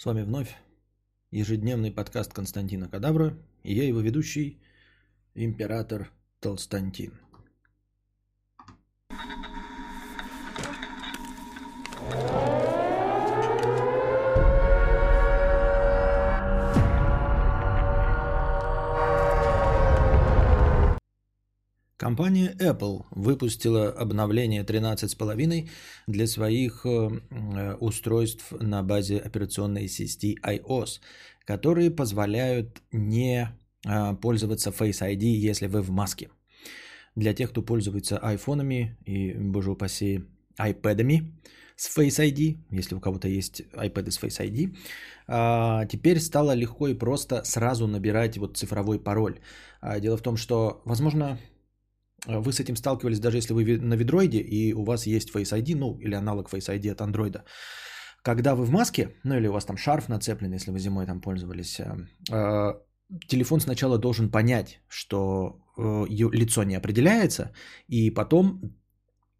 С 0.00 0.06
вами 0.06 0.22
вновь 0.22 0.56
ежедневный 1.30 1.92
подкаст 1.92 2.32
Константина 2.32 2.88
Кадавра, 2.88 3.36
и 3.62 3.74
я 3.74 3.86
его 3.86 4.00
ведущий, 4.00 4.58
император 5.34 6.10
Толстантин. 6.40 7.20
Компания 22.00 22.56
Apple 22.58 23.04
выпустила 23.10 23.90
обновление 23.90 24.62
13.5 24.62 25.68
для 26.06 26.26
своих 26.26 26.86
э, 26.86 27.74
устройств 27.78 28.52
на 28.58 28.82
базе 28.82 29.18
операционной 29.18 29.86
системы 29.86 30.36
iOS, 30.42 31.00
которые 31.44 31.90
позволяют 31.90 32.80
не 32.90 33.50
э, 33.86 34.14
пользоваться 34.14 34.70
Face 34.70 35.02
ID, 35.02 35.24
если 35.24 35.66
вы 35.66 35.82
в 35.82 35.90
маске. 35.90 36.30
Для 37.16 37.34
тех, 37.34 37.50
кто 37.50 37.60
пользуется 37.60 38.16
айфонами 38.16 38.96
и, 39.04 39.34
боже 39.34 39.70
упаси, 39.70 40.24
iPad'ами 40.58 41.34
с 41.76 41.98
Face 41.98 42.18
ID, 42.18 42.56
если 42.70 42.94
у 42.94 43.00
кого-то 43.00 43.28
есть 43.28 43.62
iPad 43.74 44.10
с 44.10 44.18
Face 44.18 44.40
ID, 44.40 44.74
а, 45.26 45.84
теперь 45.84 46.18
стало 46.18 46.54
легко 46.54 46.88
и 46.88 46.94
просто 46.94 47.44
сразу 47.44 47.86
набирать 47.86 48.38
вот 48.38 48.56
цифровой 48.56 48.98
пароль. 48.98 49.40
А, 49.80 50.00
дело 50.00 50.16
в 50.16 50.22
том, 50.22 50.36
что, 50.36 50.80
возможно, 50.86 51.38
вы 52.26 52.52
с 52.52 52.60
этим 52.60 52.76
сталкивались, 52.76 53.20
даже 53.20 53.38
если 53.38 53.54
вы 53.54 53.78
на 53.78 53.94
ведроиде 53.94 54.38
и 54.38 54.74
у 54.74 54.84
вас 54.84 55.06
есть 55.06 55.30
Face 55.34 55.52
ID, 55.52 55.76
ну 55.76 55.98
или 56.00 56.14
аналог 56.14 56.50
Face 56.52 56.68
ID 56.68 56.92
от 56.92 57.00
андроида. 57.00 57.44
Когда 58.22 58.54
вы 58.54 58.64
в 58.64 58.70
маске, 58.70 59.14
ну 59.24 59.34
или 59.34 59.48
у 59.48 59.52
вас 59.52 59.64
там 59.64 59.76
шарф 59.76 60.08
нацеплен, 60.08 60.52
если 60.52 60.72
вы 60.72 60.78
зимой 60.78 61.06
там 61.06 61.20
пользовались, 61.20 61.80
а, 61.80 61.96
а, 62.30 62.76
телефон 63.28 63.60
сначала 63.60 63.98
должен 63.98 64.30
понять, 64.30 64.80
что 64.88 65.62
э, 65.78 66.06
лицо 66.08 66.64
не 66.64 66.76
определяется, 66.76 67.52
и 67.88 68.10
потом 68.10 68.60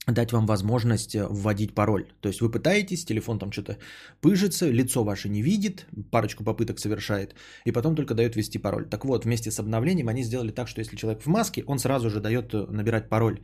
дать 0.07 0.33
вам 0.33 0.47
возможность 0.47 1.15
э, 1.15 1.27
вводить 1.29 1.75
пароль. 1.75 2.07
То 2.21 2.29
есть 2.29 2.41
вы 2.41 2.51
пытаетесь, 2.51 3.05
телефон 3.05 3.39
там 3.39 3.53
что-то 3.53 3.77
пыжится, 4.21 4.71
лицо 4.71 5.05
ваше 5.05 5.29
не 5.29 5.43
видит, 5.43 5.87
парочку 6.11 6.45
попыток 6.45 6.79
совершает, 6.79 7.35
и 7.67 7.73
потом 7.73 7.95
только 7.95 8.15
дает 8.15 8.37
ввести 8.37 8.59
пароль. 8.59 8.89
Так 8.89 9.05
вот, 9.05 9.25
вместе 9.25 9.51
с 9.51 9.59
обновлением 9.61 10.09
они 10.09 10.23
сделали 10.23 10.53
так, 10.53 10.69
что 10.69 10.81
если 10.81 10.97
человек 10.97 11.23
в 11.23 11.27
маске, 11.27 11.65
он 11.67 11.79
сразу 11.79 12.11
же 12.11 12.21
дает 12.21 12.55
э, 12.55 12.67
набирать 12.71 13.09
пароль 13.09 13.41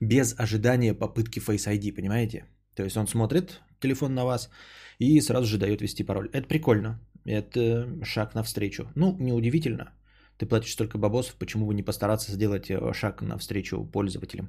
без 0.00 0.34
ожидания 0.38 0.94
попытки 0.94 1.38
Face 1.38 1.68
ID, 1.68 1.94
понимаете? 1.94 2.44
То 2.74 2.84
есть 2.84 2.96
он 2.96 3.06
смотрит 3.06 3.60
телефон 3.80 4.14
на 4.14 4.24
вас 4.24 4.50
и 4.98 5.20
сразу 5.20 5.46
же 5.46 5.58
дает 5.58 5.80
ввести 5.80 6.04
пароль. 6.04 6.28
Это 6.32 6.46
прикольно, 6.48 7.00
это 7.24 7.88
шаг 8.04 8.34
навстречу. 8.34 8.90
Ну, 8.94 9.16
неудивительно, 9.20 9.92
ты 10.38 10.46
платишь 10.46 10.72
столько 10.72 10.98
бабосов, 10.98 11.34
почему 11.34 11.66
бы 11.66 11.74
не 11.74 11.82
постараться 11.82 12.32
сделать 12.32 12.70
э, 12.70 12.92
шаг 12.94 13.22
навстречу 13.22 13.84
пользователям. 13.84 14.48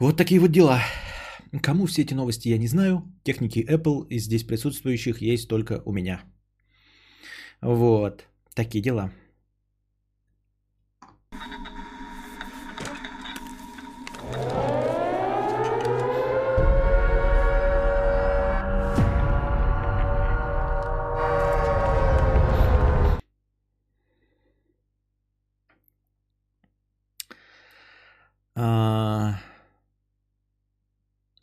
Вот 0.00 0.16
такие 0.16 0.40
вот 0.40 0.52
дела. 0.52 0.80
Кому 1.60 1.86
все 1.86 2.02
эти 2.02 2.14
новости 2.14 2.48
я 2.48 2.58
не 2.58 2.68
знаю. 2.68 3.02
Техники 3.24 3.66
Apple 3.68 4.06
из 4.08 4.24
здесь 4.24 4.44
присутствующих 4.44 5.20
есть 5.20 5.48
только 5.48 5.82
у 5.84 5.92
меня. 5.92 6.22
Вот. 7.60 8.24
Такие 8.54 8.80
дела. 8.80 9.10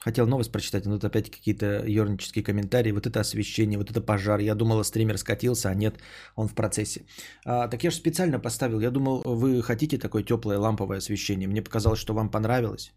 Хотел 0.06 0.28
новость 0.28 0.52
прочитать, 0.52 0.86
но 0.86 0.94
тут 0.94 1.06
опять 1.06 1.32
какие-то 1.32 1.66
ернические 1.88 2.44
комментарии. 2.44 2.92
Вот 2.92 3.08
это 3.08 3.20
освещение, 3.22 3.80
вот 3.80 3.90
это 3.90 4.02
пожар. 4.02 4.40
Я 4.40 4.54
думала, 4.54 4.84
стример 4.84 5.18
скатился, 5.18 5.70
а 5.70 5.74
нет, 5.74 5.96
он 6.36 6.48
в 6.48 6.54
процессе. 6.54 7.02
А, 7.44 7.68
так 7.68 7.84
я 7.84 7.90
же 7.90 7.98
специально 7.98 8.40
поставил. 8.40 8.80
Я 8.80 8.92
думал, 8.92 9.24
вы 9.26 9.64
хотите 9.64 9.98
такое 9.98 10.22
теплое 10.24 10.60
ламповое 10.60 11.00
освещение. 11.00 11.48
Мне 11.48 11.64
показалось, 11.64 12.00
что 12.00 12.14
вам 12.14 12.30
понравилось. 12.30 12.94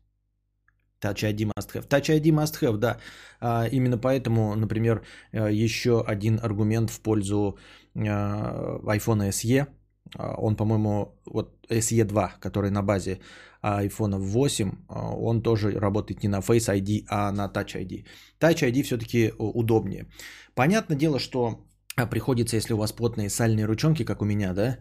Touch 1.00 1.24
ID 1.24 1.50
must 1.56 1.72
have. 1.72 1.88
Touch 1.88 2.10
ID 2.10 2.30
must 2.30 2.60
have, 2.60 2.76
да. 2.76 2.98
А, 3.40 3.66
именно 3.72 3.96
поэтому, 3.96 4.54
например, 4.54 5.02
э, 5.32 5.50
еще 5.50 6.04
один 6.06 6.38
аргумент 6.42 6.90
в 6.90 7.00
пользу 7.00 7.58
а, 7.96 8.80
iPhone 8.84 9.30
SE. 9.30 9.66
А, 10.14 10.34
он, 10.38 10.56
по-моему, 10.56 11.18
вот 11.26 11.66
SE 11.70 12.04
2, 12.04 12.34
который 12.40 12.70
на 12.70 12.82
базе 12.82 13.20
iPhone 13.62 14.16
8, 14.18 14.72
а, 14.88 15.14
он 15.14 15.42
тоже 15.42 15.70
работает 15.70 16.22
не 16.22 16.28
на 16.28 16.40
Face 16.40 16.68
ID, 16.68 17.04
а 17.08 17.32
на 17.32 17.46
Touch 17.46 17.76
ID. 17.76 18.04
Touch 18.40 18.62
ID 18.62 18.82
все-таки 18.82 19.32
удобнее. 19.38 20.06
Понятное 20.54 20.96
дело, 20.96 21.18
что 21.18 21.64
а, 21.96 22.06
приходится, 22.06 22.56
если 22.56 22.74
у 22.74 22.76
вас 22.76 22.92
плотные 22.92 23.28
сальные 23.28 23.66
ручонки, 23.66 24.04
как 24.04 24.22
у 24.22 24.24
меня, 24.24 24.52
да, 24.54 24.78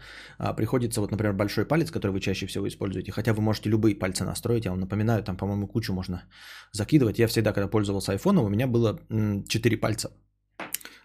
приходится 0.56 1.02
вот, 1.02 1.12
например, 1.12 1.34
большой 1.34 1.66
палец, 1.66 1.92
который 1.92 2.12
вы 2.12 2.20
чаще 2.20 2.46
всего 2.46 2.68
используете, 2.68 3.12
хотя 3.12 3.34
вы 3.34 3.42
можете 3.42 3.70
любые 3.70 3.96
пальцы 3.96 4.24
настроить, 4.24 4.66
я 4.66 4.72
вам 4.72 4.80
напоминаю, 4.80 5.24
там, 5.24 5.38
по-моему, 5.38 5.68
кучу 5.68 5.94
можно 5.94 6.24
закидывать. 6.72 7.20
Я 7.20 7.28
всегда, 7.28 7.54
когда 7.54 7.68
пользовался 7.68 8.12
айфоном, 8.12 8.46
у 8.46 8.50
меня 8.50 8.68
было 8.68 9.00
4 9.10 9.78
пальца 9.78 10.12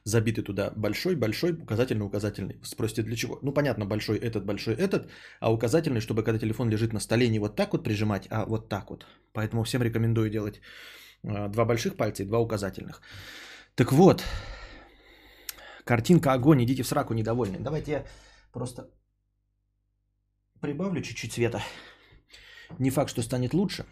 забиты 0.05 0.43
туда 0.43 0.73
большой, 0.77 1.17
большой, 1.17 1.53
указательный, 1.53 2.07
указательный. 2.07 2.61
Спросите, 2.65 3.03
для 3.03 3.17
чего? 3.17 3.39
Ну, 3.43 3.53
понятно, 3.53 3.87
большой 3.87 4.19
этот, 4.19 4.45
большой 4.45 4.75
этот, 4.75 5.09
а 5.41 5.53
указательный, 5.53 6.01
чтобы 6.01 6.23
когда 6.23 6.39
телефон 6.39 6.71
лежит 6.71 6.93
на 6.93 7.01
столе, 7.01 7.29
не 7.29 7.39
вот 7.39 7.57
так 7.57 7.73
вот 7.73 7.85
прижимать, 7.85 8.27
а 8.31 8.45
вот 8.45 8.69
так 8.69 8.91
вот. 8.91 9.07
Поэтому 9.33 9.63
всем 9.65 9.83
рекомендую 9.83 10.31
делать 10.31 10.61
а, 11.25 11.49
два 11.49 11.65
больших 11.65 11.97
пальца 11.97 12.23
и 12.23 12.27
два 12.27 12.39
указательных. 12.39 13.01
Так 13.75 13.93
вот, 13.93 14.25
картинка 15.85 16.33
огонь, 16.33 16.63
идите 16.65 16.83
в 16.83 16.87
сраку 16.87 17.15
недовольны. 17.15 17.59
Давайте 17.61 17.93
я 17.93 18.05
просто 18.53 18.91
прибавлю 20.61 21.03
чуть-чуть 21.03 21.33
света. 21.33 21.63
Не 22.79 22.91
факт, 22.91 23.11
что 23.11 23.23
станет 23.23 23.55
лучше. 23.55 23.85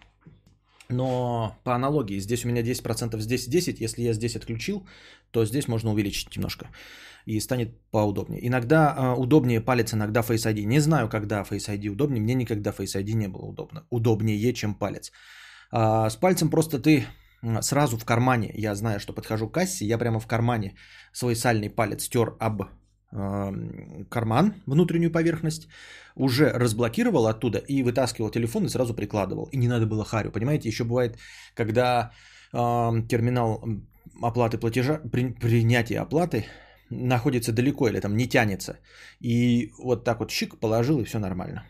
Но 0.91 1.57
по 1.65 1.75
аналогии, 1.75 2.19
здесь 2.19 2.45
у 2.45 2.49
меня 2.49 2.63
10%, 2.63 3.19
здесь 3.21 3.49
10%, 3.49 3.77
если 3.79 4.03
я 4.03 4.13
здесь 4.13 4.37
отключил, 4.37 4.87
то 5.31 5.45
здесь 5.45 5.69
можно 5.69 5.93
увеличить 5.93 6.37
немножко 6.37 6.67
и 7.27 7.41
станет 7.41 7.69
поудобнее. 7.91 8.47
Иногда 8.47 8.95
э, 8.97 9.21
удобнее 9.21 9.61
палец, 9.61 9.95
иногда 9.95 10.21
Face 10.21 10.47
ID. 10.47 10.65
Не 10.65 10.81
знаю, 10.81 11.09
когда 11.09 11.43
Face 11.43 11.69
ID 11.69 11.89
удобнее, 11.89 12.21
мне 12.21 12.35
никогда 12.35 12.71
Face 12.71 12.97
ID 12.97 13.13
не 13.13 13.29
было 13.29 13.47
удобно, 13.47 13.87
удобнее, 13.91 14.53
чем 14.55 14.75
палец. 14.75 15.13
А, 15.71 16.11
с 16.11 16.17
пальцем 16.17 16.51
просто 16.51 16.79
ты 16.79 17.07
сразу 17.61 17.97
в 17.97 18.05
кармане, 18.05 18.53
я 18.55 18.75
знаю, 18.75 19.01
что 19.01 19.13
подхожу 19.13 19.49
к 19.49 19.55
кассе, 19.55 19.87
я 19.87 19.99
прямо 19.99 20.21
в 20.21 20.27
кармане 20.27 20.75
свой 21.13 21.35
сальный 21.35 21.71
палец 21.71 22.05
стер 22.05 22.37
об 22.39 22.63
карман, 23.11 24.55
внутреннюю 24.67 25.11
поверхность, 25.11 25.69
уже 26.15 26.51
разблокировал 26.51 27.27
оттуда 27.27 27.59
и 27.59 27.83
вытаскивал 27.83 28.31
телефон 28.31 28.65
и 28.65 28.69
сразу 28.69 28.95
прикладывал. 28.95 29.49
И 29.53 29.57
не 29.57 29.69
надо 29.69 29.87
было 29.87 30.05
харю. 30.05 30.31
Понимаете, 30.31 30.69
еще 30.69 30.85
бывает, 30.85 31.19
когда 31.55 32.13
терминал 32.53 33.65
оплаты 34.23 34.59
платежа, 34.59 35.01
при, 35.13 35.33
принятие 35.33 36.01
оплаты 36.01 36.45
находится 36.91 37.53
далеко 37.53 37.89
или 37.89 38.01
там 38.01 38.17
не 38.17 38.29
тянется. 38.29 38.79
И 39.21 39.71
вот 39.79 40.05
так 40.05 40.21
вот 40.21 40.31
щик 40.31 40.59
положил 40.61 41.01
и 41.01 41.05
все 41.05 41.19
нормально. 41.19 41.65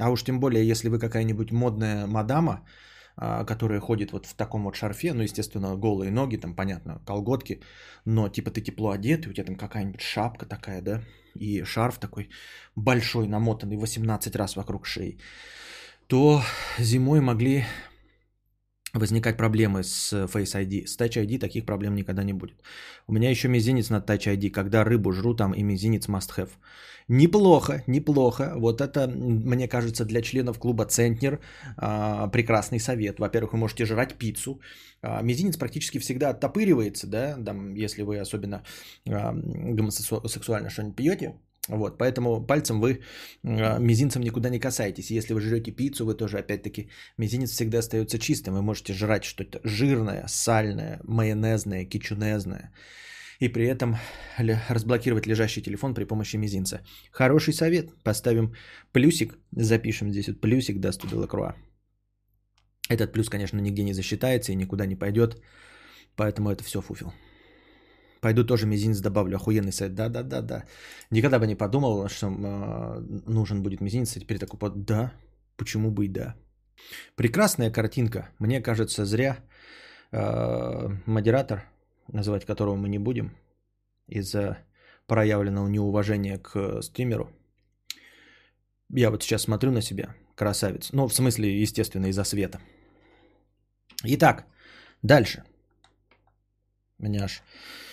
А 0.00 0.10
уж 0.10 0.24
тем 0.24 0.40
более, 0.40 0.66
если 0.66 0.88
вы 0.88 0.98
какая-нибудь 0.98 1.52
модная 1.52 2.06
мадама, 2.06 2.66
которая 3.16 3.80
ходит 3.80 4.12
вот 4.12 4.26
в 4.26 4.34
таком 4.34 4.64
вот 4.64 4.76
шарфе, 4.76 5.12
ну, 5.12 5.22
естественно, 5.22 5.76
голые 5.76 6.10
ноги, 6.10 6.36
там, 6.36 6.54
понятно, 6.54 7.00
колготки, 7.06 7.60
но 8.04 8.28
типа 8.28 8.50
ты 8.50 8.60
тепло 8.60 8.90
одет, 8.90 9.26
и 9.26 9.30
у 9.30 9.32
тебя 9.32 9.44
там 9.44 9.56
какая-нибудь 9.56 10.00
шапка 10.00 10.46
такая, 10.46 10.82
да, 10.82 11.02
и 11.34 11.62
шарф 11.64 11.98
такой 11.98 12.30
большой, 12.76 13.28
намотанный 13.28 13.76
18 13.76 14.36
раз 14.36 14.56
вокруг 14.56 14.86
шеи, 14.86 15.18
то 16.06 16.42
зимой 16.78 17.20
могли 17.20 17.64
возникать 18.94 19.36
проблемы 19.36 19.82
с 19.82 20.12
Face 20.12 20.54
ID. 20.54 20.86
С 20.86 20.98
Touch 20.98 21.16
ID 21.16 21.38
таких 21.38 21.64
проблем 21.64 21.94
никогда 21.94 22.24
не 22.24 22.32
будет. 22.32 22.62
У 23.06 23.12
меня 23.12 23.30
еще 23.30 23.48
мизинец 23.48 23.90
на 23.90 24.00
Touch 24.00 24.26
ID. 24.26 24.50
Когда 24.50 24.84
рыбу 24.84 25.12
жру, 25.12 25.34
там 25.34 25.52
и 25.52 25.62
мизинец 25.62 26.08
must 26.08 26.30
have. 26.36 26.50
Неплохо, 27.08 27.82
неплохо. 27.86 28.52
Вот 28.56 28.80
это, 28.80 29.08
мне 29.08 29.68
кажется, 29.68 30.04
для 30.04 30.22
членов 30.22 30.58
клуба 30.58 30.84
Центнер 30.84 31.40
а, 31.76 32.28
прекрасный 32.28 32.78
совет. 32.78 33.18
Во-первых, 33.18 33.52
вы 33.52 33.58
можете 33.58 33.86
жрать 33.86 34.14
пиццу. 34.14 34.60
А, 35.02 35.22
мизинец 35.22 35.56
практически 35.56 35.98
всегда 35.98 36.30
оттопыривается, 36.30 37.06
да, 37.06 37.36
там, 37.44 37.74
если 37.74 38.02
вы 38.02 38.20
особенно 38.20 38.62
а, 39.08 39.32
гомосексуально 39.34 40.70
что-нибудь 40.70 40.96
пьете. 40.96 41.34
Вот, 41.68 41.98
поэтому 41.98 42.46
пальцем 42.46 42.80
вы 42.80 43.00
э, 43.44 43.78
мизинцем 43.78 44.22
никуда 44.22 44.50
не 44.50 44.58
касаетесь. 44.58 45.10
Если 45.10 45.32
вы 45.32 45.40
жрете 45.40 45.70
пиццу, 45.70 46.04
вы 46.04 46.14
тоже, 46.14 46.38
опять-таки, 46.38 46.88
мизинец 47.18 47.50
всегда 47.50 47.78
остается 47.78 48.18
чистым. 48.18 48.54
Вы 48.54 48.62
можете 48.62 48.92
жрать 48.92 49.24
что-то 49.24 49.60
жирное, 49.64 50.26
сальное, 50.26 51.00
майонезное, 51.04 51.84
кичунезное. 51.84 52.72
и 53.40 53.48
при 53.48 53.64
этом 53.64 53.96
разблокировать 54.70 55.26
лежащий 55.26 55.62
телефон 55.62 55.94
при 55.94 56.04
помощи 56.04 56.36
мизинца. 56.36 56.80
Хороший 57.12 57.52
совет. 57.52 57.90
Поставим 58.04 58.54
плюсик, 58.92 59.38
запишем 59.56 60.10
здесь 60.10 60.28
вот 60.28 60.40
плюсик 60.40 60.80
Дасту 60.80 61.08
Делакруа. 61.08 61.54
Этот 62.88 63.12
плюс, 63.12 63.28
конечно, 63.28 63.60
нигде 63.60 63.84
не 63.84 63.94
засчитается 63.94 64.52
и 64.52 64.56
никуда 64.56 64.86
не 64.86 64.96
пойдет, 64.96 65.42
поэтому 66.16 66.50
это 66.50 66.62
все 66.64 66.80
фуфел. 66.80 67.12
Пойду 68.22 68.44
тоже 68.44 68.66
мизинец 68.66 69.00
добавлю, 69.00 69.36
охуенный 69.36 69.72
сайт. 69.72 69.94
Да-да-да-да. 69.94 70.64
Никогда 71.10 71.40
бы 71.40 71.46
не 71.48 71.56
подумал, 71.56 72.08
что 72.08 72.26
э, 72.28 73.00
нужен 73.26 73.62
будет 73.62 73.80
мизинец, 73.80 74.16
а 74.16 74.20
теперь 74.20 74.38
такой, 74.38 74.60
под... 74.60 74.84
да, 74.84 75.12
почему 75.56 75.90
бы 75.90 76.04
и 76.04 76.08
да. 76.08 76.36
Прекрасная 77.16 77.72
картинка. 77.72 78.30
Мне 78.38 78.62
кажется, 78.62 79.04
зря 79.04 79.38
э, 80.12 80.88
модератор, 81.04 81.64
называть 82.12 82.44
которого 82.44 82.76
мы 82.76 82.88
не 82.88 83.00
будем, 83.00 83.36
из-за 84.06 84.58
проявленного 85.08 85.66
неуважения 85.66 86.38
к 86.38 86.80
стримеру. 86.82 87.28
Я 88.88 89.10
вот 89.10 89.24
сейчас 89.24 89.42
смотрю 89.42 89.72
на 89.72 89.82
себя, 89.82 90.14
красавец. 90.36 90.92
Ну, 90.92 91.08
в 91.08 91.12
смысле, 91.12 91.60
естественно, 91.60 92.06
из-за 92.06 92.22
света. 92.22 92.60
Итак, 94.04 94.46
дальше. 95.02 95.42
Меня 96.98 97.24
аж 97.24 97.42
Э, 97.42 97.91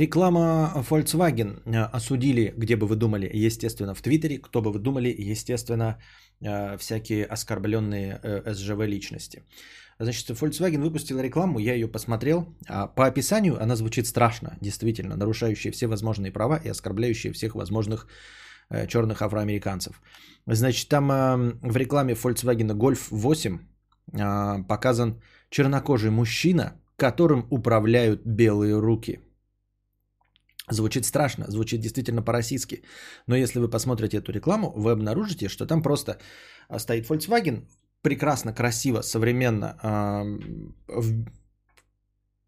реклама 0.00 0.72
Volkswagen 0.90 1.62
э, 1.64 1.96
осудили, 1.96 2.54
где 2.56 2.76
бы 2.76 2.86
вы 2.86 2.96
думали, 2.96 3.30
естественно, 3.46 3.94
в 3.94 4.02
Твиттере. 4.02 4.38
Кто 4.38 4.62
бы 4.62 4.72
вы 4.72 4.78
думали, 4.78 5.14
естественно, 5.32 5.98
э, 6.40 6.76
всякие 6.78 7.24
оскорбленные 7.24 8.20
СЖВ 8.46 8.86
личности. 8.86 9.42
Значит, 10.02 10.30
Volkswagen 10.30 10.80
выпустила 10.80 11.20
рекламу, 11.20 11.58
я 11.58 11.74
ее 11.74 11.86
посмотрел. 11.86 12.56
А 12.66 12.86
по 12.86 13.06
описанию 13.06 13.62
она 13.62 13.76
звучит 13.76 14.06
страшно, 14.06 14.56
действительно, 14.62 15.16
нарушающая 15.16 15.72
все 15.72 15.86
возможные 15.88 16.32
права 16.32 16.56
и 16.56 16.70
оскорбляющая 16.70 17.32
всех 17.32 17.54
возможных 17.54 18.06
черных 18.88 19.20
афроамериканцев. 19.20 20.00
Значит, 20.46 20.88
там 20.88 21.08
в 21.60 21.76
рекламе 21.76 22.14
Volkswagen 22.14 22.70
Golf 22.72 23.08
8 23.10 23.58
показан 24.66 25.20
чернокожий 25.50 26.10
мужчина, 26.10 26.80
которым 26.96 27.46
управляют 27.50 28.22
белые 28.24 28.80
руки– 28.80 29.20
Звучит 30.70 31.04
страшно, 31.04 31.44
звучит 31.48 31.80
действительно 31.80 32.22
по-российски. 32.22 32.84
Но 33.26 33.36
если 33.36 33.58
вы 33.58 33.68
посмотрите 33.68 34.18
эту 34.18 34.32
рекламу, 34.32 34.72
вы 34.76 34.92
обнаружите, 34.92 35.48
что 35.48 35.66
там 35.66 35.82
просто 35.82 36.18
стоит 36.78 37.10
Volkswagen, 37.10 37.66
прекрасно, 38.02 38.52
красиво, 38.52 39.02
современно, 39.02 39.76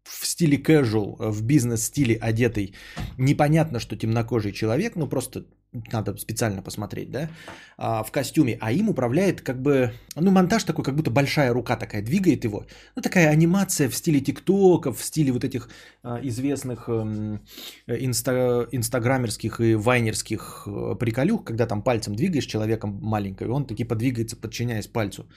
в, 0.03 0.25
стиле 0.25 0.57
casual, 0.57 1.31
в 1.31 1.43
бизнес-стиле 1.43 2.15
одетый, 2.15 2.75
непонятно, 3.17 3.79
что 3.79 3.95
темнокожий 3.95 4.51
человек, 4.51 4.95
ну 4.95 5.07
просто 5.07 5.45
надо 5.91 6.17
специально 6.17 6.61
посмотреть, 6.61 7.11
да, 7.11 7.29
а, 7.77 8.03
в 8.03 8.11
костюме, 8.11 8.57
а 8.61 8.71
им 8.71 8.89
управляет 8.89 9.41
как 9.41 9.61
бы, 9.61 9.91
ну, 10.15 10.31
монтаж 10.31 10.63
такой, 10.63 10.85
как 10.85 10.95
будто 10.95 11.09
большая 11.11 11.51
рука 11.53 11.75
такая 11.75 12.03
двигает 12.03 12.43
его. 12.43 12.65
Ну, 12.95 13.01
такая 13.01 13.29
анимация 13.29 13.89
в 13.89 13.95
стиле 13.95 14.21
тиктоков, 14.21 14.99
в 14.99 15.03
стиле 15.03 15.31
вот 15.31 15.43
этих 15.43 15.69
а, 16.03 16.19
известных 16.21 16.87
эм, 16.89 17.41
инста, 17.87 18.67
инстаграмерских 18.71 19.59
и 19.59 19.75
вайнерских 19.75 20.67
э, 20.67 20.95
приколюх, 20.99 21.43
когда 21.43 21.65
там 21.65 21.81
пальцем 21.81 22.15
двигаешь 22.15 22.45
человеком 22.45 22.99
маленькой, 23.01 23.47
он 23.47 23.65
таки 23.65 23.83
подвигается, 23.83 24.35
подчиняясь 24.35 24.87
пальцу. 24.87 25.27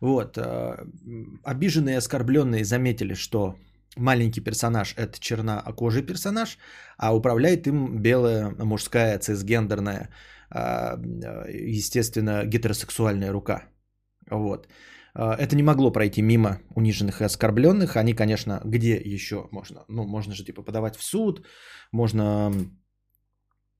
Вот. 0.00 0.38
Э, 0.38 0.84
обиженные 1.42 1.94
и 1.94 1.98
оскорбленные 1.98 2.64
заметили, 2.64 3.14
что 3.14 3.56
маленький 3.96 4.40
персонаж– 4.40 4.94
это 4.96 5.18
чернокожий 5.18 6.02
персонаж, 6.02 6.58
а 6.96 7.14
управляет 7.14 7.66
им 7.66 7.98
белая 8.02 8.50
мужская 8.58 9.18
цисгендерная, 9.18 10.08
а, 10.50 10.98
естественно, 11.48 12.44
гетеросексуальная 12.44 13.32
рука. 13.32 13.64
Вот. 14.30 14.68
А, 15.14 15.34
это 15.34 15.56
не 15.56 15.62
могло 15.62 15.92
пройти 15.92 16.22
мимо 16.22 16.60
униженных 16.74 17.20
и 17.20 17.24
оскорбленных. 17.24 17.96
Они, 17.96 18.14
конечно, 18.14 18.60
где 18.64 18.96
еще 18.96 19.48
можно? 19.52 19.84
Ну, 19.88 20.06
можно 20.06 20.34
же 20.34 20.44
типа 20.44 20.62
подавать 20.62 20.96
в 20.96 21.02
суд, 21.02 21.46
можно 21.92 22.52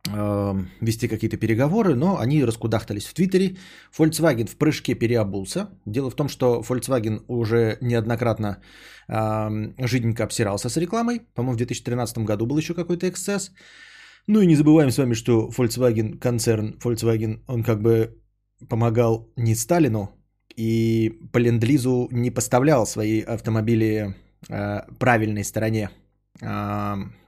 вести 0.06 1.08
какие-то 1.08 1.36
переговоры, 1.36 1.94
но 1.94 2.18
они 2.18 2.44
раскудахтались 2.44 3.06
в 3.06 3.14
Твиттере. 3.14 3.56
Volkswagen 3.98 4.46
в 4.46 4.56
прыжке 4.56 4.94
переобулся. 4.94 5.68
Дело 5.86 6.10
в 6.10 6.14
том, 6.14 6.28
что 6.28 6.62
Volkswagen 6.62 7.22
уже 7.28 7.76
неоднократно 7.80 8.62
э, 9.08 9.86
жиденько 9.86 10.24
обсирался 10.24 10.68
с 10.68 10.76
рекламой. 10.76 11.20
По-моему, 11.34 11.54
в 11.54 11.56
2013 11.56 12.18
году 12.24 12.46
был 12.46 12.58
еще 12.58 12.74
какой-то 12.74 13.08
эксцесс. 13.08 13.52
Ну 14.26 14.40
и 14.40 14.46
не 14.46 14.56
забываем 14.56 14.90
с 14.90 14.98
вами, 14.98 15.14
что 15.14 15.50
Volkswagen, 15.50 16.18
концерн 16.18 16.78
Volkswagen, 16.82 17.40
он 17.46 17.62
как 17.62 17.82
бы 17.82 18.16
помогал 18.68 19.32
не 19.36 19.54
Сталину 19.54 20.10
и 20.56 21.12
по 21.32 21.38
ленд 21.38 21.64
не 22.12 22.30
поставлял 22.30 22.86
свои 22.86 23.20
автомобили 23.20 24.14
э, 24.48 24.80
правильной 24.98 25.44
стороне 25.44 25.90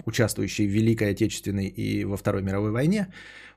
участвующий 0.04 0.66
в 0.66 0.70
Великой 0.70 1.10
Отечественной 1.10 1.66
и 1.66 2.04
во 2.04 2.16
Второй 2.16 2.42
мировой 2.42 2.70
войне. 2.70 3.06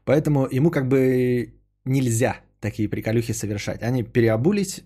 Поэтому 0.03 0.47
ему 0.51 0.71
как 0.71 0.87
бы 0.87 1.53
нельзя 1.85 2.41
такие 2.59 2.89
приколюхи 2.89 3.33
совершать. 3.33 3.83
Они 3.83 4.03
переобулись, 4.03 4.83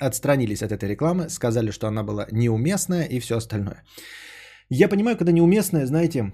отстранились 0.00 0.62
от 0.62 0.72
этой 0.72 0.88
рекламы, 0.88 1.28
сказали, 1.30 1.70
что 1.70 1.86
она 1.86 2.02
была 2.02 2.26
неуместная 2.30 3.04
и 3.04 3.18
все 3.20 3.36
остальное. 3.36 3.82
Я 4.70 4.88
понимаю, 4.88 5.16
когда 5.16 5.32
неуместная, 5.32 5.86
знаете, 5.86 6.32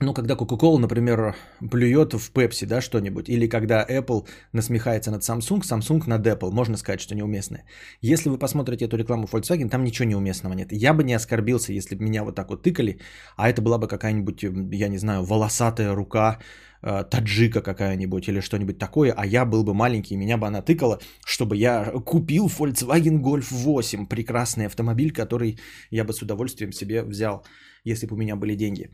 ну, 0.00 0.14
когда 0.14 0.34
Coca-Cola, 0.34 0.78
например, 0.78 1.34
плюет 1.70 2.14
в 2.14 2.32
Pepsi, 2.32 2.66
да, 2.66 2.80
что-нибудь, 2.80 3.28
или 3.28 3.48
когда 3.48 3.84
Apple 3.84 4.26
насмехается 4.52 5.10
над 5.10 5.22
Samsung, 5.22 5.62
Samsung 5.62 6.06
над 6.06 6.26
Apple, 6.26 6.50
можно 6.52 6.76
сказать, 6.76 7.00
что 7.00 7.14
неуместное. 7.14 7.64
Если 8.00 8.30
вы 8.30 8.38
посмотрите 8.38 8.84
эту 8.84 8.96
рекламу 8.96 9.26
Volkswagen, 9.26 9.68
там 9.68 9.82
ничего 9.82 10.08
неуместного 10.08 10.54
нет. 10.54 10.72
Я 10.72 10.94
бы 10.94 11.02
не 11.02 11.14
оскорбился, 11.14 11.72
если 11.72 11.96
бы 11.96 12.04
меня 12.04 12.22
вот 12.22 12.36
так 12.36 12.48
вот 12.48 12.62
тыкали, 12.62 13.00
а 13.36 13.48
это 13.48 13.60
была 13.60 13.78
бы 13.78 13.88
какая-нибудь, 13.88 14.42
я 14.72 14.88
не 14.88 14.98
знаю, 14.98 15.24
волосатая 15.24 15.94
рука, 15.94 16.38
э, 16.82 17.04
таджика 17.10 17.60
какая-нибудь 17.60 18.28
или 18.28 18.40
что-нибудь 18.40 18.78
такое, 18.78 19.12
а 19.16 19.26
я 19.26 19.44
был 19.44 19.64
бы 19.64 19.74
маленький, 19.74 20.16
меня 20.16 20.36
бы 20.36 20.46
она 20.46 20.62
тыкала, 20.62 21.00
чтобы 21.26 21.56
я 21.56 21.92
купил 22.04 22.46
Volkswagen 22.46 23.20
Golf 23.20 23.48
8, 23.50 24.06
прекрасный 24.06 24.66
автомобиль, 24.66 25.12
который 25.12 25.58
я 25.90 26.04
бы 26.04 26.12
с 26.12 26.22
удовольствием 26.22 26.72
себе 26.72 27.02
взял, 27.02 27.44
если 27.82 28.06
бы 28.06 28.14
у 28.14 28.18
меня 28.18 28.36
были 28.36 28.54
деньги. 28.54 28.90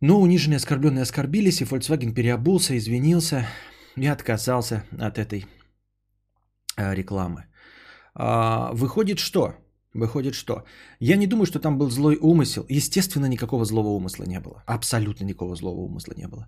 Но 0.00 0.20
униженные, 0.20 0.56
оскорбленные 0.56 1.02
оскорбились, 1.02 1.60
и 1.60 1.64
Volkswagen 1.64 2.12
переобулся, 2.12 2.76
извинился 2.76 3.46
и 3.96 4.06
отказался 4.06 4.84
от 5.00 5.18
этой 5.18 5.46
э, 6.76 6.94
рекламы. 6.94 7.46
А, 8.14 8.72
выходит 8.74 9.18
что? 9.18 9.54
Выходит 9.94 10.34
что? 10.34 10.64
Я 11.00 11.16
не 11.16 11.26
думаю, 11.26 11.46
что 11.46 11.58
там 11.58 11.78
был 11.78 11.90
злой 11.90 12.18
умысел. 12.20 12.66
Естественно, 12.68 13.26
никакого 13.26 13.64
злого 13.64 13.88
умысла 13.88 14.24
не 14.26 14.40
было. 14.40 14.62
Абсолютно 14.66 15.24
никакого 15.24 15.56
злого 15.56 15.80
умысла 15.80 16.14
не 16.16 16.28
было. 16.28 16.46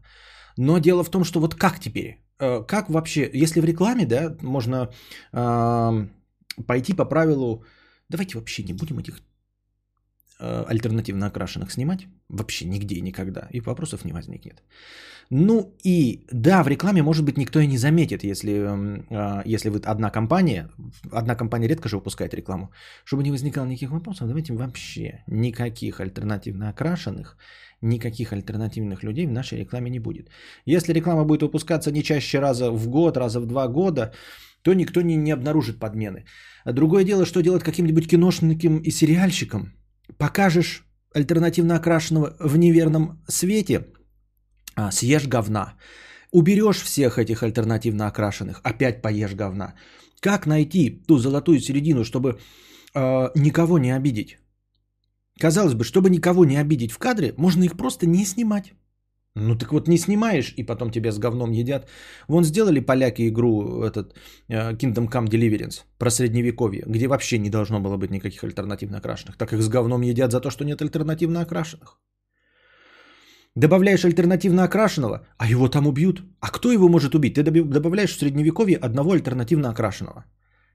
Но 0.59 0.79
дело 0.79 1.03
в 1.03 1.11
том, 1.11 1.25
что 1.25 1.41
вот 1.41 1.55
как 1.55 1.81
теперь? 1.81 2.23
Э, 2.39 2.63
как 2.67 2.91
вообще, 2.91 3.31
если 3.33 3.61
в 3.61 3.65
рекламе, 3.65 4.07
да, 4.07 4.37
можно 4.43 4.91
пойти 6.67 6.93
по 6.93 7.05
правилу, 7.05 7.65
давайте 8.09 8.37
вообще 8.37 8.65
не 8.65 8.73
будем 8.73 8.99
этих 8.99 9.21
альтернативно 10.41 11.27
окрашенных 11.27 11.73
снимать. 11.73 12.07
Вообще 12.29 12.67
нигде 12.67 12.95
и 12.95 13.03
никогда. 13.03 13.49
И 13.51 13.61
вопросов 13.61 14.05
не 14.05 14.13
возникнет. 14.13 14.63
Ну 15.31 15.75
и 15.85 16.27
да, 16.33 16.63
в 16.63 16.69
рекламе, 16.69 17.03
может 17.03 17.25
быть, 17.25 17.37
никто 17.37 17.61
и 17.61 17.67
не 17.67 17.79
заметит, 17.79 18.25
если, 18.25 18.51
э, 18.51 19.43
если 19.45 19.69
вы 19.69 19.81
одна 19.85 20.11
компания, 20.11 20.71
одна 21.13 21.35
компания 21.35 21.69
редко 21.69 21.89
же 21.89 21.97
выпускает 21.97 22.35
рекламу, 22.35 22.71
чтобы 23.05 23.23
не 23.23 23.31
возникало 23.31 23.67
никаких 23.67 23.91
вопросов, 23.91 24.27
давайте 24.29 24.55
вообще 24.55 25.23
никаких 25.27 26.01
альтернативно 26.01 26.71
окрашенных, 26.71 27.37
никаких 27.83 28.33
альтернативных 28.33 29.05
людей 29.05 29.27
в 29.27 29.33
нашей 29.33 29.59
рекламе 29.59 29.91
не 29.91 29.99
будет. 29.99 30.31
Если 30.65 30.95
реклама 30.95 31.25
будет 31.25 31.43
выпускаться 31.43 31.93
не 31.93 32.03
чаще 32.03 32.39
раза 32.41 32.71
в 32.71 32.89
год, 32.89 33.17
раза 33.17 33.41
в 33.41 33.47
два 33.47 33.69
года, 33.69 34.13
то 34.63 34.73
никто 34.73 35.03
не, 35.03 35.17
не 35.17 35.33
обнаружит 35.33 35.79
подмены. 35.79 36.25
Другое 36.65 37.05
дело, 37.05 37.27
что 37.27 37.43
делать 37.43 37.63
каким-нибудь 37.63 38.09
киношником 38.09 38.79
и 38.79 38.91
сериальщиком– 38.91 39.73
покажешь 40.19 40.85
альтернативно 41.15 41.77
окрашенного 41.77 42.37
в 42.41 42.57
неверном 42.57 43.23
свете, 43.29 43.87
а, 44.77 44.91
съешь 44.91 45.27
говна. 45.27 45.75
Уберешь 46.31 46.83
всех 46.83 47.19
этих 47.19 47.43
альтернативно 47.43 48.07
окрашенных, 48.07 48.61
опять 48.63 49.03
поешь 49.03 49.35
говна. 49.35 49.75
Как 50.21 50.47
найти 50.47 50.91
ту 51.07 51.19
золотую 51.19 51.61
середину, 51.61 52.05
чтобы 52.05 52.39
э, 52.95 53.31
никого 53.35 53.79
не 53.79 53.97
обидеть? 53.97 54.39
Казалось 55.41 55.75
бы, 55.75 55.85
чтобы 55.85 56.11
никого 56.11 56.45
не 56.45 56.57
обидеть 56.57 56.93
в 56.93 56.99
кадре, 56.99 57.35
можно 57.39 57.65
их 57.65 57.77
просто 57.77 58.07
не 58.07 58.25
снимать. 58.27 58.75
Ну 59.47 59.57
так 59.57 59.73
вот 59.73 59.89
не 59.89 59.99
снимаешь, 59.99 60.55
и 60.57 60.67
потом 60.67 60.91
тебя 60.91 61.13
с 61.13 61.19
говном 61.19 61.53
едят. 61.53 61.89
Вон 62.29 62.45
сделали 62.45 62.81
поляки 62.81 63.29
игру 63.29 63.83
этот 63.83 64.15
э, 64.49 64.73
Kingdom 64.73 65.09
Come 65.09 65.29
Deliverance 65.29 65.85
про 65.99 66.11
средневековье, 66.11 66.85
где 66.87 67.07
вообще 67.07 67.39
не 67.39 67.51
должно 67.51 67.81
было 67.81 67.97
быть 67.97 68.11
никаких 68.11 68.45
альтернативно 68.45 68.99
окрашенных. 68.99 69.37
Так 69.37 69.53
их 69.53 69.63
с 69.63 69.69
говном 69.69 70.03
едят 70.03 70.33
за 70.33 70.41
то, 70.41 70.51
что 70.51 70.65
нет 70.65 70.83
альтернативно 70.83 71.41
окрашенных. 71.41 71.99
Добавляешь 73.55 74.05
альтернативно 74.05 74.65
окрашенного, 74.65 75.27
а 75.37 75.47
его 75.47 75.69
там 75.69 75.87
убьют. 75.87 76.23
А 76.41 76.51
кто 76.51 76.73
его 76.73 76.89
может 76.89 77.15
убить? 77.15 77.35
Ты 77.35 77.43
добавляешь 77.43 78.17
в 78.17 78.19
средневековье 78.19 78.77
одного 78.77 79.13
альтернативно 79.13 79.71
окрашенного. 79.71 80.25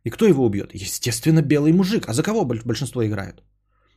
И 0.05 0.10
кто 0.10 0.25
его 0.25 0.46
убьет? 0.46 0.72
Естественно, 0.74 1.41
белый 1.41 1.72
мужик. 1.72 2.10
А 2.10 2.13
за 2.13 2.24
кого 2.24 2.46
большинство 2.46 3.05
играют? 3.05 3.43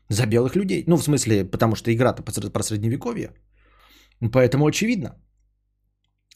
За 0.09 0.27
белых 0.27 0.55
людей. 0.55 0.85
Ну, 0.87 0.97
в 0.97 1.03
смысле, 1.03 1.45
потому 1.45 1.75
что 1.75 1.91
игра-то 1.91 2.23
про 2.23 2.63
средневековье. 2.63 3.31
Поэтому 4.21 4.67
очевидно. 4.67 5.17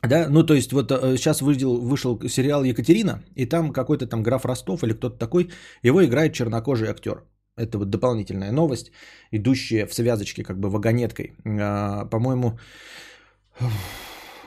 Да, 0.03 0.29
ну 0.31 0.47
то 0.47 0.55
есть 0.55 0.73
вот 0.73 0.91
сейчас 0.91 1.43
вышел, 1.43 1.77
вышел 1.81 2.19
сериал 2.29 2.65
Екатерина, 2.65 3.23
и 3.37 3.47
там 3.47 3.73
какой-то 3.73 4.07
там 4.07 4.23
граф 4.23 4.45
Ростов 4.45 4.83
или 4.83 4.95
кто-то 4.95 5.19
такой, 5.19 5.51
его 5.83 6.03
играет 6.05 6.33
чернокожий 6.33 6.89
актер. 6.89 7.25
Это 7.57 7.79
вот 7.79 7.91
дополнительная 7.91 8.53
новость, 8.53 8.93
идущая 9.33 9.87
в 9.87 9.93
связочке 9.93 10.43
как 10.43 10.59
бы 10.59 10.71
вагонеткой. 10.71 11.35
А, 11.45 12.07
по-моему, 12.07 12.59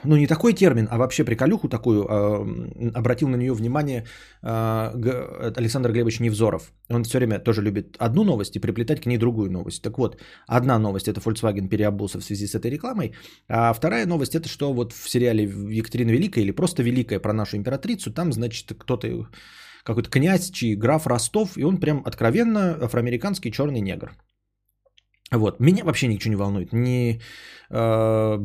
ну 0.03 0.15
не 0.17 0.27
такой 0.27 0.53
термин, 0.53 0.87
а 0.91 0.97
вообще 0.97 1.23
приколюху 1.23 1.69
такую, 1.69 2.03
э, 2.03 2.91
обратил 2.95 3.27
на 3.29 3.37
нее 3.37 3.53
внимание 3.53 4.05
э, 4.41 5.53
Александр 5.57 5.91
Глебович 5.91 6.19
Невзоров. 6.19 6.71
Он 6.89 7.03
все 7.03 7.17
время 7.17 7.39
тоже 7.39 7.61
любит 7.61 7.97
одну 7.99 8.23
новость 8.23 8.55
и 8.55 8.59
приплетать 8.59 9.01
к 9.01 9.05
ней 9.05 9.17
другую 9.17 9.51
новость. 9.51 9.81
Так 9.81 9.97
вот, 9.97 10.21
одна 10.47 10.79
новость 10.79 11.07
это 11.07 11.19
Volkswagen 11.19 11.67
переобулся 11.67 12.19
в 12.19 12.23
связи 12.23 12.47
с 12.47 12.55
этой 12.55 12.71
рекламой, 12.71 13.13
а 13.47 13.73
вторая 13.73 14.05
новость 14.05 14.35
это 14.35 14.47
что 14.49 14.73
вот 14.73 14.93
в 14.93 15.09
сериале 15.09 15.43
Екатерина 15.43 16.11
Великая 16.11 16.41
или 16.41 16.51
просто 16.51 16.83
Великая 16.83 17.19
про 17.19 17.33
нашу 17.33 17.57
императрицу, 17.57 18.13
там, 18.13 18.33
значит, 18.33 18.73
кто-то, 18.77 19.27
какой-то 19.83 20.09
князь, 20.09 20.51
чей 20.51 20.75
граф 20.75 21.07
Ростов, 21.07 21.57
и 21.57 21.63
он 21.63 21.77
прям 21.77 22.01
откровенно 22.05 22.77
афроамериканский 22.81 23.51
черный 23.51 23.81
негр. 23.81 24.11
Вот. 25.33 25.59
Меня 25.59 25.83
вообще 25.83 26.07
ничего 26.07 26.31
не 26.31 26.35
волнует. 26.35 26.73
Ни 26.73 27.19
э, 27.69 28.39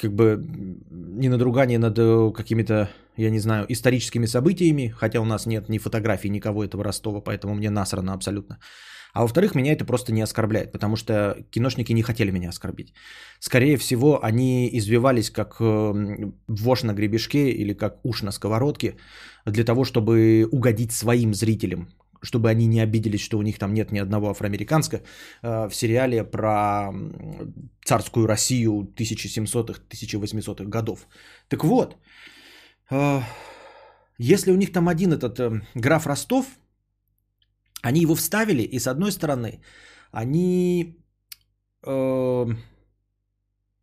как 0.00 0.14
бы 0.14 0.42
не 0.90 1.28
надругание 1.28 1.78
над 1.78 1.98
э, 1.98 2.32
какими-то, 2.34 2.88
я 3.16 3.30
не 3.30 3.38
знаю, 3.38 3.66
историческими 3.68 4.26
событиями, 4.26 4.94
хотя 4.96 5.20
у 5.20 5.24
нас 5.24 5.46
нет 5.46 5.68
ни 5.68 5.78
фотографий 5.78 6.30
никого 6.30 6.64
этого 6.64 6.84
Ростова, 6.84 7.20
поэтому 7.20 7.54
мне 7.54 7.70
насрано 7.70 8.14
абсолютно. 8.14 8.58
А 9.12 9.22
во-вторых, 9.22 9.54
меня 9.54 9.72
это 9.72 9.84
просто 9.84 10.12
не 10.12 10.22
оскорбляет, 10.22 10.72
потому 10.72 10.96
что 10.96 11.36
киношники 11.50 11.92
не 11.92 12.02
хотели 12.02 12.30
меня 12.30 12.48
оскорбить. 12.48 12.94
Скорее 13.40 13.76
всего, 13.76 14.24
они 14.24 14.70
извивались 14.72 15.30
как 15.30 15.56
э, 15.60 16.32
вошь 16.48 16.82
на 16.82 16.94
гребешке 16.94 17.50
или 17.50 17.74
как 17.74 17.98
уш 18.04 18.22
на 18.22 18.30
сковородке 18.30 18.94
для 19.44 19.64
того, 19.64 19.84
чтобы 19.84 20.48
угодить 20.50 20.92
своим 20.92 21.34
зрителям, 21.34 21.88
чтобы 22.22 22.50
они 22.50 22.66
не 22.66 22.80
обиделись, 22.80 23.20
что 23.20 23.38
у 23.38 23.42
них 23.42 23.58
там 23.58 23.74
нет 23.74 23.92
ни 23.92 23.98
одного 23.98 24.30
афроамериканского, 24.30 25.00
э, 25.42 25.68
в 25.68 25.74
сериале 25.74 26.24
про 26.24 26.92
царскую 27.84 28.26
Россию 28.26 28.92
1700-х, 28.96 29.80
1800-х 29.88 30.64
годов. 30.64 31.06
Так 31.48 31.64
вот, 31.64 31.96
э, 32.90 33.20
если 34.18 34.52
у 34.52 34.56
них 34.56 34.72
там 34.72 34.88
один 34.88 35.12
этот 35.12 35.40
э, 35.40 35.62
граф 35.74 36.06
Ростов, 36.06 36.46
они 37.82 38.00
его 38.02 38.14
вставили, 38.14 38.62
и 38.62 38.78
с 38.78 38.86
одной 38.86 39.12
стороны, 39.12 39.60
они 40.12 40.96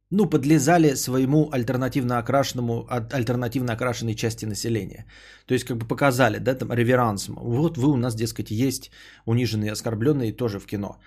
ну, 0.10 0.30
подлезали 0.30 0.96
своему 0.96 1.50
альтернативно 1.52 2.18
окрашенному, 2.18 2.88
альтернативно 2.90 3.74
окрашенной 3.74 4.16
части 4.16 4.46
населения. 4.46 5.06
То 5.46 5.54
есть, 5.54 5.66
как 5.66 5.78
бы 5.78 5.88
показали, 5.88 6.40
да, 6.40 6.56
там, 6.56 6.72
реверанс. 6.72 7.28
Вот 7.28 7.78
вы 7.78 7.92
у 7.92 7.98
нас, 7.98 8.16
дескать, 8.16 8.52
есть 8.52 8.92
униженные, 9.26 9.72
оскорбленные 9.72 10.32
тоже 10.32 10.60
в 10.60 10.66
кино. 10.66 10.98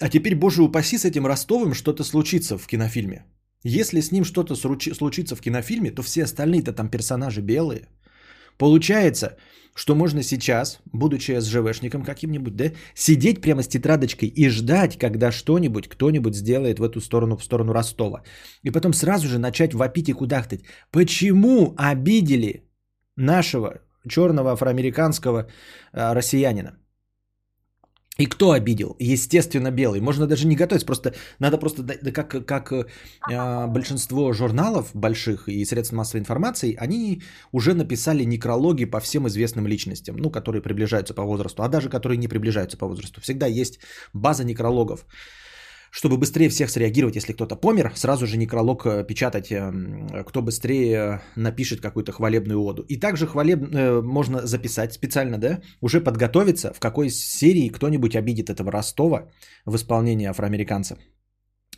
А 0.00 0.08
теперь, 0.08 0.34
боже 0.34 0.62
упаси, 0.62 0.98
с 0.98 1.04
этим 1.04 1.26
Ростовым 1.26 1.74
что-то 1.74 2.04
случится 2.04 2.58
в 2.58 2.66
кинофильме. 2.66 3.24
Если 3.64 4.00
с 4.00 4.12
ним 4.12 4.24
что-то 4.24 4.54
случится 4.54 5.36
в 5.36 5.40
кинофильме, 5.40 5.90
то 5.90 6.02
все 6.02 6.24
остальные-то 6.24 6.72
там 6.72 6.90
персонажи 6.90 7.40
белые. 7.40 7.88
Получается, 8.58 9.36
что 9.76 9.94
можно 9.94 10.22
сейчас, 10.22 10.80
будучи 10.92 11.40
СЖВшником 11.40 12.02
каким-нибудь, 12.02 12.56
да, 12.56 12.72
сидеть 12.94 13.40
прямо 13.40 13.62
с 13.62 13.68
тетрадочкой 13.68 14.28
и 14.28 14.48
ждать, 14.48 14.98
когда 14.98 15.32
что-нибудь, 15.32 15.88
кто-нибудь 15.88 16.34
сделает 16.34 16.78
в 16.78 16.82
эту 16.82 17.00
сторону, 17.00 17.36
в 17.36 17.44
сторону 17.44 17.72
Ростова. 17.72 18.22
И 18.62 18.70
потом 18.70 18.94
сразу 18.94 19.28
же 19.28 19.38
начать 19.38 19.74
вопить 19.74 20.08
и 20.08 20.12
кудахтать. 20.12 20.62
Почему 20.90 21.74
обидели 21.76 22.64
нашего 23.16 23.80
черного 24.08 24.52
афроамериканского 24.52 25.46
э, 25.92 26.14
россиянина? 26.14 26.78
И 28.18 28.26
кто 28.26 28.52
обидел? 28.52 28.96
Естественно, 28.98 29.70
белый. 29.70 30.00
Можно 30.00 30.26
даже 30.26 30.46
не 30.46 30.56
готовиться, 30.56 30.86
просто 30.86 31.14
надо 31.38 31.58
просто, 31.58 31.82
да, 31.82 31.94
как, 32.12 32.46
как 32.46 32.72
э, 32.72 33.66
большинство 33.66 34.32
журналов 34.32 34.90
больших 34.94 35.48
и 35.48 35.64
средств 35.64 35.92
массовой 35.92 36.20
информации, 36.20 36.74
они 36.76 37.22
уже 37.52 37.74
написали 37.74 38.24
некрологи 38.24 38.86
по 38.86 39.00
всем 39.00 39.28
известным 39.28 39.66
личностям, 39.66 40.16
ну, 40.16 40.30
которые 40.30 40.62
приближаются 40.62 41.12
по 41.12 41.24
возрасту, 41.24 41.62
а 41.62 41.68
даже 41.68 41.90
которые 41.90 42.16
не 42.16 42.28
приближаются 42.28 42.78
по 42.78 42.86
возрасту. 42.86 43.20
Всегда 43.20 43.46
есть 43.46 43.80
база 44.14 44.44
некрологов 44.44 45.04
чтобы 45.96 46.18
быстрее 46.18 46.48
всех 46.48 46.68
среагировать, 46.68 47.14
если 47.14 47.32
кто-то 47.32 47.56
помер, 47.56 47.90
сразу 47.94 48.26
же 48.26 48.36
некролог 48.36 48.84
э, 48.84 49.04
печатать, 49.08 49.50
эм, 49.50 50.06
кто 50.26 50.42
быстрее 50.42 51.20
напишет 51.36 51.80
какую-то 51.80 52.12
хвалебную 52.12 52.60
оду. 52.60 52.82
И 52.82 53.00
также 53.00 53.26
хвалеб... 53.26 53.74
Э, 53.74 54.02
можно 54.02 54.46
записать 54.46 54.92
специально, 54.92 55.38
да, 55.38 55.60
уже 55.80 56.02
подготовиться, 56.02 56.74
в 56.74 56.80
какой 56.80 57.08
серии 57.08 57.70
кто-нибудь 57.70 58.14
обидит 58.14 58.50
этого 58.50 58.70
Ростова 58.70 59.30
в 59.64 59.74
исполнении 59.76 60.26
афроамериканца. 60.26 60.98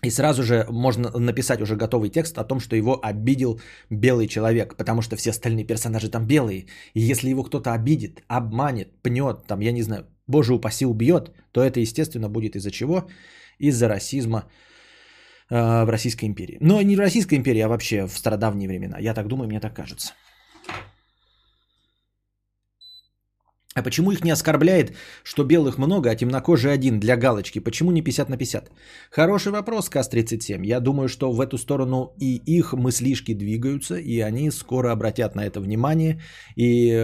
И 0.02 0.10
сразу 0.10 0.42
же 0.42 0.66
можно 0.68 1.10
написать 1.10 1.60
уже 1.60 1.76
готовый 1.76 2.10
текст 2.10 2.38
о 2.38 2.44
том, 2.44 2.58
что 2.58 2.75
его 2.75 2.98
обидел 3.00 3.60
белый 3.88 4.26
человек, 4.26 4.76
потому 4.76 5.00
что 5.00 5.14
все 5.14 5.30
остальные 5.30 5.64
персонажи 5.64 6.10
там 6.10 6.26
белые. 6.26 6.66
И 6.94 7.00
если 7.00 7.30
его 7.30 7.44
кто-то 7.44 7.72
обидит, 7.72 8.25
обманет, 8.26 9.00
пнет, 9.00 9.46
там, 9.46 9.60
я 9.60 9.70
не 9.70 9.82
знаю, 9.82 10.06
боже 10.26 10.54
упаси, 10.54 10.87
убьет, 10.87 11.30
то 11.52 11.62
это, 11.62 11.78
естественно, 11.78 12.28
будет 12.28 12.56
из-за 12.56 12.72
чего? 12.72 13.06
Из-за 13.58 13.88
расизма 13.88 14.44
э, 15.50 15.84
в 15.84 15.88
Российской 15.90 16.26
империи. 16.26 16.58
Но 16.60 16.82
не 16.82 16.96
в 16.96 17.00
Российской 17.00 17.34
империи, 17.34 17.60
а 17.60 17.68
вообще 17.68 18.06
в 18.06 18.18
стародавние 18.18 18.68
времена. 18.68 18.98
Я 19.00 19.14
так 19.14 19.26
думаю, 19.28 19.48
мне 19.48 19.60
так 19.60 19.74
кажется. 19.74 20.12
А 23.78 23.82
почему 23.82 24.10
их 24.10 24.24
не 24.24 24.32
оскорбляет, 24.32 24.92
что 25.22 25.44
белых 25.44 25.78
много, 25.78 26.10
а 26.10 26.16
темнокожий 26.16 26.72
один 26.72 26.98
для 26.98 27.16
галочки? 27.16 27.60
Почему 27.60 27.92
не 27.92 28.02
50 28.02 28.28
на 28.28 28.36
50? 28.36 28.70
Хороший 29.10 29.52
вопрос, 29.52 29.88
КАС-37. 29.88 30.66
Я 30.66 30.80
думаю, 30.80 31.08
что 31.08 31.32
в 31.32 31.40
эту 31.40 31.58
сторону 31.58 32.12
и 32.20 32.42
их 32.58 32.72
мыслишки 32.72 33.34
двигаются, 33.34 33.94
и 33.96 34.20
они 34.20 34.50
скоро 34.50 34.90
обратят 34.90 35.36
на 35.36 35.44
это 35.44 35.60
внимание. 35.60 36.20
И 36.56 36.90
э, 36.90 37.02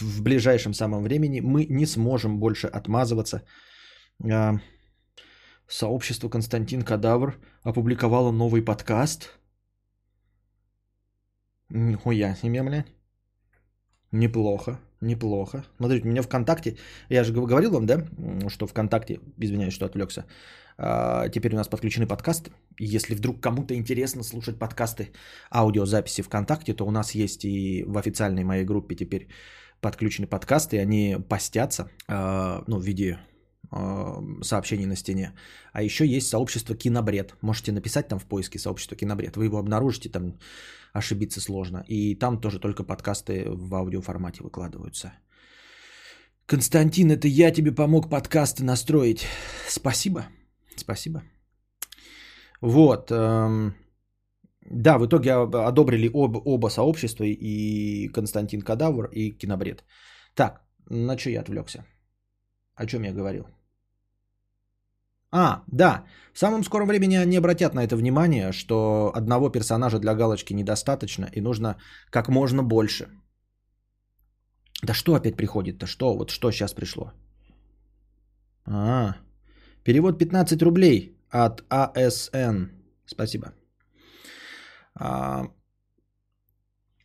в 0.00 0.22
ближайшем 0.22 0.74
самом 0.74 1.02
времени 1.02 1.40
мы 1.40 1.66
не 1.68 1.86
сможем 1.86 2.38
больше 2.38 2.68
отмазываться 2.68 3.42
э, 4.22 4.60
Сообщество 5.70 6.28
Константин 6.28 6.82
Кадавр 6.82 7.38
опубликовало 7.62 8.32
новый 8.32 8.60
подкаст. 8.60 9.38
Нихуя 11.68 12.34
себе, 12.34 12.62
блядь. 12.64 12.92
Неплохо, 14.10 14.80
неплохо. 15.00 15.64
Смотрите, 15.76 16.08
у 16.08 16.10
меня 16.10 16.22
ВКонтакте, 16.22 16.76
я 17.08 17.22
же 17.22 17.32
говорил 17.32 17.70
вам, 17.70 17.86
да, 17.86 18.04
что 18.48 18.66
ВКонтакте, 18.66 19.20
извиняюсь, 19.38 19.72
что 19.72 19.86
отвлекся, 19.86 20.24
а, 20.76 21.28
теперь 21.28 21.54
у 21.54 21.56
нас 21.56 21.68
подключены 21.68 22.08
подкасты. 22.08 22.50
Если 22.80 23.14
вдруг 23.14 23.40
кому-то 23.40 23.72
интересно 23.72 24.24
слушать 24.24 24.58
подкасты, 24.58 25.12
аудиозаписи 25.52 26.22
ВКонтакте, 26.22 26.74
то 26.74 26.84
у 26.84 26.90
нас 26.90 27.14
есть 27.14 27.44
и 27.44 27.84
в 27.86 27.96
официальной 27.96 28.42
моей 28.42 28.64
группе 28.64 28.96
теперь 28.96 29.28
подключены 29.80 30.26
подкасты, 30.26 30.80
они 30.80 31.16
постятся, 31.28 31.88
а, 32.08 32.64
ну, 32.66 32.78
в 32.78 32.84
виде 32.84 33.20
сообщений 34.42 34.86
на 34.86 34.96
стене. 34.96 35.32
А 35.72 35.82
еще 35.82 36.06
есть 36.06 36.28
сообщество 36.28 36.74
Кинобред. 36.74 37.34
Можете 37.42 37.72
написать 37.72 38.08
там 38.08 38.18
в 38.18 38.26
поиске 38.26 38.58
сообщество 38.58 38.96
Кинобред. 38.96 39.36
Вы 39.36 39.44
его 39.44 39.58
обнаружите, 39.58 40.08
там 40.08 40.38
ошибиться 40.92 41.40
сложно. 41.40 41.84
И 41.88 42.18
там 42.18 42.40
тоже 42.40 42.58
только 42.58 42.82
подкасты 42.82 43.44
в 43.48 43.74
аудиоформате 43.74 44.42
выкладываются. 44.42 45.12
Константин, 46.46 47.10
это 47.10 47.28
я 47.28 47.52
тебе 47.52 47.72
помог 47.72 48.10
подкасты 48.10 48.64
настроить. 48.64 49.26
Спасибо. 49.68 50.26
Спасибо. 50.76 51.22
Вот. 52.60 53.10
Эм, 53.12 53.74
да, 54.62 54.98
в 54.98 55.06
итоге 55.06 55.32
одобрили 55.32 56.10
оба, 56.12 56.38
оба 56.38 56.68
сообщества, 56.68 57.24
и 57.24 58.08
Константин 58.08 58.62
Кадавр, 58.62 59.06
и 59.12 59.30
Кинобред. 59.30 59.84
Так, 60.34 60.60
на 60.88 61.16
что 61.16 61.30
я 61.30 61.40
отвлекся? 61.40 61.84
О 62.74 62.86
чем 62.86 63.04
я 63.04 63.12
говорил? 63.12 63.46
А, 65.32 65.62
да, 65.68 66.04
в 66.32 66.38
самом 66.38 66.64
скором 66.64 66.88
времени 66.88 67.16
они 67.16 67.36
обратят 67.36 67.74
на 67.74 67.84
это 67.84 67.96
внимание, 67.96 68.52
что 68.52 69.12
одного 69.14 69.50
персонажа 69.50 69.98
для 69.98 70.14
галочки 70.14 70.54
недостаточно 70.54 71.28
и 71.32 71.40
нужно 71.40 71.76
как 72.10 72.28
можно 72.28 72.62
больше. 72.62 73.08
Да 74.82 74.94
что 74.94 75.14
опять 75.14 75.36
приходит-то? 75.36 75.86
Что? 75.86 76.16
Вот 76.16 76.30
что 76.30 76.50
сейчас 76.50 76.74
пришло? 76.74 77.12
А, 78.64 79.14
перевод 79.84 80.18
15 80.18 80.62
рублей 80.62 81.16
от 81.30 81.64
АСН. 81.68 82.70
Спасибо. 83.06 83.52
А, 84.94 85.46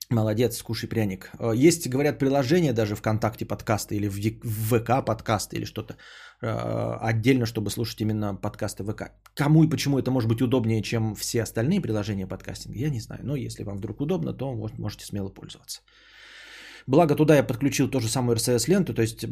молодец, 0.10 0.58
скушай 0.58 0.90
пряник. 0.90 1.32
Есть, 1.54 1.88
говорят, 1.88 2.20
приложение 2.20 2.74
даже 2.74 2.96
ВКонтакте 2.96 3.46
подкасты 3.46 3.96
или 3.96 4.08
в 4.08 4.80
ВК 4.80 5.06
подкасты 5.06 5.58
или 5.58 5.66
что-то 5.66 5.96
а, 6.42 6.98
отдельно, 7.02 7.46
чтобы 7.46 7.70
слушать 7.70 8.02
именно 8.02 8.36
подкасты 8.36 8.84
ВК. 8.84 9.12
Кому 9.34 9.64
и 9.64 9.70
почему 9.70 10.00
это 10.00 10.12
может 10.12 10.30
быть 10.30 10.42
удобнее, 10.42 10.82
чем 10.82 11.16
все 11.16 11.44
остальные 11.44 11.82
приложения 11.82 12.28
подкастинга, 12.28 12.78
я 12.78 12.90
не 12.90 13.00
знаю. 13.00 13.22
Но 13.24 13.36
если 13.36 13.64
вам 13.64 13.78
вдруг 13.78 14.02
удобно, 14.02 14.34
то 14.34 14.54
можете 14.54 15.06
смело 15.06 15.30
пользоваться. 15.30 15.82
Благо 16.88 17.16
туда 17.16 17.36
я 17.36 17.44
подключил 17.44 17.90
ту 17.90 18.00
же 18.00 18.08
самую 18.08 18.38
RSS-ленту, 18.38 18.94
то 18.94 19.02
есть 19.02 19.26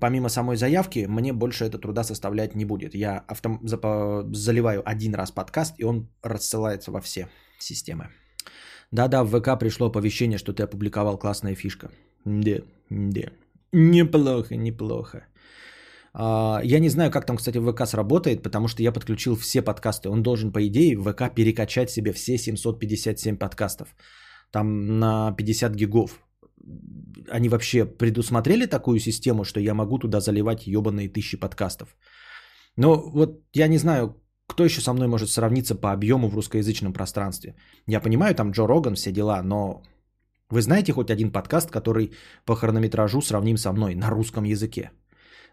помимо 0.00 0.28
самой 0.28 0.56
заявки, 0.56 1.06
мне 1.08 1.32
больше 1.32 1.64
это 1.64 1.76
труда 1.76 2.04
составлять 2.04 2.54
не 2.54 2.64
будет. 2.64 2.94
Я 2.94 3.24
автом... 3.26 3.60
заливаю 4.32 4.88
один 4.88 5.14
раз 5.14 5.32
подкаст, 5.32 5.74
и 5.78 5.84
он 5.84 6.08
рассылается 6.22 6.92
во 6.92 7.00
все 7.00 7.28
системы. 7.58 8.10
Да-да, 8.90 9.22
в 9.24 9.30
ВК 9.30 9.58
пришло 9.58 9.86
оповещение, 9.86 10.38
что 10.38 10.52
ты 10.52 10.62
опубликовал 10.62 11.18
классная 11.18 11.54
фишка. 11.54 11.90
Да, 12.24 12.62
да. 12.90 13.30
Неплохо, 13.72 14.56
неплохо. 14.56 15.26
А, 16.14 16.60
я 16.64 16.80
не 16.80 16.88
знаю, 16.88 17.10
как 17.10 17.26
там, 17.26 17.36
кстати, 17.36 17.58
ВК 17.58 17.86
сработает, 17.86 18.42
потому 18.42 18.68
что 18.68 18.82
я 18.82 18.92
подключил 18.92 19.36
все 19.36 19.62
подкасты. 19.62 20.08
Он 20.08 20.22
должен, 20.22 20.52
по 20.52 20.66
идее, 20.66 20.96
в 20.96 21.12
ВК 21.12 21.34
перекачать 21.34 21.90
себе 21.90 22.12
все 22.12 22.38
757 22.38 23.36
подкастов. 23.36 23.88
Там 24.50 24.98
на 24.98 25.32
50 25.32 25.74
гигов 25.74 26.20
они 27.30 27.48
вообще 27.48 27.84
предусмотрели 27.84 28.66
такую 28.66 28.98
систему, 28.98 29.44
что 29.44 29.60
я 29.60 29.74
могу 29.74 29.98
туда 29.98 30.20
заливать 30.20 30.66
ебаные 30.66 31.08
тысячи 31.08 31.36
подкастов. 31.36 31.96
Но 32.76 32.94
вот 32.94 33.42
я 33.52 33.68
не 33.68 33.78
знаю, 33.78 34.14
кто 34.48 34.64
еще 34.64 34.80
со 34.80 34.92
мной 34.92 35.06
может 35.06 35.30
сравниться 35.30 35.74
по 35.74 35.92
объему 35.92 36.28
в 36.28 36.34
русскоязычном 36.34 36.92
пространстве. 36.92 37.54
Я 37.86 38.00
понимаю, 38.00 38.34
там 38.34 38.50
Джо 38.50 38.66
Роган, 38.66 38.94
все 38.94 39.12
дела, 39.12 39.42
но 39.42 39.82
вы 40.50 40.60
знаете 40.60 40.92
хоть 40.92 41.10
один 41.10 41.30
подкаст, 41.30 41.70
который 41.70 42.10
по 42.44 42.56
хронометражу 42.56 43.20
сравним 43.20 43.56
со 43.56 43.72
мной 43.72 43.94
на 43.94 44.10
русском 44.10 44.44
языке? 44.44 44.90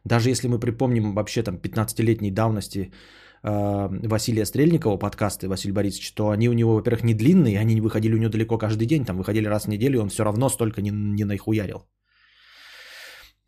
Даже 0.06 0.30
если 0.30 0.48
мы 0.48 0.60
припомним 0.60 1.14
вообще 1.14 1.44
там 1.44 1.56
15-летней 1.56 2.32
давности 2.32 2.92
Э, 3.46 3.90
Василия 4.10 4.46
Стрельникова 4.46 4.98
подкасты, 4.98 5.48
Василий 5.48 5.74
Борисович, 5.74 6.14
то 6.14 6.30
они 6.30 6.50
у 6.50 6.54
него, 6.54 6.74
во-первых, 6.76 7.04
не 7.04 7.14
длинные, 7.14 7.60
они 7.60 7.76
не 7.76 7.82
выходили 7.82 8.16
у 8.16 8.18
него 8.18 8.32
далеко 8.32 8.58
каждый 8.58 8.88
день, 8.88 9.06
там 9.06 9.18
выходили 9.18 9.48
раз 9.48 9.66
в 9.66 9.70
неделю, 9.70 10.00
и 10.00 10.02
он 10.02 10.10
все 10.10 10.24
равно 10.24 10.50
столько 10.50 10.82
не, 10.82 10.90
не 10.92 11.26
нахуярил. 11.26 11.86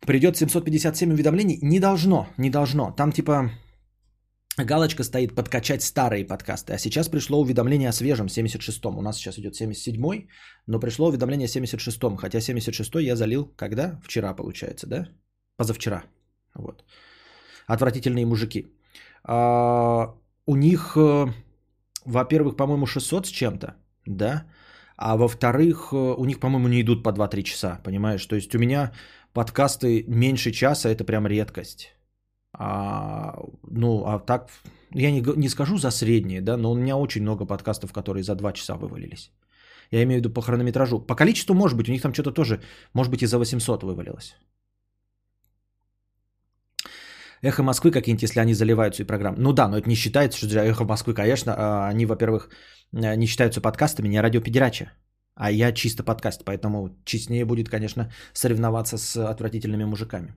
Придет 0.06 0.36
757 0.36 1.12
уведомлений? 1.12 1.58
Не 1.62 1.80
должно, 1.80 2.28
не 2.38 2.50
должно. 2.50 2.92
Там 2.92 3.10
типа 3.10 3.50
галочка 4.64 5.04
стоит 5.04 5.34
подкачать 5.34 5.82
старые 5.82 6.24
подкасты. 6.24 6.72
А 6.72 6.78
сейчас 6.78 7.08
пришло 7.08 7.40
уведомление 7.40 7.88
о 7.88 7.92
свежем 7.92 8.26
76-м. 8.26 8.98
У 8.98 9.02
нас 9.02 9.16
сейчас 9.16 9.38
идет 9.38 9.54
77-й, 9.54 10.28
но 10.66 10.80
пришло 10.80 11.08
уведомление 11.08 11.46
о 11.46 11.50
76-м. 11.50 12.16
Хотя 12.16 12.38
76-й 12.38 13.04
я 13.04 13.16
залил 13.16 13.46
когда? 13.56 14.00
Вчера, 14.04 14.34
получается, 14.34 14.86
да? 14.86 15.08
Позавчера. 15.56 16.04
Вот. 16.54 16.84
Отвратительные 17.66 18.26
мужики. 18.26 18.66
А, 19.24 20.14
у 20.46 20.56
них, 20.56 20.96
э, 20.96 21.26
во-первых, 22.06 22.56
по-моему, 22.56 22.86
600 22.86 23.26
с 23.26 23.30
чем-то, 23.30 23.76
да, 24.06 24.44
а 24.96 25.16
во-вторых, 25.16 25.92
э, 25.92 25.96
у 25.96 26.24
них, 26.24 26.40
по-моему, 26.40 26.68
не 26.68 26.80
идут 26.80 27.02
по 27.02 27.12
2-3 27.12 27.42
часа, 27.42 27.80
понимаешь? 27.84 28.26
То 28.26 28.36
есть 28.36 28.54
у 28.54 28.58
меня 28.58 28.92
подкасты 29.32 30.04
меньше 30.08 30.50
часа, 30.50 30.88
это 30.88 31.04
прям 31.04 31.26
редкость. 31.26 31.97
А, 32.60 33.34
ну, 33.70 34.04
а 34.06 34.18
так, 34.18 34.48
я 34.90 35.12
не, 35.12 35.22
не 35.36 35.48
скажу 35.48 35.78
за 35.78 35.90
средние, 35.90 36.40
да, 36.40 36.56
но 36.56 36.72
у 36.72 36.74
меня 36.74 36.96
очень 36.96 37.22
много 37.22 37.46
подкастов, 37.46 37.92
которые 37.92 38.22
за 38.22 38.34
2 38.34 38.52
часа 38.52 38.74
вывалились. 38.74 39.30
Я 39.92 40.02
имею 40.02 40.20
в 40.20 40.24
виду 40.24 40.34
по 40.34 40.42
хронометражу. 40.42 41.00
По 41.06 41.14
количеству, 41.14 41.54
может 41.54 41.78
быть, 41.78 41.88
у 41.88 41.92
них 41.92 42.02
там 42.02 42.12
что-то 42.12 42.32
тоже, 42.32 42.60
может 42.94 43.12
быть, 43.12 43.22
и 43.22 43.26
за 43.26 43.38
800 43.38 43.82
вывалилось. 43.84 44.36
Эхо 47.42 47.62
Москвы 47.62 47.92
какие-нибудь, 47.92 48.22
если 48.22 48.40
они 48.40 48.54
заливают 48.54 48.94
свои 48.94 49.06
программы. 49.06 49.36
Ну 49.38 49.52
да, 49.52 49.68
но 49.68 49.78
это 49.78 49.88
не 49.88 49.94
считается, 49.94 50.38
что 50.38 50.58
Эхо 50.58 50.84
Москвы, 50.84 51.14
конечно, 51.14 51.54
а, 51.56 51.88
они, 51.88 52.06
во-первых, 52.06 52.50
э, 52.92 53.16
не 53.16 53.26
считаются 53.26 53.60
подкастами, 53.60 54.08
не 54.08 54.20
радиопередача. 54.20 54.90
А 55.36 55.52
я 55.52 55.72
чисто 55.72 56.02
подкаст, 56.02 56.44
поэтому 56.44 56.90
честнее 57.04 57.44
будет, 57.44 57.68
конечно, 57.68 58.10
соревноваться 58.32 58.98
с 58.98 59.16
отвратительными 59.16 59.84
мужиками. 59.84 60.34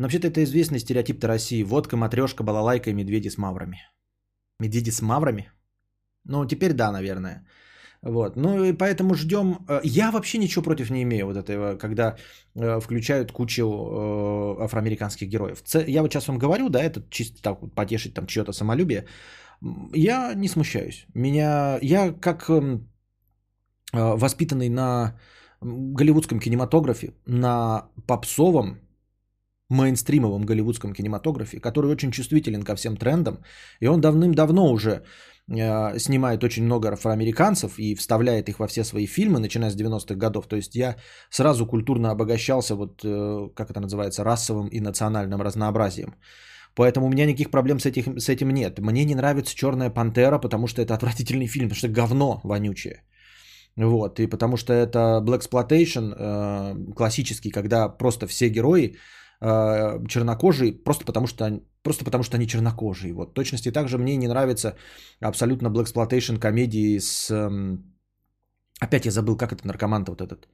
Но 0.00 0.06
вообще-то 0.06 0.28
это 0.28 0.40
известный 0.44 0.78
стереотип-то 0.78 1.28
России. 1.28 1.62
Водка, 1.62 1.96
матрешка, 1.96 2.42
балалайка 2.42 2.88
и 2.88 2.94
медведи 2.94 3.28
с 3.28 3.36
маврами. 3.36 3.76
Медведи 4.58 4.90
с 4.90 5.02
маврами? 5.02 5.52
Ну, 6.24 6.46
теперь 6.46 6.72
да, 6.72 6.90
наверное. 6.90 7.46
Вот. 8.02 8.36
Ну 8.36 8.64
и 8.64 8.72
поэтому 8.72 9.14
ждем. 9.14 9.58
Э, 9.68 9.80
я 9.84 10.10
вообще 10.10 10.38
ничего 10.38 10.64
против 10.64 10.90
не 10.90 11.02
имею 11.02 11.26
вот 11.26 11.36
этого, 11.36 11.76
когда 11.76 12.16
э, 12.54 12.80
включают 12.80 13.32
кучу 13.32 13.62
э, 13.62 14.64
афроамериканских 14.64 15.28
героев. 15.28 15.62
Я 15.86 16.00
вот 16.00 16.10
сейчас 16.10 16.28
вам 16.28 16.38
говорю, 16.38 16.70
да, 16.70 16.82
это 16.82 17.02
чисто 17.10 17.42
так 17.42 17.60
вот 17.60 17.74
потешить 17.74 18.14
там 18.14 18.26
чье-то 18.26 18.52
самолюбие. 18.52 19.04
Я 19.94 20.32
не 20.34 20.48
смущаюсь. 20.48 21.04
Меня, 21.14 21.78
я 21.82 22.12
как 22.12 22.48
эм, 22.48 22.88
воспитанный 23.92 24.70
на 24.70 25.20
голливудском 25.60 26.40
кинематографе, 26.40 27.12
на 27.26 27.90
попсовом, 28.06 28.78
мейнстримовом 29.70 30.44
голливудском 30.44 30.92
кинематографе, 30.92 31.60
который 31.60 31.90
очень 31.90 32.10
чувствителен 32.10 32.62
ко 32.62 32.76
всем 32.76 32.96
трендам, 32.96 33.38
и 33.80 33.86
он 33.86 34.00
давным-давно 34.00 34.70
уже 34.70 35.02
Э, 35.50 35.98
снимает 35.98 36.44
очень 36.44 36.64
много 36.64 36.88
афроамериканцев 36.92 37.78
и 37.78 37.94
вставляет 37.96 38.48
их 38.48 38.58
во 38.58 38.68
все 38.68 38.84
свои 38.84 39.06
фильмы, 39.06 39.40
начиная 39.40 39.70
с 39.70 39.76
90-х 39.76 40.14
годов. 40.14 40.46
То 40.46 40.56
есть 40.56 40.76
я 40.76 40.96
сразу 41.30 41.66
культурно 41.66 42.10
обогащался, 42.10 42.76
вот 42.76 43.02
э, 43.04 43.48
как 43.54 43.70
это 43.70 43.80
называется, 43.80 44.24
расовым 44.24 44.68
и 44.68 44.80
национальным 44.80 45.42
разнообразием. 45.42 46.14
Поэтому 46.76 47.06
у 47.06 47.10
меня 47.10 47.26
никаких 47.26 47.50
проблем 47.50 47.80
с, 47.80 47.86
этих, 47.86 48.20
с 48.20 48.28
этим 48.28 48.50
нет. 48.50 48.78
Мне 48.78 49.04
не 49.04 49.14
нравится 49.14 49.56
Черная 49.56 49.90
пантера, 49.90 50.38
потому 50.38 50.68
что 50.68 50.82
это 50.82 50.94
отвратительный 50.94 51.48
фильм, 51.48 51.68
потому 51.68 51.78
что 51.78 51.88
говно 51.88 52.40
вонючее. 52.44 53.02
Вот, 53.76 54.20
и 54.20 54.28
потому 54.28 54.56
что 54.56 54.72
это 54.72 55.20
Black 55.24 55.42
Exploitation 55.42 56.14
э, 56.16 56.94
классический, 56.94 57.50
когда 57.50 57.88
просто 57.88 58.26
все 58.26 58.48
герои 58.48 58.96
э, 59.40 60.06
чернокожие, 60.08 60.72
просто 60.72 61.04
потому 61.04 61.26
что 61.26 61.60
Просто 61.82 62.04
потому, 62.04 62.24
что 62.24 62.36
они 62.36 62.46
чернокожие. 62.46 63.14
Вот. 63.14 63.34
точности 63.34 63.72
также 63.72 63.98
мне 63.98 64.16
не 64.16 64.28
нравится 64.28 64.76
абсолютно 65.20 65.68
Black 65.68 65.86
Exploitation 65.86 66.38
комедии 66.38 66.98
с... 66.98 67.30
Эм... 67.30 67.84
Опять 68.80 69.06
я 69.06 69.10
забыл, 69.10 69.36
как 69.36 69.52
это 69.52 69.66
наркоман 69.66 70.04
вот 70.04 70.20
этот. 70.20 70.48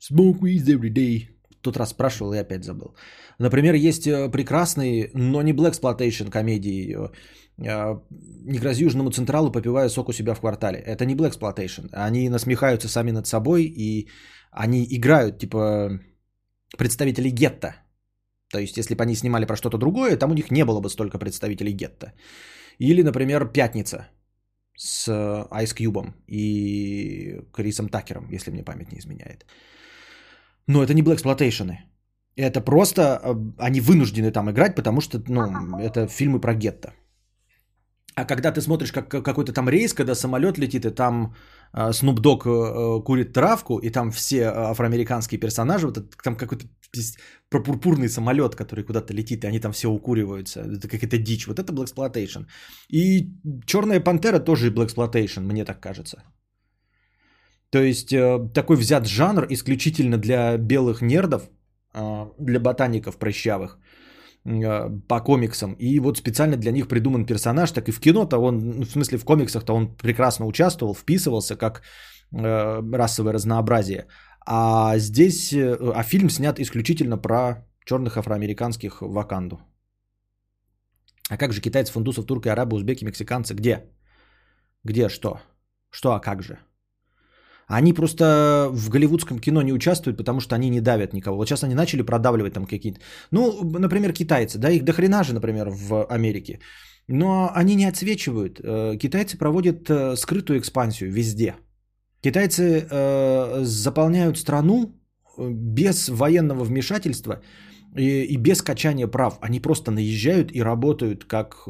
Smoke 0.00 0.40
weed 0.40 0.64
every 0.66 0.90
day. 0.90 1.28
Тот 1.60 1.76
раз 1.76 1.90
спрашивал 1.90 2.32
и 2.32 2.38
опять 2.38 2.64
забыл. 2.64 2.94
Например, 3.38 3.74
есть 3.74 4.06
э, 4.06 4.30
прекрасные, 4.30 5.10
но 5.14 5.42
не 5.42 5.52
Black 5.52 5.72
Exploitation 5.72 6.30
комедии. 6.30 6.96
Э, 6.96 7.10
э, 7.58 8.00
не 8.44 8.58
грози 8.58 8.84
Южному 8.84 9.10
Централу, 9.10 9.52
попивая 9.52 9.88
сок 9.90 10.08
у 10.08 10.12
себя 10.12 10.34
в 10.34 10.40
квартале. 10.40 10.78
Это 10.78 11.04
не 11.04 11.14
Black 11.14 11.32
Exploitation. 11.32 11.90
Они 11.92 12.30
насмехаются 12.30 12.88
сами 12.88 13.10
над 13.10 13.26
собой 13.26 13.64
и 13.64 14.08
они 14.50 14.86
играют, 14.90 15.38
типа, 15.38 16.00
представители 16.78 17.28
гетто. 17.28 17.74
То 18.50 18.58
есть, 18.58 18.76
если 18.78 18.94
бы 18.94 19.02
они 19.02 19.14
снимали 19.14 19.46
про 19.46 19.56
что-то 19.56 19.78
другое, 19.78 20.16
там 20.16 20.30
у 20.30 20.34
них 20.34 20.50
не 20.50 20.64
было 20.64 20.80
бы 20.80 20.88
столько 20.88 21.18
представителей 21.18 21.72
гетто. 21.72 22.12
Или, 22.78 23.02
например, 23.02 23.52
«Пятница» 23.52 24.08
с 24.76 25.08
Ice 25.08 25.74
Cube 25.76 26.12
и 26.28 27.40
Крисом 27.52 27.88
Такером, 27.88 28.28
если 28.30 28.50
мне 28.50 28.62
память 28.62 28.92
не 28.92 28.98
изменяет. 28.98 29.44
Но 30.66 30.82
это 30.82 30.94
не 30.94 31.02
Blaxploitation. 31.02 31.76
Это 32.36 32.60
просто 32.60 33.00
э, 33.02 33.34
они 33.58 33.80
вынуждены 33.80 34.30
там 34.30 34.48
играть, 34.50 34.76
потому 34.76 35.00
что 35.00 35.20
ну, 35.28 35.78
это 35.78 36.06
фильмы 36.06 36.40
про 36.40 36.54
гетто. 36.54 36.92
А 38.14 38.24
когда 38.24 38.52
ты 38.52 38.60
смотришь 38.60 38.92
как, 38.92 39.08
какой-то 39.08 39.52
там 39.52 39.68
рейс, 39.68 39.94
когда 39.94 40.14
самолет 40.14 40.58
летит, 40.58 40.84
и 40.84 40.90
там 40.90 41.34
э, 41.72 41.90
Snoop 41.90 42.20
э, 42.20 43.02
курит 43.04 43.32
травку, 43.32 43.78
и 43.78 43.90
там 43.90 44.10
все 44.10 44.44
афроамериканские 44.46 45.40
персонажи, 45.40 45.86
вот 45.86 46.16
там 46.22 46.36
какой-то 46.36 46.66
пурпурный 47.50 48.08
самолет, 48.08 48.54
который 48.54 48.84
куда-то 48.84 49.14
летит, 49.14 49.44
и 49.44 49.46
они 49.46 49.60
там 49.60 49.72
все 49.72 49.88
укуриваются. 49.88 50.60
Это 50.60 50.88
какая-то 50.88 51.18
дичь. 51.18 51.46
Вот 51.46 51.58
это 51.58 51.72
Blaxploitation. 51.72 52.46
И 52.88 53.28
Черная 53.66 54.00
пантера 54.00 54.38
тоже 54.40 54.70
Blaxploitation, 54.70 55.40
мне 55.40 55.64
так 55.64 55.80
кажется. 55.80 56.22
То 57.70 57.78
есть 57.82 58.12
э, 58.12 58.38
такой 58.54 58.76
взят 58.76 59.06
жанр 59.06 59.46
исключительно 59.50 60.16
для 60.18 60.56
белых 60.56 61.02
нердов, 61.02 61.42
э, 61.94 62.26
для 62.38 62.60
ботаников 62.60 63.18
прыщавых. 63.18 63.78
э, 64.44 64.90
по 65.08 65.20
комиксам. 65.20 65.76
И 65.78 66.00
вот 66.00 66.18
специально 66.18 66.56
для 66.56 66.72
них 66.72 66.88
придуман 66.88 67.26
персонаж, 67.26 67.72
так 67.72 67.88
и 67.88 67.92
в 67.92 68.00
кино-то 68.00 68.38
он, 68.38 68.58
ну, 68.58 68.82
в 68.84 68.90
смысле 68.90 69.18
в 69.18 69.24
комиксах-то 69.24 69.74
он 69.74 69.96
прекрасно 69.96 70.46
участвовал, 70.46 70.94
вписывался 70.94 71.56
как 71.56 71.82
э, 72.32 72.96
расовое 72.96 73.32
разнообразие. 73.34 74.06
А 74.46 74.98
здесь, 74.98 75.52
э, 75.52 75.76
а 75.94 76.02
фильм 76.02 76.30
снят 76.30 76.58
исключительно 76.58 77.18
про 77.18 77.66
черных 77.84 78.16
афроамериканских 78.16 79.02
Ваканду. 79.02 79.60
А 81.30 81.36
как 81.36 81.52
же 81.52 81.60
китайцы, 81.60 81.92
фундусов, 81.92 82.26
турки, 82.26 82.48
арабы, 82.48 82.76
узбеки, 82.76 83.04
мексиканцы? 83.04 83.54
Где? 83.54 83.84
Где 84.84 85.08
что? 85.08 85.40
Что, 85.90 86.12
а 86.12 86.20
как 86.20 86.42
же? 86.42 86.58
Они 87.66 87.92
просто 87.92 88.70
в 88.72 88.88
голливудском 88.88 89.38
кино 89.38 89.62
не 89.62 89.72
участвуют, 89.72 90.16
потому 90.16 90.40
что 90.40 90.54
они 90.54 90.70
не 90.70 90.80
давят 90.80 91.12
никого. 91.12 91.36
Вот 91.36 91.48
сейчас 91.48 91.64
они 91.64 91.74
начали 91.74 92.02
продавливать 92.02 92.54
там 92.54 92.66
какие-то... 92.66 93.00
Ну, 93.30 93.62
например, 93.78 94.12
китайцы, 94.12 94.58
да, 94.58 94.70
их 94.70 94.84
дохрена 94.84 95.22
же, 95.22 95.34
например, 95.34 95.68
в 95.68 96.06
Америке. 96.06 96.60
Но 97.08 97.50
они 97.54 97.74
не 97.74 97.84
отсвечивают. 97.84 98.60
Э, 98.60 98.96
китайцы 98.98 99.36
проводят 99.36 99.90
э, 99.90 100.16
скрытую 100.16 100.60
экспансию 100.60 101.10
везде. 101.10 101.56
Китайцы 102.20 102.86
э, 102.90 103.64
заполняют 103.64 104.38
страну 104.38 104.92
без 105.38 106.08
военного 106.08 106.64
вмешательства 106.64 107.40
и, 107.96 108.24
и 108.24 108.36
без 108.36 108.62
качания 108.62 109.06
прав. 109.06 109.38
Они 109.40 109.60
просто 109.60 109.90
наезжают 109.90 110.50
и 110.52 110.62
работают 110.62 111.24
как 111.24 111.68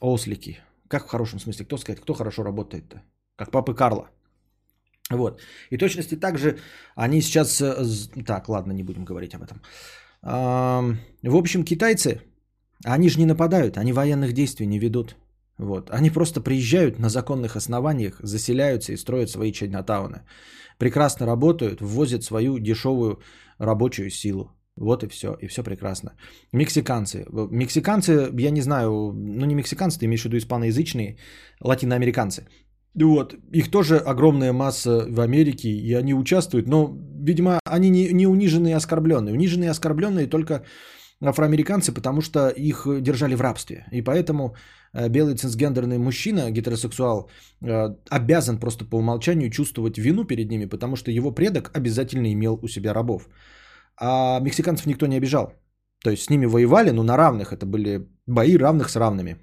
ослики. 0.00 0.58
Как 0.88 1.06
в 1.06 1.10
хорошем 1.10 1.38
смысле? 1.38 1.64
Кто 1.64 1.76
сказать, 1.76 2.00
кто 2.00 2.14
хорошо 2.14 2.42
работает-то? 2.42 3.02
Как 3.36 3.50
папы 3.50 3.74
Карла. 3.74 4.10
Вот. 5.10 5.40
И 5.70 5.76
точности 5.76 6.16
также 6.16 6.58
они 6.96 7.20
сейчас... 7.20 7.60
Э, 7.60 7.84
так, 8.24 8.48
ладно, 8.48 8.72
не 8.72 8.82
будем 8.82 9.04
говорить 9.04 9.34
об 9.34 9.42
этом. 9.42 9.60
В 10.22 11.36
общем, 11.36 11.64
китайцы, 11.64 12.20
они 12.84 13.08
же 13.08 13.18
не 13.18 13.26
нападают, 13.26 13.76
они 13.76 13.92
военных 13.92 14.32
действий 14.32 14.66
не 14.66 14.78
ведут. 14.78 15.16
Вот. 15.62 15.90
Они 15.90 16.10
просто 16.10 16.40
приезжают 16.40 16.98
на 16.98 17.08
законных 17.08 17.56
основаниях, 17.56 18.20
заселяются 18.22 18.92
и 18.92 18.96
строят 18.96 19.30
свои 19.30 19.52
чайнатауны. 19.52 20.22
Прекрасно 20.78 21.26
работают, 21.26 21.80
ввозят 21.80 22.24
свою 22.24 22.58
дешевую 22.58 23.20
рабочую 23.58 24.10
силу. 24.10 24.50
Вот 24.76 25.04
и 25.04 25.08
все, 25.08 25.36
и 25.40 25.46
все 25.46 25.62
прекрасно. 25.62 26.10
Мексиканцы. 26.52 27.24
Мексиканцы, 27.50 28.30
я 28.38 28.50
не 28.50 28.62
знаю, 28.62 29.12
ну 29.14 29.46
не 29.46 29.54
мексиканцы, 29.54 30.00
ты 30.00 30.06
имеешь 30.06 30.22
в 30.22 30.24
виду 30.24 30.36
испаноязычные, 30.36 31.18
латиноамериканцы. 31.60 32.46
Вот, 32.94 33.34
их 33.54 33.70
тоже 33.70 33.98
огромная 33.98 34.52
масса 34.52 35.06
в 35.08 35.20
Америке, 35.20 35.68
и 35.68 35.94
они 35.94 36.14
участвуют, 36.14 36.66
но, 36.66 36.98
видимо, 37.20 37.60
они 37.64 37.90
не, 37.90 38.12
не 38.12 38.26
униженные 38.26 38.72
и 38.72 38.76
оскорбленные. 38.76 39.34
Униженные 39.34 39.68
и 39.68 39.70
оскорбленные 39.70 40.26
только 40.26 40.64
афроамериканцы, 41.28 41.92
потому 41.92 42.20
что 42.20 42.48
их 42.48 42.86
держали 43.00 43.34
в 43.34 43.40
рабстве. 43.40 43.86
И 43.92 44.02
поэтому 44.02 44.54
э, 44.92 45.08
белый 45.08 45.36
цисгендерный 45.36 45.98
мужчина, 45.98 46.50
гетеросексуал, 46.50 47.30
э, 47.62 47.94
обязан 48.10 48.58
просто 48.58 48.84
по 48.84 48.96
умолчанию 48.96 49.50
чувствовать 49.50 49.98
вину 49.98 50.24
перед 50.24 50.50
ними, 50.50 50.66
потому 50.66 50.96
что 50.96 51.10
его 51.10 51.32
предок 51.32 51.70
обязательно 51.74 52.32
имел 52.32 52.58
у 52.62 52.68
себя 52.68 52.92
рабов. 52.92 53.28
А 53.96 54.40
мексиканцев 54.40 54.86
никто 54.86 55.06
не 55.06 55.16
обижал. 55.16 55.52
То 56.04 56.10
есть 56.10 56.24
с 56.24 56.30
ними 56.30 56.46
воевали, 56.46 56.90
но 56.90 57.02
на 57.02 57.16
равных. 57.16 57.52
Это 57.52 57.66
были 57.66 58.08
бои 58.26 58.56
равных 58.56 58.90
с 58.90 58.96
равными. 58.96 59.36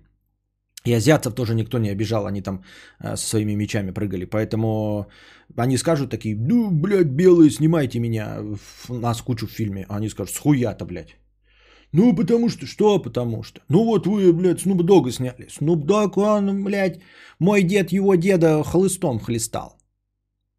И 0.85 0.93
азиатцев 0.93 1.33
тоже 1.33 1.55
никто 1.55 1.77
не 1.77 1.89
обижал, 1.89 2.25
они 2.25 2.41
там 2.41 2.63
э, 2.99 3.15
со 3.15 3.29
своими 3.29 3.55
мечами 3.55 3.91
прыгали. 3.91 4.25
Поэтому 4.25 5.07
они 5.57 5.77
скажут 5.77 6.09
такие, 6.09 6.35
ну, 6.35 6.71
блядь, 6.71 7.07
белые, 7.07 7.51
снимайте 7.51 7.99
меня, 7.99 8.39
нас 8.89 9.21
кучу 9.21 9.47
в 9.47 9.51
фильме. 9.51 9.85
А 9.89 9.97
они 9.97 10.09
скажут, 10.09 10.33
схуя-то, 10.35 10.85
блядь. 10.85 11.17
Ну, 11.91 12.15
потому 12.15 12.49
что, 12.49 12.65
что 12.65 12.99
потому 12.99 13.43
что? 13.43 13.61
Ну, 13.69 13.83
вот 13.83 14.05
вы, 14.05 14.31
блядь, 14.33 14.61
Снуп 14.61 14.83
Дога 14.83 15.11
сняли. 15.11 15.47
Снуп 15.49 15.85
Дог, 15.85 16.17
он, 16.17 16.63
блядь, 16.63 17.01
мой 17.39 17.63
дед 17.63 17.91
его 17.91 18.15
деда 18.15 18.63
хлыстом 18.63 19.19
хлестал. 19.19 19.77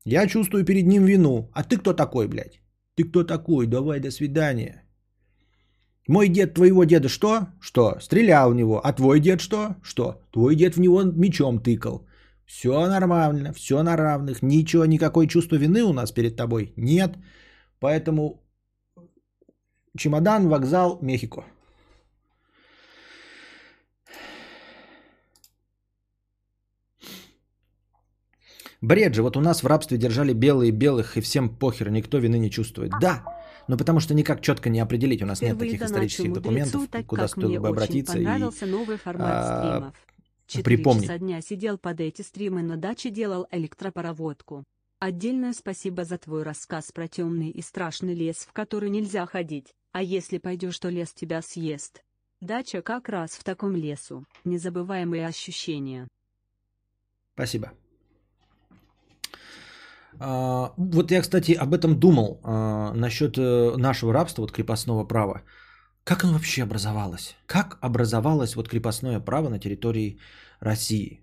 Я 0.04 0.26
чувствую 0.26 0.64
перед 0.64 0.86
ним 0.86 1.04
вину. 1.04 1.50
А 1.52 1.62
ты 1.62 1.76
кто 1.76 1.92
такой, 1.92 2.26
блядь? 2.26 2.60
Ты 2.96 3.04
кто 3.04 3.24
такой? 3.24 3.66
Давай, 3.66 4.00
до 4.00 4.10
свидания. 4.10 4.82
Мой 6.08 6.28
дед 6.28 6.54
твоего 6.54 6.84
деда 6.84 7.08
что? 7.08 7.46
Что? 7.60 8.00
Стрелял 8.00 8.50
в 8.50 8.56
него. 8.56 8.80
А 8.84 8.92
твой 8.92 9.20
дед 9.20 9.40
что? 9.40 9.76
Что? 9.82 10.22
Твой 10.32 10.56
дед 10.56 10.74
в 10.74 10.80
него 10.80 11.02
мечом 11.02 11.60
тыкал. 11.60 12.06
Все 12.46 12.86
нормально, 12.88 13.52
все 13.52 13.82
на 13.82 13.96
равных. 13.96 14.42
Ничего, 14.42 14.84
никакой 14.86 15.28
чувства 15.28 15.56
вины 15.56 15.84
у 15.84 15.92
нас 15.92 16.10
перед 16.10 16.36
тобой 16.36 16.72
нет. 16.76 17.16
Поэтому 17.78 18.42
чемодан, 19.96 20.48
вокзал, 20.48 20.98
Мехико. 21.00 21.44
Бред 28.80 29.14
же, 29.14 29.22
вот 29.22 29.36
у 29.36 29.40
нас 29.40 29.62
в 29.62 29.66
рабстве 29.66 29.98
держали 29.98 30.32
белые 30.32 30.70
белых, 30.70 31.18
и 31.18 31.20
всем 31.20 31.54
похер, 31.54 31.90
никто 31.90 32.16
вины 32.18 32.38
не 32.38 32.50
чувствует. 32.50 32.92
Да, 32.98 33.22
но 33.68 33.76
потому 33.76 34.00
что 34.00 34.14
никак 34.14 34.40
четко 34.40 34.70
не 34.70 34.80
определить. 34.80 35.22
У 35.22 35.26
нас 35.26 35.42
нет 35.42 35.58
таких 35.58 35.82
исторических 35.82 36.32
документов, 36.32 36.88
так 36.90 37.06
куда 37.06 37.28
стоило 37.28 37.60
бы 37.60 37.68
обратиться. 37.68 38.18
И, 38.18 38.24
новый 38.66 38.96
формат 38.96 39.28
а, 39.30 39.60
стримов. 39.66 39.94
Четыре 40.46 40.82
часа 40.82 41.18
дня 41.18 41.40
сидел 41.42 41.78
под 41.78 42.00
эти 42.00 42.22
стримы 42.22 42.62
на 42.62 42.76
даче, 42.76 43.10
делал 43.10 43.46
электропароводку. 43.50 44.64
Отдельное 44.98 45.52
спасибо 45.52 46.04
за 46.04 46.18
твой 46.18 46.42
рассказ 46.42 46.90
про 46.92 47.06
темный 47.06 47.50
и 47.50 47.62
страшный 47.62 48.14
лес, 48.14 48.46
в 48.48 48.52
который 48.52 48.90
нельзя 48.90 49.24
ходить. 49.26 49.74
А 49.92 50.02
если 50.02 50.38
пойдешь, 50.38 50.78
то 50.78 50.88
лес 50.88 51.12
тебя 51.12 51.42
съест. 51.42 52.02
Дача 52.40 52.82
как 52.82 53.08
раз 53.08 53.32
в 53.32 53.44
таком 53.44 53.76
лесу. 53.76 54.24
Незабываемые 54.44 55.26
ощущения. 55.26 56.08
Спасибо. 57.34 57.72
А, 60.18 60.72
вот 60.76 61.10
я, 61.10 61.22
кстати, 61.22 61.52
об 61.52 61.74
этом 61.74 61.98
думал 61.98 62.40
а, 62.44 62.92
насчет 62.94 63.36
э, 63.38 63.76
нашего 63.76 64.12
рабства, 64.12 64.42
вот 64.42 64.52
крепостного 64.52 65.04
права. 65.04 65.42
Как 66.04 66.24
оно 66.24 66.32
вообще 66.34 66.62
образовалось? 66.62 67.36
Как 67.46 67.78
образовалось 67.80 68.56
вот 68.56 68.68
крепостное 68.68 69.20
право 69.20 69.48
на 69.48 69.58
территории 69.58 70.18
России? 70.60 71.20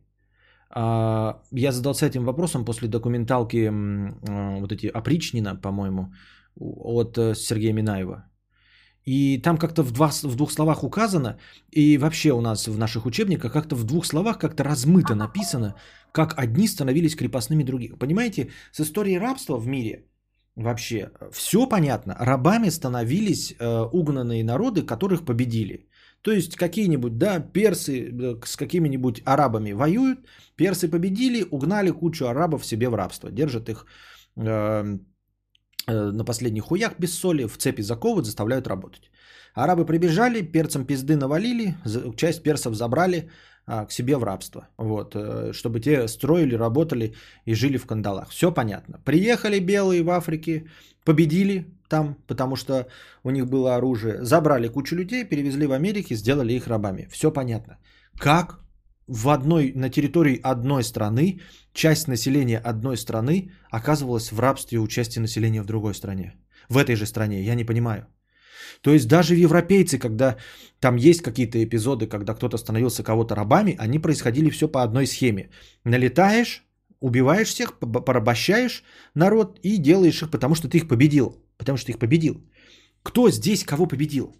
А, 0.70 1.42
я 1.52 1.72
задался 1.72 2.06
этим 2.06 2.26
вопросом 2.26 2.66
после 2.66 2.88
документалки 2.88 3.70
вот 4.60 4.72
эти 4.72 4.88
опричнина, 4.88 5.56
по-моему, 5.56 6.14
от 6.56 7.18
э, 7.18 7.36
Сергея 7.36 7.74
Минаева. 7.74 8.24
И 9.08 9.42
там 9.42 9.58
как-то 9.58 9.84
в, 9.84 9.92
два, 9.92 10.10
в 10.24 10.36
двух 10.36 10.52
словах 10.52 10.84
указано, 10.84 11.38
и 11.72 11.98
вообще 11.98 12.32
у 12.32 12.42
нас 12.42 12.68
в 12.68 12.78
наших 12.78 13.06
учебниках 13.06 13.54
как-то 13.54 13.76
в 13.76 13.84
двух 13.84 14.06
словах 14.06 14.38
как-то 14.38 14.64
размыто 14.64 15.16
написано, 15.16 15.76
как 16.12 16.34
одни 16.38 16.68
становились 16.68 17.16
крепостными 17.16 17.64
других. 17.64 17.98
Понимаете, 17.98 18.50
с 18.74 18.82
историей 18.82 19.20
рабства 19.20 19.58
в 19.58 19.68
мире 19.68 20.06
вообще 20.56 21.12
все 21.32 21.70
понятно. 21.70 22.18
Рабами 22.20 22.70
становились 22.70 23.56
э, 23.60 23.90
угнанные 23.94 24.44
народы, 24.44 24.86
которых 24.86 25.24
победили. 25.26 25.88
То 26.22 26.32
есть 26.32 26.56
какие-нибудь, 26.56 27.18
да, 27.18 27.40
персы 27.40 28.10
э, 28.12 28.36
с 28.46 28.58
какими-нибудь 28.58 29.22
арабами 29.26 29.72
воюют, 29.72 30.20
персы 30.58 30.90
победили, 30.90 31.46
угнали 31.50 31.92
кучу 31.92 32.26
арабов 32.26 32.66
себе 32.66 32.90
в 32.90 32.96
рабство, 32.96 33.32
держат 33.32 33.70
их 33.70 33.78
э, 33.78 33.88
Э, 34.38 34.98
на 35.88 36.26
последних 36.26 36.64
хуях 36.64 37.00
без 37.00 37.14
соли, 37.14 37.48
в 37.48 37.58
цепи 37.58 37.82
заковывают, 37.82 38.26
заставляют 38.26 38.68
работать. 38.68 39.12
Арабы 39.54 39.86
прибежали, 39.86 40.42
перцам 40.42 40.86
пизды 40.86 41.16
навалили, 41.16 41.76
часть 42.16 42.44
персов 42.44 42.76
забрали 42.76 43.30
а, 43.66 43.86
к 43.86 43.92
себе 43.92 44.16
в 44.18 44.24
рабство, 44.24 44.68
вот, 44.78 45.16
э, 45.16 45.52
чтобы 45.54 45.80
те 45.80 46.08
строили, 46.08 46.56
работали 46.56 47.16
и 47.46 47.56
жили 47.56 47.78
в 47.78 47.86
кандалах. 47.86 48.30
Все 48.30 48.54
понятно. 48.54 49.00
Приехали 49.04 49.60
белые 49.60 50.04
в 50.04 50.10
Африке, 50.10 50.68
победили 51.04 51.66
там, 51.90 52.16
потому 52.28 52.56
что 52.56 52.88
у 53.24 53.32
них 53.32 53.46
было 53.46 53.76
оружие, 53.76 54.24
забрали 54.24 54.68
кучу 54.68 54.96
людей, 54.96 55.26
перевезли 55.26 55.68
в 55.68 55.72
Америку, 55.72 56.14
сделали 56.14 56.54
их 56.54 56.68
рабами. 56.68 57.08
Все 57.12 57.32
понятно. 57.32 57.78
Как 58.20 58.60
в 59.08 59.30
одной, 59.30 59.72
на 59.76 59.90
территории 59.90 60.40
одной 60.44 60.84
страны 60.84 61.40
часть 61.74 62.08
населения 62.08 62.58
одной 62.58 62.98
страны 62.98 63.52
оказывалась 63.72 64.32
в 64.32 64.40
рабстве 64.40 64.80
у 64.80 64.88
части 64.88 65.20
населения 65.20 65.62
в 65.62 65.66
другой 65.66 65.94
стране. 65.94 66.34
В 66.70 66.78
этой 66.78 66.96
же 66.96 67.06
стране, 67.06 67.42
я 67.42 67.56
не 67.56 67.66
понимаю. 67.66 68.08
То 68.82 68.92
есть 68.92 69.08
даже 69.08 69.36
европейцы, 69.36 69.98
когда 69.98 70.36
там 70.80 70.98
есть 70.98 71.22
какие-то 71.22 71.64
эпизоды, 71.64 72.08
когда 72.08 72.34
кто-то 72.34 72.58
становился 72.58 73.04
кого-то 73.04 73.36
рабами, 73.36 73.76
они 73.80 74.00
происходили 74.00 74.50
все 74.50 74.68
по 74.68 74.84
одной 74.84 75.08
схеме. 75.08 75.50
Налетаешь, 75.86 76.66
убиваешь 77.00 77.48
всех, 77.48 77.80
порабощаешь 77.80 78.84
народ 79.16 79.60
и 79.64 79.78
делаешь 79.78 80.22
их, 80.22 80.32
потому 80.32 80.56
что 80.56 80.68
ты 80.68 80.78
их 80.78 80.88
победил. 80.88 81.44
Потому 81.58 81.78
что 81.78 81.88
ты 81.88 81.92
их 81.94 82.00
победил. 82.00 82.44
Кто 83.04 83.30
здесь 83.32 83.64
кого 83.64 83.88
победил? 83.88 84.36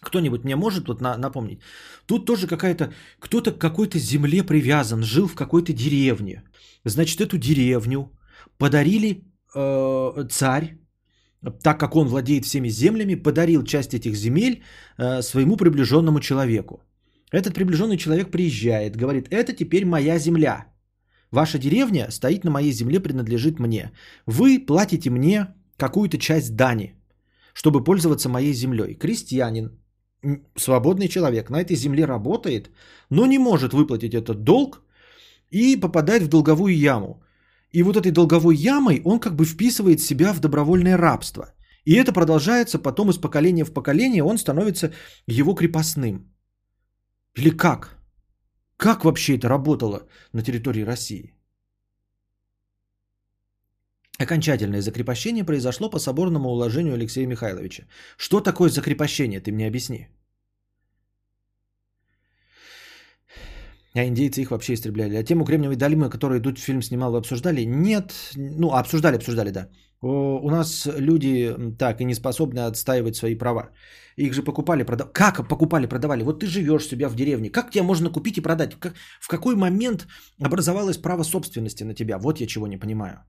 Кто-нибудь 0.00 0.44
мне 0.44 0.56
может 0.56 0.88
вот 0.88 1.00
на, 1.00 1.16
напомнить? 1.16 1.60
Тут 2.06 2.26
тоже 2.26 2.46
какая-то, 2.46 2.92
кто-то 3.18 3.52
к 3.52 3.58
какой-то 3.58 3.98
земле 3.98 4.42
привязан, 4.42 5.02
жил 5.02 5.26
в 5.26 5.34
какой-то 5.34 5.72
деревне. 5.72 6.42
Значит, 6.84 7.20
эту 7.20 7.38
деревню 7.38 8.12
подарили 8.58 9.24
э, 9.54 10.28
царь 10.30 10.78
так 11.62 11.78
как 11.78 11.96
он 11.96 12.08
владеет 12.08 12.44
всеми 12.44 12.68
землями, 12.68 13.14
подарил 13.14 13.64
часть 13.64 13.94
этих 13.94 14.16
земель 14.16 14.62
э, 14.98 15.22
своему 15.22 15.56
приближенному 15.56 16.20
человеку. 16.20 16.82
Этот 17.32 17.54
приближенный 17.54 17.96
человек 17.96 18.30
приезжает, 18.30 18.96
говорит, 18.96 19.28
это 19.30 19.52
теперь 19.52 19.84
моя 19.84 20.18
земля. 20.18 20.66
Ваша 21.30 21.58
деревня 21.58 22.10
стоит 22.10 22.44
на 22.44 22.50
моей 22.50 22.72
земле, 22.72 23.00
принадлежит 23.00 23.58
мне. 23.58 23.92
Вы 24.26 24.64
платите 24.66 25.10
мне 25.10 25.54
какую-то 25.76 26.18
часть 26.18 26.54
дани, 26.54 26.94
чтобы 27.52 27.84
пользоваться 27.84 28.28
моей 28.28 28.52
землей. 28.52 28.94
Крестьянин, 28.94 29.70
свободный 30.56 31.08
человек, 31.08 31.50
на 31.50 31.60
этой 31.60 31.76
земле 31.76 32.06
работает, 32.06 32.70
но 33.10 33.26
не 33.26 33.38
может 33.38 33.72
выплатить 33.72 34.14
этот 34.14 34.44
долг 34.44 34.82
и 35.50 35.76
попадает 35.80 36.22
в 36.22 36.28
долговую 36.28 36.76
яму. 36.76 37.22
И 37.72 37.82
вот 37.82 37.96
этой 37.96 38.12
долговой 38.12 38.56
ямой 38.56 39.02
он 39.04 39.20
как 39.20 39.34
бы 39.34 39.44
вписывает 39.44 40.00
себя 40.00 40.32
в 40.32 40.40
добровольное 40.40 40.96
рабство. 40.96 41.52
И 41.84 41.94
это 41.94 42.12
продолжается 42.12 42.78
потом 42.78 43.10
из 43.10 43.18
поколения 43.18 43.64
в 43.64 43.72
поколение, 43.72 44.22
он 44.22 44.38
становится 44.38 44.92
его 45.26 45.54
крепостным. 45.54 46.32
Или 47.36 47.50
как? 47.50 47.96
Как 48.76 49.04
вообще 49.04 49.36
это 49.36 49.48
работало 49.48 50.00
на 50.32 50.42
территории 50.42 50.84
России? 50.84 51.32
Окончательное 54.18 54.80
закрепощение 54.80 55.44
произошло 55.44 55.90
по 55.90 55.98
соборному 55.98 56.48
уложению 56.48 56.94
Алексея 56.94 57.26
Михайловича. 57.26 57.84
Что 58.16 58.40
такое 58.40 58.70
закрепощение, 58.70 59.40
ты 59.40 59.52
мне 59.52 59.66
объясни. 59.66 60.08
А 63.96 64.04
индейцы 64.04 64.42
их 64.42 64.50
вообще 64.50 64.74
истребляли. 64.74 65.16
А 65.16 65.24
тему 65.24 65.44
Кремниевой 65.44 65.76
долины, 65.76 66.10
которую 66.10 66.38
идут 66.38 66.58
фильм 66.58 66.82
снимал, 66.82 67.12
вы 67.12 67.18
обсуждали? 67.18 67.64
Нет. 67.64 68.12
Ну, 68.36 68.72
обсуждали, 68.72 69.16
обсуждали, 69.16 69.50
да. 69.50 69.68
У 70.02 70.50
нас 70.50 70.86
люди 70.98 71.54
так 71.78 72.00
и 72.00 72.04
не 72.04 72.14
способны 72.14 72.66
отстаивать 72.66 73.16
свои 73.16 73.34
права. 73.34 73.70
Их 74.16 74.34
же 74.34 74.42
покупали, 74.42 74.84
продавали. 74.84 75.12
Как 75.12 75.48
покупали, 75.48 75.86
продавали? 75.86 76.22
Вот 76.22 76.40
ты 76.40 76.46
живешь 76.46 76.86
себя 76.86 77.08
в 77.08 77.14
деревне. 77.14 77.50
Как 77.50 77.70
тебя 77.70 77.84
можно 77.84 78.10
купить 78.10 78.36
и 78.36 78.42
продать? 78.42 78.74
Как, 78.78 78.94
в 79.20 79.28
какой 79.28 79.56
момент 79.56 80.06
образовалось 80.44 80.98
право 80.98 81.22
собственности 81.22 81.84
на 81.84 81.94
тебя? 81.94 82.18
Вот 82.18 82.40
я 82.40 82.46
чего 82.46 82.66
не 82.66 82.76
понимаю. 82.76 83.24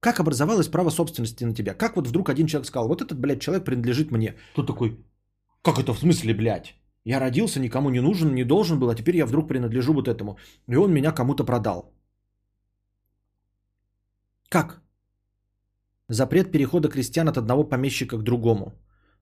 Как 0.00 0.18
образовалось 0.18 0.68
право 0.68 0.90
собственности 0.90 1.44
на 1.44 1.54
тебя? 1.54 1.74
Как 1.74 1.96
вот 1.96 2.08
вдруг 2.08 2.28
один 2.28 2.46
человек 2.46 2.66
сказал, 2.66 2.88
вот 2.88 3.02
этот, 3.02 3.20
блядь, 3.20 3.40
человек 3.40 3.64
принадлежит 3.64 4.10
мне. 4.10 4.34
Кто 4.52 4.66
такой, 4.66 4.98
как 5.62 5.78
это 5.78 5.94
в 5.94 5.98
смысле, 5.98 6.34
блядь? 6.34 6.74
Я 7.08 7.20
родился, 7.20 7.60
никому 7.60 7.90
не 7.90 8.00
нужен, 8.00 8.34
не 8.34 8.44
должен 8.44 8.78
был, 8.78 8.90
а 8.90 8.94
теперь 8.94 9.16
я 9.16 9.26
вдруг 9.26 9.48
принадлежу 9.48 9.94
вот 9.94 10.08
этому. 10.08 10.36
И 10.72 10.76
он 10.76 10.92
меня 10.92 11.12
кому-то 11.12 11.44
продал. 11.44 11.94
Как? 14.50 14.82
Запрет 16.10 16.52
перехода 16.52 16.88
крестьян 16.88 17.28
от 17.28 17.38
одного 17.38 17.64
помещика 17.64 18.18
к 18.18 18.22
другому. 18.22 18.72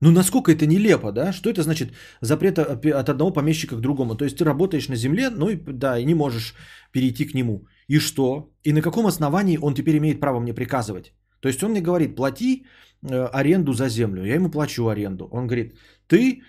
Ну, 0.01 0.11
насколько 0.11 0.51
это 0.51 0.65
нелепо, 0.65 1.11
да? 1.11 1.31
Что 1.31 1.49
это 1.49 1.61
значит 1.61 1.93
запрет 2.21 2.59
от 2.59 3.09
одного 3.09 3.31
помещика 3.31 3.77
к 3.77 3.81
другому? 3.81 4.15
То 4.15 4.25
есть 4.25 4.37
ты 4.37 4.43
работаешь 4.43 4.89
на 4.89 4.95
земле, 4.95 5.29
ну 5.29 5.49
и 5.49 5.55
да, 5.55 5.97
и 5.97 6.05
не 6.05 6.15
можешь 6.15 6.55
перейти 6.91 7.25
к 7.25 7.33
нему. 7.33 7.67
И 7.87 7.99
что? 7.99 8.51
И 8.63 8.73
на 8.73 8.81
каком 8.81 9.05
основании 9.05 9.59
он 9.61 9.73
теперь 9.73 9.97
имеет 9.97 10.19
право 10.19 10.39
мне 10.41 10.53
приказывать? 10.53 11.13
То 11.39 11.47
есть 11.47 11.63
он 11.63 11.71
мне 11.71 11.81
говорит, 11.81 12.15
плати 12.17 12.65
э, 13.09 13.29
аренду 13.33 13.73
за 13.73 13.87
землю. 13.87 14.25
Я 14.25 14.35
ему 14.35 14.51
плачу 14.51 14.87
аренду. 14.87 15.29
Он 15.31 15.47
говорит, 15.47 15.75
ты 16.07 16.41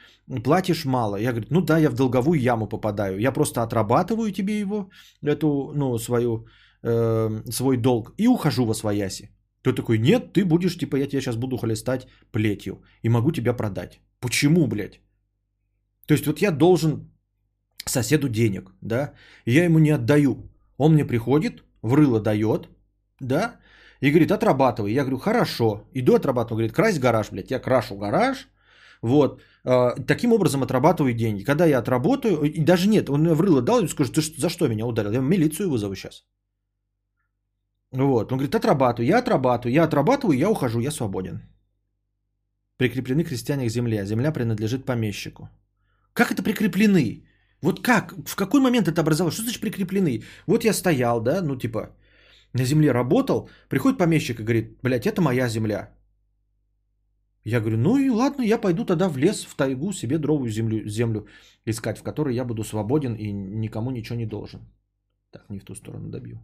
платишь 0.44 0.84
мало. 0.84 1.16
Я 1.16 1.32
говорю, 1.32 1.46
ну 1.50 1.60
да, 1.60 1.78
я 1.78 1.90
в 1.90 1.94
долговую 1.94 2.40
яму 2.40 2.68
попадаю. 2.68 3.18
Я 3.18 3.32
просто 3.32 3.62
отрабатываю 3.62 4.32
тебе 4.32 4.60
его, 4.60 4.90
эту, 5.22 5.72
ну, 5.74 5.98
свою, 5.98 6.46
э, 6.82 7.42
свой 7.50 7.76
долг 7.76 8.14
и 8.18 8.28
ухожу 8.28 8.64
во 8.64 8.74
свояси. 8.74 9.30
Ты 9.62 9.72
такой, 9.72 9.98
нет, 9.98 10.32
ты 10.32 10.44
будешь, 10.44 10.78
типа, 10.78 10.96
я 10.96 11.06
тебя 11.06 11.20
сейчас 11.20 11.36
буду 11.36 11.56
холестать 11.56 12.06
плетью 12.30 12.82
и 13.02 13.08
могу 13.08 13.32
тебя 13.32 13.52
продать. 13.52 14.00
Почему, 14.20 14.66
блядь? 14.66 15.00
То 16.06 16.14
есть 16.14 16.26
вот 16.26 16.40
я 16.40 16.50
должен 16.50 17.10
соседу 17.84 18.28
денег, 18.28 18.72
да, 18.80 19.12
я 19.46 19.64
ему 19.64 19.78
не 19.78 19.90
отдаю. 19.90 20.50
Он 20.76 20.94
мне 20.94 21.04
приходит, 21.04 21.64
в 21.82 21.94
рыло 21.94 22.20
дает, 22.20 22.68
да, 23.20 23.56
и 24.00 24.10
говорит, 24.10 24.30
отрабатывай. 24.30 24.92
Я 24.92 25.02
говорю, 25.02 25.18
хорошо, 25.18 25.88
иду 25.94 26.14
отрабатываю. 26.14 26.58
Говорит, 26.58 26.72
крась 26.72 26.98
гараж, 26.98 27.30
блядь. 27.30 27.50
Я 27.50 27.58
крашу 27.58 27.96
гараж, 27.96 28.48
вот, 29.02 29.40
э, 29.64 29.94
таким 30.06 30.32
образом 30.32 30.62
отрабатываю 30.62 31.14
деньги. 31.14 31.44
Когда 31.44 31.66
я 31.66 31.78
отработаю, 31.78 32.42
и 32.42 32.64
даже 32.64 32.88
нет, 32.88 33.10
он 33.10 33.20
мне 33.20 33.34
в 33.34 33.62
дал, 33.62 33.80
и 33.80 33.88
скажет, 33.88 34.14
ты 34.14 34.20
за 34.40 34.48
что 34.48 34.68
меня 34.68 34.86
ударил? 34.86 35.12
Я 35.12 35.20
милицию 35.20 35.70
вызову 35.70 35.94
сейчас. 35.94 36.24
Вот, 37.92 38.32
он 38.32 38.38
говорит, 38.38 38.54
отрабатываю, 38.54 39.06
я 39.06 39.18
отрабатываю, 39.18 39.72
я 39.72 39.84
отрабатываю, 39.84 40.38
я 40.38 40.50
ухожу, 40.50 40.80
я 40.80 40.90
свободен. 40.90 41.40
Прикреплены 42.76 43.24
крестьяне 43.24 43.66
к 43.66 43.70
земле, 43.70 44.02
а 44.02 44.04
земля 44.04 44.32
принадлежит 44.32 44.84
помещику. 44.84 45.48
Как 46.12 46.30
это 46.30 46.42
прикреплены? 46.42 47.24
Вот 47.62 47.80
как? 47.80 48.14
В 48.26 48.36
какой 48.36 48.60
момент 48.60 48.88
это 48.88 49.00
образовалось? 49.00 49.34
Что 49.34 49.42
значит 49.42 49.60
прикреплены? 49.60 50.22
Вот 50.46 50.64
я 50.64 50.72
стоял, 50.72 51.20
да, 51.20 51.42
ну 51.42 51.56
типа, 51.56 51.96
на 52.52 52.64
земле 52.64 52.92
работал, 52.92 53.48
приходит 53.68 53.98
помещик 53.98 54.40
и 54.40 54.44
говорит, 54.44 54.78
блядь, 54.82 55.06
это 55.06 55.22
моя 55.22 55.48
земля. 55.48 55.97
Я 57.44 57.60
говорю, 57.60 57.78
ну 57.78 57.98
и 57.98 58.10
ладно, 58.10 58.42
я 58.42 58.58
пойду 58.58 58.84
тогда 58.84 59.08
в 59.08 59.16
лес, 59.16 59.44
в 59.44 59.54
тайгу 59.54 59.92
себе 59.92 60.18
дровую 60.18 60.50
землю, 60.50 60.88
землю 60.88 61.26
искать, 61.66 61.98
в 61.98 62.02
которой 62.02 62.34
я 62.34 62.44
буду 62.44 62.64
свободен 62.64 63.14
и 63.14 63.32
никому 63.32 63.90
ничего 63.90 64.16
не 64.16 64.26
должен. 64.26 64.60
Так, 65.30 65.50
не 65.50 65.58
в 65.58 65.64
ту 65.64 65.74
сторону 65.74 66.10
добью. 66.10 66.38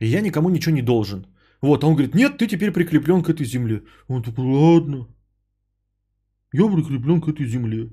И 0.00 0.06
я 0.06 0.20
никому 0.20 0.50
ничего 0.50 0.74
не 0.74 0.82
должен. 0.82 1.26
Вот, 1.60 1.82
а 1.82 1.86
он 1.86 1.94
говорит, 1.94 2.14
нет, 2.14 2.38
ты 2.38 2.46
теперь 2.46 2.72
прикреплен 2.72 3.22
к 3.22 3.28
этой 3.28 3.46
земле. 3.46 3.82
Он 4.06 4.22
такой, 4.22 4.44
ладно. 4.44 5.08
Я 6.52 6.68
прикреплен 6.68 7.20
к 7.20 7.28
этой 7.28 7.46
земле. 7.46 7.90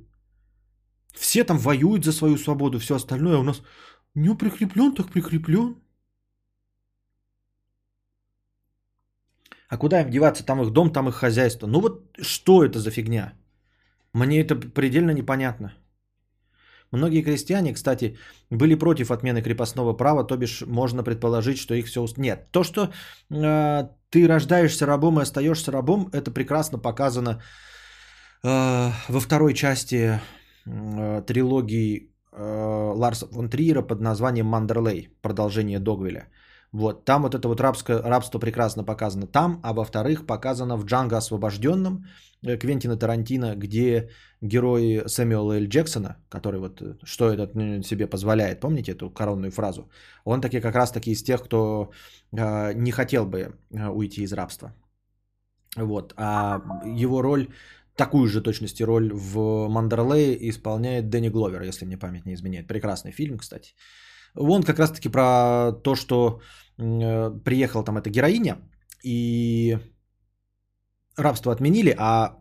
Все 1.13 1.43
там 1.43 1.57
воюют 1.57 2.05
за 2.05 2.11
свою 2.11 2.37
свободу, 2.37 2.77
все 2.77 2.95
остальное, 2.95 3.37
а 3.37 3.39
у 3.39 3.43
нас 3.43 3.61
не 4.13 4.35
прикреплен, 4.35 4.93
так 4.93 5.11
прикреплен. 5.11 5.75
А 9.69 9.77
куда 9.77 10.01
им 10.01 10.09
деваться? 10.09 10.45
Там 10.45 10.61
их 10.61 10.71
дом, 10.71 10.91
там 10.91 11.07
их 11.07 11.15
хозяйство. 11.15 11.67
Ну 11.67 11.81
вот 11.81 12.17
что 12.21 12.63
это 12.63 12.79
за 12.79 12.91
фигня? 12.91 13.33
Мне 14.13 14.41
это 14.41 14.55
предельно 14.55 15.11
непонятно. 15.11 15.73
Многие 16.91 17.23
крестьяне, 17.23 17.73
кстати, 17.73 18.17
были 18.49 18.75
против 18.75 19.11
отмены 19.11 19.41
крепостного 19.41 19.93
права, 19.93 20.23
то 20.23 20.37
бишь 20.37 20.61
можно 20.67 21.03
предположить, 21.03 21.57
что 21.57 21.73
их 21.73 21.87
все... 21.87 22.05
Нет, 22.17 22.51
то, 22.51 22.63
что 22.63 22.89
э, 23.31 23.89
ты 24.09 24.27
рождаешься 24.27 24.85
рабом 24.85 25.19
и 25.19 25.23
остаешься 25.23 25.71
рабом, 25.71 26.09
это 26.13 26.31
прекрасно 26.31 26.79
показано 26.79 27.41
э, 28.43 28.91
во 29.09 29.19
второй 29.19 29.53
части 29.53 30.21
э, 30.65 31.21
трилогии 31.25 32.13
э, 32.31 32.93
Ларса 32.95 33.27
фон 33.27 33.49
Триера 33.49 33.81
под 33.81 34.01
названием 34.01 34.45
«Мандерлей», 34.45 35.09
продолжение 35.21 35.79
Догвиля. 35.79 36.27
Вот, 36.75 37.05
там 37.05 37.21
вот 37.21 37.35
это 37.35 37.47
вот 37.47 37.61
рабское, 37.61 38.01
рабство 38.01 38.39
прекрасно 38.39 38.83
показано 38.83 39.27
там, 39.27 39.59
а 39.63 39.73
во-вторых, 39.73 40.25
показано 40.25 40.77
в 40.77 40.83
«Джанго 40.83 41.15
освобожденном» 41.15 42.03
э, 42.43 42.57
Квентина 42.57 42.97
Тарантино, 42.97 43.55
где 43.55 44.09
герой 44.41 45.03
Сэмюэла 45.07 45.53
Л. 45.53 45.67
Джексона, 45.67 46.17
который 46.29 46.59
вот 46.59 46.81
э, 46.81 46.97
что 47.05 47.29
этот 47.29 47.53
себе 47.85 48.07
позволяет, 48.07 48.59
помните 48.59 48.91
эту 48.91 49.09
коронную 49.09 49.51
фразу? 49.51 49.89
Он 50.25 50.41
таки 50.41 50.59
как 50.59 50.75
раз 50.75 50.91
таки 50.91 51.11
из 51.11 51.23
тех, 51.23 51.43
кто 51.43 51.91
э, 52.37 52.73
не 52.73 52.91
хотел 52.91 53.25
бы 53.25 53.39
э, 53.39 53.87
уйти 53.87 54.23
из 54.23 54.33
рабства. 54.33 54.73
Вот, 55.77 56.13
а 56.17 56.61
его 56.85 57.21
роль, 57.21 57.47
такую 57.95 58.27
же 58.27 58.41
точности 58.41 58.83
роль 58.83 59.13
в 59.13 59.69
Мандерлее 59.69 60.49
исполняет 60.49 61.09
Дэнни 61.09 61.29
Гловер, 61.29 61.61
если 61.61 61.85
мне 61.85 61.97
память 61.97 62.25
не 62.25 62.33
изменяет. 62.33 62.67
Прекрасный 62.67 63.11
фильм, 63.13 63.37
кстати. 63.37 63.75
Он 64.37 64.63
как 64.63 64.79
раз 64.79 64.91
таки 64.91 65.07
про 65.07 65.71
то, 65.83 65.95
что 65.95 66.39
Э, 66.39 66.64
приехала 66.77 67.83
там 67.83 67.97
эта 67.97 68.09
героиня, 68.09 68.57
и 69.03 69.77
рабство 71.17 71.51
отменили, 71.51 71.95
а 71.97 72.37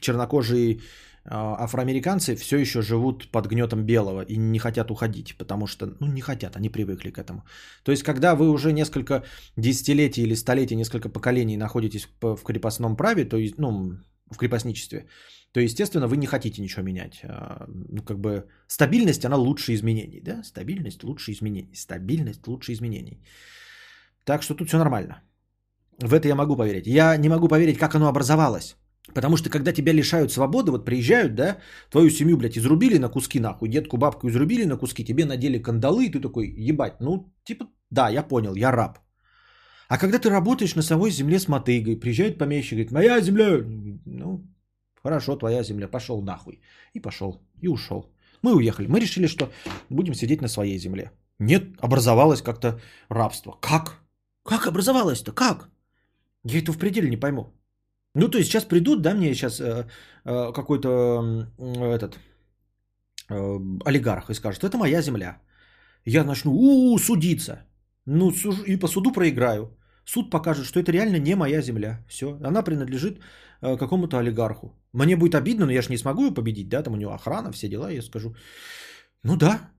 чернокожие 0.00 0.80
а, 1.24 1.64
афроамериканцы 1.64 2.36
все 2.36 2.58
еще 2.58 2.82
живут 2.82 3.30
под 3.30 3.46
гнетом 3.46 3.84
белого 3.84 4.22
и 4.22 4.36
не 4.36 4.58
хотят 4.58 4.90
уходить, 4.90 5.36
потому 5.38 5.66
что, 5.66 5.86
ну, 6.00 6.06
не 6.06 6.20
хотят, 6.20 6.56
они 6.56 6.68
привыкли 6.68 7.10
к 7.10 7.18
этому. 7.18 7.44
То 7.82 7.92
есть, 7.92 8.02
когда 8.02 8.34
вы 8.34 8.50
уже 8.50 8.72
несколько 8.72 9.24
десятилетий 9.56 10.22
или 10.22 10.34
столетий, 10.34 10.76
несколько 10.76 11.08
поколений 11.08 11.56
находитесь 11.56 12.08
в 12.20 12.44
крепостном 12.44 12.96
праве, 12.96 13.24
то 13.24 13.36
есть, 13.36 13.58
ну, 13.58 13.98
в 14.30 14.36
крепостничестве, 14.36 15.06
то, 15.52 15.60
естественно, 15.60 16.08
вы 16.08 16.16
не 16.16 16.26
хотите 16.26 16.62
ничего 16.62 16.82
менять. 16.82 17.20
А, 17.24 17.66
ну, 17.68 18.02
как 18.02 18.18
бы 18.18 18.44
стабильность, 18.66 19.24
она 19.24 19.36
лучше 19.36 19.72
изменений, 19.72 20.20
да? 20.20 20.42
Стабильность 20.42 21.04
лучше 21.04 21.32
изменений. 21.32 21.74
Стабильность 21.74 22.46
лучше 22.46 22.72
изменений. 22.72 23.22
Так 24.24 24.42
что 24.42 24.54
тут 24.54 24.68
все 24.68 24.78
нормально. 24.78 25.22
В 25.98 26.12
это 26.12 26.28
я 26.28 26.34
могу 26.34 26.56
поверить. 26.56 26.86
Я 26.86 27.16
не 27.16 27.28
могу 27.28 27.48
поверить, 27.48 27.78
как 27.78 27.94
оно 27.94 28.08
образовалось. 28.08 28.76
Потому 29.14 29.36
что 29.36 29.50
когда 29.50 29.72
тебя 29.72 29.92
лишают 29.92 30.32
свободы, 30.32 30.70
вот 30.70 30.84
приезжают, 30.84 31.34
да, 31.34 31.58
твою 31.90 32.10
семью, 32.10 32.36
блядь, 32.36 32.56
изрубили 32.56 32.98
на 32.98 33.08
куски 33.10 33.38
нахуй, 33.38 33.68
детку, 33.68 33.98
бабку 33.98 34.28
изрубили 34.28 34.64
на 34.64 34.78
куски, 34.78 35.04
тебе 35.04 35.26
надели 35.26 35.62
кандалы, 35.62 36.06
и 36.06 36.10
ты 36.10 36.20
такой, 36.20 36.48
ебать, 36.48 37.00
ну, 37.00 37.32
типа, 37.44 37.66
да, 37.90 38.08
я 38.08 38.22
понял, 38.22 38.54
я 38.54 38.72
раб. 38.72 38.98
А 39.88 39.98
когда 39.98 40.18
ты 40.18 40.30
работаешь 40.30 40.74
на 40.74 40.82
самой 40.82 41.10
земле 41.10 41.38
с 41.38 41.48
мотыгой, 41.48 41.96
приезжает 41.96 42.38
помещик, 42.38 42.72
говорит, 42.72 42.92
моя 42.92 43.20
земля, 43.20 43.62
ну, 44.06 44.42
хорошо, 45.02 45.36
твоя 45.36 45.62
земля, 45.62 45.86
пошел 45.88 46.22
нахуй. 46.22 46.62
И 46.94 47.00
пошел, 47.00 47.42
и 47.60 47.68
ушел. 47.68 48.10
Мы 48.42 48.54
уехали, 48.54 48.86
мы 48.86 49.00
решили, 49.00 49.26
что 49.26 49.50
будем 49.90 50.14
сидеть 50.14 50.40
на 50.40 50.48
своей 50.48 50.78
земле. 50.78 51.10
Нет, 51.38 51.62
образовалось 51.78 52.42
как-то 52.42 52.80
рабство. 53.10 53.58
Как? 53.60 54.03
Как 54.44 54.66
образовалось-то? 54.66 55.32
Как? 55.32 55.70
Я 56.44 56.58
это 56.60 56.72
в 56.72 56.78
пределе 56.78 57.08
не 57.08 57.16
пойму. 57.16 57.52
Ну, 58.14 58.28
то 58.28 58.38
есть 58.38 58.50
сейчас 58.50 58.64
придут, 58.64 59.02
да, 59.02 59.14
мне 59.14 59.34
сейчас 59.34 59.60
э, 59.60 59.86
э, 60.24 60.52
какой-то 60.52 60.88
э, 61.58 61.94
этот 61.94 62.18
э, 63.30 63.58
олигарх 63.84 64.30
и 64.30 64.34
скажет, 64.34 64.62
это 64.62 64.76
моя 64.76 65.02
земля. 65.02 65.40
Я 66.04 66.24
начну 66.24 66.52
у-у, 66.52 66.98
судиться. 66.98 67.64
Ну, 68.06 68.30
и 68.66 68.76
по 68.76 68.88
суду 68.88 69.12
проиграю. 69.12 69.76
Суд 70.04 70.30
покажет, 70.30 70.66
что 70.66 70.78
это 70.78 70.92
реально 70.92 71.18
не 71.18 71.34
моя 71.34 71.62
земля. 71.62 72.04
Все, 72.08 72.38
она 72.44 72.62
принадлежит 72.62 73.20
э, 73.62 73.76
какому-то 73.76 74.18
олигарху. 74.18 74.74
Мне 74.92 75.16
будет 75.16 75.34
обидно, 75.34 75.66
но 75.66 75.72
я 75.72 75.82
же 75.82 75.90
не 75.90 75.98
смогу 75.98 76.24
ее 76.24 76.34
победить, 76.34 76.68
да, 76.68 76.82
там 76.82 76.92
у 76.92 76.96
него 76.96 77.12
охрана, 77.12 77.52
все 77.52 77.68
дела. 77.68 77.90
Я 77.90 78.02
скажу, 78.02 78.36
ну 79.22 79.36
да, 79.36 79.70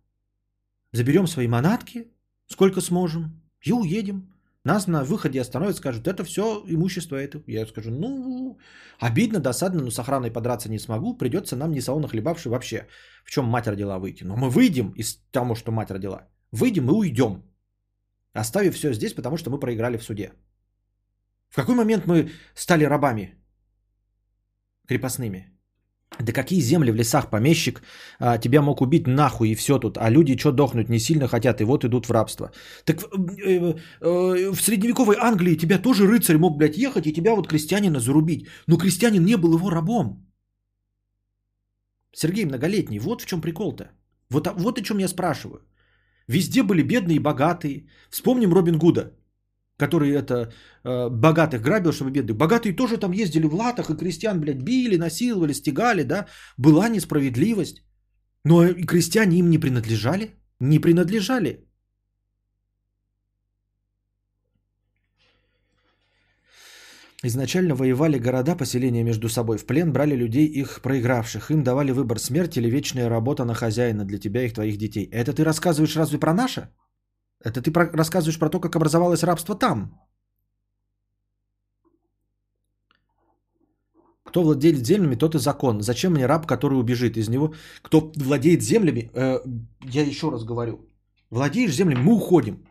заберем 0.92 1.28
свои 1.28 1.48
манатки, 1.48 2.08
сколько 2.48 2.82
сможем, 2.82 3.42
и 3.62 3.72
уедем. 3.72 4.35
Нас 4.66 4.88
на 4.88 5.04
выходе 5.04 5.42
остановят, 5.42 5.78
скажут, 5.78 6.08
это 6.08 6.24
все 6.24 6.64
имущество 6.68 7.16
это. 7.16 7.44
Я 7.48 7.68
скажу, 7.68 7.92
ну, 7.92 8.58
обидно, 9.00 9.40
досадно, 9.40 9.82
но 9.84 9.92
с 9.92 10.00
охраной 10.00 10.32
подраться 10.32 10.70
не 10.70 10.80
смогу, 10.80 11.18
придется 11.18 11.56
нам 11.56 11.72
не 11.72 11.82
салона 11.82 12.08
хлебавший 12.08 12.52
вообще. 12.52 12.88
В 13.24 13.30
чем 13.30 13.46
мать 13.46 13.68
родила 13.68 14.00
выйти? 14.00 14.24
Но 14.24 14.36
мы 14.36 14.50
выйдем 14.50 14.92
из 14.98 15.18
того, 15.32 15.56
что 15.56 15.72
мать 15.72 15.92
родила. 15.92 16.28
Выйдем 16.52 16.90
и 16.90 16.94
уйдем. 16.94 17.44
Оставив 18.34 18.74
все 18.74 18.94
здесь, 18.94 19.14
потому 19.14 19.38
что 19.38 19.52
мы 19.52 19.60
проиграли 19.60 19.98
в 19.98 20.04
суде. 20.04 20.34
В 21.50 21.56
какой 21.56 21.76
момент 21.76 22.08
мы 22.08 22.32
стали 22.56 22.86
рабами? 22.86 23.36
Крепостными. 24.88 25.55
Да 26.20 26.32
какие 26.32 26.62
земли 26.62 26.92
в 26.92 26.96
лесах, 26.96 27.30
помещик, 27.30 27.82
а, 28.20 28.38
тебя 28.38 28.62
мог 28.62 28.82
убить 28.82 29.08
нахуй 29.08 29.50
и 29.50 29.56
все 29.56 29.80
тут, 29.80 29.98
а 29.98 30.10
люди 30.10 30.38
что 30.38 30.52
дохнуть 30.52 30.90
не 30.90 31.00
сильно 31.00 31.28
хотят 31.28 31.62
и 31.62 31.66
вот 31.66 31.84
идут 31.84 32.06
в 32.06 32.12
рабство. 32.12 32.52
Так 32.86 33.02
э, 33.02 33.06
э, 33.46 33.74
э, 34.02 34.52
в 34.52 34.62
средневековой 34.62 35.18
Англии 35.20 35.58
тебя 35.58 35.78
тоже 35.78 36.08
рыцарь 36.08 36.38
мог, 36.38 36.58
блядь, 36.58 36.78
ехать 36.78 37.08
и 37.08 37.14
тебя 37.14 37.36
вот 37.36 37.48
крестьянина 37.48 38.00
зарубить. 38.00 38.48
Но 38.68 38.78
крестьянин 38.78 39.26
не 39.26 39.38
был 39.38 39.58
его 39.58 39.70
рабом. 39.70 40.26
Сергей 42.14 42.46
многолетний, 42.46 43.00
вот 43.00 43.22
в 43.22 43.26
чем 43.26 43.42
прикол-то. 43.42 43.92
Вот, 44.30 44.48
вот 44.58 44.80
о 44.80 44.82
чем 44.82 45.00
я 45.00 45.08
спрашиваю. 45.08 45.60
Везде 46.28 46.64
были 46.64 46.82
бедные 46.82 47.18
и 47.18 47.20
богатые. 47.20 47.90
Вспомним 48.10 48.54
Робин 48.54 48.78
Гуда 48.78 49.12
который 49.78 50.12
это 50.12 50.34
э, 50.84 51.10
богатых 51.10 51.62
грабил, 51.62 51.92
чтобы 51.92 52.12
бедных. 52.12 52.38
Богатые 52.38 52.76
тоже 52.76 52.98
там 52.98 53.12
ездили 53.12 53.48
в 53.48 53.54
латах, 53.54 53.90
и 53.90 53.98
крестьян, 53.98 54.40
блядь, 54.40 54.62
били, 54.62 54.98
насиловали, 54.98 55.54
стегали, 55.54 56.04
да. 56.04 56.28
Была 56.58 56.90
несправедливость. 56.90 57.84
Но 58.44 58.66
и 58.66 58.86
крестьяне 58.86 59.40
им 59.40 59.50
не 59.50 59.58
принадлежали. 59.58 60.36
Не 60.60 60.80
принадлежали. 60.80 61.66
Изначально 67.24 67.76
воевали 67.76 68.20
города, 68.20 68.56
поселения 68.56 69.04
между 69.04 69.30
собой. 69.30 69.58
В 69.58 69.66
плен 69.66 69.92
брали 69.92 70.16
людей, 70.16 70.46
их 70.46 70.82
проигравших. 70.82 71.50
Им 71.50 71.64
давали 71.64 71.92
выбор 71.92 72.20
смерть 72.20 72.56
или 72.58 72.70
вечная 72.70 73.10
работа 73.10 73.46
на 73.46 73.56
хозяина 73.56 74.06
для 74.06 74.20
тебя 74.20 74.44
и 74.44 74.54
твоих 74.54 74.78
детей. 74.78 75.10
Это 75.12 75.34
ты 75.34 75.44
рассказываешь 75.44 75.96
разве 75.96 76.20
про 76.20 76.34
наше? 76.34 76.70
Это 77.46 77.62
ты 77.62 77.72
про, 77.72 77.86
рассказываешь 77.94 78.40
про 78.40 78.50
то, 78.50 78.60
как 78.60 78.76
образовалось 78.76 79.24
рабство 79.24 79.56
там. 79.56 79.92
Кто 84.24 84.44
владеет 84.44 84.86
землями, 84.86 85.16
тот 85.16 85.36
и 85.36 85.40
закон. 85.40 85.82
Зачем 85.82 86.14
мне 86.14 86.26
раб, 86.26 86.48
который 86.48 86.80
убежит 86.80 87.18
из 87.18 87.30
него? 87.30 87.54
Кто 87.84 88.12
владеет 88.16 88.64
землями, 88.64 89.12
э, 89.14 89.40
я 89.94 90.02
еще 90.02 90.30
раз 90.30 90.44
говорю, 90.44 90.90
владеешь 91.30 91.76
землями, 91.76 92.02
мы 92.02 92.16
уходим. 92.16 92.68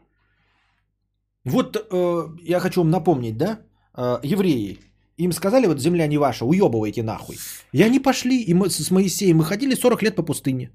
Вот 1.44 1.76
э, 1.76 2.28
я 2.42 2.60
хочу 2.60 2.80
вам 2.80 2.90
напомнить, 2.90 3.36
да, 3.36 3.60
э, 3.96 4.18
евреи, 4.24 4.78
им 5.16 5.32
сказали, 5.32 5.66
вот 5.66 5.80
земля 5.80 6.08
не 6.08 6.18
ваша, 6.18 6.44
уебывайте 6.44 7.02
нахуй. 7.02 7.38
И 7.72 7.82
они 7.82 8.00
пошли, 8.00 8.42
и 8.42 8.54
мы 8.54 8.68
с 8.70 8.90
Моисеем 8.90 9.36
мы 9.36 9.44
ходили 9.44 9.76
40 9.76 10.02
лет 10.02 10.16
по 10.16 10.24
пустыне. 10.24 10.70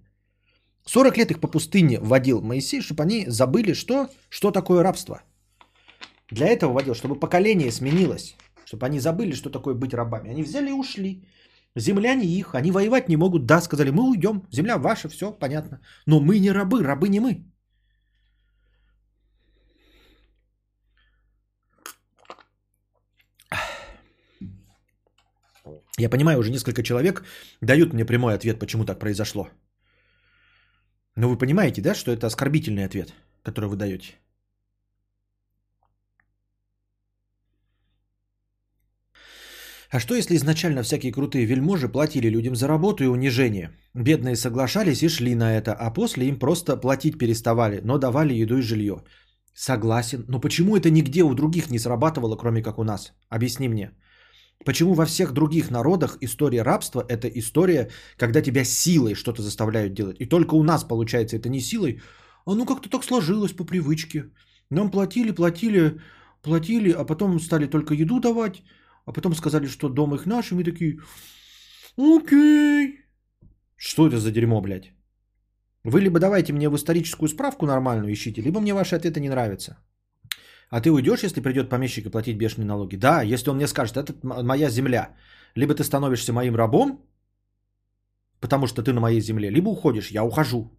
40 0.86 1.18
лет 1.18 1.32
их 1.32 1.40
по 1.40 1.48
пустыне 1.48 2.00
водил 2.00 2.42
Моисей, 2.42 2.82
чтобы 2.82 3.04
они 3.04 3.26
забыли, 3.28 3.74
что, 3.74 4.10
что 4.30 4.52
такое 4.52 4.84
рабство. 4.84 5.22
Для 6.32 6.48
этого 6.48 6.74
водил, 6.74 6.94
чтобы 6.94 7.20
поколение 7.20 7.72
сменилось, 7.72 8.36
чтобы 8.66 8.86
они 8.86 9.00
забыли, 9.00 9.34
что 9.34 9.50
такое 9.50 9.76
быть 9.76 9.94
рабами. 9.94 10.30
Они 10.30 10.44
взяли 10.44 10.70
и 10.70 10.74
ушли. 10.74 11.24
Земляне 11.76 12.26
их, 12.26 12.56
они 12.56 12.72
воевать 12.72 13.10
не 13.10 13.18
могут. 13.18 13.46
Да, 13.46 13.62
сказали, 13.62 13.92
мы 13.92 14.10
уйдем, 14.10 14.44
земля 14.52 14.78
ваша, 14.78 15.10
все 15.10 15.32
понятно. 15.32 15.80
Но 16.06 16.20
мы 16.20 16.40
не 16.40 16.52
рабы, 16.52 16.84
рабы 16.84 17.10
не 17.10 17.20
мы. 17.20 17.46
Я 26.00 26.10
понимаю, 26.10 26.40
уже 26.40 26.52
несколько 26.52 26.82
человек 26.82 27.24
дают 27.62 27.94
мне 27.94 28.06
прямой 28.06 28.34
ответ, 28.34 28.60
почему 28.60 28.86
так 28.86 29.00
произошло. 29.00 29.50
Но 31.20 31.28
вы 31.28 31.38
понимаете, 31.38 31.82
да, 31.82 31.94
что 31.96 32.12
это 32.12 32.28
оскорбительный 32.28 32.86
ответ, 32.86 33.14
который 33.44 33.70
вы 33.70 33.76
даете? 33.76 34.14
А 39.92 40.00
что 40.00 40.16
если 40.16 40.38
изначально 40.38 40.82
всякие 40.82 41.12
крутые 41.12 41.46
вельможи 41.46 41.90
платили 41.90 42.30
людям 42.30 42.56
за 42.56 42.68
работу 42.68 43.04
и 43.04 43.08
унижение? 43.08 43.72
Бедные 43.94 44.38
соглашались 44.38 45.04
и 45.04 45.10
шли 45.10 45.36
на 45.36 45.58
это, 45.58 45.74
а 45.74 45.92
после 45.92 46.30
им 46.30 46.40
просто 46.40 46.78
платить 46.78 47.18
переставали, 47.18 47.82
но 47.84 47.98
давали 47.98 48.34
еду 48.34 48.58
и 48.58 48.62
жилье. 48.62 49.04
Согласен, 49.54 50.24
но 50.30 50.40
почему 50.40 50.78
это 50.78 50.90
нигде 50.90 51.24
у 51.24 51.34
других 51.34 51.70
не 51.70 51.80
срабатывало, 51.80 52.38
кроме 52.38 52.64
как 52.64 52.80
у 52.80 52.84
нас? 52.84 53.12
Объясни 53.28 53.68
мне. 53.68 53.92
Почему 54.66 54.94
во 54.94 55.06
всех 55.06 55.32
других 55.34 55.72
народах 55.72 56.18
история 56.22 56.64
рабства– 56.64 57.06
это 57.10 57.28
история, 57.28 57.90
когда 58.18 58.42
тебя 58.42 58.66
силой 58.66 59.16
что-то 59.16 59.42
заставляют 59.42 59.94
делать. 59.94 60.18
И 60.20 60.26
только 60.26 60.56
у 60.56 60.64
нас, 60.64 60.84
получается, 60.84 61.38
это 61.38 61.50
не 61.50 61.62
силой, 61.62 62.02
а 62.46 62.56
ну 62.56 62.66
как-то 62.66 62.90
так 62.90 63.04
сложилось 63.04 63.54
по 63.54 63.64
привычке. 63.64 64.26
Нам 64.70 64.92
платили, 64.92 65.32
платили, 65.32 66.02
платили, 66.42 66.92
а 66.92 67.06
потом 67.06 67.40
стали 67.40 67.68
только 67.68 67.94
еду 67.94 68.20
давать, 68.20 68.62
а 69.06 69.14
потом 69.14 69.34
сказали, 69.34 69.68
что 69.68 69.90
дом 69.90 70.14
их 70.14 70.26
наш, 70.26 70.52
и 70.52 70.56
мы 70.56 70.64
такие, 70.64 71.00
окей. 71.98 73.00
Что 73.78 74.08
это 74.08 74.20
за 74.20 74.32
дерьмо, 74.32 74.62
блядь? 74.62 74.92
Вы 75.86 76.02
либо 76.02 76.20
давайте 76.20 76.52
мне 76.54 76.70
в 76.70 76.76
историческую 76.76 77.30
справку 77.30 77.66
нормальную 77.66 78.12
ищите, 78.14 78.42
либо 78.42 78.60
мне 78.60 78.74
ваши 78.74 78.96
ответы 78.96 79.22
не 79.22 79.30
нравятся. 79.30 79.78
А 80.70 80.82
ты 80.82 80.92
уйдешь, 80.92 81.24
если 81.24 81.42
придет 81.42 81.70
помещик 81.70 82.06
и 82.06 82.10
платить 82.10 82.38
бешеные 82.38 82.68
налоги? 82.68 82.96
Да, 82.96 83.24
если 83.24 83.50
он 83.50 83.56
мне 83.56 83.68
скажет, 83.68 83.98
это 83.98 84.14
моя 84.24 84.70
земля. 84.70 85.16
Либо 85.56 85.74
ты 85.74 85.84
становишься 85.84 86.34
моим 86.34 86.56
рабом, 86.56 87.06
потому 88.40 88.68
что 88.68 88.84
ты 88.84 88.94
на 88.94 89.02
моей 89.02 89.22
земле, 89.22 89.50
либо 89.50 89.70
уходишь, 89.70 90.12
я 90.12 90.24
ухожу. 90.24 90.72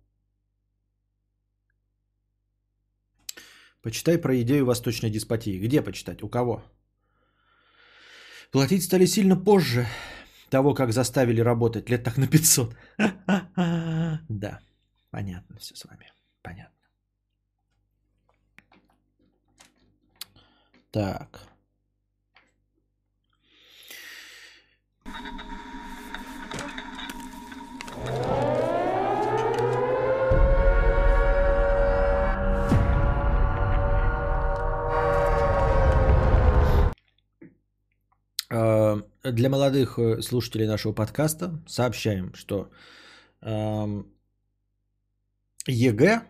Почитай 3.82 4.18
про 4.18 4.40
идею 4.42 4.66
восточной 4.66 5.10
деспотии. 5.10 5.58
Где 5.58 5.82
почитать? 5.82 6.22
У 6.22 6.28
кого? 6.28 6.62
Платить 8.52 8.84
стали 8.84 9.06
сильно 9.06 9.36
позже 9.36 9.86
того, 10.50 10.74
как 10.74 10.92
заставили 10.92 11.40
работать 11.40 11.90
лет 11.90 12.04
так 12.04 12.18
на 12.18 12.26
500. 12.26 12.76
Да, 14.28 14.60
понятно 15.10 15.58
все 15.58 15.74
с 15.74 15.84
вами. 15.84 16.12
Понятно. 16.42 16.79
Так. 20.90 21.42
Э, 38.50 39.00
для 39.22 39.48
молодых 39.48 39.98
э, 40.00 40.20
слушателей 40.22 40.66
нашего 40.66 40.92
подкаста 40.92 41.62
сообщаем, 41.66 42.34
что 42.34 42.70
ЕГЭ 45.66 46.22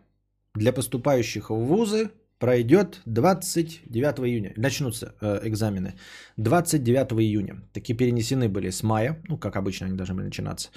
для 0.55 0.73
поступающих 0.73 1.51
в 1.51 1.55
вузы 1.55 2.13
пройдет 2.41 3.03
29 3.07 4.21
июня. 4.27 4.53
Начнутся 4.57 5.15
э, 5.21 5.41
экзамены 5.49 5.95
29 6.39 7.13
июня. 7.21 7.63
Такие 7.73 7.97
перенесены 7.97 8.49
были 8.49 8.71
с 8.71 8.83
мая, 8.83 9.23
ну, 9.29 9.39
как 9.39 9.57
обычно 9.57 9.87
они 9.87 9.97
должны 9.97 10.15
были 10.15 10.25
начинаться, 10.25 10.71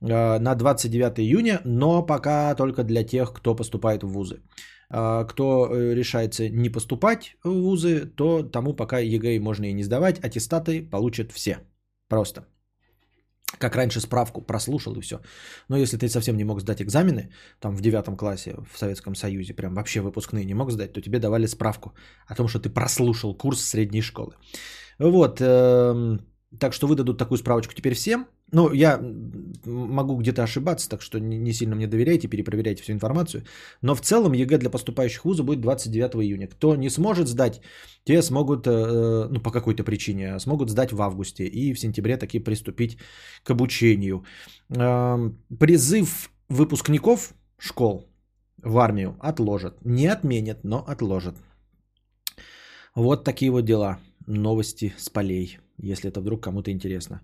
э, 0.00 0.38
на 0.38 0.54
29 0.54 1.20
июня, 1.20 1.60
но 1.64 2.06
пока 2.06 2.54
только 2.54 2.82
для 2.82 3.04
тех, 3.04 3.32
кто 3.32 3.54
поступает 3.54 4.02
в 4.02 4.08
вузы. 4.08 4.40
А, 4.88 5.24
кто 5.24 5.68
э, 5.68 5.94
решается 5.94 6.48
не 6.48 6.70
поступать 6.70 7.36
в 7.44 7.50
вузы, 7.50 8.06
то 8.16 8.42
тому 8.42 8.74
пока 8.74 8.98
ЕГЭ 8.98 9.40
можно 9.40 9.66
и 9.66 9.74
не 9.74 9.84
сдавать, 9.84 10.18
аттестаты 10.24 10.82
получат 10.90 11.32
все. 11.32 11.58
Просто. 12.08 12.40
Как 13.58 13.76
раньше 13.76 14.00
справку 14.00 14.42
прослушал 14.42 14.96
и 14.96 15.00
все. 15.00 15.20
Но 15.68 15.76
если 15.76 15.96
ты 15.96 16.08
совсем 16.08 16.36
не 16.36 16.44
мог 16.44 16.60
сдать 16.60 16.82
экзамены, 16.82 17.30
там 17.60 17.76
в 17.76 17.80
девятом 17.80 18.16
классе 18.16 18.56
в 18.72 18.78
Советском 18.78 19.14
Союзе, 19.14 19.54
прям 19.54 19.74
вообще 19.74 20.00
выпускные 20.00 20.44
не 20.44 20.54
мог 20.54 20.70
сдать, 20.72 20.92
то 20.92 21.00
тебе 21.00 21.18
давали 21.18 21.46
справку 21.46 21.94
о 22.26 22.34
том, 22.34 22.48
что 22.48 22.58
ты 22.58 22.70
прослушал 22.70 23.36
курс 23.36 23.62
средней 23.62 24.02
школы. 24.02 24.34
Вот. 24.98 25.40
Эм, 25.40 26.20
так 26.58 26.72
что 26.72 26.86
выдадут 26.86 27.18
такую 27.18 27.38
справочку 27.38 27.74
теперь 27.74 27.94
всем. 27.94 28.26
Ну, 28.52 28.72
я 28.72 29.00
могу 29.64 30.16
где-то 30.16 30.42
ошибаться, 30.42 30.88
так 30.88 31.02
что 31.02 31.18
не 31.18 31.52
сильно 31.52 31.74
мне 31.74 31.88
доверяйте, 31.88 32.28
перепроверяйте 32.28 32.82
всю 32.82 32.92
информацию. 32.92 33.42
Но 33.82 33.94
в 33.94 34.00
целом 34.00 34.34
ЕГЭ 34.34 34.58
для 34.58 34.70
поступающих 34.70 35.22
в 35.22 35.24
вузы 35.24 35.42
будет 35.42 35.60
29 35.60 36.14
июня. 36.22 36.46
Кто 36.46 36.76
не 36.76 36.90
сможет 36.90 37.28
сдать, 37.28 37.60
те 38.04 38.22
смогут, 38.22 38.66
э, 38.66 39.28
ну, 39.30 39.40
по 39.40 39.50
какой-то 39.50 39.82
причине, 39.82 40.38
смогут 40.38 40.70
сдать 40.70 40.92
в 40.92 41.02
августе 41.02 41.44
и 41.44 41.74
в 41.74 41.80
сентябре 41.80 42.16
таки 42.16 42.38
приступить 42.38 42.98
к 43.42 43.50
обучению. 43.50 44.24
Эм, 44.70 45.38
призыв 45.58 46.30
выпускников 46.48 47.34
школ 47.58 48.08
в 48.62 48.78
армию 48.78 49.16
отложат. 49.18 49.84
Не 49.84 50.06
отменят, 50.06 50.64
но 50.64 50.84
отложат. 50.86 51.34
Вот 52.94 53.24
такие 53.24 53.50
вот 53.50 53.64
дела. 53.64 53.98
Новости 54.26 54.94
с 54.98 55.08
полей, 55.08 55.58
если 55.78 56.10
это 56.10 56.20
вдруг 56.20 56.42
кому-то 56.44 56.70
интересно. 56.70 57.20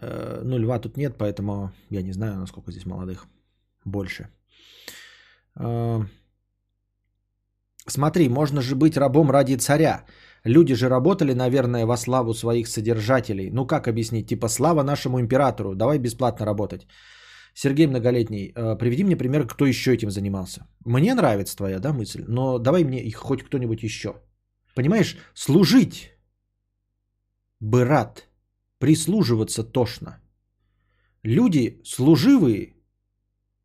Э, 0.00 0.42
ну, 0.44 0.58
льва 0.58 0.78
тут 0.78 0.96
нет, 0.96 1.16
поэтому 1.18 1.72
я 1.90 2.02
не 2.02 2.12
знаю, 2.12 2.38
насколько 2.38 2.70
здесь 2.70 2.86
молодых. 2.86 3.26
Больше. 3.84 4.28
Э, 5.56 6.04
смотри, 7.86 8.28
можно 8.28 8.60
же 8.60 8.74
быть 8.74 8.96
рабом 8.96 9.30
ради 9.30 9.56
царя. 9.56 10.04
Люди 10.44 10.74
же 10.74 10.88
работали, 10.88 11.34
наверное, 11.34 11.86
во 11.86 11.96
славу 11.96 12.34
своих 12.34 12.68
содержателей. 12.68 13.50
Ну 13.50 13.66
как 13.66 13.88
объяснить? 13.88 14.28
Типа 14.28 14.48
слава 14.48 14.82
нашему 14.82 15.20
императору. 15.20 15.74
Давай 15.74 15.98
бесплатно 15.98 16.46
работать. 16.46 16.86
Сергей 17.54 17.86
Многолетний, 17.86 18.52
э, 18.54 18.78
приведи 18.78 19.04
мне 19.04 19.16
пример, 19.16 19.46
кто 19.46 19.66
еще 19.66 19.92
этим 19.92 20.10
занимался. 20.10 20.66
Мне 20.84 21.14
нравится 21.14 21.56
твоя 21.56 21.80
да, 21.80 21.92
мысль, 21.92 22.24
но 22.28 22.58
давай 22.58 22.84
мне 22.84 23.10
хоть 23.10 23.42
кто-нибудь 23.42 23.82
еще. 23.82 24.14
Понимаешь, 24.76 25.16
служить 25.34 26.12
бы 27.60 27.84
рад 27.84 28.27
прислуживаться 28.78 29.64
тошно. 29.64 30.20
Люди 31.22 31.80
служивые 31.84 32.76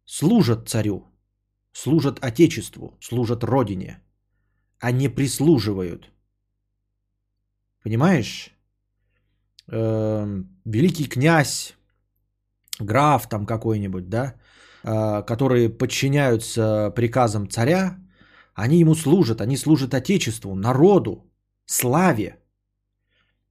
служат 0.06 0.70
царю, 0.70 1.04
служат 1.72 2.20
отечеству, 2.20 2.98
служат 3.02 3.44
родине, 3.44 4.02
а 4.80 4.92
не 4.92 5.10
прислуживают. 5.10 6.12
Понимаешь? 7.84 8.50
Э, 9.72 10.44
великий 10.66 11.08
князь, 11.08 11.76
граф 12.80 13.30
там 13.30 13.46
какой-нибудь, 13.46 14.10
да, 14.10 14.36
э, 14.84 15.24
которые 15.24 15.70
подчиняются 15.70 16.92
приказам 16.96 17.50
царя, 17.50 17.98
они 18.56 18.80
ему 18.80 18.96
служат, 18.96 19.42
они 19.42 19.58
служат 19.58 19.94
отечеству, 19.94 20.56
народу, 20.56 21.32
славе, 21.66 22.40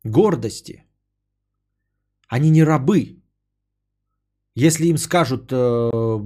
гордости– 0.04 0.84
они 2.32 2.50
не 2.50 2.64
рабы. 2.64 3.16
Если 4.56 4.86
им 4.86 4.98
скажут, 4.98 5.52
э, 5.52 6.18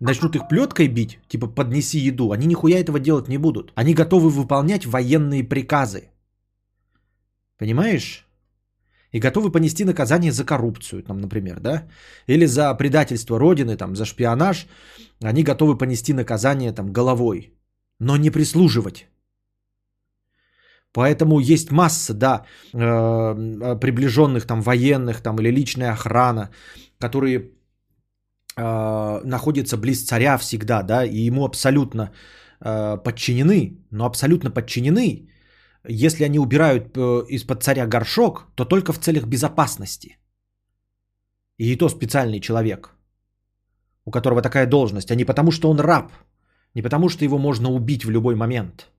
начнут 0.00 0.36
их 0.36 0.48
плеткой 0.48 0.88
бить, 0.88 1.18
типа 1.28 1.46
поднеси 1.46 1.98
еду, 1.98 2.30
они 2.32 2.46
нихуя 2.46 2.78
этого 2.78 2.98
делать 3.00 3.28
не 3.28 3.38
будут. 3.38 3.72
Они 3.74 3.94
готовы 3.94 4.28
выполнять 4.28 4.84
военные 4.84 5.48
приказы. 5.48 6.10
Понимаешь? 7.58 8.26
И 9.12 9.20
готовы 9.20 9.50
понести 9.50 9.84
наказание 9.84 10.32
за 10.32 10.44
коррупцию, 10.44 11.02
там, 11.02 11.20
например, 11.20 11.60
да? 11.60 11.88
Или 12.26 12.46
за 12.46 12.74
предательство 12.74 13.38
Родины, 13.38 13.78
там, 13.78 13.96
за 13.96 14.04
шпионаж. 14.04 14.66
Они 15.22 15.42
готовы 15.42 15.78
понести 15.78 16.12
наказание 16.12 16.72
там, 16.72 16.92
головой, 16.92 17.54
но 18.00 18.18
не 18.18 18.30
прислуживать. 18.30 19.06
Поэтому 20.98 21.38
есть 21.38 21.70
масса, 21.70 22.12
да, 22.14 22.44
э, 22.74 23.78
приближенных 23.80 24.46
там 24.46 24.62
военных 24.62 25.20
там 25.20 25.36
или 25.38 25.52
личная 25.52 25.92
охрана, 25.92 26.50
которые 26.98 27.38
э, 28.56 29.20
находятся 29.24 29.76
близ 29.76 30.04
царя 30.04 30.38
всегда, 30.38 30.82
да, 30.82 31.04
и 31.04 31.28
ему 31.28 31.44
абсолютно 31.44 32.10
э, 32.60 32.96
подчинены, 33.04 33.78
но 33.92 34.06
абсолютно 34.06 34.50
подчинены, 34.50 35.28
если 35.88 36.24
они 36.24 36.40
убирают 36.40 36.98
из-под 37.30 37.62
царя 37.62 37.86
горшок, 37.86 38.46
то 38.56 38.64
только 38.64 38.92
в 38.92 38.98
целях 38.98 39.24
безопасности. 39.26 40.18
И 41.58 41.76
то 41.76 41.88
специальный 41.88 42.40
человек, 42.40 42.90
у 44.04 44.10
которого 44.10 44.42
такая 44.42 44.66
должность, 44.66 45.12
а 45.12 45.14
не 45.14 45.24
потому, 45.24 45.52
что 45.52 45.70
он 45.70 45.78
раб, 45.78 46.10
не 46.74 46.82
потому, 46.82 47.08
что 47.08 47.24
его 47.24 47.38
можно 47.38 47.70
убить 47.70 48.04
в 48.04 48.10
любой 48.10 48.34
момент– 48.34 48.90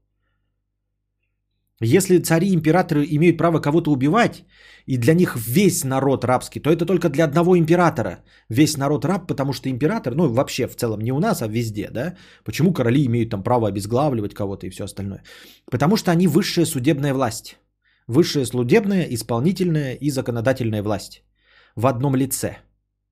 если 1.81 2.19
цари 2.19 2.47
и 2.47 2.53
императоры 2.53 3.05
имеют 3.09 3.37
право 3.37 3.59
кого-то 3.59 3.91
убивать, 3.91 4.43
и 4.85 4.97
для 4.97 5.13
них 5.13 5.37
весь 5.37 5.83
народ 5.83 6.25
рабский, 6.25 6.61
то 6.61 6.69
это 6.69 6.85
только 6.85 7.09
для 7.09 7.23
одного 7.23 7.57
императора. 7.57 8.23
Весь 8.49 8.77
народ 8.77 9.05
раб, 9.05 9.27
потому 9.27 9.53
что 9.53 9.69
император, 9.69 10.15
ну 10.15 10.27
вообще 10.27 10.67
в 10.67 10.75
целом 10.75 11.01
не 11.01 11.11
у 11.11 11.19
нас, 11.19 11.41
а 11.41 11.47
везде, 11.47 11.89
да? 11.91 12.15
Почему 12.43 12.73
короли 12.73 13.05
имеют 13.05 13.29
там 13.29 13.43
право 13.43 13.67
обезглавливать 13.67 14.33
кого-то 14.33 14.65
и 14.67 14.69
все 14.69 14.83
остальное? 14.83 15.23
Потому 15.71 15.95
что 15.95 16.11
они 16.11 16.27
высшая 16.27 16.65
судебная 16.65 17.13
власть. 17.13 17.57
Высшая 18.07 18.45
судебная, 18.45 19.07
исполнительная 19.09 19.93
и 19.93 20.09
законодательная 20.09 20.83
власть. 20.83 21.23
В 21.75 21.85
одном 21.85 22.15
лице. 22.15 22.57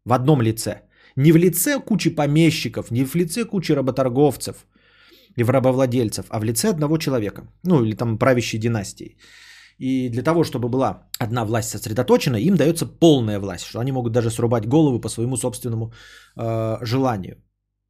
В 0.06 0.14
одном 0.14 0.42
лице. 0.42 0.82
Не 1.16 1.32
в 1.32 1.38
лице 1.38 1.80
кучи 1.80 2.10
помещиков, 2.10 2.92
не 2.92 3.06
в 3.06 3.16
лице 3.16 3.46
кучи 3.46 3.72
работорговцев– 3.72 4.56
и 5.38 5.44
в 5.44 5.50
рабовладельцев, 5.50 6.26
а 6.30 6.40
в 6.40 6.44
лице 6.44 6.70
одного 6.70 6.98
человека, 6.98 7.42
ну 7.64 7.84
или 7.84 7.96
там 7.96 8.18
правящей 8.18 8.60
династии. 8.60 9.18
И 9.80 10.10
для 10.10 10.24
того, 10.24 10.44
чтобы 10.44 10.70
была 10.70 11.04
одна 11.20 11.46
власть 11.46 11.70
сосредоточена, 11.70 12.38
им 12.38 12.56
дается 12.56 12.86
полная 13.00 13.40
власть, 13.40 13.66
что 13.66 13.80
они 13.80 13.92
могут 13.92 14.14
даже 14.14 14.32
срубать 14.32 14.68
головы 14.68 15.02
по 15.02 15.10
своему 15.10 15.38
собственному 15.38 15.94
э, 16.36 16.78
желанию. 16.82 17.36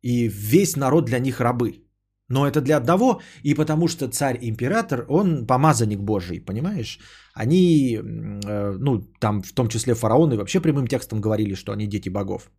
И 0.01 0.27
весь 0.27 0.75
народ 0.75 1.05
для 1.05 1.19
них 1.19 1.39
рабы. 1.39 1.83
Но 2.29 2.45
это 2.45 2.59
для 2.59 2.77
одного, 2.77 3.21
и 3.43 3.53
потому 3.53 3.87
что 3.87 4.09
царь-император, 4.09 5.05
он 5.09 5.47
помазанник 5.47 5.99
Божий, 5.99 6.41
понимаешь? 6.41 6.99
Они, 7.33 7.95
э, 7.95 8.77
ну, 8.79 9.01
там 9.19 9.41
в 9.41 9.53
том 9.53 9.69
числе 9.69 9.95
фараоны 9.95 10.35
вообще 10.35 10.59
прямым 10.59 10.87
текстом 10.87 11.21
говорили, 11.21 11.55
что 11.55 11.71
они 11.71 11.87
дети 11.87 12.09
богов. 12.09 12.51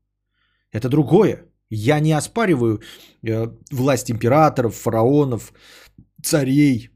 Это 0.73 0.89
другое. 0.89 1.45
Я 1.71 2.01
не 2.01 2.13
оспариваю 2.13 2.81
э, 3.23 3.49
власть 3.71 4.11
императоров, 4.11 4.75
фараонов, 4.75 5.53
царей, 6.23 6.91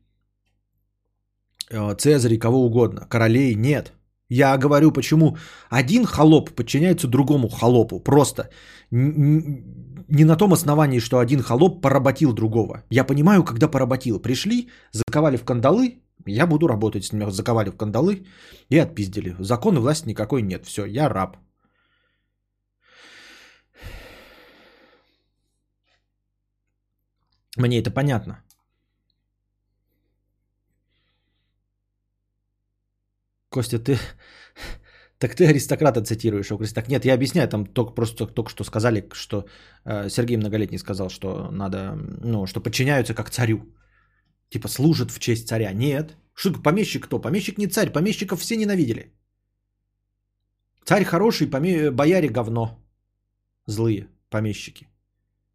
э, 1.70 1.94
цезарей, 1.98 2.38
кого 2.38 2.64
угодно, 2.66 3.06
королей. 3.08 3.54
Нет. 3.54 3.92
Я 4.28 4.56
говорю, 4.56 4.92
почему 4.92 5.36
один 5.68 6.06
холоп 6.06 6.50
подчиняется 6.50 7.06
другому 7.06 7.48
холопу. 7.48 8.00
Просто 8.00 8.48
не 8.90 10.24
на 10.24 10.36
том 10.36 10.52
основании, 10.52 11.00
что 11.00 11.18
один 11.18 11.42
холоп 11.42 11.82
поработил 11.82 12.32
другого. 12.32 12.82
Я 12.90 13.04
понимаю, 13.04 13.44
когда 13.44 13.68
поработил. 13.68 14.20
Пришли, 14.20 14.70
заковали 14.92 15.36
в 15.36 15.44
кандалы, 15.44 16.02
я 16.26 16.46
буду 16.46 16.66
работать 16.66 17.04
с 17.04 17.12
ними. 17.12 17.30
Заковали 17.30 17.70
в 17.70 17.76
кандалы 17.76 18.26
и 18.70 18.78
отпиздили. 18.78 19.36
Закон 19.38 19.76
и 19.76 19.80
власти 19.80 20.08
никакой 20.08 20.42
нет. 20.42 20.64
Все, 20.66 20.86
я 20.86 21.08
раб. 21.08 21.36
Мне 27.56 27.80
это 27.80 27.90
понятно. 27.90 28.42
Костя, 33.50 33.78
ты... 33.78 33.98
Так 35.18 35.36
ты 35.36 35.46
аристократа 35.46 36.02
цитируешь, 36.02 36.50
а 36.50 36.74
так 36.74 36.88
нет, 36.88 37.04
я 37.04 37.14
объясняю, 37.14 37.48
там 37.48 37.64
только, 37.64 37.94
просто 37.94 38.26
только 38.26 38.50
что 38.50 38.64
сказали, 38.64 39.08
что 39.12 39.46
э, 39.84 40.08
Сергей 40.08 40.36
Многолетний 40.36 40.78
сказал, 40.78 41.10
что 41.10 41.48
надо, 41.52 41.94
ну, 42.24 42.46
что 42.46 42.60
подчиняются 42.60 43.14
как 43.14 43.30
царю. 43.30 43.62
Типа 44.48 44.68
служат 44.68 45.12
в 45.12 45.20
честь 45.20 45.46
царя. 45.46 45.72
Нет. 45.72 46.16
Что 46.34 46.52
помещик 46.52 47.04
кто? 47.04 47.20
Помещик 47.20 47.58
не 47.58 47.68
царь, 47.68 47.92
помещиков 47.92 48.40
все 48.40 48.56
ненавидели. 48.56 49.12
Царь 50.84 51.04
хороший, 51.04 51.46
поме... 51.46 51.92
бояре 51.92 52.28
говно. 52.28 52.84
Злые 53.66 54.08
помещики. 54.28 54.91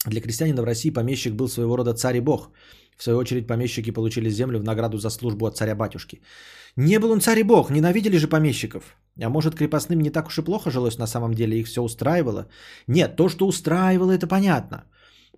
Для 0.10 0.22
крестьянина 0.22 0.62
в 0.62 0.66
России 0.66 0.93
помещик 0.93 1.34
был 1.34 1.47
своего 1.47 1.78
рода 1.78 1.93
царь 1.93 2.18
и 2.18 2.22
бог. 2.22 2.51
В 2.97 3.03
свою 3.03 3.20
очередь 3.20 3.47
помещики 3.47 3.91
получили 3.91 4.30
землю 4.30 4.60
в 4.60 4.64
награду 4.64 4.97
за 4.97 5.10
службу 5.10 5.45
от 5.45 5.58
царя-батюшки. 5.58 6.22
Не 6.78 6.99
был 6.99 7.12
он 7.12 7.22
царь 7.22 7.39
и 7.39 7.43
бог, 7.43 7.70
ненавидели 7.70 8.18
же 8.18 8.28
помещиков. 8.28 8.95
А 9.22 9.30
может 9.30 9.55
крепостным 9.55 9.99
не 9.99 10.10
так 10.10 10.28
уж 10.28 10.38
и 10.38 10.43
плохо 10.43 10.72
жилось 10.72 10.97
на 10.97 11.08
самом 11.08 11.34
деле, 11.34 11.60
их 11.60 11.68
все 11.68 11.82
устраивало? 11.82 12.47
Нет, 12.88 13.16
то, 13.16 13.30
что 13.30 13.47
устраивало, 13.47 14.12
это 14.12 14.28
понятно. 14.28 14.84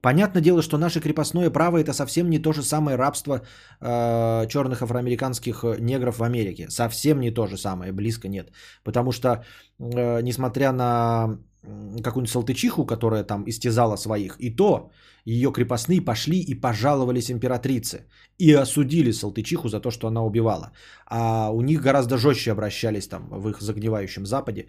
Понятное 0.02 0.42
дело, 0.42 0.62
что 0.62 0.78
наше 0.78 1.02
крепостное 1.02 1.50
право 1.50 1.78
это 1.78 1.94
совсем 1.94 2.30
не 2.30 2.40
то 2.40 2.54
же 2.54 2.64
самое 2.64 2.98
рабство 2.98 3.42
э, 3.82 4.48
черных 4.48 4.82
афроамериканских 4.82 5.64
негров 5.80 6.20
в 6.20 6.24
Америке. 6.24 6.68
Совсем 6.70 7.20
не 7.20 7.32
то 7.32 7.48
же 7.48 7.58
самое, 7.58 7.92
близко 7.92 8.30
нет. 8.30 8.52
Потому 8.84 9.12
что, 9.12 9.44
э, 9.80 10.22
несмотря 10.22 10.72
на 10.72 11.40
какую-нибудь 11.62 12.30
салтычиху, 12.30 12.86
которая 12.86 13.24
там 13.24 13.44
истязала 13.48 13.98
своих, 13.98 14.36
и 14.40 14.56
то 14.56 14.92
ее 15.26 15.52
крепостные 15.52 16.02
пошли 16.02 16.40
и 16.40 16.56
пожаловались 16.56 17.30
императрице. 17.30 18.08
И 18.40 18.54
осудили 18.54 19.12
салтычиху 19.12 19.68
за 19.68 19.80
то, 19.80 19.92
что 19.92 20.08
она 20.08 20.24
убивала. 20.24 20.72
А 21.06 21.50
у 21.52 21.62
них 21.62 21.82
гораздо 21.82 22.18
жестче 22.18 22.52
обращались 22.52 23.08
там 23.08 23.30
в 23.30 23.50
их 23.50 23.62
загнивающем 23.62 24.26
Западе 24.26 24.68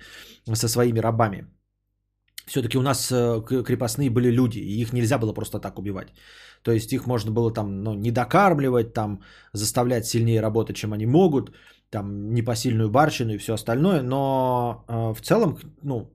со 0.52 0.68
своими 0.68 1.00
рабами. 1.00 1.46
Все-таки 2.46 2.78
у 2.78 2.82
нас 2.82 3.12
э, 3.12 3.42
крепостные 3.64 4.10
были 4.10 4.30
люди, 4.30 4.58
и 4.58 4.80
их 4.80 4.92
нельзя 4.92 5.18
было 5.18 5.32
просто 5.32 5.60
так 5.60 5.78
убивать. 5.78 6.08
То 6.62 6.72
есть 6.72 6.92
их 6.92 7.06
можно 7.06 7.30
было 7.32 7.52
там 7.52 7.82
ну, 7.84 7.94
докармливать, 8.10 8.92
там 8.92 9.22
заставлять 9.52 10.06
сильнее 10.06 10.42
работать, 10.42 10.76
чем 10.76 10.92
они 10.92 11.06
могут, 11.06 11.52
там 11.90 12.34
непосильную 12.34 12.90
барщину 12.90 13.32
и 13.32 13.38
все 13.38 13.54
остальное, 13.54 14.02
но 14.02 14.84
э, 14.88 15.14
в 15.14 15.20
целом, 15.20 15.58
ну, 15.82 16.10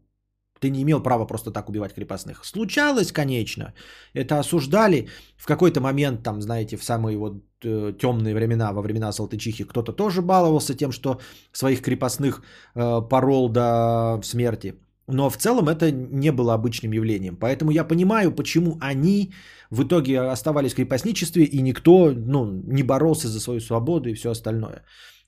ты 0.66 0.72
не 0.72 0.82
имел 0.82 1.04
права 1.04 1.28
просто 1.28 1.52
так 1.52 1.70
убивать 1.70 1.94
крепостных. 1.94 2.46
Случалось, 2.46 3.12
конечно. 3.12 3.74
Это 4.16 4.40
осуждали. 4.40 5.08
В 5.38 5.46
какой-то 5.46 5.80
момент, 5.82 6.24
там, 6.24 6.42
знаете, 6.42 6.78
в 6.78 6.84
самые 6.84 7.18
вот 7.18 7.34
э, 7.64 7.94
темные 8.00 8.34
времена, 8.34 8.74
во 8.74 8.82
времена 8.82 9.12
Салтычихи, 9.12 9.64
кто-то 9.64 9.94
тоже 9.94 10.22
баловался 10.22 10.74
тем, 10.74 10.92
что 10.92 11.20
своих 11.52 11.82
крепостных 11.82 12.42
э, 12.76 13.02
порол 13.10 13.50
до 13.50 14.20
смерти. 14.24 14.74
Но 15.08 15.30
в 15.30 15.38
целом 15.38 15.70
это 15.70 15.92
не 15.92 16.32
было 16.32 16.54
обычным 16.54 16.94
явлением. 16.94 17.36
Поэтому 17.36 17.72
я 17.72 17.84
понимаю, 17.84 18.36
почему 18.36 18.78
они 18.82 19.34
в 19.70 19.84
итоге 19.84 20.20
оставались 20.32 20.74
в 20.74 20.76
крепостничестве, 20.76 21.44
и 21.44 21.62
никто 21.62 22.12
ну, 22.12 22.46
не 22.68 22.84
боролся 22.84 23.28
за 23.28 23.40
свою 23.40 23.60
свободу 23.60 24.10
и 24.10 24.16
все 24.16 24.30
остальное. 24.32 24.82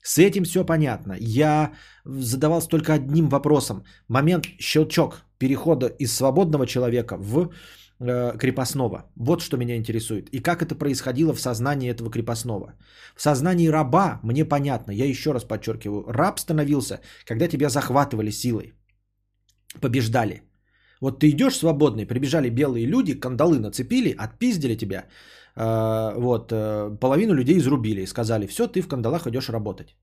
С 0.08 0.16
этим 0.18 0.44
все 0.44 0.64
понятно. 0.64 1.16
Я 1.20 1.72
задавался 2.06 2.68
только 2.68 2.94
одним 2.94 3.28
вопросом. 3.28 3.84
Момент 4.08 4.46
щелчок 4.58 5.24
перехода 5.38 5.86
из 5.98 6.16
свободного 6.16 6.66
человека 6.66 7.16
в 7.18 7.50
э, 8.00 8.38
крепостного. 8.38 9.02
Вот 9.16 9.42
что 9.42 9.58
меня 9.58 9.76
интересует. 9.76 10.28
И 10.32 10.40
как 10.40 10.62
это 10.62 10.74
происходило 10.74 11.34
в 11.34 11.40
сознании 11.40 11.90
этого 11.90 12.10
крепостного. 12.10 12.72
В 13.16 13.20
сознании 13.20 13.68
раба 13.68 14.20
мне 14.22 14.46
понятно. 14.46 14.92
Я 14.92 15.04
еще 15.04 15.32
раз 15.32 15.44
подчеркиваю. 15.44 16.04
Раб 16.08 16.38
становился, 16.38 17.00
когда 17.26 17.46
тебя 17.46 17.68
захватывали 17.68 18.30
силой. 18.30 18.72
Побеждали. 19.80 20.42
Вот 21.02 21.20
ты 21.20 21.28
идешь 21.28 21.56
свободный, 21.56 22.06
прибежали 22.06 22.48
белые 22.48 22.86
люди, 22.86 23.14
кандалы 23.14 23.58
нацепили, 23.58 24.14
отпиздили 24.18 24.74
тебя. 24.74 25.04
Э, 25.58 26.14
вот, 26.16 26.52
э, 26.52 26.96
половину 27.00 27.34
людей 27.34 27.58
изрубили 27.58 28.02
и 28.02 28.06
сказали, 28.06 28.46
все, 28.46 28.66
ты 28.68 28.80
в 28.80 28.88
кандалах 28.88 29.26
идешь 29.26 29.48
работать. 29.48 29.96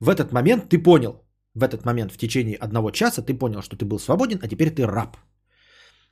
В 0.00 0.08
этот 0.08 0.32
момент 0.32 0.68
ты 0.68 0.82
понял, 0.82 1.14
в 1.54 1.62
этот 1.64 1.84
момент 1.84 2.12
в 2.12 2.16
течение 2.16 2.56
одного 2.56 2.90
часа 2.90 3.22
ты 3.22 3.34
понял, 3.34 3.62
что 3.62 3.76
ты 3.76 3.84
был 3.84 3.98
свободен, 3.98 4.38
а 4.42 4.48
теперь 4.48 4.70
ты 4.70 4.86
раб. 4.86 5.16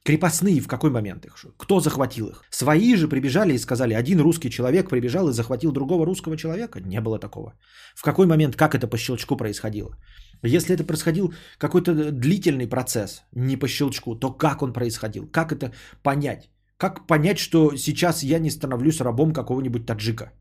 Крепостные 0.02 0.60
в 0.60 0.66
какой 0.66 0.90
момент 0.90 1.26
их? 1.26 1.46
Кто 1.56 1.80
захватил 1.80 2.28
их? 2.28 2.42
Свои 2.50 2.96
же 2.96 3.06
прибежали 3.06 3.52
и 3.52 3.58
сказали, 3.58 3.94
один 3.94 4.20
русский 4.20 4.50
человек 4.50 4.88
прибежал 4.88 5.28
и 5.28 5.32
захватил 5.32 5.72
другого 5.72 6.06
русского 6.06 6.36
человека? 6.36 6.80
Не 6.80 7.00
было 7.00 7.18
такого. 7.18 7.52
В 7.94 8.02
какой 8.02 8.26
момент, 8.26 8.56
как 8.56 8.74
это 8.74 8.88
по 8.88 8.96
щелчку 8.96 9.36
происходило? 9.36 9.94
Если 10.42 10.74
это 10.74 10.84
происходил 10.84 11.34
какой-то 11.58 11.92
длительный 12.12 12.66
процесс, 12.66 13.22
не 13.32 13.58
по 13.58 13.68
щелчку, 13.68 14.16
то 14.16 14.32
как 14.32 14.62
он 14.62 14.72
происходил? 14.72 15.28
Как 15.30 15.52
это 15.52 15.72
понять? 16.02 16.50
Как 16.80 17.06
понять, 17.06 17.38
что 17.38 17.76
сейчас 17.76 18.22
я 18.22 18.38
не 18.38 18.50
становлюсь 18.50 19.00
рабом 19.00 19.32
какого-нибудь 19.32 19.86
таджика? 19.86 20.32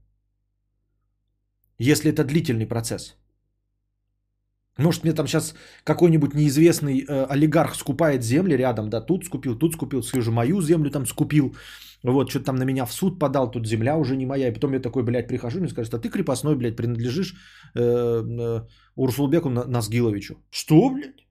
Если 1.78 2.12
это 2.12 2.24
длительный 2.24 2.66
процесс. 2.66 3.18
Может, 4.78 5.04
мне 5.04 5.14
там 5.14 5.28
сейчас 5.28 5.54
какой-нибудь 5.84 6.34
неизвестный 6.34 7.02
э, 7.02 7.26
олигарх 7.30 7.76
скупает 7.76 8.24
земли 8.24 8.58
рядом, 8.58 8.90
да, 8.90 9.02
тут 9.02 9.26
скупил, 9.26 9.60
тут 9.60 9.74
скупил, 9.74 10.02
скажу, 10.02 10.32
мою 10.32 10.62
землю 10.62 10.90
там 10.90 11.06
скупил, 11.06 11.56
вот, 12.04 12.30
что-то 12.30 12.46
там 12.46 12.56
на 12.56 12.64
меня 12.64 12.86
в 12.86 12.94
суд 12.94 13.20
подал, 13.20 13.52
тут 13.52 13.68
земля 13.68 13.98
уже 13.98 14.16
не 14.16 14.26
моя, 14.26 14.48
и 14.48 14.54
потом 14.54 14.74
я 14.74 14.80
такой, 14.80 15.04
блядь, 15.04 15.28
прихожу, 15.28 15.60
мне 15.60 15.70
скажут, 15.70 15.94
а 15.94 16.00
ты 16.00 16.10
крепостной, 16.10 16.56
блядь, 16.56 16.78
принадлежишь 16.78 17.36
э, 17.76 17.82
э, 17.82 18.62
Урсулбеку 18.96 19.50
Назгиловичу. 19.50 20.36
Что, 20.52 20.90
блядь? 20.90 21.29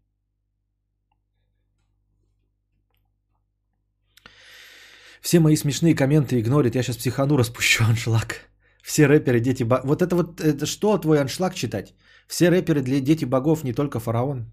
Все 5.20 5.40
мои 5.40 5.56
смешные 5.56 5.94
комменты 5.94 6.40
игнорит, 6.40 6.74
я 6.74 6.82
сейчас 6.82 6.96
психану 6.96 7.36
распущу 7.36 7.84
аншлаг. 7.88 8.48
Все 8.82 9.06
рэперы, 9.06 9.40
дети... 9.40 9.64
Бо... 9.64 9.80
Вот 9.84 10.02
это 10.02 10.16
вот, 10.16 10.40
это 10.40 10.66
что 10.66 10.98
твой 10.98 11.20
аншлаг 11.20 11.54
читать? 11.54 11.94
Все 12.26 12.48
рэперы 12.50 12.82
для 12.82 13.00
дети 13.00 13.24
богов, 13.24 13.64
не 13.64 13.72
только 13.72 14.00
фараон. 14.00 14.52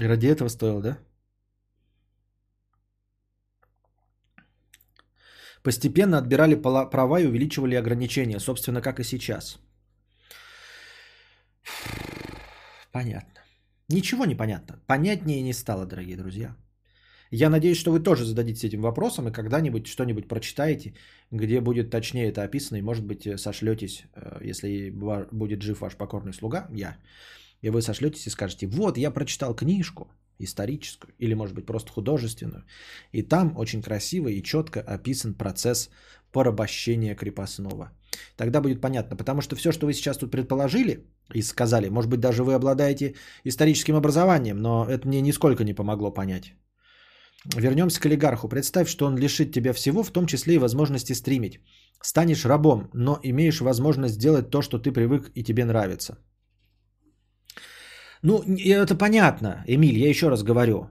И 0.00 0.06
ради 0.06 0.26
этого 0.28 0.48
стоило, 0.48 0.80
да? 0.80 0.98
Постепенно 5.62 6.18
отбирали 6.18 6.54
права 6.54 7.20
и 7.20 7.26
увеличивали 7.26 7.74
ограничения, 7.74 8.40
собственно, 8.40 8.80
как 8.80 8.98
и 8.98 9.04
сейчас. 9.04 9.58
Понятно. 12.92 13.40
Ничего 13.88 14.24
не 14.24 14.34
понятно. 14.34 14.78
Понятнее 14.86 15.42
не 15.42 15.52
стало, 15.52 15.86
дорогие 15.86 16.16
друзья. 16.16 16.56
Я 17.32 17.48
надеюсь, 17.50 17.78
что 17.78 17.92
вы 17.92 18.00
тоже 18.00 18.24
зададитесь 18.24 18.64
этим 18.64 18.82
вопросом 18.82 19.28
и 19.28 19.32
когда-нибудь 19.32 19.86
что-нибудь 19.86 20.26
прочитаете, 20.28 20.94
где 21.30 21.60
будет 21.60 21.90
точнее 21.90 22.28
это 22.28 22.42
описано, 22.42 22.78
и, 22.78 22.82
может 22.82 23.04
быть, 23.04 23.40
сошлетесь, 23.40 24.04
э, 24.14 24.40
если 24.50 24.90
будет 24.90 25.62
жив 25.62 25.80
ваш 25.80 25.96
покорный 25.96 26.32
слуга, 26.32 26.66
я, 26.74 26.96
и 27.62 27.70
вы 27.70 27.82
сошлетесь 27.82 28.26
и 28.26 28.30
скажете, 28.30 28.66
вот, 28.66 28.98
я 28.98 29.12
прочитал 29.12 29.54
книжку 29.54 30.08
историческую, 30.40 31.14
или, 31.18 31.34
может 31.34 31.54
быть, 31.54 31.66
просто 31.66 31.92
художественную, 31.92 32.64
и 33.12 33.22
там 33.22 33.56
очень 33.56 33.82
красиво 33.82 34.28
и 34.28 34.42
четко 34.42 34.80
описан 34.80 35.34
процесс 35.34 35.90
порабощения 36.32 37.14
крепостного. 37.14 37.92
Тогда 38.36 38.60
будет 38.60 38.80
понятно, 38.80 39.16
потому 39.16 39.40
что 39.40 39.56
все, 39.56 39.72
что 39.72 39.86
вы 39.86 39.92
сейчас 39.92 40.18
тут 40.18 40.30
предположили 40.30 41.06
и 41.34 41.42
сказали, 41.42 41.88
может 41.88 42.10
быть, 42.10 42.20
даже 42.20 42.42
вы 42.42 42.54
обладаете 42.54 43.14
историческим 43.44 43.96
образованием, 43.96 44.58
но 44.58 44.86
это 44.88 45.06
мне 45.06 45.20
нисколько 45.20 45.64
не 45.64 45.74
помогло 45.74 46.10
понять. 46.10 46.54
Вернемся 47.56 48.00
к 48.00 48.06
олигарху. 48.06 48.48
Представь, 48.48 48.88
что 48.88 49.06
он 49.06 49.16
лишит 49.16 49.52
тебя 49.52 49.72
всего, 49.72 50.02
в 50.02 50.10
том 50.10 50.26
числе 50.26 50.54
и 50.54 50.58
возможности 50.58 51.14
стримить. 51.14 51.60
Станешь 52.02 52.44
рабом, 52.44 52.90
но 52.94 53.18
имеешь 53.22 53.60
возможность 53.60 54.14
сделать 54.14 54.50
то, 54.50 54.62
что 54.62 54.78
ты 54.78 54.92
привык 54.92 55.30
и 55.34 55.42
тебе 55.42 55.64
нравится. 55.64 56.18
Ну, 58.22 58.42
это 58.42 58.94
понятно, 58.94 59.64
Эмиль, 59.66 59.98
я 59.98 60.08
еще 60.08 60.28
раз 60.28 60.42
говорю. 60.42 60.90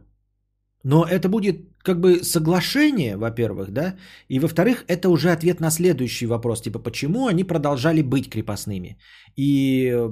Но 0.84 1.04
это 1.04 1.28
будет 1.30 1.58
как 1.84 2.00
бы 2.00 2.24
соглашение, 2.24 3.18
во-первых, 3.18 3.72
да, 3.72 3.96
и 4.30 4.40
во-вторых, 4.40 4.86
это 4.88 5.10
уже 5.10 5.32
ответ 5.32 5.60
на 5.60 5.72
следующий 5.72 6.28
вопрос, 6.28 6.62
типа, 6.62 6.80
почему 6.80 7.28
они 7.28 7.44
продолжали 7.44 8.02
быть 8.02 8.30
крепостными? 8.30 8.98
И, 9.36 9.92
э, 9.92 10.10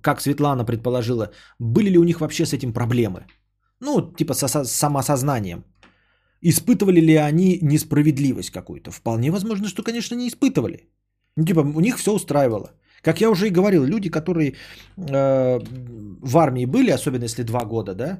как 0.00 0.20
Светлана 0.20 0.64
предположила, 0.64 1.30
были 1.58 1.90
ли 1.90 1.98
у 1.98 2.04
них 2.04 2.20
вообще 2.20 2.46
с 2.46 2.52
этим 2.52 2.72
проблемы? 2.72 3.26
Ну, 3.80 4.14
типа, 4.16 4.34
со 4.34 4.64
самосознанием. 4.64 5.64
Испытывали 6.42 7.00
ли 7.00 7.16
они 7.16 7.58
несправедливость 7.62 8.50
какую-то? 8.50 8.90
Вполне 8.90 9.30
возможно, 9.30 9.68
что, 9.68 9.82
конечно, 9.82 10.14
не 10.14 10.28
испытывали. 10.28 10.88
Ну, 11.36 11.44
типа, 11.44 11.60
у 11.60 11.80
них 11.80 11.98
все 11.98 12.12
устраивало. 12.12 12.70
Как 13.02 13.20
я 13.20 13.30
уже 13.30 13.46
и 13.46 13.50
говорил, 13.50 13.84
люди, 13.84 14.10
которые 14.10 14.54
э, 14.96 15.60
в 16.22 16.36
армии 16.38 16.66
были, 16.66 16.90
особенно 16.90 17.24
если 17.24 17.42
два 17.42 17.64
года, 17.64 17.94
да, 17.94 18.18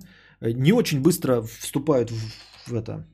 не 0.52 0.72
очень 0.72 1.00
быстро 1.00 1.42
вступают 1.42 2.10
в, 2.10 2.70
в 2.70 2.74
это, 2.74 3.06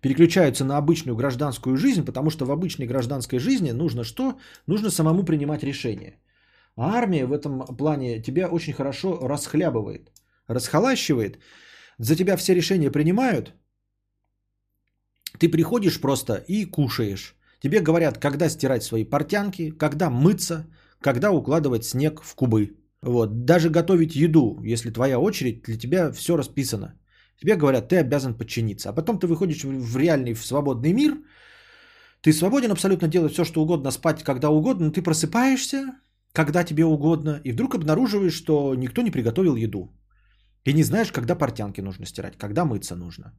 переключаются 0.00 0.64
на 0.64 0.76
обычную 0.78 1.16
гражданскую 1.16 1.76
жизнь, 1.76 2.04
потому 2.04 2.30
что 2.30 2.46
в 2.46 2.50
обычной 2.50 2.86
гражданской 2.86 3.38
жизни 3.38 3.72
нужно 3.72 4.04
что? 4.04 4.38
Нужно 4.66 4.90
самому 4.90 5.24
принимать 5.24 5.62
решения. 5.62 6.20
А 6.76 6.94
армия 6.94 7.26
в 7.26 7.32
этом 7.32 7.76
плане 7.76 8.22
тебя 8.22 8.48
очень 8.48 8.72
хорошо 8.72 9.18
расхлябывает, 9.28 10.10
расхолащивает. 10.48 11.38
За 11.98 12.16
тебя 12.16 12.36
все 12.36 12.54
решения 12.54 12.90
принимают. 12.90 13.54
Ты 15.38 15.48
приходишь 15.48 16.00
просто 16.00 16.44
и 16.48 16.64
кушаешь. 16.64 17.36
Тебе 17.62 17.80
говорят, 17.80 18.18
когда 18.18 18.48
стирать 18.48 18.82
свои 18.82 19.04
портянки, 19.04 19.70
когда 19.70 20.10
мыться, 20.10 20.66
когда 21.00 21.30
укладывать 21.30 21.84
снег 21.84 22.22
в 22.22 22.34
кубы. 22.34 22.79
Вот. 23.02 23.44
Даже 23.44 23.70
готовить 23.70 24.14
еду, 24.14 24.60
если 24.62 24.90
твоя 24.90 25.18
очередь, 25.18 25.62
для 25.62 25.78
тебя 25.78 26.12
все 26.12 26.36
расписано. 26.36 26.94
Тебе 27.40 27.56
говорят, 27.56 27.88
ты 27.88 27.96
обязан 27.96 28.34
подчиниться. 28.34 28.90
А 28.90 28.92
потом 28.92 29.18
ты 29.18 29.26
выходишь 29.26 29.64
в 29.64 29.96
реальный, 29.96 30.34
в 30.34 30.44
свободный 30.44 30.92
мир, 30.92 31.16
ты 32.20 32.32
свободен 32.32 32.70
абсолютно 32.70 33.08
делать 33.08 33.32
все, 33.32 33.44
что 33.44 33.62
угодно, 33.62 33.90
спать 33.90 34.22
когда 34.22 34.50
угодно, 34.50 34.86
но 34.86 34.92
ты 34.92 35.02
просыпаешься, 35.02 35.94
когда 36.32 36.64
тебе 36.64 36.84
угодно, 36.84 37.40
и 37.44 37.52
вдруг 37.52 37.74
обнаруживаешь, 37.74 38.34
что 38.34 38.74
никто 38.74 39.02
не 39.02 39.10
приготовил 39.10 39.56
еду. 39.56 39.88
И 40.66 40.74
не 40.74 40.82
знаешь, 40.82 41.12
когда 41.12 41.34
портянки 41.34 41.80
нужно 41.80 42.06
стирать, 42.06 42.36
когда 42.36 42.64
мыться 42.64 42.94
нужно. 42.94 43.32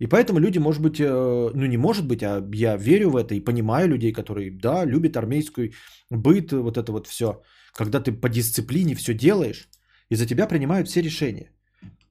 И 0.00 0.08
поэтому 0.08 0.40
люди, 0.40 0.58
может 0.58 0.82
быть, 0.82 0.98
э, 1.00 1.50
ну 1.54 1.66
не 1.66 1.76
может 1.76 2.06
быть, 2.06 2.22
а 2.22 2.42
я 2.52 2.76
верю 2.76 3.10
в 3.10 3.16
это 3.16 3.34
и 3.34 3.44
понимаю 3.44 3.88
людей, 3.88 4.12
которые, 4.12 4.50
да, 4.50 4.84
любят 4.84 5.16
армейский 5.16 5.74
быт, 6.10 6.52
вот 6.52 6.76
это 6.76 6.92
вот 6.92 7.06
все. 7.06 7.42
Когда 7.78 8.00
ты 8.00 8.12
по 8.12 8.28
дисциплине 8.28 8.94
все 8.94 9.14
делаешь, 9.14 9.68
и 10.10 10.16
за 10.16 10.26
тебя 10.26 10.46
принимают 10.46 10.88
все 10.88 11.02
решения. 11.02 11.50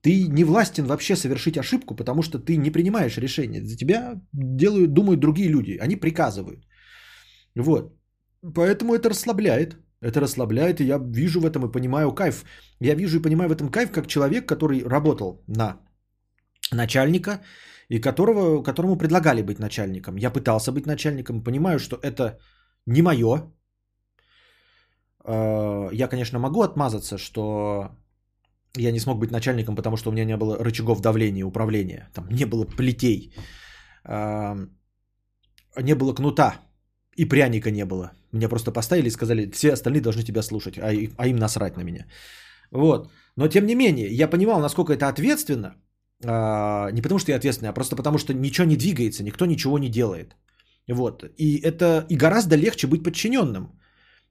Ты 0.00 0.28
не 0.28 0.44
властен 0.44 0.86
вообще 0.86 1.16
совершить 1.16 1.58
ошибку, 1.58 1.96
потому 1.96 2.22
что 2.22 2.38
ты 2.38 2.56
не 2.56 2.70
принимаешь 2.70 3.18
решения. 3.18 3.64
За 3.64 3.76
тебя 3.76 4.20
делают, 4.32 4.92
думают 4.92 5.20
другие 5.20 5.48
люди, 5.48 5.78
они 5.80 5.96
приказывают. 5.96 6.66
Вот. 7.56 7.92
Поэтому 8.54 8.94
это 8.94 9.10
расслабляет. 9.10 9.76
Это 10.02 10.20
расслабляет, 10.20 10.80
и 10.80 10.84
я 10.84 10.98
вижу 10.98 11.40
в 11.40 11.46
этом 11.46 11.66
и 11.66 11.72
понимаю 11.72 12.12
кайф. 12.12 12.44
Я 12.80 12.94
вижу 12.94 13.18
и 13.18 13.22
понимаю 13.22 13.48
в 13.48 13.52
этом 13.52 13.70
кайф, 13.70 13.90
как 13.90 14.06
человек, 14.06 14.46
который 14.46 14.84
работал 14.84 15.42
на 15.48 15.80
начальника, 16.70 17.40
и 17.88 18.00
которого, 18.00 18.62
которому 18.62 18.96
предлагали 18.96 19.42
быть 19.42 19.58
начальником. 19.58 20.16
Я 20.16 20.30
пытался 20.30 20.72
быть 20.72 20.86
начальником, 20.86 21.42
понимаю, 21.42 21.78
что 21.78 21.96
это 21.96 22.38
не 22.86 23.02
мое. 23.02 23.52
Э, 25.26 25.88
я, 25.92 26.08
конечно, 26.08 26.38
могу 26.38 26.62
отмазаться, 26.62 27.18
что 27.18 27.90
я 28.76 28.92
не 28.92 29.00
смог 29.00 29.18
быть 29.18 29.30
начальником, 29.30 29.76
потому 29.76 29.96
что 29.96 30.10
у 30.10 30.12
меня 30.12 30.24
не 30.24 30.36
было 30.36 30.56
рычагов 30.64 31.00
давления 31.00 31.44
управления. 31.44 32.08
Там 32.14 32.28
не 32.30 32.46
было 32.46 32.64
плетей, 32.64 33.34
э, 34.04 34.66
не 35.82 35.94
было 35.94 36.14
кнута 36.14 36.54
и 37.16 37.24
пряника 37.24 37.70
не 37.70 37.84
было. 37.84 38.12
Меня 38.32 38.48
просто 38.48 38.72
поставили 38.72 39.08
и 39.08 39.10
сказали, 39.10 39.50
все 39.50 39.72
остальные 39.72 40.02
должны 40.02 40.22
тебя 40.22 40.42
слушать, 40.42 40.78
а, 40.78 40.92
а 41.16 41.26
им 41.26 41.36
насрать 41.36 41.76
на 41.76 41.82
меня. 41.82 42.06
Вот. 42.70 43.10
Но 43.36 43.48
тем 43.48 43.66
не 43.66 43.74
менее, 43.74 44.08
я 44.08 44.28
понимал, 44.28 44.60
насколько 44.60 44.92
это 44.92 45.08
ответственно– 45.08 45.76
а, 46.24 46.90
не 46.92 47.02
потому 47.02 47.18
что 47.18 47.32
я 47.32 47.36
ответственный, 47.38 47.70
а 47.70 47.72
просто 47.72 47.96
потому 47.96 48.18
что 48.18 48.32
ничего 48.34 48.66
не 48.66 48.76
двигается, 48.76 49.24
никто 49.24 49.46
ничего 49.46 49.78
не 49.78 49.88
делает. 49.88 50.36
Вот. 50.88 51.24
И 51.36 51.60
это 51.62 52.06
и 52.08 52.16
гораздо 52.16 52.56
легче 52.56 52.86
быть 52.86 53.04
подчиненным. 53.04 53.78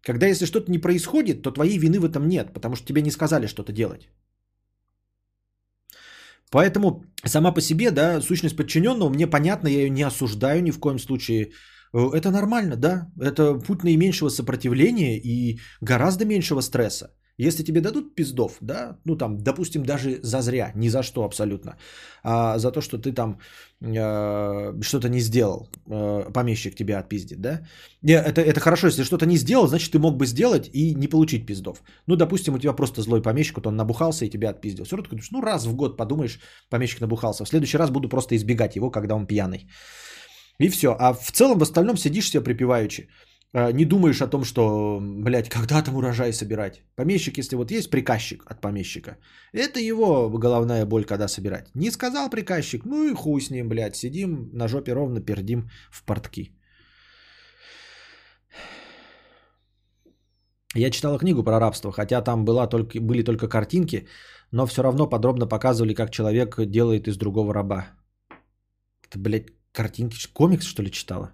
Когда 0.05 0.27
если 0.27 0.45
что-то 0.45 0.71
не 0.71 0.77
происходит, 0.77 1.41
то 1.41 1.51
твоей 1.51 1.79
вины 1.79 1.99
в 1.99 2.05
этом 2.05 2.27
нет, 2.27 2.53
потому 2.53 2.75
что 2.75 2.85
тебе 2.85 3.01
не 3.01 3.11
сказали 3.11 3.47
что-то 3.47 3.71
делать. 3.73 4.07
Поэтому 6.51 7.03
сама 7.25 7.51
по 7.51 7.61
себе, 7.61 7.91
да, 7.91 8.21
сущность 8.21 8.55
подчиненного 8.55 9.09
мне 9.09 9.27
понятна, 9.27 9.67
я 9.67 9.79
ее 9.79 9.89
не 9.89 10.03
осуждаю 10.03 10.61
ни 10.61 10.71
в 10.71 10.79
коем 10.79 10.99
случае. 10.99 11.51
Э, 11.93 12.11
это 12.13 12.29
нормально, 12.29 12.75
да. 12.75 13.11
Это 13.19 13.55
путь 13.55 13.83
наименьшего 13.83 14.29
сопротивления 14.29 15.17
и 15.17 15.59
гораздо 15.81 16.25
меньшего 16.25 16.61
стресса. 16.61 17.07
Если 17.37 17.63
тебе 17.63 17.81
дадут 17.81 18.15
пиздов, 18.15 18.57
да, 18.61 18.97
ну 19.05 19.17
там, 19.17 19.37
допустим, 19.43 19.83
даже 19.83 20.19
за 20.23 20.41
зря, 20.41 20.71
ни 20.75 20.89
за 20.89 21.03
что 21.03 21.23
абсолютно, 21.23 21.77
а 22.23 22.57
за 22.57 22.71
то, 22.71 22.81
что 22.81 22.97
ты 22.97 23.11
там 23.11 23.39
э, 23.81 24.81
что-то 24.81 25.09
не 25.09 25.19
сделал, 25.19 25.69
э, 25.89 26.31
помещик 26.33 26.75
тебя 26.75 26.99
отпиздит, 26.99 27.41
да. 27.41 27.61
Это, 28.03 28.41
это 28.41 28.59
хорошо, 28.59 28.87
если 28.87 29.03
что-то 29.03 29.25
не 29.25 29.37
сделал, 29.37 29.67
значит, 29.67 29.91
ты 29.91 29.99
мог 29.99 30.17
бы 30.17 30.25
сделать 30.25 30.69
и 30.73 30.95
не 30.95 31.07
получить 31.07 31.45
пиздов. 31.45 31.83
Ну, 32.07 32.15
допустим, 32.15 32.53
у 32.53 32.59
тебя 32.59 32.73
просто 32.73 33.01
злой 33.01 33.21
помещик, 33.21 33.57
вот 33.57 33.67
он 33.67 33.75
набухался 33.75 34.25
и 34.25 34.29
тебя 34.29 34.49
отпиздил. 34.49 34.85
Все 34.85 34.95
равно 34.95 35.03
ты 35.03 35.09
думаешь, 35.09 35.31
ну, 35.31 35.41
раз 35.41 35.65
в 35.65 35.75
год 35.75 35.97
подумаешь, 35.97 36.39
помещик 36.69 37.01
набухался, 37.01 37.43
в 37.43 37.49
следующий 37.49 37.77
раз 37.77 37.89
буду 37.89 38.07
просто 38.07 38.35
избегать 38.35 38.75
его, 38.75 38.91
когда 38.91 39.15
он 39.15 39.27
пьяный. 39.27 39.67
И 40.59 40.69
все. 40.69 40.95
А 40.99 41.13
в 41.13 41.31
целом, 41.31 41.59
в 41.59 41.63
остальном 41.63 41.97
сидишь 41.97 42.29
себе 42.29 42.43
припеваючи. 42.43 43.09
А, 43.57 43.71
не 43.71 43.85
думаешь 43.85 44.21
о 44.21 44.27
том, 44.27 44.43
что, 44.43 44.99
блядь, 45.01 45.49
когда 45.49 45.81
там 45.81 45.95
урожай 45.95 46.33
собирать. 46.33 46.81
Помещик, 46.95 47.37
если 47.37 47.55
вот 47.55 47.71
есть 47.71 47.89
приказчик 47.89 48.43
от 48.51 48.61
помещика, 48.61 49.17
это 49.53 49.79
его 49.79 50.29
головная 50.29 50.85
боль, 50.85 51.05
когда 51.05 51.27
собирать. 51.27 51.69
Не 51.75 51.91
сказал 51.91 52.29
приказчик, 52.29 52.85
ну 52.85 53.09
и 53.09 53.13
хуй 53.13 53.41
с 53.41 53.49
ним, 53.49 53.69
блядь, 53.69 53.95
сидим 53.95 54.49
на 54.53 54.67
жопе 54.67 54.93
ровно, 54.93 55.21
пердим 55.21 55.69
в 55.89 56.03
портки. 56.03 56.51
Я 60.75 60.91
читала 60.91 61.17
книгу 61.17 61.41
про 61.43 61.57
рабство, 61.57 61.93
хотя 61.93 62.21
там 62.21 62.43
была 62.43 62.67
только, 62.67 62.99
были 62.99 63.23
только 63.23 63.47
картинки, 63.47 64.05
но 64.51 64.65
все 64.65 64.83
равно 64.83 65.07
подробно 65.07 65.47
показывали, 65.47 65.93
как 65.93 66.11
человек 66.11 66.59
делает 66.59 67.07
из 67.07 67.15
другого 67.17 67.53
раба. 67.53 67.87
Это, 69.07 69.17
блядь, 69.17 69.47
картинки, 69.71 70.27
комикс, 70.33 70.65
что 70.65 70.83
ли, 70.83 70.91
читала? 70.91 71.31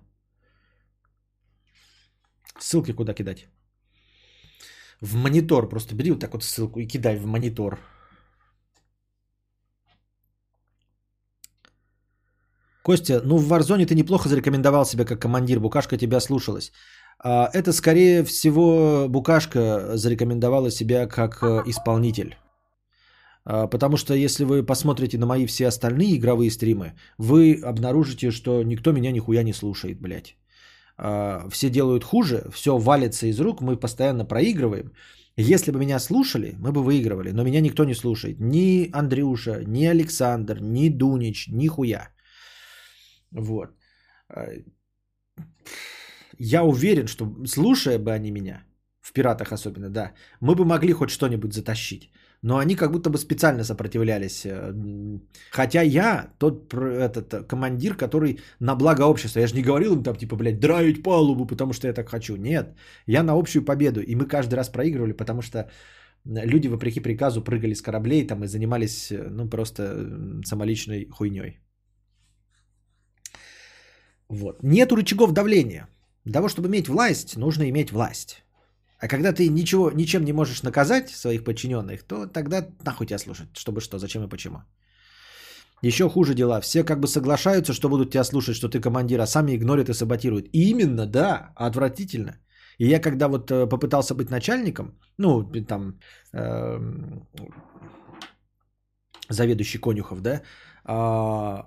Ссылки 2.61 2.93
куда 2.93 3.13
кидать? 3.13 3.47
В 5.01 5.15
монитор. 5.15 5.69
Просто 5.69 5.95
бери 5.95 6.11
вот 6.11 6.19
так 6.19 6.33
вот 6.33 6.43
ссылку 6.43 6.79
и 6.79 6.87
кидай 6.87 7.17
в 7.17 7.25
монитор. 7.25 7.79
Костя, 12.83 13.21
ну 13.25 13.37
в 13.37 13.51
Warzone 13.51 13.85
ты 13.85 13.95
неплохо 13.95 14.29
зарекомендовал 14.29 14.85
себя 14.85 15.05
как 15.05 15.21
командир. 15.21 15.59
Букашка 15.59 15.97
тебя 15.97 16.19
слушалась. 16.19 16.71
А, 17.23 17.49
это, 17.53 17.73
скорее 17.73 18.23
всего, 18.23 19.07
Букашка 19.09 19.97
зарекомендовала 19.97 20.71
себя 20.71 21.07
как 21.07 21.43
э, 21.43 21.63
исполнитель. 21.65 22.35
А, 23.43 23.67
потому 23.67 23.97
что 23.97 24.13
если 24.13 24.43
вы 24.43 24.63
посмотрите 24.63 25.17
на 25.17 25.25
мои 25.25 25.45
все 25.45 25.67
остальные 25.67 26.17
игровые 26.17 26.51
стримы, 26.51 26.93
вы 27.17 27.59
обнаружите, 27.63 28.31
что 28.31 28.63
никто 28.63 28.91
меня 28.91 29.11
нихуя 29.11 29.43
не 29.43 29.53
слушает, 29.53 29.99
блядь. 29.99 30.35
А, 31.03 31.49
все 31.49 31.69
делают 31.69 32.03
хуже, 32.03 32.43
все 32.53 32.77
валится 32.77 33.25
из 33.25 33.39
рук, 33.39 33.61
мы 33.61 33.79
постоянно 33.79 34.23
проигрываем. 34.23 34.91
Если 35.35 35.71
бы 35.71 35.79
меня 35.79 35.99
слушали, 35.99 36.55
мы 36.59 36.71
бы 36.71 36.83
выигрывали, 36.83 37.31
но 37.31 37.43
меня 37.43 37.61
никто 37.61 37.85
не 37.85 37.95
слушает. 37.95 38.39
Ни 38.39 38.89
Андрюша, 38.93 39.63
ни 39.65 39.85
Александр, 39.85 40.59
ни 40.61 40.89
Дунич, 40.89 41.47
ни 41.47 41.67
хуя. 41.67 42.09
Вот. 43.31 43.69
А, 44.29 44.47
я 46.37 46.63
уверен, 46.63 47.07
что 47.07 47.25
слушая 47.47 47.97
бы 47.97 48.11
они 48.11 48.31
меня, 48.31 48.63
в 48.99 49.11
пиратах 49.11 49.51
особенно, 49.51 49.89
да, 49.89 50.11
мы 50.39 50.53
бы 50.53 50.65
могли 50.65 50.93
хоть 50.93 51.09
что-нибудь 51.09 51.53
затащить 51.53 52.11
но 52.41 52.57
они 52.57 52.75
как 52.75 52.91
будто 52.91 53.09
бы 53.09 53.17
специально 53.17 53.63
сопротивлялись. 53.63 54.45
Э, 54.45 54.73
хотя 55.51 55.81
я 55.81 56.33
тот 56.39 56.73
этот 56.73 57.47
командир, 57.47 57.95
который 57.95 58.39
на 58.59 58.75
благо 58.75 59.03
общества. 59.03 59.39
Я 59.41 59.47
же 59.47 59.55
не 59.55 59.63
говорил 59.63 59.95
им 59.95 60.03
там 60.03 60.15
типа, 60.15 60.35
блядь, 60.35 60.59
драить 60.59 61.03
палубу, 61.03 61.45
потому 61.45 61.73
что 61.73 61.87
я 61.87 61.93
так 61.93 62.09
хочу. 62.09 62.35
Нет, 62.35 62.75
я 63.07 63.23
на 63.23 63.33
общую 63.33 63.63
победу. 63.63 64.01
И 64.01 64.15
мы 64.15 64.25
каждый 64.25 64.55
раз 64.55 64.69
проигрывали, 64.69 65.13
потому 65.13 65.41
что 65.41 65.69
люди, 66.25 66.67
вопреки 66.67 66.99
приказу, 66.99 67.43
прыгали 67.43 67.75
с 67.75 67.81
кораблей 67.81 68.27
там 68.27 68.43
и 68.43 68.47
занимались, 68.47 69.11
э, 69.11 69.27
ну, 69.29 69.49
просто 69.49 69.83
самоличной 70.43 71.07
хуйней. 71.09 71.59
Вот. 74.29 74.63
Нету 74.63 74.95
рычагов 74.95 75.31
давления. 75.31 75.87
Для 76.25 76.33
того, 76.33 76.47
чтобы 76.47 76.67
иметь 76.67 76.87
власть, 76.87 77.37
нужно 77.37 77.69
иметь 77.69 77.91
власть. 77.91 78.43
А 79.01 79.07
когда 79.07 79.33
ты 79.33 79.49
ничего, 79.49 79.91
ничем 79.91 80.23
не 80.23 80.33
можешь 80.33 80.63
наказать 80.63 81.09
своих 81.09 81.43
подчиненных, 81.43 82.03
то 82.03 82.27
тогда 82.27 82.67
нахуй 82.85 83.07
тебя 83.07 83.19
слушать. 83.19 83.47
Чтобы 83.57 83.81
что, 83.81 83.97
зачем 83.97 84.23
и 84.23 84.29
почему. 84.29 84.57
Еще 85.83 86.07
хуже 86.07 86.35
дела. 86.35 86.61
Все 86.61 86.83
как 86.83 86.99
бы 86.99 87.07
соглашаются, 87.07 87.73
что 87.73 87.89
будут 87.89 88.11
тебя 88.11 88.23
слушать, 88.23 88.55
что 88.55 88.69
ты 88.69 88.79
командир, 88.79 89.19
а 89.19 89.25
сами 89.25 89.55
игнорят 89.55 89.89
и 89.89 89.93
саботируют. 89.93 90.49
И 90.53 90.69
именно, 90.69 91.07
да, 91.07 91.51
отвратительно. 91.55 92.37
И 92.77 92.87
я 92.87 92.99
когда 92.99 93.27
вот 93.27 93.49
э, 93.51 93.67
попытался 93.67 94.13
быть 94.13 94.29
начальником, 94.29 94.99
ну, 95.17 95.51
там, 95.67 95.99
э, 96.33 96.79
заведующий 99.29 99.79
конюхов, 99.79 100.21
да, 100.21 100.41
э, 100.85 101.63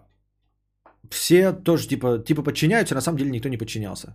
все 1.11 1.53
тоже 1.53 1.89
типа, 1.89 2.18
типа 2.18 2.43
подчиняются, 2.43 2.95
на 2.95 3.01
самом 3.01 3.18
деле 3.18 3.30
никто 3.30 3.49
не 3.49 3.59
подчинялся. 3.59 4.14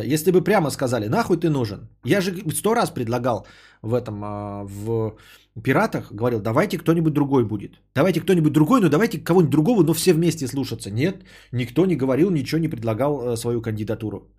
Если 0.00 0.30
бы 0.30 0.42
прямо 0.42 0.70
сказали, 0.70 1.08
нахуй 1.08 1.36
ты 1.36 1.50
нужен. 1.50 1.88
Я 2.04 2.20
же 2.20 2.32
сто 2.54 2.74
раз 2.74 2.90
предлагал 2.90 3.46
в 3.82 3.94
этом, 3.94 4.22
а, 4.24 4.64
в 4.64 5.16
пиратах, 5.62 6.12
говорил, 6.12 6.40
давайте 6.40 6.78
кто-нибудь 6.78 7.12
другой 7.12 7.44
будет. 7.44 7.80
Давайте 7.94 8.20
кто-нибудь 8.20 8.52
другой, 8.52 8.80
но 8.80 8.88
давайте 8.88 9.18
кого-нибудь 9.18 9.50
другого, 9.50 9.82
но 9.82 9.92
все 9.92 10.14
вместе 10.14 10.46
слушаться. 10.46 10.90
Нет, 10.90 11.24
никто 11.52 11.86
не 11.86 11.96
говорил, 11.96 12.30
ничего 12.30 12.60
не 12.60 12.68
предлагал 12.68 13.20
э, 13.20 13.36
свою 13.36 13.60
кандидатуру. 13.60 14.32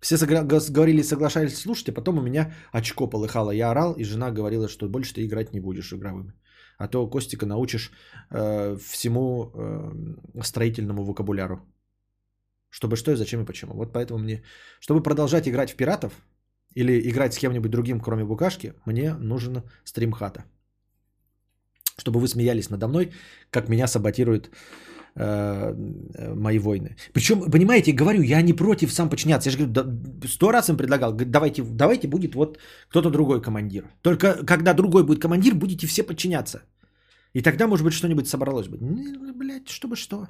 Все 0.00 0.16
говорили, 0.16 1.02
соглашались 1.02 1.58
слушать, 1.58 1.88
а 1.88 1.92
потом 1.92 2.18
у 2.18 2.22
меня 2.22 2.52
очко 2.72 3.06
полыхало. 3.06 3.50
Я 3.50 3.70
орал, 3.70 3.94
и 3.94 4.04
жена 4.04 4.30
говорила, 4.30 4.68
что 4.68 4.88
больше 4.88 5.14
ты 5.14 5.24
играть 5.24 5.52
не 5.52 5.60
будешь 5.60 5.92
игровыми. 5.92 6.32
А 6.78 6.88
то 6.88 7.06
Костика 7.10 7.46
научишь 7.46 7.90
э, 8.30 8.76
всему 8.76 9.50
э, 9.54 10.42
строительному 10.42 11.04
вокабуляру. 11.04 11.60
Чтобы 12.76 12.96
что 12.96 13.10
и 13.10 13.16
зачем 13.16 13.40
и 13.40 13.46
почему. 13.46 13.72
Вот 13.74 13.92
поэтому 13.92 14.18
мне, 14.18 14.42
чтобы 14.80 15.02
продолжать 15.02 15.48
играть 15.48 15.70
в 15.70 15.76
пиратов 15.76 16.12
или 16.74 17.10
играть 17.10 17.32
с 17.32 17.38
кем-нибудь 17.38 17.70
другим, 17.70 18.00
кроме 18.00 18.24
букашки, 18.24 18.72
мне 18.86 19.14
нужен 19.14 19.62
стримхата. 19.84 20.44
Чтобы 21.98 22.20
вы 22.20 22.28
смеялись 22.28 22.70
надо 22.70 22.86
мной, 22.86 23.12
как 23.50 23.68
меня 23.68 23.86
саботирует 23.86 24.50
э, 25.14 25.74
мои 26.34 26.58
войны. 26.58 26.96
Причем, 27.14 27.50
понимаете, 27.50 27.92
говорю, 27.92 28.20
я 28.20 28.42
не 28.42 28.52
против 28.52 28.92
сам 28.92 29.08
подчиняться. 29.08 29.48
Я 29.48 29.56
же 29.56 29.64
говорю, 29.64 30.28
сто 30.28 30.52
раз 30.52 30.68
им 30.68 30.76
предлагал, 30.76 31.14
давайте, 31.14 31.62
давайте 31.62 32.08
будет 32.08 32.34
вот 32.34 32.58
кто-то 32.90 33.10
другой 33.10 33.40
командир. 33.40 33.84
Только 34.02 34.44
когда 34.44 34.74
другой 34.74 35.02
будет 35.02 35.22
командир, 35.22 35.54
будете 35.54 35.86
все 35.86 36.02
подчиняться. 36.02 36.60
И 37.32 37.42
тогда, 37.42 37.66
может 37.66 37.86
быть, 37.86 37.94
что-нибудь 37.94 38.28
собралось 38.28 38.68
бы. 38.68 38.76
Ну, 38.80 39.32
блядь, 39.34 39.68
чтобы 39.68 39.96
что? 39.96 40.28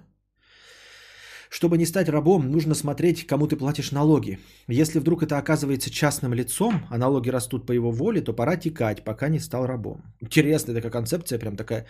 Чтобы 1.48 1.78
не 1.78 1.86
стать 1.86 2.08
рабом, 2.08 2.50
нужно 2.50 2.74
смотреть, 2.74 3.26
кому 3.26 3.46
ты 3.46 3.56
платишь 3.56 3.92
налоги. 3.92 4.38
Если 4.68 4.98
вдруг 4.98 5.22
это 5.22 5.38
оказывается 5.38 5.90
частным 5.90 6.34
лицом, 6.34 6.86
а 6.90 6.98
налоги 6.98 7.30
растут 7.30 7.66
по 7.66 7.72
его 7.72 7.90
воле, 7.90 8.20
то 8.20 8.32
пора 8.32 8.56
текать, 8.56 9.04
пока 9.04 9.28
не 9.28 9.38
стал 9.38 9.66
рабом. 9.66 10.02
Интересная 10.20 10.74
такая 10.74 10.90
концепция, 10.90 11.38
прям 11.38 11.56
такая 11.56 11.86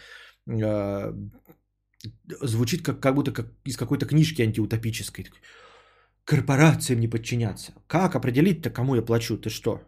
э, 0.47 1.13
звучит 2.43 2.83
как, 2.83 3.01
как 3.01 3.15
будто 3.15 3.33
как 3.33 3.47
из 3.65 3.77
какой-то 3.77 4.07
книжки 4.07 4.43
антиутопической. 4.43 5.31
Корпорациям 6.25 7.01
не 7.01 7.09
подчиняться. 7.09 7.73
Как 7.87 8.17
определить-то, 8.17 8.71
кому 8.71 8.97
я 8.97 9.03
плачу? 9.03 9.39
Ты 9.39 9.49
что? 9.49 9.81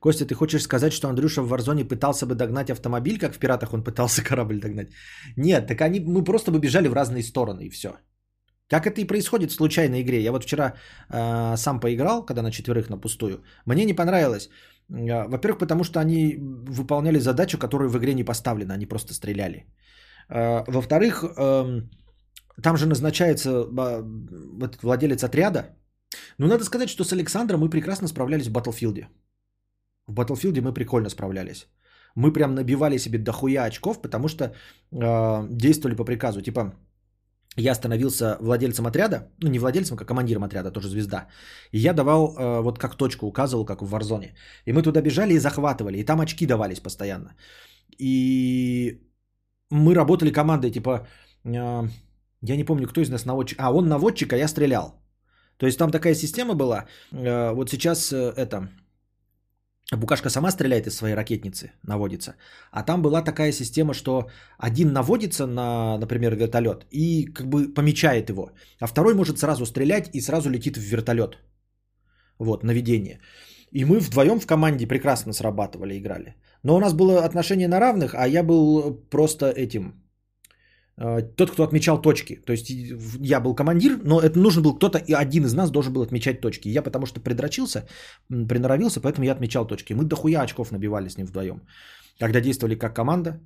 Костя, 0.00 0.24
ты 0.24 0.34
хочешь 0.34 0.62
сказать, 0.62 0.92
что 0.92 1.08
Андрюша 1.08 1.42
в 1.42 1.48
Варзоне 1.48 1.84
пытался 1.84 2.26
бы 2.26 2.34
догнать 2.34 2.70
автомобиль, 2.70 3.18
как 3.18 3.34
в 3.34 3.38
«Пиратах» 3.38 3.74
он 3.74 3.84
пытался 3.84 4.22
корабль 4.28 4.58
догнать? 4.60 4.88
Нет, 5.36 5.66
так 5.66 5.80
они, 5.80 6.00
мы 6.00 6.24
просто 6.24 6.50
бы 6.50 6.58
бежали 6.58 6.88
в 6.88 6.94
разные 6.94 7.22
стороны 7.22 7.66
и 7.66 7.70
все. 7.70 7.88
Как 8.70 8.86
это 8.86 9.00
и 9.00 9.06
происходит 9.06 9.50
в 9.50 9.54
случайной 9.54 10.00
игре. 10.02 10.22
Я 10.22 10.32
вот 10.32 10.44
вчера 10.44 10.74
э, 11.10 11.56
сам 11.56 11.80
поиграл, 11.80 12.24
когда 12.24 12.42
на 12.42 12.50
четверых 12.50 12.88
на 12.88 13.00
пустую. 13.00 13.42
Мне 13.66 13.84
не 13.84 13.94
понравилось. 13.94 14.48
Э, 14.90 15.28
во-первых, 15.28 15.58
потому 15.58 15.84
что 15.84 16.00
они 16.00 16.36
выполняли 16.38 17.18
задачу, 17.18 17.58
которую 17.58 17.90
в 17.90 17.98
игре 17.98 18.14
не 18.14 18.24
поставлена, 18.24 18.74
они 18.74 18.86
просто 18.86 19.12
стреляли. 19.12 19.66
Э, 20.30 20.64
во-вторых, 20.66 21.24
э, 21.24 21.82
там 22.62 22.76
же 22.76 22.86
назначается 22.86 23.66
владелец 24.82 25.24
отряда. 25.24 25.76
Но 26.38 26.46
надо 26.46 26.64
сказать, 26.64 26.88
что 26.88 27.04
с 27.04 27.12
Александром 27.12 27.60
мы 27.60 27.70
прекрасно 27.70 28.08
справлялись 28.08 28.48
в 28.48 28.52
Батлфилде. 28.52 29.08
В 30.10 30.14
Battlefield 30.14 30.60
мы 30.60 30.74
прикольно 30.74 31.10
справлялись. 31.10 31.66
Мы 32.16 32.32
прям 32.32 32.54
набивали 32.54 32.98
себе 32.98 33.18
дохуя 33.18 33.64
очков, 33.64 34.02
потому 34.02 34.28
что 34.28 34.44
э, 34.44 35.48
действовали 35.50 35.96
по 35.96 36.04
приказу. 36.04 36.42
Типа, 36.42 36.74
я 37.56 37.74
становился 37.74 38.36
владельцем 38.40 38.86
отряда, 38.86 39.28
ну 39.42 39.48
не 39.50 39.58
владельцем, 39.58 39.96
как 39.96 40.08
командиром 40.08 40.42
отряда, 40.42 40.70
тоже 40.72 40.88
звезда. 40.88 41.28
И 41.72 41.78
я 41.78 41.92
давал, 41.92 42.36
э, 42.36 42.60
вот 42.62 42.78
как 42.78 42.96
точку 42.96 43.26
указывал, 43.26 43.64
как 43.64 43.82
в 43.82 43.94
Warzone. 43.94 44.30
И 44.66 44.72
мы 44.72 44.82
туда 44.82 45.00
бежали 45.00 45.34
и 45.34 45.38
захватывали, 45.38 45.98
и 45.98 46.04
там 46.04 46.20
очки 46.20 46.46
давались 46.46 46.80
постоянно. 46.80 47.36
И 47.98 49.00
мы 49.70 49.94
работали 49.94 50.32
командой, 50.32 50.72
типа, 50.72 51.06
э, 51.44 51.88
я 52.42 52.56
не 52.56 52.64
помню, 52.64 52.88
кто 52.88 53.00
из 53.00 53.10
нас 53.10 53.26
наводчик. 53.26 53.58
А, 53.60 53.70
он 53.72 53.88
наводчик, 53.88 54.32
а 54.32 54.36
я 54.36 54.48
стрелял. 54.48 55.00
То 55.56 55.66
есть 55.66 55.78
там 55.78 55.90
такая 55.90 56.14
система 56.14 56.54
была. 56.54 56.86
Э, 57.12 57.52
вот 57.52 57.70
сейчас 57.70 58.12
э, 58.12 58.32
это 58.36 58.68
Букашка 59.96 60.30
сама 60.30 60.50
стреляет 60.50 60.86
из 60.86 60.96
своей 60.96 61.14
ракетницы, 61.14 61.72
наводится. 61.82 62.34
А 62.70 62.82
там 62.82 63.02
была 63.02 63.22
такая 63.22 63.52
система, 63.52 63.92
что 63.94 64.30
один 64.58 64.92
наводится 64.92 65.46
на, 65.46 65.98
например, 65.98 66.36
вертолет 66.36 66.86
и 66.90 67.24
как 67.24 67.48
бы 67.48 67.74
помечает 67.74 68.30
его, 68.30 68.52
а 68.80 68.86
второй 68.86 69.14
может 69.14 69.38
сразу 69.38 69.66
стрелять 69.66 70.10
и 70.12 70.20
сразу 70.20 70.48
летит 70.50 70.76
в 70.76 70.80
вертолет. 70.80 71.38
Вот, 72.38 72.62
наведение. 72.62 73.20
И 73.72 73.84
мы 73.84 73.98
вдвоем 73.98 74.40
в 74.40 74.46
команде 74.46 74.86
прекрасно 74.86 75.32
срабатывали, 75.32 75.98
играли. 75.98 76.36
Но 76.62 76.76
у 76.76 76.80
нас 76.80 76.94
было 76.94 77.24
отношение 77.24 77.68
на 77.68 77.80
равных, 77.80 78.14
а 78.14 78.28
я 78.28 78.44
был 78.44 78.94
просто 79.10 79.50
этим, 79.50 79.94
тот, 81.36 81.50
кто 81.50 81.62
отмечал 81.62 82.02
точки. 82.02 82.36
То 82.46 82.52
есть 82.52 82.70
я 83.20 83.40
был 83.40 83.54
командир, 83.54 83.98
но 84.04 84.20
это 84.20 84.38
нужен 84.38 84.62
был 84.62 84.74
кто-то, 84.74 84.98
и 84.98 85.14
один 85.14 85.44
из 85.44 85.54
нас 85.54 85.70
должен 85.70 85.92
был 85.92 86.02
отмечать 86.02 86.40
точки. 86.40 86.68
Я 86.68 86.82
потому 86.82 87.06
что 87.06 87.20
предрочился, 87.20 87.86
приноровился, 88.28 89.00
поэтому 89.00 89.24
я 89.24 89.32
отмечал 89.32 89.66
точки. 89.66 89.94
Мы 89.94 90.04
дохуя 90.04 90.42
очков 90.42 90.72
набивали 90.72 91.08
с 91.08 91.16
ним 91.16 91.26
вдвоем. 91.26 91.62
Когда 92.18 92.40
действовали 92.40 92.74
как 92.74 92.94
команда, 92.94 93.40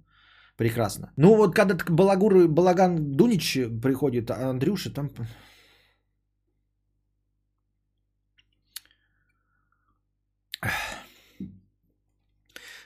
прекрасно. 0.56 1.12
Ну 1.16 1.36
вот 1.36 1.54
когда 1.54 1.76
Балагур, 1.88 2.48
Балаган 2.48 3.16
Дунич 3.16 3.58
приходит, 3.82 4.30
а 4.30 4.50
Андрюша 4.50 4.90
там... 4.90 5.10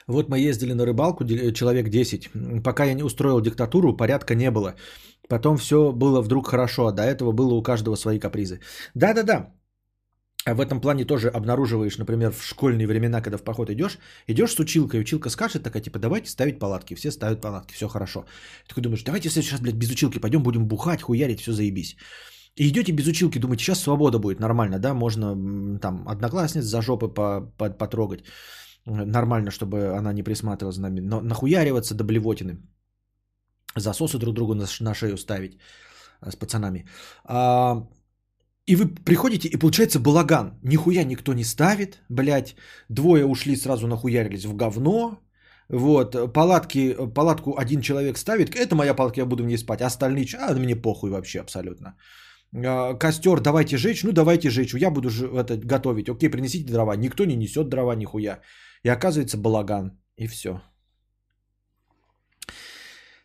Вот 0.09 0.29
мы 0.29 0.39
ездили 0.39 0.73
на 0.73 0.85
рыбалку, 0.85 1.23
человек 1.53 1.89
10. 1.89 2.29
Пока 2.63 2.85
я 2.85 2.93
не 2.93 3.03
устроил 3.03 3.41
диктатуру, 3.41 3.95
порядка 3.95 4.35
не 4.35 4.51
было. 4.51 4.73
Потом 5.29 5.57
все 5.57 5.91
было 5.91 6.21
вдруг 6.21 6.47
хорошо, 6.47 6.87
а 6.87 6.91
до 6.91 7.03
этого 7.03 7.31
было 7.31 7.53
у 7.53 7.61
каждого 7.61 7.95
свои 7.95 8.19
капризы. 8.19 8.59
Да-да-да, 8.95 9.53
а 10.45 10.55
в 10.55 10.61
этом 10.61 10.81
плане 10.81 11.05
тоже 11.05 11.29
обнаруживаешь, 11.29 11.97
например, 11.97 12.31
в 12.31 12.43
школьные 12.43 12.87
времена, 12.87 13.21
когда 13.21 13.37
в 13.37 13.43
поход 13.43 13.69
идешь, 13.69 13.99
идешь 14.27 14.51
с 14.51 14.59
училкой, 14.59 15.01
училка 15.01 15.29
скажет 15.29 15.63
такая, 15.63 15.83
типа, 15.83 15.99
давайте 15.99 16.29
ставить 16.29 16.59
палатки. 16.59 16.95
Все 16.95 17.11
ставят 17.11 17.41
палатки, 17.41 17.73
все 17.73 17.87
хорошо. 17.87 18.25
Ты 18.63 18.69
такой 18.69 18.83
думаешь, 18.83 19.03
давайте 19.03 19.29
в 19.29 19.31
следующий 19.31 19.55
раз, 19.55 19.61
блядь, 19.61 19.75
без 19.75 19.91
училки 19.91 20.19
пойдем, 20.19 20.41
будем 20.41 20.67
бухать, 20.67 21.01
хуярить, 21.01 21.41
все 21.41 21.51
заебись. 21.51 21.97
И 22.55 22.67
идете 22.67 22.93
без 22.93 23.07
училки, 23.07 23.37
думаете, 23.37 23.63
сейчас 23.63 23.79
свобода 23.79 24.17
будет, 24.17 24.39
нормально, 24.39 24.79
да, 24.79 24.93
можно 24.93 25.35
там 25.79 26.07
одноклассниц 26.07 26.63
за 26.63 26.81
жопы 26.81 27.09
потрогать 27.77 28.23
нормально, 28.89 29.51
чтобы 29.51 29.97
она 29.97 30.13
не 30.13 30.23
присматривала 30.23 30.71
за 30.71 30.81
нами, 30.81 30.99
но 30.99 31.21
нахуяриваться 31.21 31.95
до 31.95 32.03
блевотины, 32.03 32.57
засосы 33.75 34.17
друг 34.17 34.35
другу 34.35 34.53
на, 34.53 34.65
на 34.79 34.93
шею 34.93 35.17
ставить 35.17 35.57
э, 36.21 36.31
с 36.31 36.35
пацанами. 36.35 36.85
А, 37.25 37.87
и 38.65 38.75
вы 38.75 38.87
приходите, 39.05 39.47
и 39.47 39.57
получается 39.57 39.99
балаган. 39.99 40.59
Нихуя 40.63 41.03
никто 41.03 41.33
не 41.33 41.43
ставит, 41.43 42.01
блядь. 42.09 42.55
Двое 42.89 43.25
ушли, 43.25 43.55
сразу 43.55 43.87
нахуярились 43.87 44.45
в 44.45 44.55
говно. 44.55 45.19
Вот, 45.69 46.33
палатки, 46.33 46.95
палатку 47.13 47.55
один 47.57 47.81
человек 47.81 48.17
ставит, 48.17 48.55
это 48.55 48.75
моя 48.75 48.95
палатка, 48.95 49.21
я 49.21 49.25
буду 49.25 49.43
в 49.43 49.45
ней 49.45 49.57
спать, 49.57 49.81
остальные, 49.81 50.25
а 50.39 50.53
мне 50.53 50.75
похуй 50.75 51.11
вообще 51.11 51.39
абсолютно. 51.41 51.95
А, 52.55 52.95
костер 52.95 53.39
давайте 53.39 53.77
жечь, 53.77 54.03
ну 54.03 54.11
давайте 54.11 54.49
жечь, 54.49 54.73
я 54.73 54.89
буду 54.89 55.09
это, 55.09 55.57
готовить, 55.57 56.09
окей, 56.09 56.29
принесите 56.29 56.71
дрова, 56.71 56.95
никто 56.95 57.25
не 57.25 57.35
несет 57.35 57.69
дрова 57.69 57.95
нихуя. 57.95 58.39
И 58.83 58.89
оказывается 58.89 59.37
балаган. 59.37 59.91
И 60.17 60.27
все. 60.27 60.61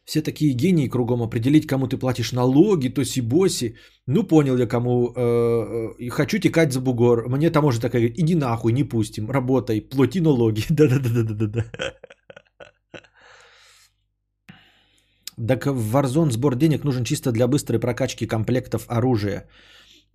Все 0.04 0.22
такие 0.22 0.52
гении 0.54 0.88
кругом 0.88 1.22
определить, 1.22 1.66
кому 1.66 1.86
ты 1.88 1.96
платишь 1.96 2.32
налоги, 2.32 2.88
то 2.88 3.02
боси. 3.22 3.76
Ну, 4.06 4.22
понял 4.24 4.56
я, 4.58 4.66
кому. 4.66 5.12
Э, 5.16 5.94
э, 5.98 6.10
хочу 6.10 6.38
текать 6.38 6.72
за 6.72 6.80
бугор. 6.80 7.28
Мне 7.28 7.50
там 7.50 7.64
уже 7.64 7.80
такая, 7.80 8.06
иди 8.06 8.34
нахуй, 8.34 8.72
не 8.72 8.84
пустим. 8.84 9.30
Работай, 9.30 9.80
плати 9.80 10.20
налоги. 10.20 10.62
Да-да-да-да-да. 10.70 11.64
Так 15.48 15.66
в 15.66 15.96
Warzone 15.96 16.30
сбор 16.30 16.54
денег 16.56 16.84
нужен 16.84 17.04
чисто 17.04 17.32
для 17.32 17.48
быстрой 17.48 17.80
прокачки 17.80 18.26
комплектов 18.26 18.84
оружия. 18.88 19.48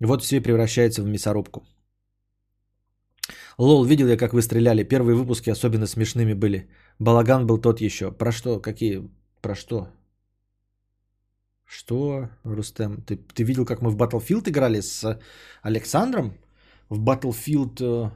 Вот 0.00 0.22
все 0.22 0.40
превращается 0.40 1.02
в 1.02 1.06
мясорубку. 1.06 1.62
Лол, 3.58 3.84
видел 3.84 4.08
я, 4.08 4.16
как 4.16 4.32
вы 4.32 4.42
стреляли. 4.42 4.84
Первые 4.84 5.16
выпуски 5.16 5.50
особенно 5.50 5.86
смешными 5.86 6.34
были. 6.34 6.68
Балаган 6.98 7.46
был 7.46 7.58
тот 7.58 7.80
еще. 7.80 8.12
Про 8.12 8.32
что? 8.32 8.60
Какие? 8.60 9.08
Про 9.40 9.54
что? 9.54 9.88
Что, 11.64 12.28
Рустем? 12.44 13.02
Ты, 13.02 13.16
ты 13.16 13.44
видел, 13.44 13.64
как 13.64 13.80
мы 13.80 13.90
в 13.90 13.96
Battlefield 13.96 14.48
играли 14.48 14.80
с 14.80 15.18
Александром? 15.62 16.34
В 16.88 16.98
Battlefield... 17.00 17.80
Э, 17.80 18.10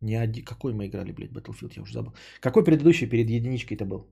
не 0.00 0.14
один... 0.14 0.44
Какой 0.44 0.72
мы 0.72 0.86
играли, 0.86 1.12
блядь, 1.12 1.32
Battlefield? 1.32 1.72
Я 1.76 1.82
уже 1.82 1.92
забыл. 1.92 2.12
Какой 2.40 2.64
предыдущий 2.64 3.08
перед 3.08 3.28
единичкой-то 3.30 3.84
был? 3.84 4.06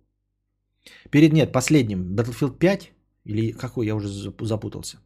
Перед, 1.11 1.33
нет, 1.33 1.53
последним. 1.53 2.17
Battlefield 2.17 2.59
5? 2.59 2.93
Или 3.25 3.53
какой? 3.53 3.87
Я 3.87 3.95
уже 3.95 4.09
запутался. 4.09 4.99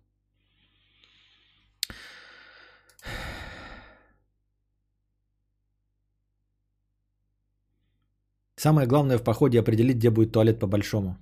Самое 8.59 8.89
главное 8.89 9.19
в 9.19 9.23
походе 9.23 9.61
определить, 9.61 9.99
где 9.99 10.11
будет 10.11 10.33
туалет 10.33 10.59
по-большому. 10.59 11.17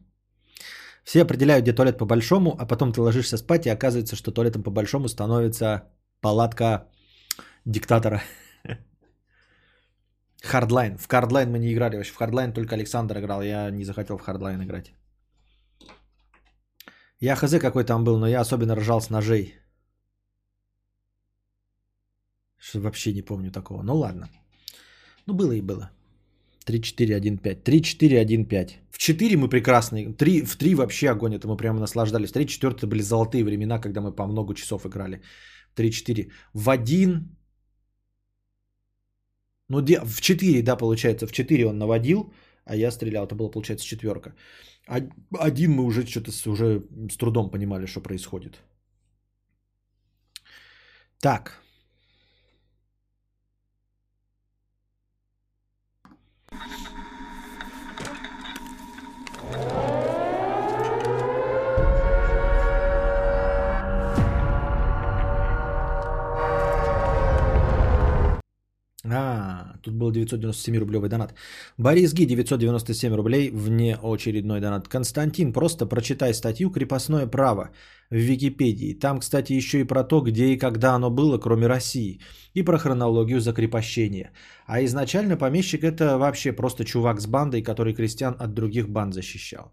Все 1.04 1.22
определяют, 1.22 1.62
где 1.62 1.74
туалет 1.74 1.98
по-большому, 1.98 2.56
а 2.58 2.66
потом 2.66 2.92
ты 2.92 3.00
ложишься 3.02 3.36
спать, 3.36 3.66
и 3.66 3.70
оказывается, 3.70 4.16
что 4.16 4.32
туалетом 4.32 4.62
по-большому 4.62 5.08
становится 5.08 5.82
палатка 6.20 6.88
диктатора. 7.66 8.22
Hardline. 10.42 10.96
В 10.96 11.06
Hardline 11.06 11.50
мы 11.50 11.58
не 11.58 11.72
играли 11.72 11.96
вообще. 11.96 12.12
В 12.12 12.16
Hardline 12.16 12.52
только 12.52 12.74
Александр 12.74 13.18
играл. 13.18 13.42
Я 13.42 13.70
не 13.70 13.84
захотел 13.84 14.16
в 14.16 14.22
Hardline 14.22 14.62
играть. 14.62 14.94
Я 17.20 17.36
хз 17.36 17.58
какой 17.60 17.84
там 17.84 18.04
был, 18.04 18.18
но 18.18 18.26
я 18.26 18.40
особенно 18.40 18.76
ржал 18.76 19.00
с 19.00 19.10
ножей. 19.10 19.54
Что 22.58 22.80
вообще 22.80 23.12
не 23.12 23.22
помню 23.22 23.52
такого. 23.52 23.82
Ну 23.82 23.94
ладно. 23.94 24.28
Ну 25.26 25.34
было 25.34 25.52
и 25.52 25.60
было. 25.60 25.90
3-4-1-5. 26.66 27.62
3-4-1-5. 27.62 28.70
В 28.90 28.98
4 28.98 29.36
мы 29.36 29.48
прекрасные. 29.48 30.12
3, 30.12 30.42
в 30.42 30.56
3 30.56 30.74
вообще 30.74 31.10
огонь. 31.10 31.34
Это 31.34 31.48
мы 31.48 31.56
прямо 31.56 31.80
наслаждались. 31.80 32.32
3-4 32.32 32.86
были 32.86 33.02
золотые 33.02 33.44
времена, 33.44 33.78
когда 33.78 34.00
мы 34.00 34.12
по 34.12 34.26
много 34.26 34.54
часов 34.54 34.86
играли. 34.86 35.22
3-4. 35.76 36.30
В 36.54 36.70
1... 36.70 37.36
Ну, 39.68 39.80
в 39.80 40.20
4, 40.20 40.62
да, 40.62 40.76
получается. 40.76 41.26
В 41.26 41.32
4 41.32 41.66
он 41.66 41.78
наводил, 41.78 42.32
а 42.64 42.76
я 42.76 42.90
стрелял. 42.90 43.26
Это 43.26 43.34
было, 43.34 43.50
получается, 43.50 43.86
четверка. 43.86 44.34
Один 44.86 45.72
мы 45.72 45.84
уже 45.84 46.06
что-то 46.06 46.30
уже 46.50 46.82
с 47.10 47.16
трудом 47.16 47.50
понимали, 47.50 47.86
что 47.86 48.00
происходит. 48.00 48.60
Так. 51.20 51.65
Thank 59.48 59.80
you. 59.80 59.85
А, 69.12 69.76
тут 69.82 69.94
был 69.94 70.10
997 70.10 70.78
рублевый 70.78 71.08
донат. 71.08 71.34
Борис 71.78 72.12
Ги, 72.12 72.26
997 72.26 73.14
рублей, 73.14 73.50
вне 73.50 73.96
очередной 74.02 74.60
донат. 74.60 74.88
Константин, 74.88 75.52
просто 75.52 75.86
прочитай 75.86 76.34
статью 76.34 76.70
«Крепостное 76.70 77.26
право» 77.26 77.70
в 78.10 78.16
Википедии. 78.16 78.94
Там, 78.94 79.20
кстати, 79.20 79.52
еще 79.52 79.80
и 79.80 79.84
про 79.84 80.02
то, 80.04 80.20
где 80.20 80.46
и 80.46 80.58
когда 80.58 80.94
оно 80.94 81.10
было, 81.10 81.38
кроме 81.38 81.66
России. 81.66 82.20
И 82.54 82.62
про 82.62 82.78
хронологию 82.78 83.40
закрепощения. 83.40 84.32
А 84.66 84.82
изначально 84.84 85.36
помещик 85.36 85.84
это 85.84 86.18
вообще 86.18 86.52
просто 86.52 86.84
чувак 86.84 87.20
с 87.20 87.26
бандой, 87.26 87.62
который 87.62 87.94
крестьян 87.94 88.36
от 88.38 88.54
других 88.54 88.88
банд 88.88 89.14
защищал. 89.14 89.72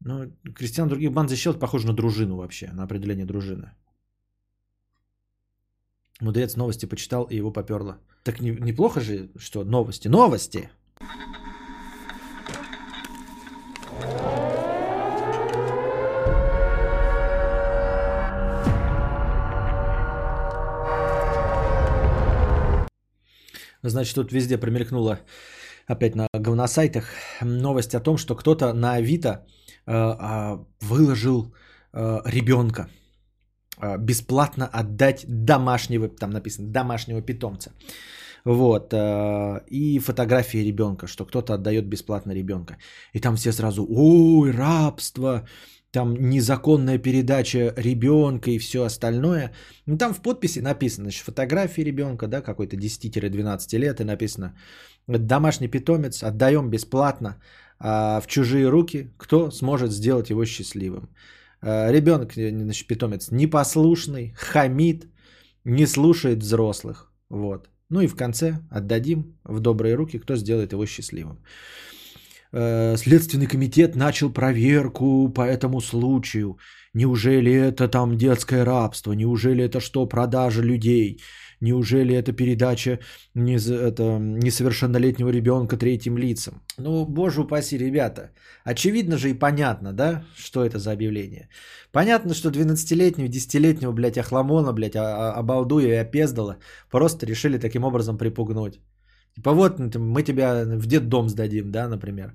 Ну, 0.00 0.32
крестьян 0.54 0.88
других 0.88 1.12
банд 1.12 1.30
защищал, 1.30 1.54
похоже 1.54 1.86
на 1.86 1.94
дружину 1.94 2.36
вообще, 2.36 2.70
на 2.72 2.82
определение 2.82 3.26
дружины. 3.26 3.70
Мудрец 6.20 6.56
новости 6.56 6.86
почитал 6.86 7.24
и 7.30 7.36
его 7.36 7.52
поперло. 7.52 7.98
Так 8.24 8.40
не, 8.40 8.50
неплохо 8.52 9.00
же, 9.00 9.28
что 9.36 9.64
новости. 9.64 10.08
Новости! 10.08 10.70
Значит, 23.82 24.14
тут 24.14 24.32
везде 24.32 24.56
промелькнуло 24.56 25.20
опять 25.86 26.14
на 26.16 26.26
говносайтах 26.32 27.04
новость 27.42 27.94
о 27.94 28.00
том, 28.00 28.16
что 28.16 28.34
кто-то 28.34 28.72
на 28.72 28.94
Авито 28.94 29.46
э, 29.86 29.92
э, 29.92 30.58
выложил 30.80 31.54
э, 31.92 32.22
ребенка 32.24 32.88
бесплатно 33.98 34.66
отдать 34.66 35.24
домашнего, 35.28 36.08
там 36.08 36.30
написано, 36.30 36.68
домашнего 36.68 37.22
питомца. 37.22 37.72
Вот. 38.44 38.92
Э, 38.92 39.60
и 39.68 39.98
фотографии 39.98 40.64
ребенка, 40.64 41.06
что 41.06 41.24
кто-то 41.24 41.54
отдает 41.54 41.86
бесплатно 41.86 42.32
ребенка. 42.32 42.76
И 43.14 43.20
там 43.20 43.36
все 43.36 43.52
сразу, 43.52 43.86
ой, 43.88 44.50
рабство, 44.50 45.46
там 45.90 46.14
незаконная 46.14 46.98
передача 46.98 47.72
ребенка 47.76 48.50
и 48.50 48.58
все 48.58 48.84
остальное. 48.84 49.52
Ну, 49.86 49.96
там 49.96 50.12
в 50.12 50.20
подписи 50.20 50.60
написано, 50.60 51.04
значит, 51.04 51.24
фотографии 51.24 51.84
ребенка, 51.84 52.26
да, 52.26 52.42
какой-то 52.42 52.76
10-12 52.76 53.78
лет, 53.78 54.00
и 54.00 54.04
написано, 54.04 54.54
домашний 55.06 55.68
питомец, 55.68 56.22
отдаем 56.22 56.70
бесплатно 56.70 57.36
а 57.78 58.20
в 58.20 58.26
чужие 58.26 58.68
руки, 58.68 59.10
кто 59.18 59.50
сможет 59.50 59.92
сделать 59.92 60.30
его 60.30 60.44
счастливым. 60.44 61.08
А, 61.66 61.90
ребенок, 61.92 62.32
значит, 62.34 62.86
питомец 62.86 63.30
непослушный, 63.30 64.34
хамит, 64.36 65.06
не 65.64 65.86
слушает 65.86 66.42
взрослых. 66.42 67.12
Вот. 67.30 67.68
Ну 67.88 68.00
и 68.00 68.06
в 68.06 68.16
конце 68.16 68.58
отдадим 68.70 69.38
в 69.44 69.60
добрые 69.60 69.94
руки, 69.94 70.18
кто 70.18 70.36
сделает 70.36 70.72
его 70.72 70.86
счастливым. 70.86 71.38
Э, 72.52 72.96
Следственный 72.96 73.46
комитет 73.46 73.96
начал 73.96 74.32
проверку 74.32 75.32
по 75.34 75.42
этому 75.42 75.80
случаю. 75.80 76.58
Неужели 76.94 77.52
это 77.52 77.88
там 77.88 78.18
детское 78.18 78.64
рабство? 78.64 79.14
Неужели 79.14 79.64
это 79.64 79.80
что, 79.80 80.06
продажа 80.06 80.62
людей? 80.62 81.20
Неужели 81.64 82.14
это 82.14 82.32
передача 82.32 82.98
не, 83.34 83.56
это, 83.56 84.02
несовершеннолетнего 84.18 85.30
ребенка 85.30 85.76
третьим 85.76 86.18
лицам? 86.18 86.54
Ну, 86.78 87.06
боже 87.06 87.40
упаси, 87.40 87.78
ребята. 87.78 88.30
Очевидно 88.64 89.16
же 89.16 89.30
и 89.30 89.38
понятно, 89.38 89.92
да, 89.92 90.24
что 90.36 90.64
это 90.64 90.78
за 90.78 90.92
объявление. 90.92 91.48
Понятно, 91.90 92.34
что 92.34 92.50
12-летнего, 92.50 93.28
10-летнего, 93.28 93.92
блядь, 93.92 94.18
охламона, 94.18 94.72
блядь, 94.74 94.96
а, 94.96 95.00
а, 95.00 95.38
обалдуя 95.38 95.86
и 95.86 96.04
опездала, 96.06 96.56
просто 96.90 97.26
решили 97.26 97.58
таким 97.58 97.84
образом 97.84 98.18
припугнуть. 98.18 98.80
Типа 99.36 99.52
вот 99.52 99.78
мы 99.96 100.22
тебя 100.22 100.64
в 100.66 100.86
детдом 100.86 101.28
сдадим, 101.28 101.70
да, 101.70 101.88
например. 101.88 102.34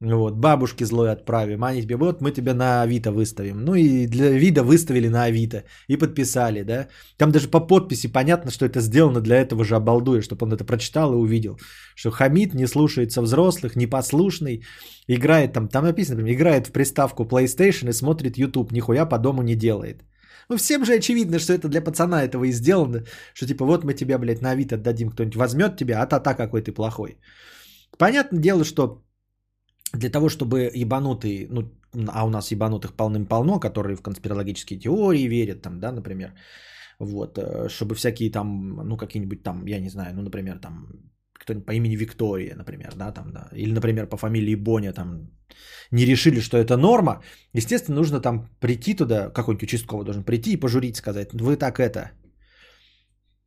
Вот, 0.00 0.34
бабушке 0.34 0.84
злой 0.84 1.12
отправим, 1.12 1.64
они 1.64 1.82
тебе, 1.82 1.96
вот 1.96 2.20
мы 2.20 2.30
тебя 2.32 2.52
на 2.52 2.82
Авито 2.82 3.12
выставим. 3.12 3.64
Ну 3.64 3.74
и 3.74 4.06
для 4.06 4.30
вида 4.30 4.62
выставили 4.62 5.08
на 5.08 5.24
Авито 5.24 5.64
и 5.88 5.96
подписали, 5.96 6.62
да. 6.62 6.88
Там 7.16 7.30
даже 7.30 7.48
по 7.48 7.60
подписи 7.60 8.08
понятно, 8.08 8.50
что 8.50 8.66
это 8.66 8.80
сделано 8.80 9.20
для 9.20 9.36
этого 9.36 9.64
же 9.64 9.76
обалдуя, 9.76 10.20
чтобы 10.20 10.46
он 10.46 10.52
это 10.52 10.64
прочитал 10.64 11.12
и 11.12 11.16
увидел. 11.16 11.58
Что 11.94 12.10
хамит, 12.10 12.54
не 12.54 12.66
слушается 12.66 13.22
взрослых, 13.22 13.76
непослушный, 13.76 14.64
играет 15.06 15.52
там, 15.52 15.68
там 15.68 15.84
написано, 15.84 16.16
например, 16.16 16.36
играет 16.36 16.66
в 16.66 16.72
приставку 16.72 17.24
PlayStation 17.24 17.88
и 17.88 17.92
смотрит 17.92 18.36
YouTube, 18.36 18.72
нихуя 18.72 19.06
по 19.06 19.18
дому 19.18 19.42
не 19.42 19.54
делает. 19.54 20.02
Ну, 20.48 20.56
всем 20.56 20.84
же 20.84 20.94
очевидно, 20.94 21.38
что 21.38 21.52
это 21.52 21.68
для 21.68 21.80
пацана 21.80 22.24
этого 22.24 22.44
и 22.44 22.52
сделано, 22.52 23.04
что 23.32 23.46
типа 23.46 23.64
вот 23.64 23.84
мы 23.84 23.94
тебя, 23.94 24.18
блядь, 24.18 24.42
на 24.42 24.50
Авито 24.50 24.74
отдадим, 24.74 25.10
кто-нибудь 25.10 25.36
возьмет 25.36 25.76
тебя, 25.76 26.02
а 26.02 26.06
та-та 26.06 26.34
какой 26.34 26.62
ты 26.62 26.72
плохой. 26.72 27.16
Понятное 27.96 28.40
дело, 28.40 28.64
что 28.64 29.03
для 29.94 30.10
того, 30.10 30.28
чтобы 30.28 30.70
ебанутые, 30.74 31.46
ну, 31.50 31.70
а 32.08 32.24
у 32.24 32.30
нас 32.30 32.50
ебанутых 32.50 32.94
полным-полно, 32.94 33.60
которые 33.60 33.96
в 33.96 34.02
конспирологические 34.02 34.78
теории 34.78 35.28
верят, 35.28 35.62
там, 35.62 35.80
да, 35.80 35.92
например, 35.92 36.32
вот, 36.98 37.38
э, 37.38 37.68
чтобы 37.68 37.94
всякие 37.94 38.30
там, 38.30 38.76
ну, 38.88 38.96
какие-нибудь 38.96 39.42
там, 39.42 39.66
я 39.66 39.80
не 39.80 39.90
знаю, 39.90 40.14
ну, 40.14 40.22
например, 40.22 40.58
там, 40.58 40.88
кто-нибудь 41.32 41.66
по 41.66 41.72
имени 41.72 41.96
Виктория, 41.96 42.56
например, 42.56 42.94
да, 42.96 43.12
там, 43.12 43.32
да, 43.32 43.48
или, 43.52 43.72
например, 43.72 44.08
по 44.08 44.16
фамилии 44.16 44.56
Боня, 44.56 44.92
там, 44.92 45.30
не 45.90 46.06
решили, 46.06 46.40
что 46.40 46.56
это 46.56 46.76
норма, 46.76 47.22
естественно, 47.52 47.96
нужно 47.96 48.20
там 48.20 48.48
прийти 48.60 48.94
туда, 48.94 49.30
какой-нибудь 49.30 49.62
участковый 49.62 50.04
должен 50.04 50.24
прийти 50.24 50.52
и 50.52 50.60
пожурить, 50.60 50.96
сказать, 50.96 51.32
вы 51.32 51.56
так 51.56 51.78
это, 51.78 52.10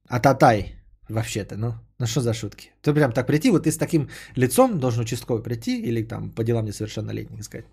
ататай, 0.09 0.76
вообще-то, 1.09 1.57
ну, 1.57 1.73
ну 1.99 2.05
что 2.07 2.21
за 2.21 2.33
шутки? 2.33 2.71
Ты 2.81 2.93
прям 2.93 3.11
так 3.11 3.27
прийти, 3.27 3.51
вот 3.51 3.63
ты 3.63 3.71
с 3.71 3.77
таким 3.77 4.09
лицом 4.35 4.79
должен 4.79 5.01
участковый 5.01 5.43
прийти 5.43 5.81
или 5.81 6.03
там 6.03 6.31
по 6.31 6.43
делам 6.43 6.65
несовершеннолетних 6.65 7.43
сказать. 7.43 7.65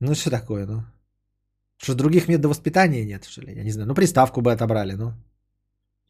Ну 0.00 0.14
что 0.14 0.30
такое, 0.30 0.66
ну? 0.66 0.84
Что 1.82 1.94
других 1.94 2.28
методов 2.28 2.50
воспитания 2.50 3.04
нет, 3.04 3.24
что 3.24 3.42
ли? 3.42 3.54
Я 3.54 3.64
не 3.64 3.70
знаю. 3.70 3.88
Ну 3.88 3.94
приставку 3.94 4.40
бы 4.40 4.52
отобрали, 4.52 4.94
ну. 4.94 5.12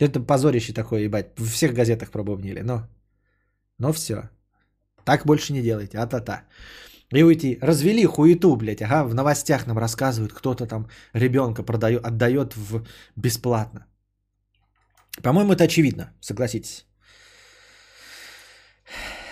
Это 0.01 0.21
позорище 0.21 0.73
такое, 0.73 1.03
ебать. 1.05 1.39
В 1.39 1.49
всех 1.49 1.75
газетах 1.75 2.11
пробовнили, 2.11 2.63
но... 2.63 2.89
Но 3.79 3.93
все. 3.93 4.31
Так 5.05 5.27
больше 5.27 5.53
не 5.53 5.63
делайте, 5.63 5.99
а-та-та. 5.99 6.43
И 7.13 7.23
уйти. 7.23 7.59
Развели 7.61 8.05
хуету, 8.05 8.57
блядь. 8.57 8.83
Ага, 8.83 9.05
в 9.05 9.15
новостях 9.15 9.67
нам 9.67 9.79
рассказывают, 9.79 10.33
кто-то 10.33 10.67
там 10.67 10.89
ребенка 11.13 11.63
продает, 11.63 12.05
отдает 12.05 12.57
в 12.57 12.85
бесплатно. 13.17 13.87
По-моему, 15.23 15.53
это 15.53 15.65
очевидно, 15.65 16.13
согласитесь. 16.21 16.87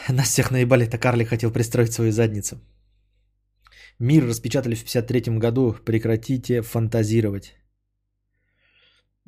Нас 0.09 0.29
всех 0.29 0.51
наебали, 0.51 0.87
это 0.87 0.99
Карли 0.99 1.25
хотел 1.25 1.53
пристроить 1.53 1.93
свою 1.93 2.13
задницу. 2.13 2.57
Мир 3.99 4.27
распечатали 4.27 4.75
в 4.75 4.85
53 4.85 5.39
году, 5.39 5.75
прекратите 5.85 6.63
фантазировать. 6.63 7.55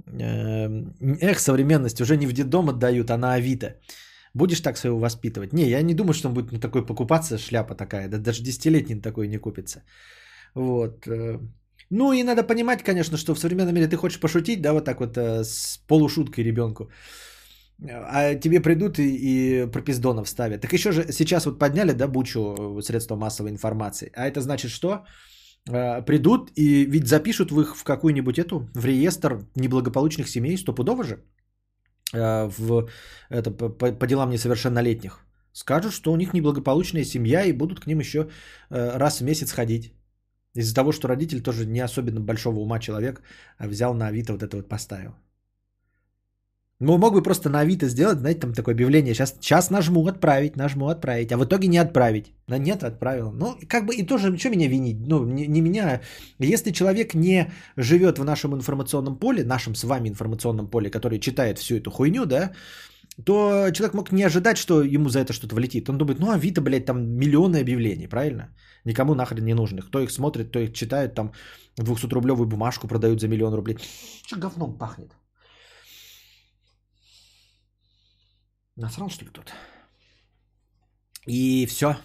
Эм, 0.06 0.94
эх, 1.20 1.40
современность, 1.40 2.00
уже 2.00 2.16
не 2.16 2.26
в 2.26 2.32
детдом 2.32 2.68
отдают, 2.68 3.10
а 3.10 3.18
на 3.18 3.34
Авито. 3.34 3.76
Будешь 4.34 4.60
так 4.60 4.76
своего 4.76 4.98
воспитывать? 4.98 5.52
Не, 5.52 5.68
я 5.68 5.82
не 5.82 5.94
думаю, 5.94 6.14
что 6.14 6.28
он 6.28 6.34
будет 6.34 6.52
на 6.52 6.60
такой 6.60 6.86
покупаться, 6.86 7.38
шляпа 7.38 7.74
такая. 7.74 8.08
Да 8.08 8.18
даже 8.18 8.42
десятилетний 8.42 9.00
такой 9.00 9.28
не 9.28 9.38
купится. 9.38 9.82
Вот. 10.54 11.06
Э, 11.90 11.94
ну 11.94 12.12
и 12.12 12.24
надо 12.24 12.42
понимать, 12.42 12.82
конечно, 12.82 13.16
что 13.16 13.34
в 13.34 13.38
современном 13.38 13.74
мире 13.74 13.88
ты 13.88 13.96
хочешь 13.96 14.20
пошутить, 14.20 14.62
да, 14.62 14.72
вот 14.72 14.84
так 14.84 15.00
вот 15.00 15.16
э, 15.16 15.44
с 15.44 15.78
полушуткой 15.86 16.44
ребенку. 16.44 16.90
А 17.82 18.34
тебе 18.34 18.60
придут 18.60 18.98
и, 18.98 19.16
и 19.16 19.66
пропиздонов 19.66 20.28
ставят. 20.28 20.60
Так 20.60 20.72
еще 20.72 20.92
же 20.92 21.12
сейчас 21.12 21.46
вот 21.46 21.58
подняли, 21.58 21.92
да, 21.92 22.08
бучу 22.08 22.40
э, 22.40 22.82
средства 22.82 23.16
массовой 23.16 23.50
информации. 23.50 24.12
А 24.14 24.26
это 24.26 24.40
значит 24.40 24.70
что? 24.70 25.04
Э, 25.68 26.02
придут 26.02 26.50
и 26.56 26.84
ведь 26.90 27.06
запишут 27.06 27.50
в 27.50 27.60
их 27.60 27.76
в 27.76 27.84
какую-нибудь 27.84 28.38
эту, 28.38 28.68
в 28.74 28.84
реестр 28.84 29.46
неблагополучных 29.56 30.28
семей, 30.28 30.58
стопудово 30.58 31.04
же, 31.04 31.24
в, 32.12 32.88
это, 33.30 33.52
по, 33.52 33.92
по 33.92 34.06
делам 34.06 34.30
несовершеннолетних. 34.30 35.20
Скажут, 35.52 35.92
что 35.92 36.12
у 36.12 36.16
них 36.16 36.34
неблагополучная 36.34 37.04
семья 37.04 37.44
и 37.44 37.52
будут 37.52 37.80
к 37.80 37.86
ним 37.86 38.00
еще 38.00 38.18
э, 38.70 38.98
раз 38.98 39.20
в 39.20 39.24
месяц 39.24 39.52
ходить. 39.52 39.92
Из-за 40.54 40.74
того, 40.74 40.92
что 40.92 41.08
родитель 41.08 41.42
тоже 41.42 41.66
не 41.66 41.80
особенно 41.80 42.20
большого 42.20 42.60
ума 42.60 42.78
человек, 42.78 43.22
а 43.58 43.68
взял 43.68 43.94
на 43.94 44.08
Авито 44.08 44.32
вот 44.32 44.42
это 44.42 44.56
вот 44.56 44.68
поставил. 44.68 45.14
Ну, 46.80 46.96
мог 46.96 47.12
бы 47.12 47.22
просто 47.22 47.50
на 47.50 47.60
Авито 47.60 47.88
сделать, 47.88 48.18
знаете, 48.18 48.40
там 48.40 48.54
такое 48.54 48.74
объявление. 48.74 49.14
Сейчас, 49.14 49.36
сейчас 49.40 49.70
нажму 49.70 50.06
отправить, 50.06 50.56
нажму 50.56 50.88
отправить, 50.88 51.30
а 51.30 51.36
в 51.36 51.44
итоге 51.44 51.68
не 51.68 51.76
отправить. 51.76 52.32
Да 52.48 52.56
нет, 52.58 52.82
отправил. 52.82 53.32
Ну, 53.32 53.58
как 53.68 53.84
бы 53.84 53.94
и 53.94 54.06
тоже, 54.06 54.38
что 54.38 54.48
меня 54.48 54.66
винить? 54.66 55.06
Ну, 55.06 55.24
не, 55.24 55.46
не 55.46 55.60
меня. 55.60 56.00
Если 56.38 56.72
человек 56.72 57.14
не 57.14 57.52
живет 57.76 58.18
в 58.18 58.24
нашем 58.24 58.54
информационном 58.54 59.18
поле, 59.18 59.44
нашем 59.44 59.74
с 59.74 59.84
вами 59.84 60.08
информационном 60.08 60.70
поле, 60.70 60.90
который 60.90 61.20
читает 61.20 61.58
всю 61.58 61.76
эту 61.76 61.90
хуйню, 61.90 62.24
да, 62.24 62.52
то 63.24 63.70
человек 63.72 63.94
мог 63.94 64.12
не 64.12 64.22
ожидать, 64.26 64.56
что 64.56 64.82
ему 64.82 65.08
за 65.08 65.20
это 65.20 65.32
что-то 65.32 65.54
влетит. 65.54 65.88
Он 65.88 65.98
думает, 65.98 66.18
ну, 66.20 66.30
Авито, 66.30 66.60
блядь, 66.60 66.86
там 66.86 67.02
миллионы 67.02 67.60
объявлений, 67.60 68.08
правильно? 68.08 68.54
Никому 68.84 69.14
нахрен 69.14 69.44
не 69.44 69.54
нужных. 69.54 69.86
Кто 69.86 70.00
их 70.00 70.10
смотрит, 70.10 70.48
кто 70.48 70.58
их 70.58 70.72
читает, 70.72 71.14
там 71.14 71.32
200-рублевую 71.78 72.46
бумажку 72.46 72.88
продают 72.88 73.20
за 73.20 73.28
миллион 73.28 73.54
рублей. 73.54 73.78
Что 74.26 74.36
говном 74.36 74.78
пахнет? 74.78 75.14
Насрал, 78.76 79.10
что 79.10 79.24
ли, 79.24 79.30
тут? 79.30 79.52
И 81.26 81.66
все. 81.66 81.96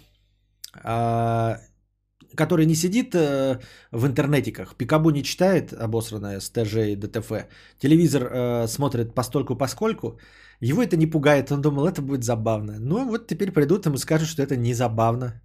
Который 2.35 2.65
не 2.65 2.75
сидит 2.75 3.15
э, 3.15 3.59
в 3.91 4.05
интернетиках, 4.05 4.75
Пикабу 4.75 5.09
не 5.11 5.23
читает 5.23 5.73
обосранное 5.73 6.39
с 6.39 6.49
ТЖ 6.49 6.75
и 6.75 6.95
ДТФ, 6.95 7.31
телевизор 7.79 8.23
э, 8.23 8.67
смотрит 8.67 9.15
постольку 9.15 9.55
поскольку, 9.55 10.19
его 10.61 10.81
это 10.81 10.97
не 10.97 11.07
пугает, 11.07 11.51
он 11.51 11.61
думал, 11.61 11.87
это 11.87 12.01
будет 12.01 12.23
забавно. 12.23 12.79
Ну 12.79 13.07
вот 13.07 13.27
теперь 13.27 13.51
придут 13.51 13.85
ему 13.85 13.97
скажут, 13.97 14.29
что 14.29 14.43
это 14.43 14.55
не 14.55 14.73
забавно. 14.73 15.41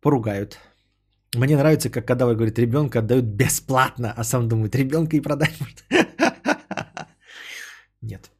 Поругают. 0.00 0.58
Мне 1.34 1.56
нравится, 1.56 1.90
как 1.90 2.06
когда 2.06 2.26
говорит, 2.34 2.58
ребенка 2.58 2.98
отдают 2.98 3.24
бесплатно, 3.24 4.12
а 4.16 4.24
сам 4.24 4.48
думает, 4.48 4.76
ребенка 4.76 5.16
и 5.16 5.20
продать 5.20 5.60
может. 5.60 5.84
Нет. 8.02 8.30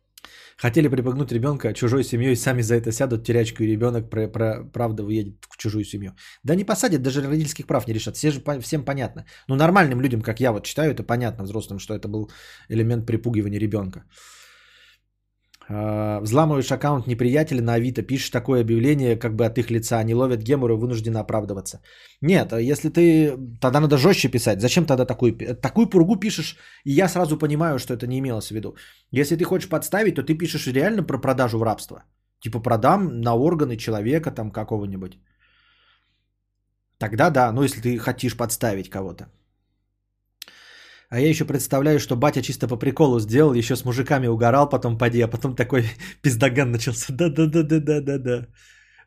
Хотели 0.62 0.88
припугнуть 0.88 1.32
ребенка 1.32 1.74
чужой 1.74 2.04
семьей, 2.04 2.36
сами 2.36 2.62
за 2.62 2.76
это 2.76 2.92
сядут, 2.92 3.24
терячку 3.24 3.64
и 3.64 3.66
ребенок 3.66 4.08
про, 4.10 4.28
про, 4.28 4.64
правда 4.72 5.02
уедет 5.02 5.34
в 5.50 5.56
чужую 5.56 5.84
семью. 5.84 6.12
Да 6.44 6.54
не 6.54 6.64
посадят, 6.64 7.02
даже 7.02 7.20
родительских 7.20 7.66
прав 7.66 7.88
не 7.88 7.94
решат. 7.94 8.16
Все 8.16 8.30
же, 8.30 8.40
всем 8.60 8.84
понятно. 8.84 9.24
Ну, 9.48 9.56
нормальным 9.56 10.00
людям, 10.00 10.22
как 10.22 10.40
я 10.40 10.52
вот 10.52 10.64
читаю, 10.64 10.92
это 10.92 11.02
понятно 11.02 11.44
взрослым, 11.44 11.80
что 11.80 11.94
это 11.94 12.06
был 12.06 12.30
элемент 12.68 13.06
припугивания 13.06 13.58
ребенка. 13.58 14.04
А, 15.68 16.20
взламываешь 16.20 16.72
аккаунт 16.72 17.06
неприятеля 17.06 17.62
на 17.62 17.74
Авито, 17.74 18.02
пишешь 18.02 18.30
такое 18.30 18.60
объявление 18.60 19.16
как 19.16 19.34
бы 19.34 19.46
от 19.46 19.58
их 19.58 19.70
лица, 19.70 19.98
они 19.98 20.14
ловят 20.14 20.42
гемору, 20.42 20.76
вынуждены 20.76 21.18
оправдываться. 21.18 21.80
Нет, 22.20 22.52
а 22.52 22.60
если 22.60 22.88
ты... 22.88 23.36
Тогда 23.60 23.80
надо 23.80 23.96
жестче 23.98 24.28
писать. 24.28 24.60
Зачем 24.60 24.84
тогда 24.84 25.04
такую, 25.04 25.36
такую 25.62 25.86
пургу 25.86 26.16
пишешь, 26.16 26.56
и 26.84 26.92
я 26.92 27.08
сразу 27.08 27.38
понимаю, 27.38 27.78
что 27.78 27.94
это 27.94 28.06
не 28.06 28.18
имелось 28.18 28.48
в 28.48 28.54
виду. 28.54 28.76
Если 29.10 29.36
ты 29.36 29.44
хочешь 29.44 29.68
подставить, 29.68 30.14
то 30.14 30.22
ты 30.22 30.34
пишешь 30.34 30.66
реально 30.66 31.02
про 31.02 31.18
продажу 31.18 31.58
в 31.58 31.62
рабство. 31.62 32.04
Типа 32.40 32.60
продам 32.60 33.20
на 33.20 33.34
органы 33.34 33.76
человека 33.76 34.30
там 34.30 34.50
какого-нибудь. 34.50 35.18
Тогда 36.98 37.30
да, 37.30 37.52
ну 37.52 37.62
если 37.62 37.80
ты 37.80 37.98
хочешь 37.98 38.36
подставить 38.36 38.90
кого-то. 38.90 39.26
А 41.12 41.20
я 41.20 41.28
еще 41.28 41.44
представляю, 41.44 41.98
что 41.98 42.16
батя 42.16 42.42
чисто 42.42 42.66
по 42.66 42.78
приколу 42.78 43.20
сделал, 43.20 43.52
еще 43.52 43.76
с 43.76 43.84
мужиками 43.84 44.28
угорал, 44.28 44.68
потом 44.68 44.96
поди, 44.96 45.20
а 45.20 45.28
потом 45.28 45.54
такой 45.54 45.84
пиздоган 46.22 46.72
начался. 46.72 47.12
Да-да-да-да-да-да. 47.12 48.46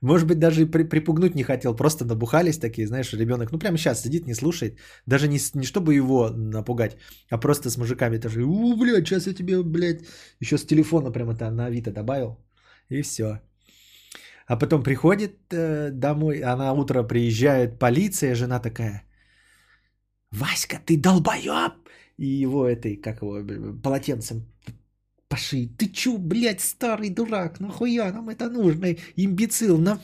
Может 0.02 0.28
быть, 0.28 0.38
даже 0.38 0.62
и 0.62 0.66
при, 0.66 0.84
припугнуть 0.84 1.36
не 1.36 1.44
хотел, 1.44 1.76
просто 1.76 2.06
набухались 2.06 2.60
такие, 2.60 2.86
знаешь, 2.88 3.14
ребенок, 3.14 3.52
ну 3.52 3.58
прямо 3.58 3.78
сейчас 3.78 4.02
сидит, 4.02 4.28
не 4.28 4.36
слушает, 4.36 4.78
даже 5.08 5.28
не, 5.28 5.40
не 5.56 5.66
чтобы 5.66 5.96
его 5.96 6.30
напугать, 6.30 6.96
а 7.32 7.40
просто 7.40 7.72
с 7.72 7.78
мужиками 7.78 8.20
тоже, 8.20 8.44
у, 8.44 8.76
блядь, 8.78 9.08
сейчас 9.08 9.26
я 9.26 9.34
тебе, 9.34 9.64
блядь, 9.64 10.06
еще 10.40 10.58
с 10.58 10.66
телефона 10.66 11.12
прямо 11.12 11.36
там 11.36 11.56
на 11.56 11.66
Авито 11.66 11.92
добавил, 11.92 12.38
и 12.90 13.02
все. 13.02 13.40
А 14.48 14.58
потом 14.58 14.84
приходит 14.84 15.38
э, 15.52 15.90
домой, 15.92 16.42
а 16.44 16.56
на 16.56 16.72
утро 16.74 17.02
приезжает 17.02 17.80
полиция, 17.80 18.36
жена 18.36 18.60
такая, 18.60 19.02
Васька, 20.32 20.78
ты 20.86 20.98
долбоеб! 20.98 21.85
И 22.18 22.28
его 22.44 22.66
этой, 22.66 22.96
как 22.96 23.22
его, 23.22 23.44
полотенцем 23.84 24.46
поши. 25.28 25.68
Ты 25.78 25.88
чё, 25.88 26.18
блядь, 26.18 26.62
старый 26.62 27.10
дурак, 27.10 27.60
нахуя 27.60 28.12
нам 28.12 28.30
это 28.30 28.50
нужно? 28.50 28.96
Имбецил, 29.18 29.78
на 29.78 30.00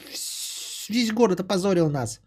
весь 0.89 1.11
город 1.11 1.39
опозорил 1.39 1.89
нас. 1.89 2.19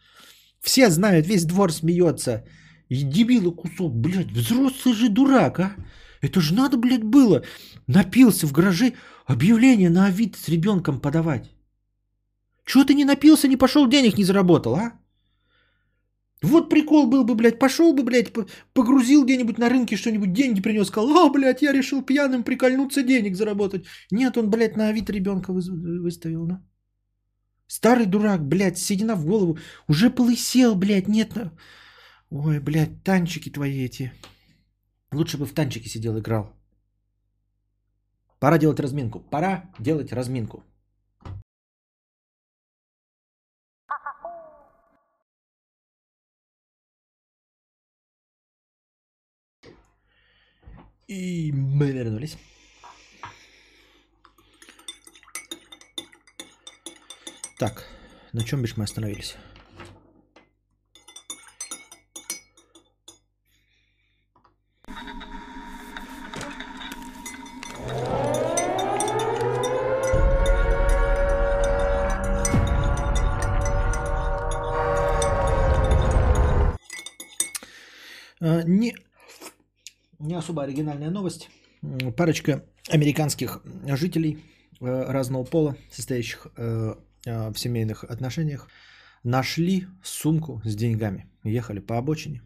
Все 0.61 0.91
знают, 0.91 1.27
весь 1.27 1.45
двор 1.45 1.73
смеется. 1.73 2.45
И 2.89 3.03
дебила 3.03 3.51
кусок, 3.51 3.95
блядь, 3.95 4.33
взрослый 4.33 4.95
же 4.95 5.09
дурак, 5.09 5.59
а? 5.59 5.77
Это 6.23 6.41
же 6.41 6.55
надо, 6.55 6.77
блядь, 6.77 7.05
было. 7.05 7.43
Напился 7.87 8.47
в 8.47 8.53
гараже, 8.53 8.93
объявление 9.27 9.91
на 9.91 10.07
Авито 10.07 10.39
с 10.39 10.49
ребенком 10.49 11.01
подавать. 11.01 11.51
Чего 12.65 12.85
ты 12.85 12.95
не 12.95 13.05
напился, 13.05 13.49
не 13.49 13.59
пошел, 13.59 13.87
денег 13.89 14.17
не 14.17 14.25
заработал, 14.25 14.75
а? 14.75 14.93
Вот 16.45 16.69
прикол 16.69 17.07
был 17.07 17.25
бы, 17.25 17.35
блядь, 17.35 17.59
пошел 17.59 17.95
бы, 17.95 18.03
блядь, 18.03 18.33
погрузил 18.75 19.25
где-нибудь 19.25 19.59
на 19.59 19.69
рынке 19.69 19.97
что-нибудь, 19.97 20.33
деньги 20.33 20.61
принес, 20.61 20.89
сказал, 20.89 21.17
а, 21.17 21.31
блядь, 21.31 21.63
я 21.63 21.73
решил 21.73 22.03
пьяным 22.03 22.43
прикольнуться, 22.45 23.03
денег 23.03 23.37
заработать. 23.37 23.87
Нет, 24.11 24.37
он, 24.37 24.51
блядь, 24.51 24.77
на 24.77 24.89
Авито 24.89 25.13
ребенка 25.13 25.53
выставил, 25.53 26.47
ну. 26.47 26.59
Старый 27.67 28.07
дурак, 28.07 28.47
блядь, 28.47 28.79
седина 28.79 29.17
в 29.17 29.25
голову, 29.27 29.59
уже 29.89 30.11
полысел, 30.11 30.75
блядь, 30.75 31.09
нет. 31.09 31.35
На... 31.35 31.53
Ой, 32.31 32.61
блядь, 32.61 33.03
танчики 33.05 33.51
твои 33.51 33.85
эти. 33.85 34.13
Лучше 35.13 35.39
бы 35.39 35.47
в 35.47 35.55
танчике 35.55 35.89
сидел, 35.89 36.19
играл. 36.19 36.53
Пора 38.39 38.59
делать 38.59 38.81
разминку. 38.81 39.21
Пора 39.31 39.71
делать 39.79 40.13
разминку. 40.13 40.63
И 51.07 51.53
мы 51.53 51.91
вернулись. 51.91 52.39
Так, 57.59 57.87
на 58.33 58.43
чем 58.43 58.63
бишь 58.63 58.77
мы 58.77 58.85
остановились? 58.85 59.37
А, 78.41 78.63
не 78.63 78.95
не 80.35 80.41
особо 80.41 80.63
оригинальная 80.63 81.11
новость. 81.11 81.51
Парочка 82.17 82.65
американских 82.91 83.63
жителей 83.97 84.39
э, 84.81 85.13
разного 85.13 85.45
пола, 85.45 85.77
состоящих 85.91 86.47
э, 86.57 86.95
э, 87.27 87.53
в 87.53 87.59
семейных 87.59 88.05
отношениях, 88.05 88.69
нашли 89.25 89.87
сумку 90.03 90.61
с 90.65 90.75
деньгами. 90.75 91.27
Ехали 91.45 91.81
по 91.81 91.97
обочине. 91.99 92.43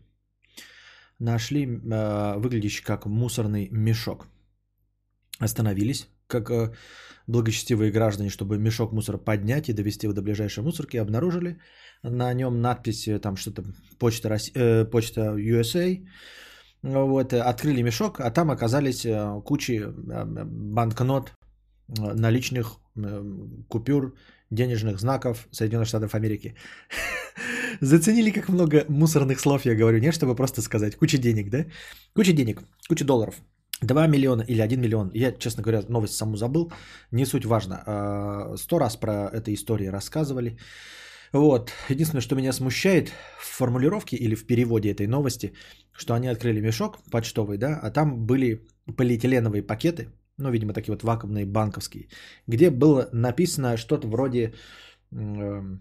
Нашли 1.18 1.66
выглядящий 1.66 2.84
как 2.84 3.06
мусорный 3.06 3.68
мешок. 3.70 4.26
Остановились, 5.40 6.08
как 6.26 6.50
благочестивые 7.26 7.90
граждане, 7.90 8.30
чтобы 8.30 8.58
мешок 8.58 8.92
мусора 8.92 9.18
поднять 9.18 9.68
и 9.68 9.72
довести 9.72 10.06
его 10.06 10.14
до 10.14 10.22
ближайшей 10.22 10.62
мусорки, 10.62 10.96
обнаружили 10.96 11.58
на 12.02 12.34
нем 12.34 12.60
надпись, 12.60 13.08
там 13.22 13.36
что-то, 13.36 13.64
почта, 13.98 14.36
э, 14.54 14.84
почта 14.84 15.20
USA, 15.36 16.06
вот, 16.82 17.32
э, 17.32 17.40
открыли 17.40 17.82
мешок, 17.82 18.20
а 18.20 18.30
там 18.30 18.50
оказались 18.50 19.04
э, 19.04 19.42
кучи 19.44 19.80
э, 19.80 20.44
банкнот, 20.44 21.32
наличных 21.88 22.80
купюр, 23.68 24.14
денежных 24.50 24.98
знаков 25.00 25.48
Соединенных 25.50 25.88
Штатов 25.88 26.14
Америки. 26.14 26.54
Заценили, 27.80 28.30
как 28.30 28.48
много 28.48 28.84
мусорных 28.88 29.40
слов 29.40 29.64
я 29.64 29.74
говорю, 29.74 29.98
не 29.98 30.12
чтобы 30.12 30.36
просто 30.36 30.60
сказать. 30.60 30.96
Куча 30.96 31.18
денег, 31.18 31.50
да? 31.50 31.64
Куча 32.14 32.32
денег, 32.32 32.62
куча 32.88 33.04
долларов. 33.04 33.34
2 33.80 34.06
миллиона 34.06 34.42
или 34.42 34.60
1 34.60 34.80
миллион. 34.80 35.10
Я, 35.14 35.32
честно 35.32 35.62
говоря, 35.62 35.82
новость 35.88 36.14
саму 36.14 36.36
забыл. 36.36 36.72
Не 37.12 37.24
суть 37.24 37.46
важно. 37.46 38.54
Сто 38.56 38.78
раз 38.78 38.96
про 38.96 39.30
эту 39.32 39.54
историю 39.54 39.92
рассказывали. 39.92 40.58
Вот. 41.32 41.72
Единственное, 41.88 42.22
что 42.22 42.36
меня 42.36 42.52
смущает 42.52 43.10
в 43.38 43.58
формулировке 43.58 44.16
или 44.16 44.34
в 44.34 44.46
переводе 44.46 44.90
этой 44.90 45.06
новости, 45.06 45.52
что 45.92 46.14
они 46.14 46.28
открыли 46.28 46.60
мешок 46.60 46.98
почтовый, 47.10 47.58
да, 47.58 47.78
а 47.82 47.90
там 47.90 48.26
были 48.26 48.66
полиэтиленовые 48.96 49.62
пакеты 49.62 50.08
ну, 50.38 50.50
видимо, 50.50 50.72
такие 50.72 50.92
вот 50.92 51.02
вакуумные 51.02 51.46
банковские, 51.46 52.08
где 52.46 52.70
было 52.70 53.08
написано 53.12 53.76
что-то 53.76 54.08
вроде 54.08 54.54
э, 55.12 55.78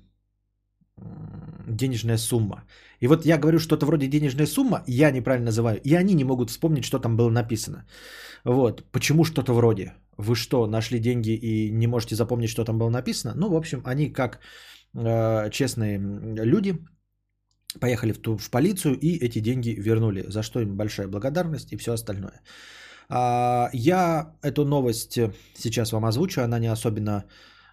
денежная 1.68 2.18
сумма. 2.18 2.64
И 3.00 3.08
вот 3.08 3.26
я 3.26 3.38
говорю 3.38 3.60
что-то 3.60 3.86
вроде 3.86 4.08
денежная 4.08 4.48
сумма, 4.48 4.84
я 4.88 5.12
неправильно 5.12 5.46
называю, 5.46 5.80
и 5.84 5.94
они 5.94 6.16
не 6.16 6.24
могут 6.24 6.50
вспомнить, 6.50 6.84
что 6.84 7.00
там 7.00 7.16
было 7.18 7.30
написано. 7.30 7.86
Вот, 8.44 8.84
почему 8.92 9.24
что-то 9.24 9.54
вроде? 9.54 9.94
Вы 10.18 10.36
что, 10.36 10.68
нашли 10.68 11.00
деньги 11.00 11.30
и 11.30 11.72
не 11.72 11.88
можете 11.88 12.16
запомнить, 12.16 12.50
что 12.50 12.66
там 12.66 12.80
было 12.80 12.90
написано? 12.90 13.34
Ну, 13.36 13.50
в 13.50 13.56
общем, 13.56 13.82
они 13.86 14.10
как 14.12 14.40
честные 15.52 16.00
люди 16.46 16.78
поехали 17.80 18.14
в, 18.14 18.20
ту, 18.20 18.38
в 18.38 18.50
полицию 18.50 18.96
и 19.00 19.18
эти 19.26 19.40
деньги 19.40 19.70
вернули, 19.70 20.26
за 20.28 20.44
что 20.44 20.60
им 20.60 20.76
большая 20.76 21.08
благодарность 21.08 21.74
и 21.74 21.78
все 21.78 21.94
остальное. 21.94 22.42
А, 23.10 23.70
я 23.74 24.36
эту 24.42 24.66
новость 24.66 25.20
сейчас 25.54 25.92
вам 25.92 26.06
озвучу, 26.06 26.42
она 26.42 26.60
не 26.60 26.72
особенно, 26.72 27.26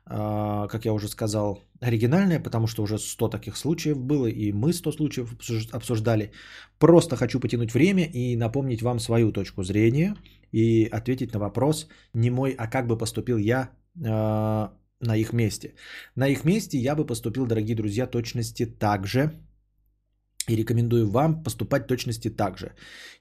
а, 0.06 0.68
как 0.68 0.84
я 0.84 0.92
уже 0.92 1.08
сказал, 1.08 1.60
оригинальная, 1.80 2.40
потому 2.40 2.66
что 2.66 2.82
уже 2.82 2.98
100 2.98 3.28
таких 3.28 3.56
случаев 3.56 3.98
было, 3.98 4.26
и 4.26 4.52
мы 4.52 4.72
100 4.72 4.92
случаев 4.92 5.34
обсуждали. 5.72 6.32
Просто 6.78 7.16
хочу 7.16 7.40
потянуть 7.40 7.74
время 7.74 8.04
и 8.04 8.36
напомнить 8.36 8.82
вам 8.82 8.98
свою 9.00 9.32
точку 9.32 9.64
зрения 9.64 10.16
и 10.52 10.88
ответить 10.92 11.32
на 11.32 11.40
вопрос 11.40 11.88
не 12.14 12.30
мой, 12.30 12.54
а 12.58 12.66
как 12.68 12.86
бы 12.86 12.98
поступил 12.98 13.38
я 13.38 13.70
а, 14.06 14.72
на 15.00 15.16
их 15.16 15.32
месте. 15.32 15.74
На 16.16 16.28
их 16.28 16.44
месте 16.44 16.78
я 16.78 16.94
бы 16.94 17.06
поступил, 17.06 17.46
дорогие 17.46 17.76
друзья, 17.76 18.06
точности 18.06 18.66
так 18.66 19.06
же, 19.06 19.32
и 20.48 20.56
рекомендую 20.56 21.10
вам 21.10 21.42
поступать 21.42 21.86
точности 21.86 22.30
так 22.30 22.58
же. 22.58 22.74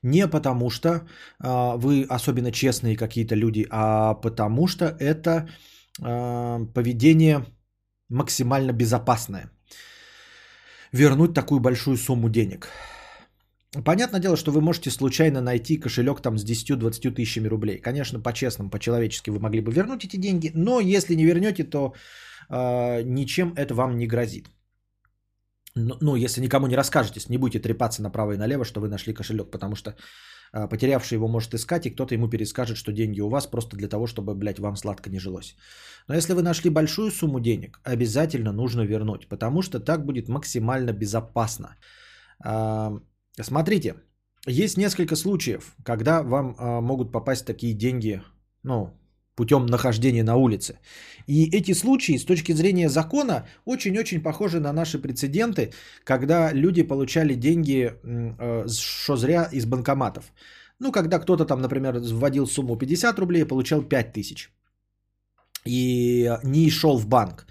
Не 0.03 0.28
потому 0.28 0.69
что 0.69 0.89
э, 0.89 1.78
вы 1.78 2.05
особенно 2.09 2.51
честные 2.51 2.97
какие-то 2.97 3.36
люди, 3.36 3.65
а 3.69 4.13
потому 4.15 4.67
что 4.67 4.86
это 4.86 5.47
э, 6.01 6.65
поведение 6.74 7.45
максимально 8.09 8.74
безопасное. 8.74 9.51
Вернуть 10.91 11.34
такую 11.34 11.59
большую 11.59 11.97
сумму 11.97 12.30
денег. 12.30 12.67
Понятное 13.86 14.19
дело, 14.19 14.38
что 14.38 14.51
вы 14.51 14.61
можете 14.61 14.91
случайно 14.91 15.41
найти 15.41 15.80
кошелек 15.80 16.21
там 16.21 16.38
с 16.38 16.45
10-20 16.45 17.11
тысячами 17.11 17.47
рублей. 17.47 17.82
Конечно, 17.82 18.19
по-честному, 18.19 18.69
по-человечески 18.69 19.32
вы 19.32 19.39
могли 19.39 19.61
бы 19.61 19.71
вернуть 19.71 20.05
эти 20.05 20.17
деньги, 20.17 20.51
но 20.53 20.80
если 20.80 21.15
не 21.15 21.26
вернете, 21.26 21.63
то 21.63 21.93
э, 22.49 23.01
ничем 23.03 23.53
это 23.55 23.74
вам 23.74 23.97
не 23.97 24.05
грозит. 24.05 24.49
Ну, 25.76 25.95
ну, 26.01 26.15
если 26.15 26.41
никому 26.41 26.67
не 26.67 26.76
расскажете, 26.76 27.19
не 27.30 27.38
будете 27.38 27.59
трепаться 27.59 28.03
направо 28.03 28.34
и 28.34 28.38
налево, 28.38 28.63
что 28.63 28.80
вы 28.80 28.89
нашли 28.89 29.13
кошелек, 29.13 29.49
потому 29.49 29.76
что 29.76 29.95
э, 30.53 30.67
потерявший 30.67 31.15
его 31.15 31.28
может 31.28 31.53
искать, 31.55 31.86
и 31.86 31.89
кто-то 31.89 32.13
ему 32.13 32.30
перескажет, 32.30 32.78
что 32.78 32.91
деньги 32.91 33.21
у 33.21 33.30
вас 33.30 33.47
просто 33.47 33.76
для 33.76 33.88
того, 33.88 34.05
чтобы, 34.05 34.36
блядь, 34.36 34.59
вам 34.59 34.76
сладко 34.76 35.09
не 35.09 35.19
жилось. 35.19 35.55
Но 36.07 36.13
если 36.13 36.34
вы 36.34 36.43
нашли 36.43 36.69
большую 36.69 37.09
сумму 37.09 37.39
денег, 37.39 37.80
обязательно 37.84 38.51
нужно 38.51 38.82
вернуть, 38.82 39.28
потому 39.28 39.63
что 39.63 39.80
так 39.80 40.05
будет 40.05 40.30
максимально 40.30 40.93
безопасно. 40.93 41.76
Э, 42.45 42.99
смотрите, 43.41 43.95
есть 44.45 44.77
несколько 44.77 45.15
случаев, 45.15 45.75
когда 45.84 46.21
вам 46.23 46.55
э, 46.59 46.81
могут 46.81 47.11
попасть 47.11 47.45
такие 47.45 47.73
деньги, 47.73 48.21
ну, 48.63 48.89
путем 49.36 49.65
нахождения 49.65 50.23
на 50.23 50.36
улице. 50.36 50.79
И 51.27 51.49
эти 51.57 51.73
случаи 51.73 52.17
с 52.17 52.25
точки 52.25 52.53
зрения 52.53 52.89
закона 52.89 53.47
очень-очень 53.65 54.21
похожи 54.21 54.59
на 54.59 54.73
наши 54.73 54.99
прецеденты, 55.01 55.71
когда 56.03 56.53
люди 56.53 56.84
получали 56.84 57.36
деньги, 57.36 57.93
э, 58.03 58.67
зря, 58.67 59.49
из 59.51 59.65
банкоматов. 59.65 60.31
Ну, 60.79 60.91
когда 60.91 61.19
кто-то 61.19 61.45
там, 61.45 61.61
например, 61.61 61.99
вводил 61.99 62.47
сумму 62.47 62.77
50 62.77 63.19
рублей 63.19 63.45
получал 63.45 63.81
5 63.81 64.13
тысяч. 64.13 64.51
И 65.65 66.29
не 66.43 66.69
шел 66.69 66.97
в 66.97 67.07
банк. 67.07 67.47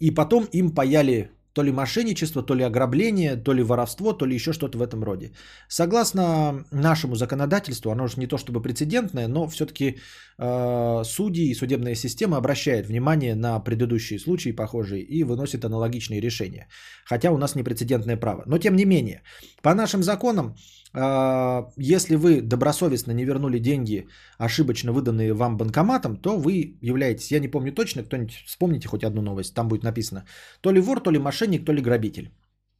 И 0.00 0.10
потом 0.10 0.48
им 0.52 0.74
паяли 0.74 1.30
то 1.52 1.62
ли 1.62 1.72
мошенничество, 1.72 2.42
то 2.42 2.54
ли 2.54 2.64
ограбление, 2.64 3.36
то 3.36 3.54
ли 3.54 3.62
воровство, 3.62 4.12
то 4.12 4.26
ли 4.26 4.34
еще 4.34 4.52
что-то 4.52 4.78
в 4.78 4.82
этом 4.82 5.04
роде. 5.04 5.32
Согласно 5.68 6.64
нашему 6.70 7.14
законодательству, 7.14 7.90
оно 7.90 8.06
же 8.06 8.20
не 8.20 8.26
то 8.26 8.38
чтобы 8.38 8.62
прецедентное, 8.62 9.28
но 9.28 9.46
все-таки 9.48 9.98
э, 10.38 11.02
судьи 11.04 11.50
и 11.50 11.54
судебная 11.54 11.94
система 11.94 12.36
обращает 12.36 12.86
внимание 12.86 13.34
на 13.34 13.60
предыдущие 13.60 14.18
случаи 14.18 14.52
похожие 14.52 15.02
и 15.02 15.24
выносит 15.24 15.64
аналогичные 15.64 16.20
решения. 16.20 16.68
Хотя 17.04 17.30
у 17.30 17.38
нас 17.38 17.54
не 17.54 17.62
прецедентное 17.62 18.16
право. 18.16 18.42
Но 18.46 18.58
тем 18.58 18.76
не 18.76 18.84
менее, 18.84 19.22
по 19.62 19.74
нашим 19.74 20.02
законам 20.02 20.54
если 20.94 22.16
вы 22.16 22.42
добросовестно 22.42 23.12
не 23.12 23.24
вернули 23.24 23.58
деньги, 23.58 24.08
ошибочно 24.38 24.92
выданные 24.92 25.32
вам 25.32 25.56
банкоматом, 25.56 26.16
то 26.16 26.36
вы 26.36 26.76
являетесь, 26.82 27.32
я 27.32 27.40
не 27.40 27.48
помню 27.48 27.72
точно, 27.72 28.02
кто-нибудь 28.02 28.44
вспомните 28.46 28.88
хоть 28.88 29.04
одну 29.04 29.22
новость, 29.22 29.54
там 29.54 29.68
будет 29.68 29.84
написано, 29.84 30.24
то 30.60 30.70
ли 30.70 30.80
вор, 30.80 31.00
то 31.00 31.10
ли 31.10 31.18
мошенник, 31.18 31.64
то 31.64 31.72
ли 31.72 31.80
грабитель. 31.80 32.30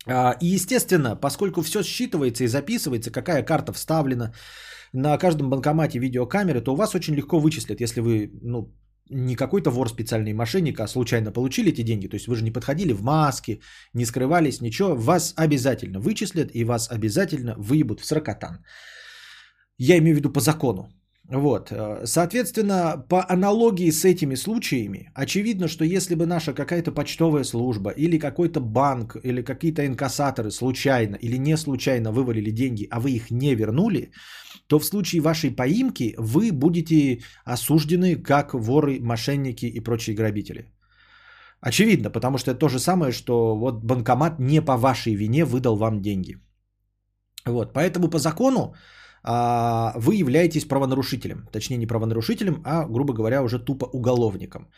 А, 0.06 0.36
и 0.40 0.46
естественно, 0.46 1.16
поскольку 1.16 1.62
все 1.62 1.80
считывается 1.80 2.44
и 2.44 2.48
записывается, 2.48 3.10
какая 3.10 3.42
карта 3.42 3.72
вставлена, 3.72 4.32
на 4.92 5.16
каждом 5.18 5.48
банкомате 5.48 5.98
видеокамеры, 5.98 6.60
то 6.60 6.72
у 6.72 6.76
вас 6.76 6.94
очень 6.94 7.14
легко 7.14 7.38
вычислят, 7.38 7.80
если 7.80 8.00
вы 8.00 8.30
ну, 8.42 8.70
не 9.12 9.36
какой-то 9.36 9.70
вор 9.70 9.88
специальный 9.88 10.32
мошенник, 10.32 10.80
а 10.80 10.88
случайно 10.88 11.32
получили 11.32 11.70
эти 11.70 11.82
деньги, 11.82 12.08
то 12.08 12.16
есть 12.16 12.26
вы 12.26 12.36
же 12.36 12.44
не 12.44 12.50
подходили 12.50 12.92
в 12.92 13.02
маске, 13.02 13.60
не 13.94 14.06
скрывались, 14.06 14.60
ничего, 14.60 14.94
вас 14.94 15.34
обязательно 15.36 16.00
вычислят 16.00 16.50
и 16.54 16.64
вас 16.64 16.90
обязательно 16.90 17.54
выебут 17.58 18.00
в 18.00 18.06
сракотан. 18.06 18.64
Я 19.78 19.98
имею 19.98 20.14
в 20.14 20.18
виду 20.18 20.32
по 20.32 20.40
закону. 20.40 20.88
Вот, 21.28 21.70
э, 21.70 22.02
соответственно, 22.04 23.06
по 23.08 23.24
аналогии 23.28 23.90
с 23.90 24.04
этими 24.04 24.34
случаями, 24.34 25.10
очевидно, 25.14 25.68
что 25.68 25.84
если 25.84 26.14
бы 26.16 26.26
наша 26.26 26.52
какая-то 26.52 26.92
почтовая 26.92 27.44
служба 27.44 27.90
или 27.90 28.18
какой-то 28.18 28.60
банк 28.60 29.16
или 29.22 29.42
какие-то 29.42 29.86
инкассаторы 29.86 30.50
случайно 30.50 31.16
или 31.16 31.38
не 31.38 31.56
случайно 31.56 32.12
вывалили 32.12 32.50
деньги, 32.50 32.88
а 32.90 33.00
вы 33.00 33.12
их 33.12 33.30
не 33.30 33.54
вернули, 33.54 34.10
то 34.66 34.78
в 34.78 34.84
случае 34.84 35.22
вашей 35.22 35.50
поимки 35.50 36.14
вы 36.18 36.50
будете 36.52 37.22
осуждены 37.44 38.16
как 38.16 38.52
воры, 38.54 38.98
мошенники 39.00 39.66
и 39.66 39.80
прочие 39.80 40.16
грабители. 40.16 40.72
Очевидно, 41.60 42.10
потому 42.10 42.38
что 42.38 42.50
это 42.50 42.58
то 42.58 42.68
же 42.68 42.78
самое, 42.78 43.12
что 43.12 43.56
вот 43.56 43.84
банкомат 43.84 44.40
не 44.40 44.60
по 44.60 44.76
вашей 44.76 45.14
вине 45.14 45.44
выдал 45.44 45.76
вам 45.76 46.02
деньги. 46.02 46.36
Вот, 47.46 47.72
поэтому 47.72 48.08
по 48.08 48.18
закону 48.18 48.74
вы 49.24 50.14
являетесь 50.16 50.64
правонарушителем. 50.64 51.46
Точнее, 51.52 51.76
не 51.76 51.86
правонарушителем, 51.86 52.62
а, 52.64 52.86
грубо 52.86 53.14
говоря, 53.14 53.42
уже 53.42 53.58
тупо 53.58 53.84
уголовником. 53.92 54.68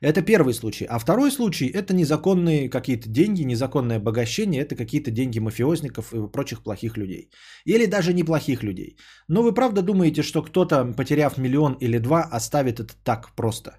Это 0.00 0.22
первый 0.22 0.52
случай. 0.52 0.84
А 0.84 0.98
второй 0.98 1.30
случай– 1.30 1.66
это 1.74 1.94
незаконные 1.94 2.68
какие-то 2.68 3.08
деньги, 3.08 3.42
незаконное 3.44 3.96
обогащение, 3.96 4.62
это 4.62 4.76
какие-то 4.76 5.10
деньги 5.10 5.38
мафиозников 5.38 6.12
и 6.12 6.30
прочих 6.32 6.62
плохих 6.62 6.96
людей. 6.96 7.30
Или 7.64 7.86
даже 7.86 8.12
неплохих 8.12 8.62
людей. 8.62 8.98
Но 9.28 9.42
вы 9.42 9.54
правда 9.54 9.82
думаете, 9.82 10.22
что 10.22 10.42
кто-то, 10.42 10.84
потеряв 10.96 11.38
миллион 11.38 11.78
или 11.80 11.98
два, 11.98 12.22
оставит 12.22 12.80
это 12.80 12.94
так 13.02 13.34
просто? 13.34 13.78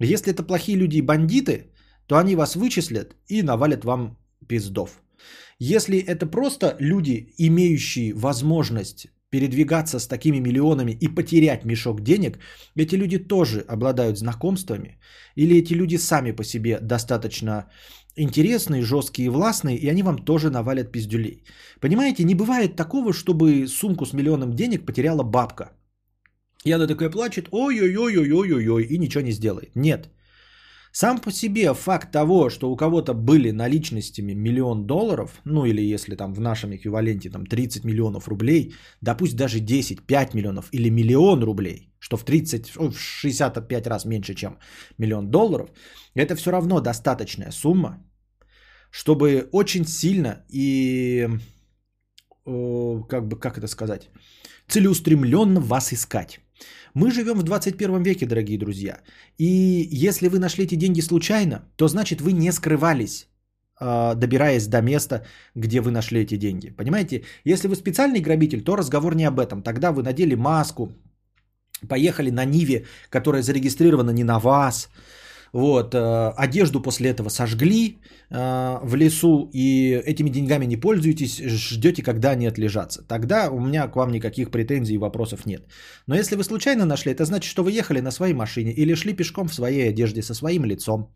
Если 0.00 0.32
это 0.32 0.42
плохие 0.42 0.78
люди 0.78 0.96
и 0.96 1.02
бандиты, 1.02 1.70
то 2.06 2.16
они 2.16 2.34
вас 2.34 2.56
вычислят 2.56 3.14
и 3.28 3.42
навалят 3.42 3.84
вам 3.84 4.16
пиздов. 4.48 5.02
Если 5.60 5.98
это 5.98 6.26
просто 6.26 6.76
люди, 6.80 7.34
имеющие 7.38 8.14
возможность 8.14 9.06
передвигаться 9.30 9.98
с 9.98 10.06
такими 10.06 10.40
миллионами 10.40 10.96
и 11.00 11.08
потерять 11.08 11.64
мешок 11.64 12.00
денег, 12.00 12.38
эти 12.76 12.96
люди 12.96 13.18
тоже 13.18 13.64
обладают 13.68 14.18
знакомствами, 14.18 14.98
или 15.36 15.56
эти 15.56 15.74
люди 15.74 15.96
сами 15.96 16.32
по 16.32 16.44
себе 16.44 16.78
достаточно 16.80 17.70
интересные, 18.16 18.82
жесткие 18.82 19.26
и 19.26 19.30
властные, 19.30 19.76
и 19.76 19.88
они 19.88 20.02
вам 20.02 20.18
тоже 20.24 20.50
навалят 20.50 20.92
пиздюлей. 20.92 21.44
Понимаете, 21.80 22.24
не 22.24 22.34
бывает 22.34 22.76
такого, 22.76 23.12
чтобы 23.12 23.66
сумку 23.68 24.04
с 24.06 24.12
миллионом 24.12 24.52
денег 24.54 24.86
потеряла 24.86 25.22
бабка. 25.22 25.70
И 26.64 26.72
она 26.72 26.86
такая 26.86 27.10
плачет, 27.10 27.48
ой-ой-ой-ой-ой-ой, 27.52 28.84
и 28.84 28.98
ничего 28.98 29.22
не 29.22 29.32
сделает. 29.32 29.76
Нет. 29.76 30.10
Сам 30.92 31.18
по 31.20 31.30
себе 31.30 31.72
факт 31.74 32.10
того, 32.10 32.50
что 32.50 32.70
у 32.70 32.76
кого-то 32.76 33.14
были 33.14 33.52
наличностями 33.52 34.34
миллион 34.34 34.86
долларов, 34.86 35.40
ну 35.44 35.64
или 35.64 35.94
если 35.94 36.16
там 36.16 36.34
в 36.34 36.40
нашем 36.40 36.74
эквиваленте 36.74 37.30
там 37.30 37.46
30 37.46 37.84
миллионов 37.84 38.28
рублей, 38.28 38.74
да 39.00 39.16
даже 39.34 39.60
10, 39.60 40.02
5 40.02 40.34
миллионов 40.34 40.68
или 40.72 40.90
миллион 40.90 41.44
рублей, 41.44 41.92
что 42.00 42.16
в 42.16 42.24
30, 42.24 42.76
в 42.76 42.92
65 42.98 43.86
раз 43.86 44.04
меньше, 44.04 44.34
чем 44.34 44.58
миллион 44.98 45.30
долларов, 45.30 45.70
это 46.16 46.34
все 46.34 46.50
равно 46.50 46.80
достаточная 46.80 47.52
сумма, 47.52 48.04
чтобы 48.90 49.48
очень 49.52 49.86
сильно 49.86 50.44
и, 50.48 51.28
как 52.44 53.28
бы, 53.28 53.38
как 53.38 53.58
это 53.58 53.68
сказать, 53.68 54.10
целеустремленно 54.66 55.60
вас 55.60 55.92
искать. 55.92 56.40
Мы 56.94 57.10
живем 57.10 57.38
в 57.38 57.42
21 57.42 58.02
веке, 58.02 58.26
дорогие 58.26 58.58
друзья. 58.58 58.98
И 59.38 59.88
если 60.08 60.28
вы 60.28 60.38
нашли 60.38 60.64
эти 60.64 60.74
деньги 60.76 61.00
случайно, 61.00 61.62
то 61.76 61.88
значит 61.88 62.20
вы 62.20 62.32
не 62.32 62.52
скрывались, 62.52 63.28
а, 63.78 64.14
добираясь 64.14 64.66
до 64.66 64.82
места, 64.82 65.24
где 65.54 65.80
вы 65.80 65.90
нашли 65.90 66.20
эти 66.20 66.36
деньги. 66.36 66.70
Понимаете? 66.70 67.22
Если 67.44 67.68
вы 67.68 67.76
специальный 67.76 68.20
грабитель, 68.20 68.62
то 68.62 68.76
разговор 68.76 69.14
не 69.14 69.24
об 69.24 69.38
этом. 69.38 69.62
Тогда 69.62 69.92
вы 69.92 70.02
надели 70.02 70.34
маску, 70.34 70.92
поехали 71.88 72.30
на 72.30 72.44
Ниве, 72.44 72.86
которая 73.08 73.42
зарегистрирована 73.42 74.10
не 74.10 74.24
на 74.24 74.38
вас, 74.38 74.88
вот, 75.52 75.94
э, 75.94 76.32
одежду 76.36 76.80
после 76.80 77.10
этого 77.10 77.28
сожгли 77.28 77.98
э, 78.30 78.78
в 78.82 78.94
лесу 78.94 79.50
и 79.52 80.00
этими 80.06 80.30
деньгами 80.30 80.66
не 80.66 80.76
пользуетесь, 80.76 81.40
ждете, 81.40 82.02
когда 82.02 82.30
они 82.30 82.46
отлежатся. 82.46 83.02
Тогда 83.08 83.50
у 83.50 83.60
меня 83.60 83.88
к 83.88 83.96
вам 83.96 84.12
никаких 84.12 84.50
претензий 84.50 84.94
и 84.94 84.98
вопросов 84.98 85.46
нет. 85.46 85.62
Но 86.06 86.14
если 86.14 86.36
вы 86.36 86.44
случайно 86.44 86.84
нашли, 86.86 87.12
это 87.12 87.24
значит, 87.24 87.50
что 87.50 87.64
вы 87.64 87.72
ехали 87.72 88.00
на 88.00 88.10
своей 88.10 88.34
машине 88.34 88.72
или 88.72 88.94
шли 88.94 89.12
пешком 89.12 89.48
в 89.48 89.54
своей 89.54 89.88
одежде 89.88 90.22
со 90.22 90.34
своим 90.34 90.64
лицом 90.64 91.08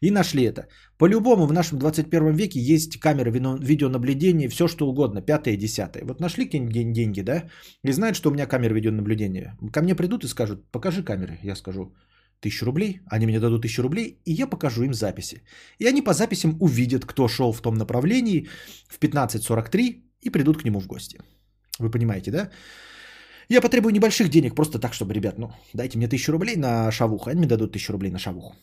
и 0.00 0.10
нашли 0.10 0.44
это. 0.44 0.68
По-любому 0.98 1.46
в 1.46 1.52
нашем 1.52 1.78
21 1.78 2.34
веке 2.34 2.60
есть 2.60 2.98
камеры 2.98 3.30
видеонаблюдения, 3.30 4.48
все 4.48 4.68
что 4.68 4.88
угодно, 4.88 5.22
пятое, 5.22 5.56
десятое. 5.56 6.04
Вот 6.04 6.20
нашли 6.20 6.44
какие-нибудь 6.44 6.92
деньги, 6.92 7.20
да, 7.22 7.44
и 7.84 7.92
знают, 7.92 8.16
что 8.16 8.30
у 8.30 8.32
меня 8.32 8.46
камера 8.46 8.74
видеонаблюдения. 8.74 9.56
Ко 9.72 9.82
мне 9.82 9.94
придут 9.94 10.24
и 10.24 10.28
скажут, 10.28 10.70
покажи 10.70 11.02
камеры. 11.02 11.38
Я 11.42 11.56
скажу, 11.56 11.92
тысячу 12.40 12.66
рублей, 12.66 13.00
они 13.06 13.26
мне 13.26 13.40
дадут 13.40 13.62
тысячу 13.62 13.82
рублей, 13.82 14.20
и 14.24 14.32
я 14.32 14.46
покажу 14.46 14.82
им 14.84 14.94
записи. 14.94 15.42
И 15.78 15.86
они 15.86 16.02
по 16.02 16.12
записям 16.12 16.56
увидят, 16.60 17.04
кто 17.04 17.28
шел 17.28 17.52
в 17.52 17.60
том 17.60 17.74
направлении 17.74 18.48
в 18.88 18.98
15.43 18.98 20.02
и 20.22 20.30
придут 20.30 20.60
к 20.60 20.64
нему 20.64 20.80
в 20.80 20.86
гости. 20.86 21.18
Вы 21.78 21.90
понимаете, 21.90 22.30
да? 22.30 22.50
Я 23.48 23.60
потребую 23.60 23.92
небольших 23.92 24.28
денег, 24.28 24.54
просто 24.54 24.78
так, 24.78 24.92
чтобы, 24.92 25.14
ребят, 25.14 25.38
ну, 25.38 25.52
дайте 25.72 25.98
мне 25.98 26.08
тысячу 26.08 26.32
рублей 26.32 26.56
на 26.56 26.90
шавуху, 26.90 27.30
они 27.30 27.38
мне 27.38 27.48
дадут 27.48 27.72
тысячу 27.72 27.92
рублей 27.92 28.10
на 28.10 28.18
шавуху. 28.18 28.54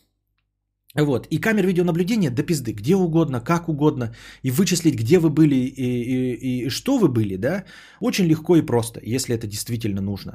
Вот. 0.96 1.28
И 1.32 1.40
камер 1.40 1.66
видеонаблюдения 1.66 2.30
до 2.30 2.44
пизды, 2.44 2.72
где 2.72 2.96
угодно, 2.96 3.42
как 3.42 3.68
угодно, 3.68 4.14
и 4.44 4.52
вычислить, 4.52 4.96
где 4.96 5.18
вы 5.18 5.30
были 5.30 5.56
и, 5.56 5.74
и, 5.76 6.66
и 6.66 6.70
что 6.70 7.00
вы 7.00 7.08
были, 7.08 7.36
да, 7.36 7.66
очень 8.00 8.26
легко 8.26 8.56
и 8.56 8.62
просто, 8.62 9.00
если 9.04 9.36
это 9.36 9.48
действительно 9.48 10.02
нужно. 10.02 10.32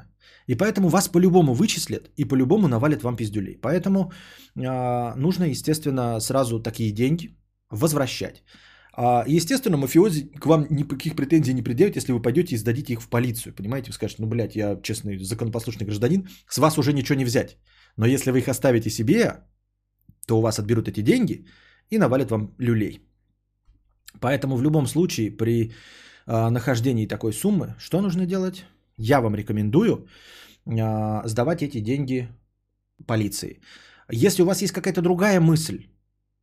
И 0.48 0.56
поэтому 0.56 0.88
вас 0.88 1.08
по-любому 1.08 1.54
вычислят 1.54 2.10
и 2.16 2.24
по-любому 2.24 2.68
навалят 2.68 3.02
вам 3.02 3.16
пиздюлей. 3.16 3.56
Поэтому 3.60 4.10
э, 4.56 5.14
нужно, 5.16 5.44
естественно, 5.44 6.20
сразу 6.20 6.60
такие 6.60 6.90
деньги 6.90 7.36
возвращать. 7.70 8.42
А, 9.00 9.24
естественно, 9.28 9.76
мафиози 9.76 10.32
к 10.40 10.46
вам 10.46 10.66
никаких 10.70 11.14
претензий 11.14 11.54
не 11.54 11.62
предъявят, 11.62 11.96
если 11.96 12.12
вы 12.12 12.20
пойдете 12.20 12.54
и 12.54 12.58
сдадите 12.58 12.94
их 12.94 13.00
в 13.00 13.08
полицию. 13.08 13.54
Понимаете, 13.54 13.90
вы 13.90 13.94
скажете, 13.94 14.22
ну, 14.22 14.28
блядь, 14.28 14.56
я 14.56 14.80
честный 14.82 15.18
законопослушный 15.18 15.86
гражданин, 15.86 16.28
с 16.48 16.58
вас 16.58 16.78
уже 16.78 16.92
ничего 16.92 17.16
не 17.16 17.24
взять. 17.24 17.58
Но 17.96 18.06
если 18.06 18.32
вы 18.32 18.38
их 18.38 18.48
оставите 18.48 18.90
себе, 18.90 19.44
то 20.28 20.38
у 20.38 20.42
вас 20.42 20.58
отберут 20.58 20.88
эти 20.88 21.02
деньги 21.02 21.46
и 21.90 21.98
навалят 21.98 22.30
вам 22.30 22.54
люлей. 22.58 23.00
Поэтому 24.20 24.56
в 24.56 24.62
любом 24.62 24.86
случае 24.86 25.36
при 25.36 25.72
э, 26.26 26.50
нахождении 26.50 27.08
такой 27.08 27.32
суммы, 27.32 27.74
что 27.78 28.00
нужно 28.00 28.26
делать? 28.26 28.64
Я 28.96 29.20
вам 29.20 29.34
рекомендую 29.34 30.06
э, 30.66 31.28
сдавать 31.28 31.62
эти 31.62 31.80
деньги 31.80 32.28
полиции. 33.06 33.60
Если 34.10 34.42
у 34.42 34.46
вас 34.46 34.62
есть 34.62 34.72
какая-то 34.72 35.02
другая 35.02 35.40
мысль, 35.40 35.86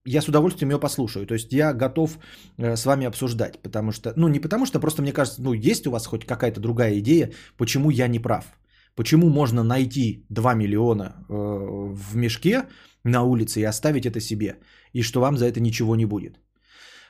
я 0.06 0.22
с 0.22 0.28
удовольствием 0.28 0.72
ее 0.72 0.80
послушаю. 0.80 1.26
То 1.26 1.34
есть 1.34 1.54
я 1.54 1.74
готов 1.74 2.18
э, 2.58 2.76
с 2.76 2.86
вами 2.86 3.06
обсуждать, 3.06 3.62
потому 3.62 3.92
что, 3.92 4.14
ну 4.16 4.28
не 4.28 4.40
потому 4.40 4.66
что, 4.66 4.80
просто 4.80 5.02
мне 5.02 5.14
кажется, 5.14 5.42
ну 5.42 5.54
есть 5.54 5.88
у 5.88 5.92
вас 5.92 6.08
хоть 6.08 6.26
какая-то 6.26 6.60
другая 6.60 7.00
идея, 7.00 7.32
почему 7.58 7.92
я 7.92 8.08
не 8.08 8.20
прав. 8.20 8.46
Почему 8.96 9.30
можно 9.30 9.64
найти 9.64 10.26
2 10.30 10.54
миллиона 10.54 11.04
э, 11.04 11.34
в 11.94 12.16
мешке 12.16 12.64
на 13.04 13.24
улице 13.24 13.60
и 13.60 13.68
оставить 13.68 14.06
это 14.06 14.20
себе, 14.20 14.60
и 14.94 15.04
что 15.04 15.22
вам 15.22 15.38
за 15.38 15.46
это 15.46 15.60
ничего 15.60 15.96
не 15.96 16.06
будет? 16.06 16.40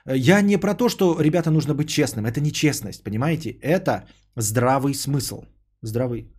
Я 0.08 0.42
не 0.42 0.58
про 0.58 0.76
то, 0.76 0.90
что, 0.90 1.20
ребята, 1.20 1.52
нужно 1.52 1.74
быть 1.74 1.90
честным. 1.90 2.26
Это 2.26 2.40
не 2.42 2.52
честность, 2.52 3.04
понимаете? 3.04 3.50
Это 3.62 4.08
здравый 4.36 4.94
смысл. 4.94 5.46
Здравый... 5.82 6.32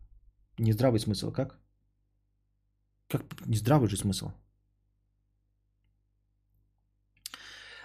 Не 0.59 0.73
здравый 0.73 1.01
смысл, 1.01 1.33
как? 1.33 1.59
Как 3.09 3.23
не 3.47 3.57
здравый 3.57 3.89
же 3.89 3.97
смысл? 3.97 4.31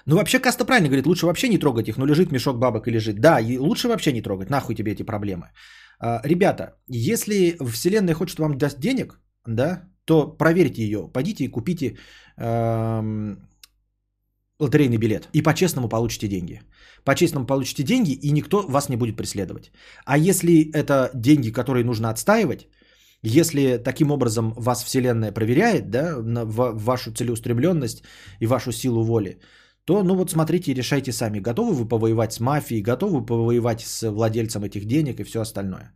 Ну, 0.06 0.16
вообще 0.16 0.40
Каста 0.40 0.66
правильно 0.66 0.88
говорит, 0.88 1.06
лучше 1.06 1.26
вообще 1.26 1.50
не 1.50 1.60
трогать 1.60 1.88
их, 1.88 1.98
но 1.98 2.06
лежит 2.06 2.32
мешок 2.32 2.58
бабок 2.58 2.88
и 2.88 2.92
лежит. 2.92 3.20
Да, 3.20 3.40
и 3.40 3.58
лучше 3.58 3.88
вообще 3.88 4.12
не 4.14 4.22
трогать, 4.22 4.50
нахуй 4.50 4.76
тебе 4.76 4.92
эти 4.92 5.04
проблемы. 5.04 5.52
А, 6.02 6.20
ребята, 6.24 6.76
если 6.88 7.58
Вселенная 7.72 8.16
хочет 8.16 8.40
вам 8.40 8.58
дать 8.58 8.80
денег, 8.80 9.20
да, 9.46 9.84
то 10.06 10.28
проверьте 10.38 10.82
ее, 10.82 11.08
пойдите 11.14 11.44
и 11.44 11.48
купите 11.48 11.98
эм, 12.38 13.38
лотерейный 14.60 14.98
билет 14.98 15.30
и 15.34 15.44
по-честному 15.44 15.90
получите 15.90 16.28
деньги. 16.28 16.62
По-честному 17.04 17.46
получите 17.46 17.84
деньги, 17.84 18.12
и 18.12 18.32
никто 18.32 18.66
вас 18.68 18.90
не 18.90 18.98
будет 18.98 19.16
преследовать. 19.16 19.72
А 20.06 20.18
если 20.18 20.72
это 20.74 21.12
деньги, 21.14 21.52
которые 21.52 21.84
нужно 21.84 22.10
отстаивать, 22.10 22.68
если 23.24 23.78
таким 23.78 24.12
образом 24.12 24.54
вас 24.58 24.84
Вселенная 24.84 25.32
проверяет, 25.32 25.92
да, 25.92 26.18
на, 26.24 26.46
в, 26.46 26.74
вашу 26.74 27.12
целеустремленность 27.12 28.04
и 28.40 28.48
вашу 28.48 28.72
силу 28.72 29.04
воли, 29.04 29.40
то, 29.86 30.04
ну 30.04 30.16
вот 30.16 30.30
смотрите 30.30 30.72
и 30.72 30.76
решайте 30.76 31.12
сами, 31.12 31.40
готовы 31.40 31.74
вы 31.74 31.88
повоевать 31.88 32.34
с 32.34 32.40
мафией, 32.40 32.84
готовы 32.84 33.26
повоевать 33.26 33.82
с 33.82 34.10
владельцем 34.12 34.64
этих 34.64 34.86
денег 34.86 35.20
и 35.20 35.24
все 35.24 35.42
остальное. 35.42 35.94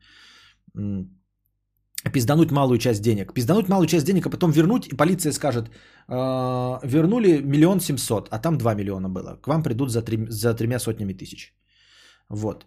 Пиздануть 2.13 2.51
малую 2.51 2.77
часть 2.77 3.01
денег. 3.01 3.33
Пиздануть 3.33 3.69
малую 3.69 3.87
часть 3.87 4.05
денег, 4.05 4.25
а 4.25 4.29
потом 4.29 4.51
вернуть, 4.51 4.87
и 4.87 4.95
полиция 4.95 5.31
скажет, 5.31 5.69
э, 5.69 6.13
вернули 6.83 7.41
миллион 7.41 7.79
семьсот, 7.79 8.27
а 8.31 8.39
там 8.39 8.57
2 8.57 8.75
миллиона 8.75 9.09
было. 9.09 9.39
К 9.41 9.47
вам 9.47 9.63
придут 9.63 9.89
за, 9.89 10.01
три, 10.01 10.27
за 10.29 10.53
тремя 10.53 10.79
сотнями 10.79 11.13
тысяч. 11.13 11.53
Вот. 12.29 12.65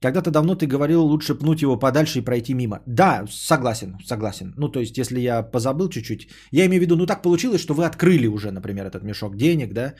Когда-то 0.00 0.30
давно 0.30 0.54
ты 0.54 0.66
говорил, 0.66 1.02
лучше 1.02 1.34
пнуть 1.34 1.62
его 1.62 1.78
подальше 1.78 2.18
и 2.18 2.24
пройти 2.24 2.54
мимо. 2.54 2.80
Да, 2.86 3.24
согласен, 3.28 3.96
согласен. 4.04 4.54
Ну, 4.56 4.68
то 4.68 4.80
есть, 4.80 4.98
если 4.98 5.20
я 5.20 5.42
позабыл 5.42 5.88
чуть-чуть. 5.88 6.28
Я 6.52 6.66
имею 6.66 6.80
в 6.80 6.82
виду, 6.82 6.96
ну 6.96 7.06
так 7.06 7.22
получилось, 7.22 7.62
что 7.62 7.74
вы 7.74 7.86
открыли 7.86 8.26
уже, 8.26 8.50
например, 8.50 8.86
этот 8.86 9.02
мешок 9.02 9.36
денег, 9.36 9.72
да, 9.72 9.94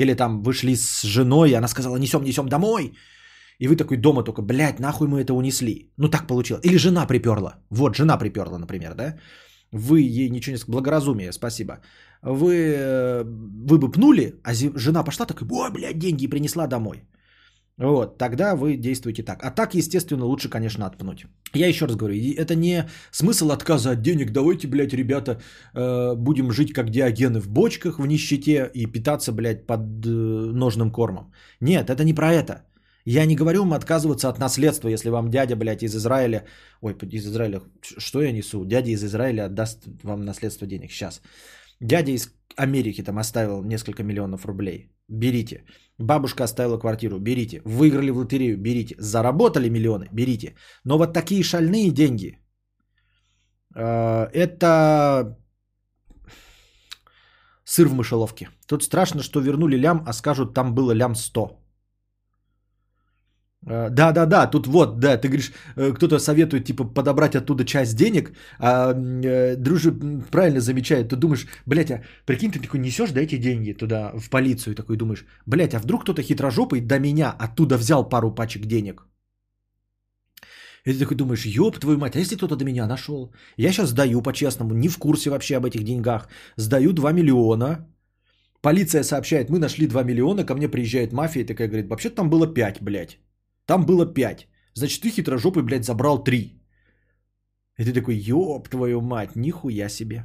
или 0.00 0.14
там 0.14 0.42
вышли 0.42 0.74
с 0.74 1.02
женой, 1.02 1.50
и 1.50 1.54
она 1.54 1.68
сказала, 1.68 1.96
несем, 1.98 2.22
несем 2.22 2.48
домой. 2.48 2.92
И 3.58 3.68
вы 3.68 3.76
такой 3.76 3.96
дома 3.96 4.22
только, 4.22 4.42
блядь, 4.42 4.80
нахуй 4.80 5.08
мы 5.08 5.20
это 5.20 5.34
унесли. 5.34 5.92
Ну 5.96 6.08
так 6.08 6.26
получилось. 6.26 6.64
Или 6.64 6.78
жена 6.78 7.06
приперла. 7.06 7.56
Вот, 7.70 7.96
жена 7.96 8.16
приперла, 8.18 8.58
например, 8.58 8.94
да? 8.94 9.18
Вы 9.72 10.00
ей 10.00 10.30
ничего 10.30 10.56
не. 10.56 10.62
Благоразумие, 10.68 11.32
спасибо. 11.32 11.80
Вы, 12.22 12.54
э, 12.54 13.24
вы 13.24 13.78
бы 13.78 13.90
пнули, 13.90 14.40
а 14.44 14.54
жена 14.54 15.04
пошла 15.04 15.26
такая, 15.26 15.48
ой, 15.50 15.70
блядь, 15.70 15.98
деньги 15.98 16.26
принесла 16.26 16.66
домой. 16.66 17.02
Вот, 17.78 18.18
тогда 18.18 18.56
вы 18.56 18.76
действуете 18.76 19.22
так. 19.22 19.44
А 19.44 19.50
так, 19.50 19.74
естественно, 19.74 20.24
лучше, 20.24 20.48
конечно, 20.48 20.86
отпнуть. 20.86 21.26
Я 21.54 21.68
еще 21.68 21.86
раз 21.86 21.96
говорю, 21.96 22.16
это 22.36 22.56
не 22.56 22.88
смысл 23.12 23.52
отказа 23.52 23.90
от 23.90 24.02
денег. 24.02 24.32
Давайте, 24.32 24.66
блядь, 24.66 24.92
ребята, 24.92 25.40
э, 25.74 26.14
будем 26.16 26.50
жить 26.50 26.72
как 26.72 26.90
диагены 26.90 27.40
в 27.40 27.48
бочках 27.48 27.98
в 27.98 28.06
нищете 28.06 28.68
и 28.74 28.86
питаться, 28.86 29.32
блядь, 29.32 29.66
под 29.66 29.80
э, 30.06 30.10
ножным 30.10 30.90
кормом. 30.90 31.32
Нет, 31.60 31.88
это 31.88 32.04
не 32.04 32.14
про 32.14 32.32
это. 32.32 32.64
Я 33.04 33.26
не 33.26 33.36
говорю 33.36 33.60
вам 33.60 33.72
отказываться 33.74 34.28
от 34.28 34.38
наследства, 34.38 34.88
если 34.88 35.10
вам 35.10 35.30
дядя, 35.30 35.56
блядь, 35.56 35.82
из 35.82 35.94
Израиля... 35.94 36.44
Ой, 36.82 36.96
из 37.12 37.26
Израиля, 37.26 37.62
что 37.98 38.20
я 38.20 38.32
несу? 38.32 38.64
Дядя 38.64 38.90
из 38.90 39.04
Израиля 39.04 39.46
отдаст 39.46 39.78
вам 40.02 40.24
наследство 40.24 40.66
денег. 40.66 40.90
Сейчас. 40.90 41.22
Дядя 41.80 42.12
из 42.12 42.28
Америки 42.56 43.02
там 43.02 43.18
оставил 43.18 43.62
несколько 43.62 44.02
миллионов 44.02 44.46
рублей. 44.46 44.90
Берите. 45.08 45.64
Бабушка 45.98 46.44
оставила 46.44 46.78
квартиру. 46.78 47.18
Берите. 47.18 47.62
Выиграли 47.64 48.10
в 48.10 48.16
лотерею. 48.16 48.56
Берите. 48.58 48.94
Заработали 48.98 49.68
миллионы. 49.68 50.08
Берите. 50.12 50.54
Но 50.84 50.98
вот 50.98 51.12
такие 51.12 51.42
шальные 51.42 51.90
деньги. 51.90 52.38
Э, 53.74 54.28
это 54.32 55.38
сыр 57.64 57.88
в 57.88 57.94
мышеловке. 57.94 58.48
Тут 58.66 58.82
страшно, 58.82 59.22
что 59.22 59.40
вернули 59.40 59.76
лям, 59.76 60.02
а 60.06 60.12
скажут, 60.12 60.54
там 60.54 60.74
было 60.74 60.92
лям 60.92 61.14
100. 61.14 61.57
Э, 63.68 63.90
да, 63.90 64.12
да, 64.12 64.26
да, 64.26 64.46
тут 64.46 64.66
вот, 64.66 64.98
да, 64.98 65.18
ты 65.18 65.28
говоришь, 65.28 65.52
э, 65.76 65.92
кто-то 65.92 66.18
советует, 66.18 66.64
типа, 66.64 66.84
подобрать 66.84 67.36
оттуда 67.36 67.64
часть 67.64 67.96
денег, 67.96 68.32
а 68.58 68.94
э, 68.94 69.56
дружи 69.56 69.92
правильно 70.30 70.60
замечает, 70.60 71.08
ты 71.08 71.16
думаешь, 71.16 71.46
блядь, 71.66 71.90
а 71.90 72.02
прикинь, 72.26 72.50
ты 72.50 72.60
такой 72.60 72.80
несешь, 72.80 73.10
да, 73.10 73.20
эти 73.20 73.36
деньги 73.38 73.72
туда, 73.72 74.12
в 74.14 74.30
полицию, 74.30 74.72
и 74.72 74.76
такой 74.76 74.96
думаешь, 74.96 75.24
блядь, 75.46 75.74
а 75.74 75.78
вдруг 75.80 76.02
кто-то 76.02 76.22
хитрожопый 76.22 76.80
до 76.80 76.98
меня 76.98 77.30
оттуда 77.38 77.76
взял 77.76 78.08
пару 78.08 78.34
пачек 78.34 78.66
денег? 78.66 79.06
И 80.86 80.92
ты 80.92 80.98
такой 80.98 81.16
думаешь, 81.16 81.44
ёб 81.44 81.78
твою 81.78 81.98
мать, 81.98 82.16
а 82.16 82.20
если 82.20 82.36
кто-то 82.36 82.56
до 82.56 82.64
меня 82.64 82.86
нашел? 82.86 83.32
Я 83.58 83.72
сейчас 83.72 83.90
сдаю 83.90 84.22
по-честному, 84.22 84.74
не 84.74 84.88
в 84.88 84.98
курсе 84.98 85.28
вообще 85.30 85.56
об 85.56 85.66
этих 85.66 85.84
деньгах, 85.84 86.28
сдаю 86.56 86.92
2 86.92 87.12
миллиона, 87.12 87.86
полиция 88.62 89.02
сообщает, 89.02 89.50
мы 89.50 89.58
нашли 89.58 89.86
2 89.86 90.02
миллиона, 90.04 90.46
ко 90.46 90.54
мне 90.54 90.68
приезжает 90.68 91.12
мафия 91.12 91.42
и 91.42 91.46
такая 91.46 91.68
говорит, 91.68 91.88
вообще-то 91.88 92.16
там 92.16 92.30
было 92.30 92.46
5, 92.46 92.80
блядь. 92.80 93.18
Там 93.68 93.84
было 93.84 94.06
5. 94.06 94.48
Значит, 94.74 95.02
ты 95.02 95.10
хитрожопый, 95.10 95.62
блядь, 95.62 95.84
забрал 95.84 96.24
3. 96.24 96.40
И 97.78 97.84
ты 97.84 97.92
такой, 97.92 98.16
ёб 98.16 98.68
твою 98.68 99.00
мать, 99.00 99.36
нихуя 99.36 99.88
себе. 99.88 100.24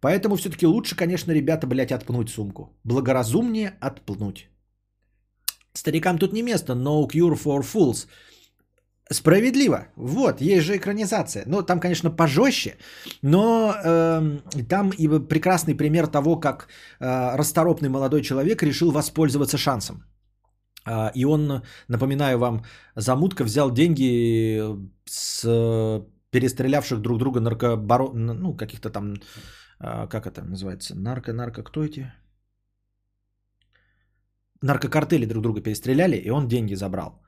Поэтому 0.00 0.36
все-таки 0.36 0.66
лучше, 0.66 0.96
конечно, 0.96 1.32
ребята, 1.32 1.66
блядь, 1.66 1.92
отпнуть 1.92 2.30
сумку. 2.30 2.62
Благоразумнее 2.84 3.72
отпнуть. 3.80 4.48
Старикам 5.72 6.18
тут 6.18 6.32
не 6.32 6.42
место. 6.42 6.74
No 6.74 7.06
cure 7.08 7.36
for 7.36 7.62
fools. 7.62 8.06
Справедливо. 9.12 9.88
Вот, 9.96 10.40
есть 10.40 10.64
же 10.64 10.76
экранизация. 10.76 11.42
Ну, 11.46 11.62
там, 11.62 11.80
конечно, 11.80 12.10
пожестче, 12.10 12.76
но 13.22 13.74
э, 13.84 14.38
там 14.68 14.90
и 14.90 15.08
прекрасный 15.28 15.74
пример 15.74 16.06
того, 16.06 16.40
как 16.40 16.68
э, 17.00 17.36
расторопный 17.36 17.88
молодой 17.88 18.22
человек 18.22 18.62
решил 18.62 18.92
воспользоваться 18.92 19.58
шансом. 19.58 20.04
Э, 20.86 21.10
и 21.14 21.24
он, 21.24 21.62
напоминаю 21.88 22.38
вам, 22.38 22.64
замутка 22.96 23.44
взял 23.44 23.70
деньги 23.70 24.60
с 25.04 25.44
перестрелявших 26.30 27.00
друг 27.00 27.18
друга 27.18 27.40
наркобаро... 27.40 28.12
ну, 28.14 28.56
каких-то 28.56 28.90
там, 28.90 29.14
э, 29.80 30.08
как 30.08 30.26
это 30.26 30.42
называется, 30.42 30.94
нарко-нарко, 30.94 31.62
кто 31.62 31.84
эти? 31.84 32.12
Наркокартели 34.62 35.26
друг 35.26 35.42
друга 35.42 35.62
перестреляли, 35.62 36.16
и 36.16 36.30
он 36.30 36.48
деньги 36.48 36.74
забрал. 36.74 37.22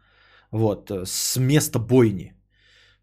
Вот, 0.50 0.90
э, 0.90 1.04
с 1.06 1.36
места 1.38 1.78
бойни. 1.78 2.34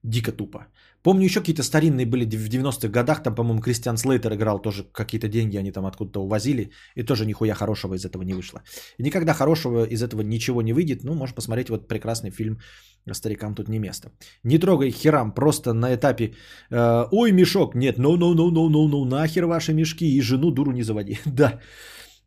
Дико 0.04 0.32
тупо. 0.32 0.68
Помню, 1.04 1.26
еще 1.26 1.40
какие-то 1.40 1.64
старинные 1.64 2.06
были 2.06 2.26
в 2.26 2.50
90-х 2.50 2.90
годах, 2.90 3.24
там, 3.24 3.36
по-моему, 3.36 3.62
Кристиан 3.62 3.98
Слейтер 3.98 4.34
играл, 4.34 4.62
тоже 4.62 4.84
какие-то 4.84 5.28
деньги 5.28 5.58
они 5.58 5.72
там 5.72 5.86
откуда-то 5.86 6.22
увозили, 6.22 6.72
и 6.96 7.04
тоже 7.04 7.26
нихуя 7.26 7.56
хорошего 7.56 7.96
из 7.96 8.06
этого 8.06 8.24
не 8.24 8.34
вышло. 8.34 8.62
И 8.98 9.04
никогда 9.04 9.34
хорошего 9.34 9.86
из 9.86 10.04
этого 10.04 10.22
ничего 10.22 10.62
не 10.62 10.74
выйдет, 10.74 11.04
ну, 11.04 11.14
можешь 11.14 11.36
посмотреть 11.36 11.70
вот 11.70 11.88
прекрасный 11.88 12.32
фильм 12.32 12.60
«Старикам 13.12 13.56
тут 13.56 13.70
не 13.70 13.80
место». 13.80 14.12
Не 14.44 14.60
трогай 14.60 14.92
херам, 14.92 15.34
просто 15.34 15.74
на 15.74 15.96
этапе 15.96 16.34
э, 16.70 17.06
«Ой, 17.12 17.32
мешок!» 17.32 17.76
Нет, 17.76 17.98
ну-ну-ну-ну-ну-ну, 17.98 19.06
нахер 19.06 19.46
ваши 19.46 19.74
мешки, 19.74 20.06
и 20.06 20.22
жену 20.22 20.52
дуру 20.52 20.72
не 20.72 20.84
заводи. 20.84 21.18
да, 21.26 21.60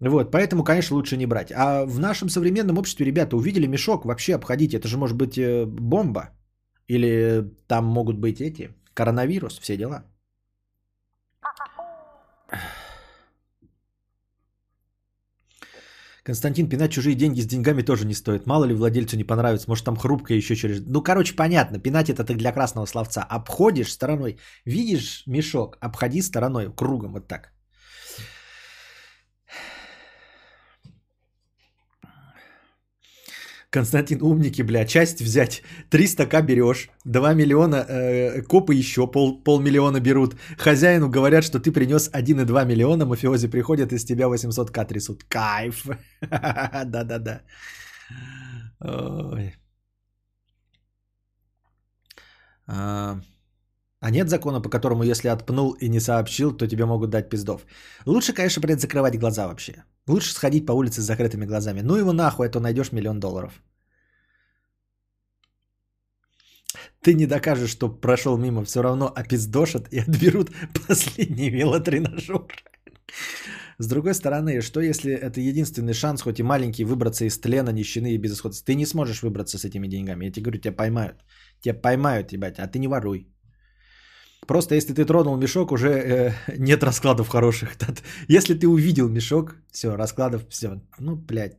вот, 0.01 0.31
поэтому, 0.33 0.65
конечно, 0.65 0.97
лучше 0.97 1.17
не 1.17 1.27
брать. 1.27 1.53
А 1.55 1.85
в 1.87 2.01
нашем 2.01 2.29
современном 2.29 2.79
обществе, 2.79 3.07
ребята, 3.07 3.37
увидели 3.37 3.67
мешок, 3.67 4.05
вообще 4.05 4.35
обходите. 4.35 4.77
Это 4.77 4.89
же 4.89 4.99
может 4.99 5.17
быть 5.17 5.39
э, 5.39 5.65
бомба. 5.67 6.31
Или 6.89 7.45
там 7.67 7.87
могут 7.87 8.19
быть 8.19 8.41
эти, 8.41 8.75
коронавирус, 8.95 9.59
все 9.59 9.77
дела. 9.77 10.05
Константин, 16.25 16.69
пинать 16.69 16.93
чужие 16.93 17.17
деньги 17.17 17.41
с 17.41 17.47
деньгами 17.47 17.83
тоже 17.83 18.07
не 18.07 18.15
стоит. 18.15 18.47
Мало 18.47 18.65
ли 18.65 18.75
владельцу 18.75 19.17
не 19.17 19.25
понравится, 19.25 19.69
может 19.69 19.85
там 19.85 19.97
хрупкое 19.97 20.39
еще 20.39 20.55
через... 20.55 20.81
Ну, 20.87 21.03
короче, 21.03 21.35
понятно, 21.35 21.79
пинать 21.81 22.11
это 22.11 22.25
ты 22.25 22.35
для 22.35 22.53
красного 22.53 22.87
словца. 22.87 23.27
Обходишь 23.29 23.93
стороной, 23.93 24.39
видишь 24.65 25.25
мешок, 25.27 25.79
обходи 25.81 26.23
стороной, 26.23 26.73
кругом, 26.77 27.13
вот 27.13 27.27
так. 27.27 27.52
Константин, 33.73 34.23
умники, 34.23 34.63
бля, 34.63 34.85
часть 34.85 35.23
взять. 35.23 35.63
300к 35.91 36.43
берешь, 36.43 36.91
2 37.05 37.35
миллиона, 37.35 37.87
э, 37.89 38.43
копы 38.43 38.75
еще 38.75 39.07
пол, 39.07 39.43
полмиллиона 39.43 39.99
берут. 40.01 40.37
Хозяину 40.59 41.09
говорят, 41.09 41.43
что 41.43 41.59
ты 41.59 41.73
принес 41.73 42.11
1,2 42.13 42.67
миллиона, 42.67 43.07
мафиози 43.07 43.49
приходят, 43.49 43.93
из 43.93 44.05
тебя 44.05 44.27
800к 44.27 44.87
трясут. 44.87 45.25
Кайф. 45.25 45.87
Да-да-да. 46.85 47.41
А, 52.67 53.21
а 54.01 54.11
нет 54.11 54.29
закона, 54.29 54.61
по 54.61 54.69
которому 54.69 55.03
если 55.03 55.29
отпнул 55.29 55.73
и 55.81 55.89
не 55.89 56.01
сообщил, 56.01 56.53
то 56.53 56.67
тебе 56.67 56.85
могут 56.85 57.11
дать 57.11 57.31
пиздов. 57.31 57.63
Лучше, 58.05 58.35
конечно, 58.35 58.61
блядь, 58.61 58.81
закрывать 58.81 59.19
глаза 59.19 59.49
вообще. 59.49 59.85
Лучше 60.09 60.33
сходить 60.33 60.67
по 60.67 60.73
улице 60.73 61.01
с 61.01 61.05
закрытыми 61.05 61.47
глазами. 61.47 61.81
Ну 61.83 61.97
его 61.97 62.13
нахуй, 62.13 62.47
а 62.47 62.51
то 62.51 62.61
найдешь 62.61 62.93
миллион 62.93 63.21
долларов. 63.21 63.63
Ты 67.01 67.15
не 67.15 67.27
докажешь, 67.27 67.71
что 67.71 67.89
прошел 67.89 68.39
мимо, 68.39 68.65
все 68.65 68.83
равно 68.83 69.13
опиздошат 69.15 69.89
и 69.93 69.99
отберут 69.99 70.51
последний 70.89 71.51
велотренажер. 71.51 72.47
С 73.79 73.89
другой 73.89 74.15
стороны, 74.15 74.61
что 74.61 74.81
если 74.81 75.13
это 75.13 75.41
единственный 75.41 75.95
шанс, 75.95 76.23
хоть 76.23 76.39
и 76.39 76.43
маленький, 76.43 76.85
выбраться 76.85 77.25
из 77.25 77.39
тлена, 77.39 77.73
нищены 77.73 78.15
и 78.15 78.19
безысходности? 78.19 78.65
Ты 78.65 78.75
не 78.75 78.87
сможешь 78.87 79.23
выбраться 79.23 79.59
с 79.59 79.65
этими 79.65 79.89
деньгами. 79.89 80.27
Я 80.27 80.33
тебе 80.33 80.45
говорю, 80.45 80.61
тебя 80.61 80.77
поймают. 80.77 81.25
Тебя 81.61 81.75
поймают, 81.75 82.33
ебать, 82.33 82.59
а 82.59 82.69
ты 82.69 82.79
не 82.79 82.89
воруй. 82.89 83.29
Просто 84.47 84.75
если 84.75 84.93
ты 84.95 85.05
тронул 85.05 85.37
мешок, 85.37 85.73
уже 85.73 85.89
э, 85.89 86.33
нет 86.59 86.83
раскладов 86.83 87.29
хороших. 87.29 87.77
Если 88.29 88.55
ты 88.55 88.67
увидел 88.67 89.09
мешок, 89.09 89.55
все, 89.71 89.97
раскладов, 89.97 90.43
все. 90.49 90.81
Ну, 90.99 91.17
блядь. 91.17 91.57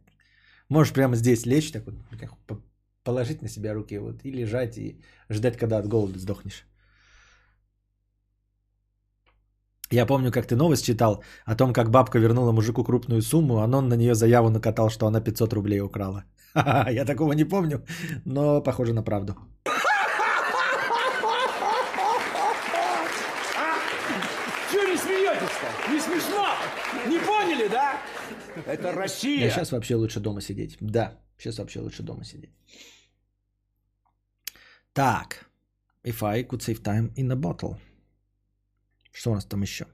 Можешь 0.69 0.93
прямо 0.93 1.15
здесь 1.15 1.45
лечь, 1.45 1.71
так 1.71 1.85
вот, 1.85 2.59
положить 3.03 3.41
на 3.41 3.49
себя 3.49 3.73
руки 3.73 3.97
вот, 3.99 4.25
и 4.25 4.31
лежать, 4.31 4.77
и 4.77 4.99
ждать, 5.29 5.57
когда 5.57 5.77
от 5.77 5.87
голода 5.87 6.19
сдохнешь. 6.19 6.65
Я 9.91 10.05
помню, 10.05 10.31
как 10.31 10.47
ты 10.47 10.55
новость 10.55 10.85
читал 10.85 11.23
о 11.45 11.55
том, 11.55 11.73
как 11.73 11.89
бабка 11.89 12.19
вернула 12.19 12.51
мужику 12.51 12.83
крупную 12.83 13.21
сумму, 13.21 13.59
а 13.59 13.67
он 13.67 13.89
на 13.89 13.95
нее 13.95 14.15
заяву 14.15 14.49
накатал, 14.49 14.89
что 14.89 15.05
она 15.05 15.21
500 15.21 15.53
рублей 15.53 15.81
украла. 15.81 16.23
Я 16.91 17.05
такого 17.05 17.33
не 17.33 17.45
помню, 17.45 17.85
но 18.25 18.61
похоже 18.61 18.93
на 18.93 19.03
правду. 19.03 19.35
Не 25.89 25.99
смешно? 25.99 26.47
Не 27.07 27.19
поняли, 27.19 27.67
да? 27.67 27.97
Это 28.65 28.91
Россия. 28.91 29.45
Я 29.45 29.49
сейчас 29.49 29.71
вообще 29.71 29.95
лучше 29.95 30.19
дома 30.19 30.41
сидеть. 30.41 30.77
Да, 30.81 31.19
сейчас 31.37 31.57
вообще 31.57 31.79
лучше 31.79 32.03
дома 32.03 32.23
сидеть. 32.23 32.51
Так. 34.93 35.49
If 36.03 36.21
I 36.21 36.43
could 36.43 36.59
save 36.59 36.81
time 36.81 37.13
in 37.15 37.31
a 37.31 37.35
bottle. 37.35 37.77
Что 39.11 39.31
у 39.31 39.35
нас 39.35 39.45
там 39.45 39.61
еще? 39.61 39.85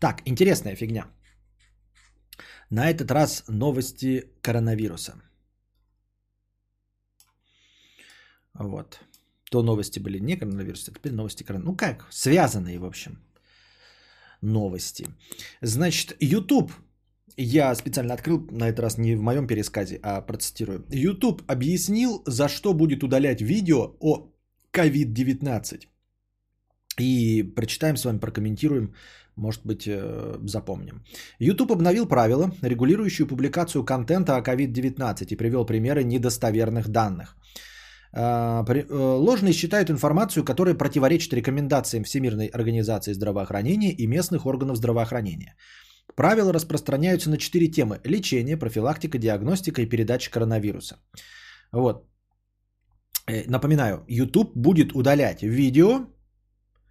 Так, 0.00 0.22
интересная 0.26 0.76
фигня. 0.76 1.06
На 2.70 2.90
этот 2.90 3.10
раз 3.10 3.44
новости 3.48 4.30
коронавируса. 4.42 5.20
Вот. 8.54 9.00
То 9.50 9.62
новости 9.62 9.98
были 9.98 10.18
не 10.18 10.36
коронавирус, 10.36 10.88
а 10.88 10.92
теперь 10.92 11.12
новости 11.12 11.42
коронавируса. 11.42 11.70
Ну 11.70 11.76
как, 11.76 12.06
связанные, 12.10 12.78
в 12.78 12.84
общем, 12.84 13.18
новости. 14.42 15.06
Значит, 15.62 16.16
YouTube, 16.20 16.72
я 17.36 17.74
специально 17.74 18.14
открыл, 18.14 18.46
на 18.50 18.68
этот 18.68 18.80
раз 18.80 18.98
не 18.98 19.16
в 19.16 19.22
моем 19.22 19.46
пересказе, 19.46 20.00
а 20.02 20.20
процитирую. 20.20 20.84
YouTube 20.90 21.42
объяснил, 21.46 22.22
за 22.26 22.48
что 22.48 22.74
будет 22.74 23.02
удалять 23.02 23.40
видео 23.40 23.96
о 24.00 24.30
COVID-19. 24.72 25.86
И 26.98 27.42
прочитаем 27.54 27.96
с 27.96 28.04
вами, 28.04 28.18
прокомментируем, 28.18 28.94
может 29.36 29.64
быть, 29.64 29.86
э, 29.86 30.38
запомним. 30.42 31.04
YouTube 31.38 31.72
обновил 31.72 32.06
правила, 32.06 32.50
регулирующие 32.62 33.26
публикацию 33.26 33.84
контента 33.84 34.36
о 34.36 34.42
COVID-19 34.42 35.32
и 35.32 35.36
привел 35.36 35.64
примеры 35.64 36.02
недостоверных 36.02 36.88
данных. 36.88 37.36
А, 38.12 38.64
э, 38.64 38.94
ложной 38.94 39.52
считают 39.52 39.90
информацию, 39.90 40.44
которая 40.44 40.74
противоречит 40.74 41.32
рекомендациям 41.32 42.04
Всемирной 42.04 42.46
организации 42.46 43.12
здравоохранения 43.12 43.92
и 43.92 44.06
местных 44.06 44.46
органов 44.46 44.76
здравоохранения. 44.76 45.54
Правила 46.16 46.52
распространяются 46.52 47.30
на 47.30 47.36
четыре 47.36 47.68
темы. 47.68 48.00
Лечение, 48.04 48.56
профилактика, 48.56 49.18
диагностика 49.18 49.82
и 49.82 49.86
передача 49.86 50.30
коронавируса. 50.30 50.96
Вот. 51.72 52.08
Э, 53.26 53.44
напоминаю, 53.46 54.04
YouTube 54.08 54.56
будет 54.56 54.94
удалять 54.94 55.42
видео, 55.42 56.06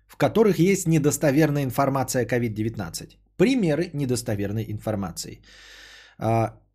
в 0.07 0.17
которых 0.17 0.59
есть 0.59 0.87
недостоверная 0.87 1.63
информация 1.63 2.21
о 2.21 2.25
COVID-19. 2.25 3.17
Примеры 3.37 3.89
недостоверной 3.93 4.65
информации. 4.71 5.41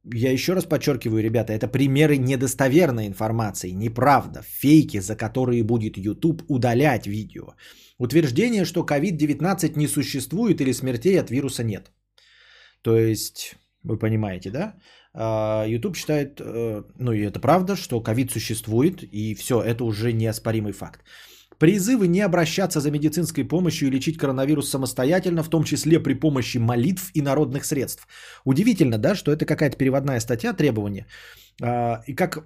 Я 0.04 0.32
еще 0.32 0.54
раз 0.54 0.64
подчеркиваю, 0.64 1.22
ребята, 1.22 1.52
это 1.52 1.68
примеры 1.68 2.16
недостоверной 2.16 3.06
информации, 3.06 3.70
неправда, 3.70 4.42
фейки, 4.42 5.00
за 5.00 5.16
которые 5.16 5.62
будет 5.62 5.96
YouTube 5.96 6.42
удалять 6.48 7.06
видео. 7.06 7.54
Утверждение, 7.98 8.64
что 8.64 8.84
COVID-19 8.84 9.72
не 9.76 9.86
существует 9.86 10.60
или 10.60 10.72
смертей 10.72 11.20
от 11.20 11.30
вируса 11.30 11.62
нет. 11.62 11.92
То 12.82 12.96
есть, 12.96 13.54
вы 13.84 13.96
понимаете, 13.96 14.50
да? 14.50 14.74
А, 15.14 15.64
YouTube 15.66 15.96
считает, 15.96 16.40
э, 16.40 16.82
ну 16.98 17.12
и 17.12 17.20
это 17.20 17.38
правда, 17.38 17.76
что 17.76 18.00
COVID 18.00 18.32
существует, 18.32 19.04
и 19.04 19.34
все, 19.34 19.62
это 19.62 19.84
уже 19.84 20.12
неоспоримый 20.12 20.72
факт. 20.72 21.04
Призывы 21.58 22.08
не 22.08 22.20
обращаться 22.20 22.80
за 22.80 22.90
медицинской 22.90 23.44
помощью 23.44 23.88
и 23.88 23.90
лечить 23.90 24.18
коронавирус 24.18 24.70
самостоятельно, 24.70 25.42
в 25.42 25.48
том 25.48 25.64
числе 25.64 26.00
при 26.00 26.14
помощи 26.14 26.58
молитв 26.58 27.10
и 27.14 27.22
народных 27.22 27.64
средств. 27.64 28.06
Удивительно, 28.44 28.98
да, 28.98 29.14
что 29.14 29.32
это 29.32 29.46
какая-то 29.46 29.76
переводная 29.76 30.20
статья, 30.20 30.52
требования. 30.52 31.06
А, 31.62 32.02
и 32.06 32.14
как 32.14 32.44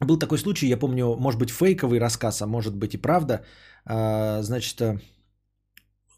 был 0.00 0.18
такой 0.18 0.38
случай, 0.38 0.68
я 0.68 0.76
помню, 0.76 1.16
может 1.16 1.40
быть 1.40 1.50
фейковый 1.50 2.00
рассказ, 2.00 2.42
а 2.42 2.46
может 2.46 2.74
быть 2.76 2.94
и 2.94 2.98
правда. 2.98 3.44
А, 3.84 4.42
значит, 4.42 4.80
э, 4.80 4.98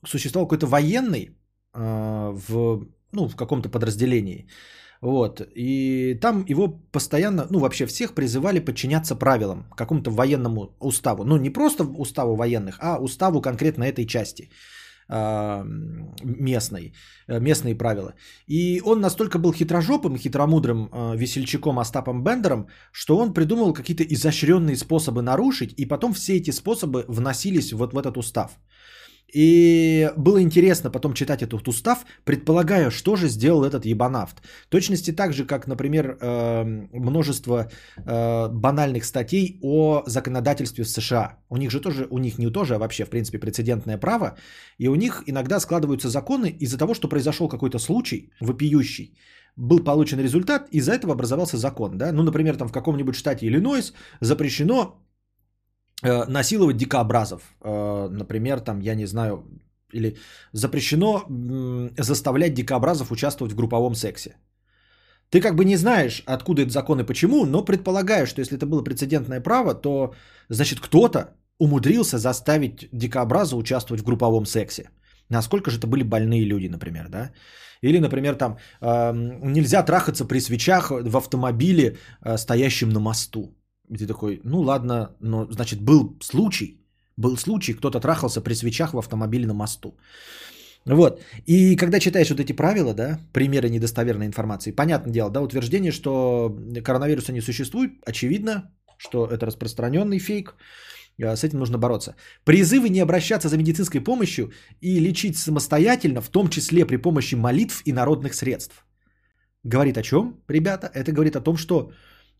существовал 0.04 0.46
какой-то 0.46 0.66
военный, 0.66 1.34
в, 1.74 2.88
ну, 3.12 3.28
в 3.28 3.36
каком-то 3.36 3.68
подразделении. 3.68 4.48
Вот. 5.00 5.40
И 5.54 6.18
там 6.20 6.44
его 6.48 6.68
постоянно, 6.92 7.46
ну 7.50 7.58
вообще 7.58 7.86
всех 7.86 8.14
призывали 8.14 8.60
подчиняться 8.60 9.14
правилам, 9.14 9.64
какому-то 9.76 10.10
военному 10.10 10.76
уставу. 10.80 11.24
Ну 11.24 11.36
не 11.36 11.50
просто 11.50 11.84
уставу 11.84 12.36
военных, 12.36 12.78
а 12.80 12.98
уставу 12.98 13.40
конкретно 13.40 13.84
этой 13.84 14.06
части 14.06 14.50
а, 15.10 15.64
местной, 16.22 16.92
э, 17.28 17.40
местные 17.40 17.74
правила. 17.74 18.14
И 18.46 18.82
он 18.84 19.00
настолько 19.00 19.38
был 19.38 19.52
хитрожопым, 19.52 20.18
хитромудрым 20.18 20.90
э, 20.92 21.16
весельчаком 21.16 21.78
Остапом 21.78 22.22
Бендером, 22.22 22.66
что 22.92 23.16
он 23.16 23.32
придумал 23.32 23.72
какие-то 23.72 24.02
изощренные 24.02 24.76
способы 24.76 25.22
нарушить, 25.22 25.72
и 25.78 25.86
потом 25.86 26.12
все 26.12 26.36
эти 26.36 26.50
способы 26.50 27.06
вносились 27.08 27.72
вот 27.72 27.94
в 27.94 27.98
этот 27.98 28.18
устав. 28.18 28.58
И 29.34 30.10
было 30.16 30.40
интересно 30.42 30.90
потом 30.90 31.12
читать 31.12 31.42
этот 31.42 31.68
устав, 31.68 31.98
предполагая, 32.24 32.90
что 32.90 33.16
же 33.16 33.28
сделал 33.28 33.64
этот 33.64 33.84
ебанавт. 33.84 34.42
Точности 34.70 35.12
так 35.12 35.32
же, 35.32 35.44
как, 35.44 35.66
например, 35.66 36.16
эм, 36.20 36.88
множество 36.92 37.70
э, 37.96 38.48
банальных 38.48 39.04
статей 39.04 39.58
о 39.62 40.02
законодательстве 40.06 40.84
в 40.84 40.88
США. 40.88 41.38
У 41.50 41.56
них 41.56 41.70
же 41.70 41.80
тоже, 41.80 42.06
у 42.10 42.18
них 42.18 42.38
не 42.38 42.50
тоже, 42.50 42.74
а 42.74 42.78
вообще, 42.78 43.04
в 43.04 43.10
принципе, 43.10 43.38
прецедентное 43.38 43.98
право. 43.98 44.36
И 44.78 44.88
у 44.88 44.94
них 44.94 45.24
иногда 45.26 45.60
складываются 45.60 46.08
законы 46.08 46.56
из-за 46.60 46.78
того, 46.78 46.94
что 46.94 47.08
произошел 47.08 47.48
какой-то 47.48 47.78
случай 47.78 48.32
вопиющий 48.40 49.14
был 49.58 49.80
получен 49.80 50.20
результат, 50.20 50.68
из-за 50.70 50.92
этого 50.92 51.12
образовался 51.12 51.56
закон. 51.56 51.98
Да? 51.98 52.12
Ну, 52.12 52.22
например, 52.22 52.56
там 52.56 52.68
в 52.68 52.72
каком-нибудь 52.72 53.16
штате 53.16 53.46
Иллинойс 53.46 53.92
запрещено 54.20 55.02
насиловать 56.02 56.76
дикообразов. 56.76 57.42
Э, 57.64 58.08
например, 58.10 58.60
там, 58.60 58.80
я 58.80 58.94
не 58.94 59.06
знаю, 59.06 59.44
или 59.92 60.16
запрещено 60.52 61.24
заставлять 61.98 62.54
дикообразов 62.54 63.10
участвовать 63.10 63.52
в 63.52 63.56
групповом 63.56 63.94
сексе. 63.94 64.36
Ты 65.30 65.40
как 65.40 65.54
бы 65.54 65.64
не 65.64 65.76
знаешь, 65.76 66.22
откуда 66.26 66.62
этот 66.62 66.72
закон 66.72 67.00
и 67.00 67.06
почему, 67.06 67.44
но 67.44 67.64
предполагаешь, 67.64 68.28
что 68.28 68.40
если 68.40 68.56
это 68.56 68.66
было 68.66 68.84
прецедентное 68.84 69.40
право, 69.40 69.74
то 69.74 70.14
значит 70.48 70.80
кто-то 70.80 71.34
умудрился 71.58 72.18
заставить 72.18 72.88
дикообраза 72.92 73.56
участвовать 73.56 74.00
в 74.00 74.04
групповом 74.04 74.46
сексе. 74.46 74.90
Насколько 75.30 75.70
же 75.70 75.78
это 75.78 75.86
были 75.86 76.02
больные 76.02 76.44
люди, 76.44 76.68
например, 76.68 77.08
да? 77.08 77.32
Или, 77.82 77.98
например, 77.98 78.34
там 78.36 78.58
э, 78.80 79.12
нельзя 79.42 79.82
трахаться 79.82 80.24
при 80.24 80.40
свечах 80.40 80.90
в 80.90 81.16
автомобиле, 81.16 81.98
э, 82.24 82.38
стоящем 82.38 82.88
на 82.88 83.00
мосту. 83.00 83.54
И 83.90 83.96
ты 83.96 84.06
такой, 84.06 84.40
ну 84.44 84.60
ладно, 84.60 85.16
но 85.20 85.46
значит 85.50 85.80
был 85.80 86.16
случай, 86.20 86.80
был 87.16 87.36
случай, 87.36 87.74
кто-то 87.74 88.00
трахался 88.00 88.40
при 88.40 88.54
свечах 88.54 88.92
в 88.92 88.98
автомобиле 88.98 89.46
на 89.46 89.54
мосту. 89.54 89.96
Вот. 90.86 91.20
И 91.46 91.76
когда 91.76 92.00
читаешь 92.00 92.30
вот 92.30 92.40
эти 92.40 92.52
правила, 92.52 92.94
да, 92.94 93.18
примеры 93.32 93.68
недостоверной 93.68 94.26
информации, 94.26 94.72
понятное 94.72 95.12
дело, 95.12 95.30
да, 95.30 95.40
утверждение, 95.40 95.92
что 95.92 96.56
коронавируса 96.84 97.32
не 97.32 97.40
существует, 97.40 97.92
очевидно, 98.06 98.70
что 98.96 99.26
это 99.26 99.46
распространенный 99.46 100.18
фейк, 100.18 100.54
э, 101.18 101.36
с 101.36 101.44
этим 101.44 101.58
нужно 101.58 101.78
бороться. 101.78 102.14
Призывы 102.44 102.88
не 102.88 103.00
обращаться 103.00 103.48
за 103.48 103.56
медицинской 103.56 104.00
помощью 104.00 104.52
и 104.80 105.00
лечить 105.00 105.36
самостоятельно, 105.36 106.20
в 106.20 106.28
том 106.28 106.48
числе 106.48 106.86
при 106.86 106.96
помощи 106.96 107.36
молитв 107.36 107.82
и 107.84 107.92
народных 107.92 108.34
средств. 108.34 108.86
Говорит 109.64 109.98
о 109.98 110.02
чем, 110.02 110.40
ребята? 110.48 110.90
Это 110.94 111.12
говорит 111.12 111.36
о 111.36 111.40
том, 111.40 111.56
что 111.56 111.92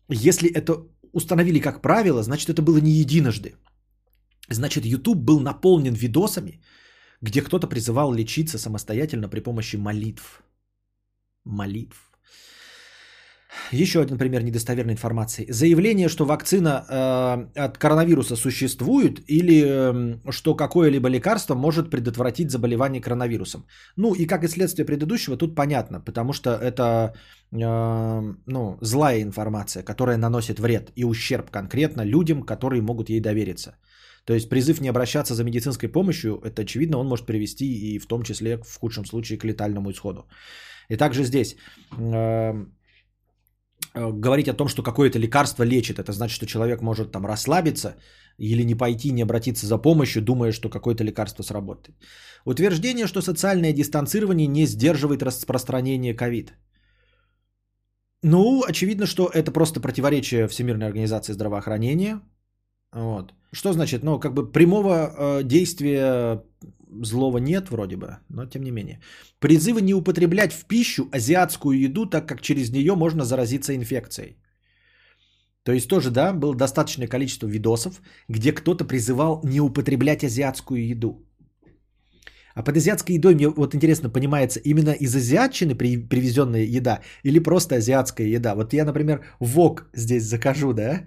если 0.07 0.49
это 0.49 0.73
установили 1.13 1.59
как 1.59 1.81
правило, 1.81 2.23
значит 2.23 2.49
это 2.49 2.61
было 2.61 2.77
не 2.77 2.91
единожды. 2.91 3.55
Значит, 4.49 4.85
YouTube 4.85 5.19
был 5.19 5.39
наполнен 5.39 5.93
видосами, 5.93 6.61
где 7.21 7.41
кто-то 7.41 7.67
призывал 7.67 8.13
лечиться 8.13 8.57
самостоятельно 8.57 9.29
при 9.29 9.41
помощи 9.41 9.77
молитв. 9.77 10.41
Молитв. 11.45 12.08
Еще 13.71 13.99
один 13.99 14.17
пример 14.17 14.43
недостоверной 14.43 14.93
информации. 14.93 15.45
Заявление, 15.49 16.09
что 16.09 16.25
вакцина 16.25 16.85
э, 16.89 17.65
от 17.65 17.77
коронавируса 17.77 18.35
существует 18.35 19.19
или 19.27 19.63
э, 19.65 20.31
что 20.31 20.55
какое-либо 20.55 21.09
лекарство 21.09 21.55
может 21.55 21.89
предотвратить 21.89 22.51
заболевание 22.51 23.01
коронавирусом. 23.01 23.65
Ну 23.95 24.13
и 24.13 24.27
как 24.27 24.43
и 24.43 24.47
следствие 24.47 24.85
предыдущего, 24.85 25.37
тут 25.37 25.55
понятно, 25.55 25.99
потому 25.99 26.33
что 26.33 26.49
это 26.49 27.15
э, 27.51 28.33
ну, 28.45 28.77
злая 28.81 29.21
информация, 29.21 29.83
которая 29.83 30.17
наносит 30.17 30.59
вред 30.59 30.91
и 30.95 31.03
ущерб 31.03 31.49
конкретно 31.49 32.03
людям, 32.05 32.43
которые 32.43 32.81
могут 32.81 33.09
ей 33.09 33.19
довериться. 33.19 33.77
То 34.25 34.33
есть 34.33 34.49
призыв 34.49 34.81
не 34.81 34.89
обращаться 34.89 35.33
за 35.33 35.43
медицинской 35.43 35.89
помощью, 35.89 36.39
это 36.43 36.61
очевидно, 36.61 36.99
он 36.99 37.07
может 37.07 37.25
привести 37.25 37.65
и 37.65 37.99
в 37.99 38.05
том 38.05 38.21
числе 38.21 38.57
в 38.57 38.79
худшем 38.79 39.05
случае 39.05 39.39
к 39.39 39.43
летальному 39.43 39.89
исходу. 39.91 40.27
И 40.89 40.97
также 40.97 41.23
здесь 41.23 41.55
э, 41.97 42.65
говорить 43.95 44.47
о 44.47 44.53
том, 44.53 44.67
что 44.67 44.83
какое-то 44.83 45.19
лекарство 45.19 45.63
лечит, 45.63 45.99
это 45.99 46.11
значит, 46.11 46.35
что 46.35 46.45
человек 46.45 46.81
может 46.81 47.11
там 47.11 47.25
расслабиться 47.25 47.95
или 48.37 48.63
не 48.63 48.75
пойти, 48.75 49.11
не 49.11 49.23
обратиться 49.23 49.67
за 49.67 49.77
помощью, 49.77 50.21
думая, 50.21 50.51
что 50.51 50.69
какое-то 50.69 51.03
лекарство 51.03 51.43
сработает. 51.43 51.97
Утверждение, 52.45 53.07
что 53.07 53.21
социальное 53.21 53.73
дистанцирование 53.73 54.47
не 54.47 54.65
сдерживает 54.65 55.23
распространение 55.23 56.13
ковид. 56.13 56.53
Ну, 58.23 58.63
очевидно, 58.67 59.05
что 59.05 59.29
это 59.33 59.51
просто 59.51 59.79
противоречие 59.79 60.47
Всемирной 60.47 60.87
организации 60.87 61.33
здравоохранения. 61.33 62.21
Вот. 62.93 63.33
Что 63.53 63.73
значит? 63.73 64.03
Ну, 64.03 64.19
как 64.19 64.33
бы 64.33 64.51
прямого 64.51 64.91
э, 64.91 65.43
действия 65.43 66.43
злого 67.03 67.37
нет 67.37 67.69
вроде 67.69 67.95
бы, 67.95 68.17
но 68.29 68.45
тем 68.45 68.63
не 68.63 68.71
менее. 68.71 68.99
Призывы 69.39 69.81
не 69.81 69.93
употреблять 69.93 70.53
в 70.53 70.65
пищу 70.65 71.07
азиатскую 71.11 71.79
еду, 71.79 72.05
так 72.05 72.27
как 72.27 72.41
через 72.41 72.71
нее 72.71 72.95
можно 72.95 73.23
заразиться 73.23 73.75
инфекцией. 73.75 74.37
То 75.63 75.73
есть 75.73 75.87
тоже, 75.87 76.09
да, 76.11 76.33
было 76.33 76.55
достаточное 76.55 77.07
количество 77.07 77.47
видосов, 77.47 78.01
где 78.29 78.51
кто-то 78.51 78.85
призывал 78.85 79.41
не 79.43 79.61
употреблять 79.61 80.23
азиатскую 80.23 80.87
еду. 80.87 81.25
А 82.55 82.63
под 82.63 82.77
азиатской 82.77 83.15
едой 83.15 83.35
мне 83.35 83.47
вот 83.47 83.75
интересно 83.75 84.09
понимается 84.09 84.59
именно 84.59 84.91
из 84.91 85.15
азиатчины 85.15 85.75
при, 85.75 85.97
привезенная 85.97 86.63
еда 86.63 87.01
или 87.23 87.39
просто 87.39 87.75
азиатская 87.75 88.27
еда. 88.27 88.55
Вот 88.55 88.73
я, 88.73 88.85
например, 88.85 89.21
вок 89.39 89.89
здесь 89.93 90.23
закажу, 90.23 90.73
да, 90.73 91.05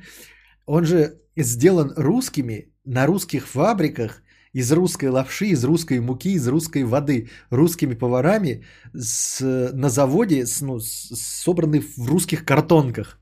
он 0.67 0.85
же 0.85 1.21
сделан 1.37 1.93
русскими 1.97 2.73
на 2.85 3.07
русских 3.07 3.47
фабриках 3.47 4.22
из 4.55 4.73
русской 4.73 5.09
лапши, 5.09 5.47
из 5.47 5.65
русской 5.65 6.01
муки, 6.01 6.35
из 6.35 6.47
русской 6.49 6.85
воды, 6.85 7.29
русскими 7.51 7.95
поварами 7.95 8.65
с, 8.95 9.41
на 9.73 9.89
заводе, 9.89 10.47
с, 10.47 10.61
ну, 10.61 10.81
с, 10.81 11.43
собраны 11.45 11.81
в 11.81 12.11
русских 12.11 12.45
картонках. 12.45 13.19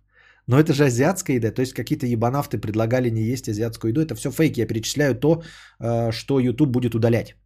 Но 0.47 0.59
это 0.59 0.73
же 0.73 0.85
азиатская 0.85 1.37
еда, 1.37 1.53
то 1.53 1.61
есть 1.61 1.75
какие-то 1.75 2.07
ебанавты 2.07 2.59
предлагали 2.59 3.11
не 3.11 3.23
есть 3.23 3.49
азиатскую 3.49 3.91
еду. 3.91 4.01
Это 4.01 4.15
все 4.15 4.31
фейки, 4.31 4.61
я 4.61 4.67
перечисляю 4.67 5.15
то, 5.15 5.43
э, 5.81 6.13
что 6.13 6.41
YouTube 6.41 6.71
будет 6.71 6.95
удалять. 6.95 7.37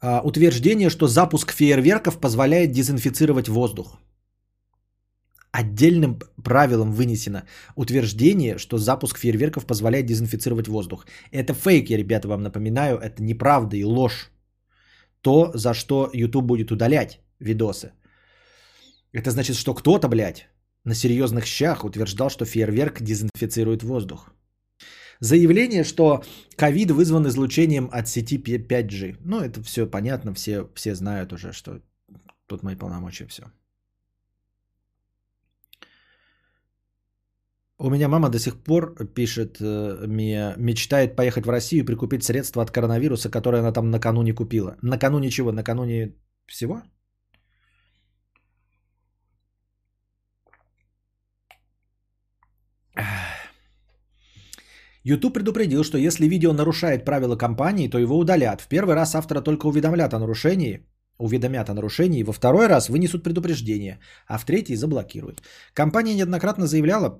А, 0.00 0.20
утверждение, 0.24 0.90
что 0.90 1.06
запуск 1.06 1.52
фейерверков 1.52 2.18
позволяет 2.20 2.72
дезинфицировать 2.72 3.48
воздух 3.48 3.98
отдельным 5.52 6.18
правилом 6.42 6.92
вынесено 6.92 7.44
утверждение, 7.76 8.58
что 8.58 8.78
запуск 8.78 9.18
фейерверков 9.18 9.66
позволяет 9.66 10.06
дезинфицировать 10.06 10.68
воздух. 10.68 11.06
Это 11.30 11.54
фейк, 11.54 11.90
я, 11.90 11.98
ребята, 11.98 12.26
вам 12.28 12.42
напоминаю, 12.42 12.98
это 12.98 13.22
неправда 13.22 13.76
и 13.76 13.84
ложь. 13.84 14.30
То, 15.20 15.52
за 15.54 15.74
что 15.74 16.10
YouTube 16.12 16.46
будет 16.46 16.72
удалять 16.72 17.20
видосы. 17.38 17.92
Это 19.12 19.30
значит, 19.30 19.56
что 19.56 19.74
кто-то, 19.74 20.08
блядь, 20.08 20.48
на 20.84 20.94
серьезных 20.94 21.46
щах 21.46 21.84
утверждал, 21.84 22.30
что 22.30 22.44
фейерверк 22.44 23.02
дезинфицирует 23.02 23.82
воздух. 23.82 24.30
Заявление, 25.20 25.84
что 25.84 26.24
ковид 26.56 26.90
вызван 26.90 27.28
излучением 27.28 27.88
от 27.92 28.08
сети 28.08 28.38
5G. 28.38 29.18
Ну, 29.20 29.40
это 29.40 29.62
все 29.62 29.86
понятно, 29.86 30.34
все, 30.34 30.68
все 30.74 30.94
знают 30.94 31.32
уже, 31.32 31.52
что 31.52 31.80
тут 32.48 32.64
мои 32.64 32.74
полномочия, 32.74 33.26
все. 33.26 33.44
У 37.84 37.90
меня 37.90 38.08
мама 38.08 38.28
до 38.28 38.38
сих 38.38 38.62
пор 38.62 38.94
пишет 39.14 39.56
э, 39.60 40.06
мне, 40.06 40.54
мечтает 40.56 41.16
поехать 41.16 41.46
в 41.46 41.50
Россию 41.50 41.82
и 41.82 41.86
прикупить 41.86 42.22
средства 42.22 42.62
от 42.62 42.70
коронавируса, 42.70 43.28
которые 43.28 43.58
она 43.58 43.72
там 43.72 43.90
накануне 43.90 44.32
купила. 44.34 44.76
Накануне 44.82 45.30
чего? 45.30 45.50
Накануне 45.52 46.14
всего? 46.46 46.82
YouTube 55.02 55.34
предупредил, 55.34 55.82
что 55.82 55.98
если 55.98 56.28
видео 56.28 56.52
нарушает 56.52 57.04
правила 57.04 57.36
компании, 57.36 57.88
то 57.88 57.98
его 57.98 58.16
удалят. 58.16 58.60
В 58.60 58.68
первый 58.68 58.94
раз 58.94 59.14
автора 59.16 59.40
только 59.40 59.66
уведомлят 59.66 60.14
о 60.14 60.20
нарушении, 60.20 60.86
уведомят 61.18 61.68
о 61.68 61.74
нарушении, 61.74 62.22
во 62.22 62.32
второй 62.32 62.68
раз 62.68 62.88
вынесут 62.88 63.24
предупреждение, 63.24 63.98
а 64.28 64.38
в 64.38 64.44
третий 64.44 64.76
заблокируют. 64.76 65.42
Компания 65.74 66.14
неоднократно 66.14 66.66
заявляла, 66.68 67.18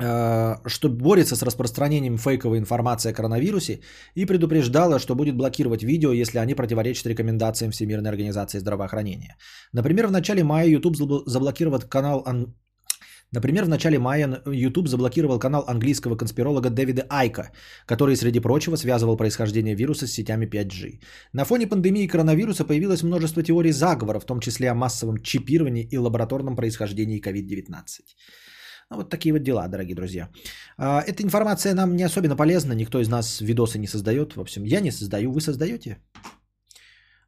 что 0.00 0.88
борется 0.88 1.34
с 1.36 1.42
распространением 1.42 2.18
фейковой 2.18 2.58
информации 2.58 3.10
о 3.10 3.14
коронавирусе 3.14 3.80
и 4.14 4.26
предупреждала, 4.26 4.98
что 4.98 5.14
будет 5.14 5.36
блокировать 5.36 5.82
видео, 5.82 6.12
если 6.12 6.38
они 6.38 6.54
противоречат 6.54 7.06
рекомендациям 7.06 7.72
Всемирной 7.72 8.10
организации 8.10 8.60
здравоохранения. 8.60 9.36
Например, 9.72 10.06
в 10.06 10.12
начале 10.12 10.44
мая 10.44 10.68
YouTube 10.68 10.96
заблокировал 11.26 11.80
канал 11.80 12.24
Например, 13.30 13.64
в 13.64 13.68
начале 13.68 13.98
мая 13.98 14.42
YouTube 14.46 14.88
заблокировал 14.88 15.38
канал 15.38 15.64
английского 15.66 16.16
конспиролога 16.16 16.70
Дэвида 16.70 17.06
Айка, 17.10 17.50
который, 17.86 18.16
среди 18.16 18.40
прочего, 18.40 18.76
связывал 18.76 19.16
происхождение 19.16 19.74
вируса 19.74 20.06
с 20.06 20.12
сетями 20.12 20.46
5G. 20.46 21.00
На 21.34 21.44
фоне 21.44 21.66
пандемии 21.66 22.06
коронавируса 22.06 22.64
появилось 22.64 23.02
множество 23.02 23.42
теорий 23.42 23.72
заговора, 23.72 24.18
в 24.18 24.24
том 24.24 24.40
числе 24.40 24.70
о 24.70 24.74
массовом 24.74 25.22
чипировании 25.22 25.86
и 25.90 25.98
лабораторном 25.98 26.56
происхождении 26.56 27.20
COVID-19. 27.20 27.74
Ну, 28.90 28.96
вот 28.96 29.10
такие 29.10 29.32
вот 29.32 29.42
дела, 29.42 29.68
дорогие 29.68 29.94
друзья. 29.94 30.28
А, 30.78 31.02
эта 31.06 31.22
информация 31.22 31.74
нам 31.74 31.96
не 31.96 32.04
особенно 32.04 32.36
полезна, 32.36 32.72
никто 32.72 33.00
из 33.00 33.08
нас 33.08 33.40
видосы 33.40 33.78
не 33.78 33.86
создает. 33.86 34.36
В 34.36 34.40
общем, 34.40 34.64
я 34.64 34.80
не 34.80 34.90
создаю, 34.90 35.30
вы 35.30 35.40
создаете? 35.40 35.98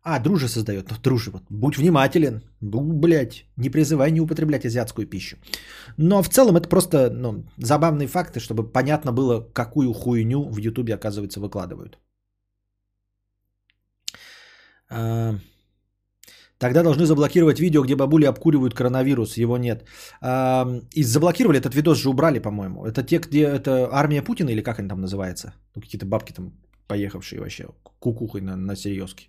А, 0.02 0.18
друже 0.18 0.48
создает. 0.48 0.90
Ну, 0.90 0.96
друже, 1.02 1.30
вот, 1.30 1.42
будь 1.50 1.76
внимателен. 1.76 2.42
Блять, 2.62 3.44
не 3.56 3.68
призывай 3.68 4.10
не 4.10 4.20
употреблять 4.20 4.64
азиатскую 4.64 5.06
пищу. 5.06 5.36
Но 5.98 6.22
в 6.22 6.30
целом 6.30 6.56
это 6.56 6.68
просто 6.68 7.10
ну, 7.10 7.44
забавные 7.58 8.08
факты, 8.08 8.40
чтобы 8.40 8.72
понятно 8.72 9.12
было, 9.12 9.40
какую 9.52 9.92
хуйню 9.92 10.48
в 10.50 10.56
Ютубе, 10.56 10.94
оказывается, 10.94 11.40
выкладывают. 11.40 11.98
А, 14.88 15.34
тогда 16.60 16.82
должны 16.82 17.06
заблокировать 17.06 17.60
видео, 17.60 17.82
где 17.82 17.96
бабули 17.96 18.26
обкуривают 18.26 18.74
коронавирус. 18.74 19.36
Его 19.36 19.58
нет. 19.58 19.84
А, 20.20 20.66
и 20.94 21.02
заблокировали 21.02 21.58
этот 21.58 21.74
видос 21.74 21.98
же 21.98 22.10
убрали, 22.10 22.38
по-моему. 22.38 22.86
Это 22.86 23.02
те, 23.02 23.18
где 23.18 23.40
это 23.40 23.88
армия 23.92 24.22
Путина 24.22 24.50
или 24.50 24.62
как 24.62 24.78
они 24.78 24.88
там 24.88 25.00
называется? 25.00 25.54
Ну, 25.74 25.82
какие-то 25.82 26.06
бабки 26.06 26.32
там 26.32 26.52
поехавшие 26.86 27.40
вообще 27.40 27.68
кукухой 27.98 28.42
на, 28.42 28.56
на 28.56 28.76
серьезке. 28.76 29.28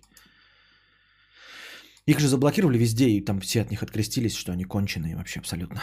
Их 2.06 2.20
же 2.20 2.28
заблокировали 2.28 2.78
везде, 2.78 3.08
и 3.08 3.24
там 3.24 3.40
все 3.40 3.62
от 3.62 3.70
них 3.70 3.82
открестились, 3.82 4.36
что 4.36 4.52
они 4.52 4.64
конченые 4.64 5.16
вообще 5.16 5.40
абсолютно. 5.40 5.80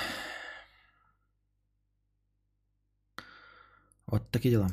Вот 4.06 4.30
такие 4.32 4.52
дела. 4.52 4.70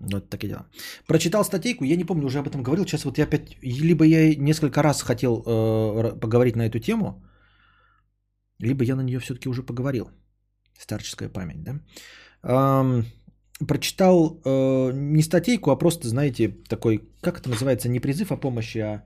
Вот 0.00 0.28
такие 0.28 0.48
дела. 0.48 0.66
Прочитал 1.06 1.44
статейку, 1.44 1.84
я 1.84 1.96
не 1.96 2.04
помню, 2.04 2.26
уже 2.26 2.38
об 2.38 2.48
этом 2.48 2.62
говорил. 2.62 2.84
Сейчас 2.84 3.04
вот 3.04 3.18
я 3.18 3.24
опять, 3.24 3.56
либо 3.62 4.04
я 4.04 4.34
несколько 4.34 4.82
раз 4.82 5.02
хотел 5.02 5.42
э, 5.46 6.20
поговорить 6.20 6.56
на 6.56 6.66
эту 6.66 6.78
тему, 6.78 7.22
либо 8.58 8.84
я 8.84 8.96
на 8.96 9.02
нее 9.02 9.18
все-таки 9.18 9.48
уже 9.48 9.62
поговорил. 9.62 10.10
Старческая 10.78 11.28
память, 11.28 11.62
да? 11.62 11.80
Эм, 12.42 13.04
прочитал 13.66 14.40
э, 14.44 14.92
не 14.92 15.22
статейку, 15.22 15.70
а 15.70 15.76
просто, 15.76 16.08
знаете, 16.08 16.48
такой, 16.68 17.08
как 17.20 17.38
это 17.38 17.48
называется, 17.48 17.88
не 17.88 18.00
призыв 18.00 18.32
о 18.32 18.36
помощи, 18.36 18.78
а 18.78 19.04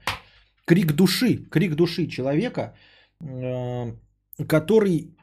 крик 0.65 0.93
души, 0.93 1.49
крик 1.51 1.75
души 1.75 2.07
человека, 2.07 2.75
э, 3.21 3.93
который 4.49 5.15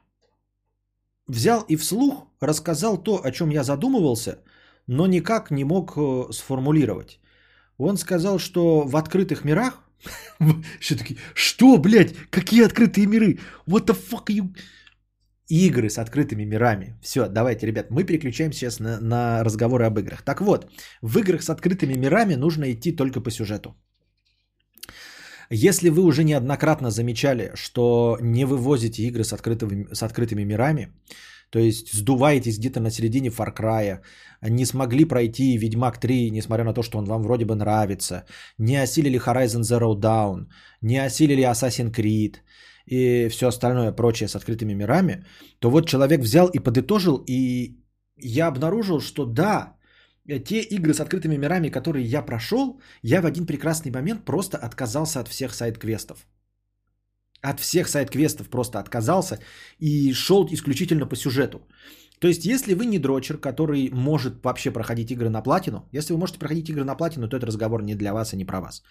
взял 1.28 1.66
и 1.68 1.76
вслух 1.76 2.28
рассказал 2.40 3.04
то, 3.04 3.22
о 3.24 3.32
чем 3.32 3.50
я 3.50 3.64
задумывался, 3.64 4.44
но 4.88 5.08
никак 5.08 5.52
не 5.52 5.64
мог 5.64 5.94
э, 5.98 6.32
сформулировать. 6.32 7.20
Он 7.78 7.98
сказал, 7.98 8.40
что 8.40 8.82
в 8.88 8.96
открытых 8.96 9.44
мирах, 9.44 9.84
все 10.80 10.96
таки 10.96 11.18
что, 11.34 11.78
блядь, 11.78 12.16
какие 12.30 12.66
открытые 12.66 13.08
миры? 13.08 13.40
What 13.68 13.86
the 13.86 13.96
fuck 13.96 14.28
you... 14.30 14.56
Игры 15.48 15.90
с 15.90 16.00
открытыми 16.00 16.44
мирами. 16.44 16.96
Все, 17.04 17.28
давайте, 17.28 17.68
ребят, 17.68 17.92
мы 17.92 18.04
переключаемся 18.04 18.60
сейчас 18.60 18.80
на, 18.80 19.00
на 19.00 19.44
разговоры 19.44 19.86
об 19.86 20.00
играх. 20.00 20.24
Так 20.24 20.42
вот, 20.42 20.68
в 21.02 21.20
играх 21.20 21.44
с 21.44 21.50
открытыми 21.50 21.94
мирами 21.94 22.36
нужно 22.36 22.72
идти 22.72 22.92
только 22.92 23.22
по 23.22 23.30
сюжету. 23.30 23.76
Если 25.52 25.90
вы 25.90 26.02
уже 26.04 26.24
неоднократно 26.24 26.90
замечали, 26.90 27.52
что 27.54 28.18
не 28.22 28.46
вывозите 28.46 29.04
игры 29.04 29.24
с 29.24 29.34
открытыми, 29.34 29.94
с 29.94 30.02
открытыми 30.02 30.44
мирами, 30.44 30.90
то 31.56 31.60
есть 31.60 31.94
сдуваетесь 31.94 32.58
где-то 32.60 32.82
на 32.82 32.92
середине 32.92 33.30
Far 33.30 33.54
Cry, 33.58 34.00
не 34.42 34.66
смогли 34.66 35.06
пройти 35.06 35.58
Ведьмак 35.58 36.00
3, 36.00 36.30
несмотря 36.32 36.66
на 36.66 36.74
то, 36.74 36.84
что 36.84 36.98
он 36.98 37.06
вам 37.06 37.24
вроде 37.24 37.46
бы 37.46 37.56
нравится, 37.56 38.26
не 38.58 38.76
осилили 38.84 39.18
Horizon 39.18 39.62
Zero 39.62 39.96
Dawn, 39.96 40.48
не 40.82 40.98
осилили 40.98 41.44
Assassin's 41.44 41.94
Creed 41.94 42.36
и 42.86 43.30
все 43.30 43.48
остальное 43.48 43.96
прочее 43.96 44.28
с 44.28 44.36
открытыми 44.36 44.74
мирами, 44.74 45.26
то 45.60 45.70
вот 45.70 45.88
человек 45.88 46.20
взял 46.20 46.50
и 46.50 46.60
подытожил, 46.60 47.24
и 47.26 47.78
я 48.18 48.48
обнаружил, 48.48 49.00
что 49.00 49.26
да, 49.26 49.78
те 50.28 50.62
игры 50.62 50.94
с 50.94 51.00
открытыми 51.00 51.38
мирами, 51.38 51.70
которые 51.70 52.04
я 52.04 52.22
прошел, 52.22 52.82
я 53.02 53.22
в 53.22 53.26
один 53.26 53.46
прекрасный 53.46 53.94
момент 53.94 54.26
просто 54.26 54.58
отказался 54.58 55.22
от 55.22 55.30
всех 55.30 55.54
сайт-квестов. 55.54 56.28
От 57.46 57.60
всех 57.60 57.88
сайт-квестов 57.88 58.50
просто 58.50 58.80
отказался 58.80 59.40
и 59.80 60.14
шел 60.14 60.48
исключительно 60.50 61.06
по 61.06 61.16
сюжету. 61.16 61.60
То 62.20 62.28
есть, 62.28 62.46
если 62.46 62.74
вы 62.74 62.86
не 62.86 63.00
дрочер, 63.00 63.38
который 63.38 63.90
может 63.94 64.44
вообще 64.44 64.72
проходить 64.72 65.12
игры 65.12 65.30
на 65.30 65.42
платину, 65.44 65.88
если 65.92 66.14
вы 66.14 66.20
можете 66.20 66.40
проходить 66.40 66.70
игры 66.70 66.84
на 66.84 66.96
платину, 66.96 67.28
то 67.28 67.38
этот 67.38 67.48
разговор 67.48 67.84
не 67.84 67.96
для 67.96 68.14
вас 68.14 68.34
и 68.34 68.38
не 68.38 68.46
про 68.46 68.62
вас. 68.62 68.82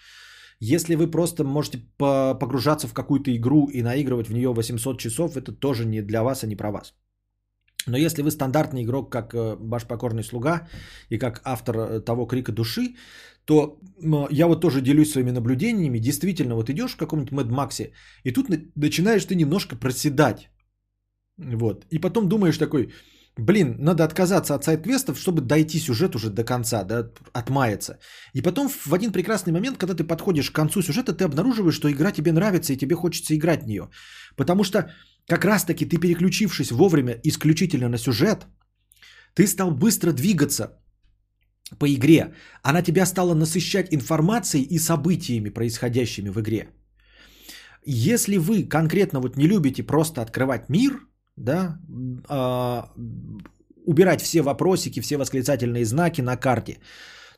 Если 0.61 0.95
вы 0.95 1.11
просто 1.11 1.43
можете 1.43 1.79
погружаться 1.97 2.87
в 2.87 2.93
какую-то 2.93 3.35
игру 3.35 3.67
и 3.67 3.81
наигрывать 3.81 4.29
в 4.29 4.33
нее 4.33 4.53
800 4.53 4.99
часов, 4.99 5.35
это 5.35 5.51
тоже 5.51 5.85
не 5.85 6.01
для 6.01 6.23
вас 6.23 6.43
и 6.43 6.47
не 6.47 6.55
про 6.55 6.71
вас. 6.71 6.93
Но 7.87 7.97
если 7.97 8.21
вы 8.21 8.31
стандартный 8.31 8.83
игрок, 8.83 9.11
как 9.11 9.33
э, 9.33 9.55
ваш 9.59 9.85
покорный 9.85 10.23
слуга 10.23 10.67
и 11.09 11.17
как 11.17 11.41
автор 11.43 11.75
э, 11.77 11.99
того 12.01 12.25
крика 12.25 12.51
души, 12.51 12.95
то 13.45 13.79
я 14.31 14.47
вот 14.47 14.61
тоже 14.61 14.81
делюсь 14.81 15.11
своими 15.11 15.31
наблюдениями. 15.31 15.99
Действительно, 15.99 16.55
вот 16.55 16.69
идешь 16.69 16.93
в 16.93 16.97
каком-нибудь 16.97 17.31
Mad 17.31 17.49
Max, 17.49 17.91
и 18.23 18.31
тут 18.31 18.49
начинаешь 18.75 19.25
ты 19.25 19.35
немножко 19.35 19.75
проседать. 19.75 20.49
Вот. 21.37 21.85
И 21.91 21.99
потом 21.99 22.27
думаешь 22.27 22.57
такой, 22.57 22.89
блин, 23.37 23.75
надо 23.79 24.03
отказаться 24.03 24.55
от 24.55 24.63
сайт-квестов, 24.63 25.19
чтобы 25.19 25.41
дойти 25.41 25.79
сюжет 25.79 26.15
уже 26.15 26.29
до 26.29 26.43
конца, 26.43 26.83
да, 26.83 27.11
отмаяться. 27.33 27.99
И 28.33 28.41
потом 28.41 28.69
в 28.69 28.93
один 28.93 29.11
прекрасный 29.11 29.53
момент, 29.53 29.77
когда 29.77 29.93
ты 29.93 30.03
подходишь 30.03 30.49
к 30.49 30.55
концу 30.55 30.81
сюжета, 30.81 31.13
ты 31.13 31.25
обнаруживаешь, 31.25 31.75
что 31.75 31.91
игра 31.91 32.11
тебе 32.11 32.31
нравится 32.31 32.73
и 32.73 32.77
тебе 32.77 32.95
хочется 32.95 33.35
играть 33.35 33.63
в 33.63 33.67
нее. 33.67 33.89
Потому 34.35 34.63
что 34.63 34.91
как 35.27 35.45
раз 35.45 35.63
таки 35.65 35.85
ты 35.85 35.97
переключившись 35.97 36.71
вовремя 36.71 37.19
исключительно 37.23 37.89
на 37.89 37.97
сюжет, 37.97 38.47
ты 39.33 39.47
стал 39.47 39.71
быстро 39.71 40.11
двигаться 40.11 40.79
по 41.79 41.87
игре. 41.87 42.33
Она 42.63 42.81
тебя 42.81 43.05
стала 43.05 43.33
насыщать 43.33 43.93
информацией 43.93 44.63
и 44.63 44.79
событиями, 44.79 45.49
происходящими 45.49 46.29
в 46.29 46.39
игре. 46.39 46.69
Если 47.85 48.37
вы 48.37 48.63
конкретно 48.63 49.19
вот 49.19 49.37
не 49.37 49.47
любите 49.47 49.83
просто 49.83 50.21
открывать 50.21 50.69
мир, 50.69 51.07
да, 51.35 51.79
э, 52.29 52.83
убирать 53.85 54.21
все 54.21 54.41
вопросики, 54.41 55.01
все 55.01 55.17
восклицательные 55.17 55.85
знаки 55.85 56.21
на 56.21 56.37
карте, 56.37 56.79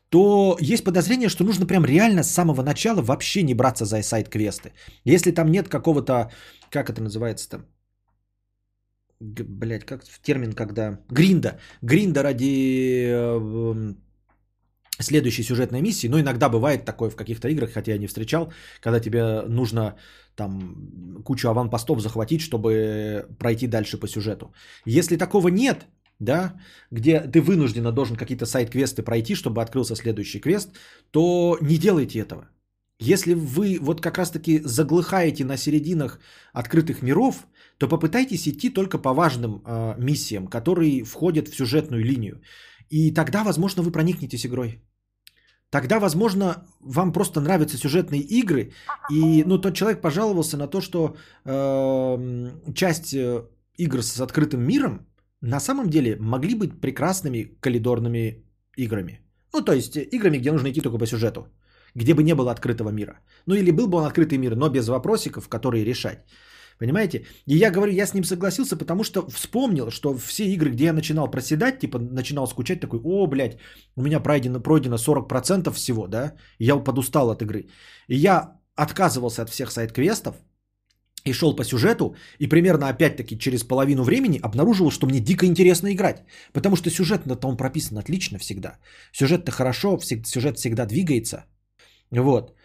то 0.10 0.58
есть 0.62 0.84
подозрение, 0.84 1.30
что 1.30 1.44
нужно 1.44 1.66
прям 1.66 1.86
реально 1.86 2.24
с 2.24 2.32
самого 2.32 2.64
начала 2.64 3.02
вообще 3.02 3.44
не 3.44 3.54
браться 3.54 3.86
за 3.86 4.02
сайт-квесты. 4.02 4.72
Если 5.04 5.32
там 5.32 5.52
нет 5.52 5.68
какого-то, 5.68 6.32
как 6.70 6.90
это 6.90 7.02
называется 7.02 7.50
там, 7.50 7.66
блядь, 9.19 9.85
как 9.85 10.03
в 10.03 10.22
термин, 10.22 10.53
когда... 10.53 10.99
Гринда. 11.10 11.60
Гринда 11.81 12.23
ради 12.23 13.07
э, 13.10 13.94
следующей 14.99 15.44
сюжетной 15.44 15.81
миссии. 15.81 16.07
Но 16.07 16.19
иногда 16.19 16.49
бывает 16.49 16.85
такое 16.85 17.10
в 17.10 17.15
каких-то 17.15 17.48
играх, 17.48 17.72
хотя 17.72 17.91
я 17.91 17.98
не 17.98 18.07
встречал, 18.07 18.52
когда 18.81 18.99
тебе 18.99 19.41
нужно 19.48 19.95
там 20.35 21.23
кучу 21.26 21.49
аванпостов 21.49 22.02
захватить, 22.02 22.41
чтобы 22.41 23.27
пройти 23.39 23.68
дальше 23.68 23.98
по 23.98 24.07
сюжету. 24.07 24.53
Если 24.85 25.18
такого 25.18 25.49
нет, 25.49 25.88
да, 26.19 26.53
где 26.91 27.19
ты 27.19 27.41
вынужденно 27.41 27.91
должен 27.91 28.15
какие-то 28.15 28.45
сайт-квесты 28.45 29.03
пройти, 29.03 29.35
чтобы 29.35 29.61
открылся 29.61 29.95
следующий 29.95 30.39
квест, 30.39 30.69
то 31.11 31.57
не 31.61 31.77
делайте 31.77 32.19
этого. 32.19 32.49
Если 32.99 33.35
вы 33.35 33.77
вот 33.80 34.02
как 34.02 34.18
раз-таки 34.18 34.61
заглыхаете 34.64 35.45
на 35.45 35.57
серединах 35.57 36.19
открытых 36.53 37.03
миров, 37.03 37.48
то 37.78 37.88
попытайтесь 37.88 38.48
идти 38.48 38.70
только 38.70 38.98
по 38.98 39.14
важным 39.14 39.62
э, 39.66 39.95
миссиям, 39.98 40.48
которые 40.48 41.04
входят 41.04 41.48
в 41.48 41.56
сюжетную 41.56 42.04
линию. 42.04 42.41
И 42.90 43.14
тогда, 43.14 43.44
возможно, 43.44 43.84
вы 43.84 43.91
проникнетесь 43.91 44.45
игрой. 44.45 44.82
Тогда, 45.70 45.99
возможно, 45.99 46.66
вам 46.80 47.12
просто 47.12 47.41
нравятся 47.41 47.78
сюжетные 47.78 48.22
игры, 48.22 48.72
и 49.12 49.44
ну, 49.45 49.58
тот 49.58 49.76
человек 49.76 50.02
пожаловался 50.02 50.58
на 50.58 50.68
то, 50.68 50.82
что 50.82 51.18
э, 51.45 52.74
часть 52.74 53.14
э, 53.14 53.44
игр 53.78 54.02
с 54.02 54.22
открытым 54.22 54.62
миром 54.62 55.06
на 55.41 55.60
самом 55.60 55.90
деле 55.90 56.16
могли 56.20 56.56
быть 56.56 56.80
прекрасными 56.80 57.58
коридорными 57.60 58.45
играми. 58.78 59.20
Ну, 59.54 59.62
то 59.62 59.74
есть 59.74 59.98
играми, 59.98 60.38
где 60.38 60.52
нужно 60.52 60.70
идти 60.70 60.82
только 60.82 60.98
по 60.98 61.06
сюжету, 61.06 61.48
где 61.95 62.14
бы 62.14 62.24
не 62.24 62.36
было 62.36 62.52
открытого 62.52 62.91
мира. 62.91 63.20
Ну 63.45 63.56
или 63.56 63.72
был 63.72 63.88
бы 63.88 63.98
он 63.98 64.06
открытый 64.06 64.38
мир, 64.38 64.56
но 64.56 64.70
без 64.70 64.88
вопросиков, 64.88 65.49
которые 65.49 65.84
решать. 65.84 66.20
Понимаете? 66.80 67.26
И 67.48 67.58
я 67.58 67.72
говорю, 67.72 67.91
я 67.94 68.06
с 68.06 68.14
ним 68.14 68.24
согласился, 68.24 68.78
потому 68.78 69.04
что 69.04 69.28
вспомнил, 69.30 69.90
что 69.91 70.16
все 70.18 70.44
игры, 70.44 70.70
где 70.70 70.86
я 70.86 70.94
начинал 70.94 71.32
проседать, 71.32 71.80
типа 71.80 71.99
начинал 71.99 72.48
скучать, 72.48 72.80
такой, 72.80 72.99
о, 73.04 73.28
блядь, 73.28 73.58
у 73.95 74.02
меня 74.04 74.20
пройдено, 74.20 74.60
пройдено 74.60 74.98
40% 74.98 75.72
всего, 75.72 76.08
да, 76.08 76.34
я 76.60 76.76
подустал 76.84 77.30
от 77.30 77.41
игры. 77.41 77.70
И 78.08 78.16
я 78.16 78.58
отказывался 78.76 79.41
от 79.41 79.49
всех 79.49 79.72
сайт-квестов, 79.72 80.36
и 81.28 81.34
шел 81.34 81.56
по 81.56 81.64
сюжету, 81.64 82.16
и 82.40 82.48
примерно 82.48 82.88
опять-таки 82.88 83.38
через 83.38 83.64
половину 83.64 84.04
времени 84.04 84.40
обнаруживал, 84.44 84.91
что 84.91 85.08
мне 85.08 85.20
дико 85.20 85.45
интересно 85.45 85.90
играть. 85.91 86.24
Потому 86.54 86.76
что 86.76 86.90
сюжет 86.90 87.26
на 87.26 87.36
том 87.36 87.58
прописан 87.58 87.98
отлично 87.98 88.38
всегда. 88.40 88.78
Сюжет-то 89.12 89.52
хорошо, 89.52 89.99
сюжет 89.99 90.58
всегда 90.58 90.86
двигается. 90.86 91.45
Вот. 92.12 92.57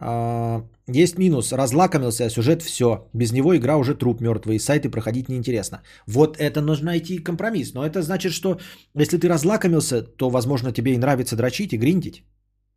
А, 0.00 0.64
есть 0.88 1.18
минус. 1.18 1.52
Разлакомился 1.52 2.30
сюжет, 2.30 2.62
все. 2.62 3.08
Без 3.12 3.32
него 3.32 3.56
игра 3.56 3.76
уже 3.76 3.94
труп 3.94 4.20
мертвый, 4.20 4.56
и 4.56 4.58
сайты 4.58 4.90
проходить 4.90 5.28
неинтересно. 5.28 5.82
Вот 6.06 6.36
это 6.38 6.60
нужно 6.62 6.86
найти 6.86 7.18
компромисс. 7.18 7.74
Но 7.74 7.84
это 7.84 8.02
значит, 8.02 8.32
что 8.32 8.58
если 8.94 9.18
ты 9.18 9.28
разлакомился, 9.28 10.02
то, 10.02 10.30
возможно, 10.30 10.72
тебе 10.72 10.94
и 10.94 10.98
нравится 10.98 11.36
дрочить 11.36 11.72
и 11.72 11.78
гриндить. 11.78 12.24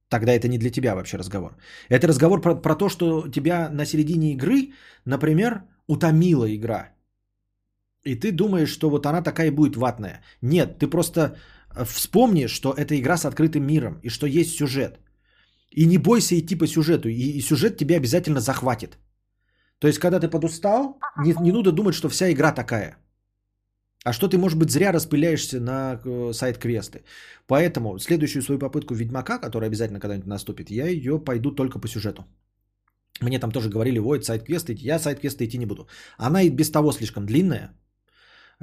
Тогда 0.09 0.33
это 0.33 0.47
не 0.47 0.57
для 0.57 0.69
тебя 0.69 0.95
вообще 0.95 1.17
разговор. 1.17 1.55
Это 1.89 2.07
разговор 2.07 2.41
про, 2.41 2.55
про 2.55 2.75
то, 2.75 2.89
что 2.89 3.27
тебя 3.31 3.69
на 3.69 3.85
середине 3.85 4.33
игры, 4.33 4.73
например, 5.05 5.63
утомила 5.87 6.45
игра. 6.53 6.89
И 8.05 8.15
ты 8.15 8.31
думаешь, 8.31 8.69
что 8.69 8.89
вот 8.89 9.05
она 9.05 9.23
такая 9.23 9.51
будет 9.51 9.77
ватная. 9.77 10.21
Нет, 10.41 10.77
ты 10.77 10.87
просто 10.87 11.37
э, 11.75 11.85
вспомни, 11.85 12.47
что 12.47 12.73
это 12.73 12.95
игра 12.99 13.17
с 13.17 13.25
открытым 13.25 13.65
миром 13.65 13.99
и 14.03 14.09
что 14.09 14.27
есть 14.27 14.57
сюжет. 14.57 14.99
И 15.75 15.85
не 15.85 15.97
бойся 15.97 16.35
идти 16.35 16.55
по 16.55 16.67
сюжету, 16.67 17.09
и, 17.09 17.37
и 17.37 17.41
сюжет 17.41 17.77
тебя 17.77 17.97
обязательно 17.97 18.39
захватит. 18.39 18.97
То 19.79 19.87
есть, 19.87 19.99
когда 19.99 20.19
ты 20.19 20.29
подустал, 20.29 20.99
не, 21.17 21.35
не 21.41 21.51
нужно 21.51 21.71
думать, 21.71 21.95
что 21.95 22.09
вся 22.09 22.31
игра 22.31 22.51
такая. 22.51 22.97
А 24.05 24.13
что 24.13 24.27
ты, 24.27 24.37
может 24.37 24.59
быть, 24.59 24.69
зря 24.69 24.91
распыляешься 24.93 25.59
на 25.59 25.99
э, 26.05 26.33
сайт-квесты. 26.33 27.03
Поэтому 27.47 27.99
следующую 27.99 28.41
свою 28.43 28.59
попытку 28.59 28.93
Ведьмака, 28.93 29.39
которая 29.39 29.69
обязательно 29.69 29.99
когда-нибудь 29.99 30.27
наступит, 30.27 30.69
я 30.69 30.87
ее 30.87 31.19
пойду 31.19 31.51
только 31.51 31.79
по 31.79 31.87
сюжету. 31.87 32.25
Мне 33.21 33.39
там 33.39 33.51
тоже 33.51 33.69
говорили, 33.69 33.99
вот 33.99 34.25
сайт-квесты, 34.25 34.75
я 34.79 34.99
сайт-квесты 34.99 35.45
идти 35.45 35.57
не 35.57 35.65
буду. 35.65 35.87
Она 36.17 36.41
и 36.41 36.49
без 36.49 36.69
того 36.69 36.91
слишком 36.91 37.25
длинная, 37.25 37.71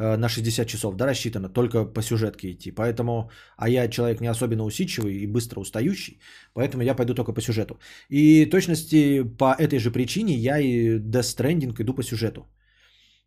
на 0.01 0.29
60 0.29 0.67
часов, 0.67 0.97
да, 0.97 1.07
рассчитана 1.07 1.49
только 1.49 1.85
по 1.85 2.03
сюжетке 2.03 2.53
идти. 2.53 2.71
Поэтому, 2.73 3.31
а 3.57 3.69
я 3.69 3.89
человек 3.89 4.21
не 4.21 4.31
особенно 4.31 4.65
усидчивый 4.65 5.15
и 5.15 5.27
быстро 5.27 5.61
устающий, 5.61 6.21
поэтому 6.55 6.83
я 6.83 6.95
пойду 6.95 7.15
только 7.15 7.35
по 7.35 7.43
сюжету. 7.43 7.79
И 8.09 8.47
точности 8.47 9.23
по 9.23 9.55
этой 9.59 9.79
же 9.79 9.91
причине 9.91 10.35
я 10.35 10.59
и 10.59 10.99
Death 10.99 11.37
Stranding 11.37 11.75
иду 11.83 11.95
по 11.95 12.03
сюжету. 12.03 12.47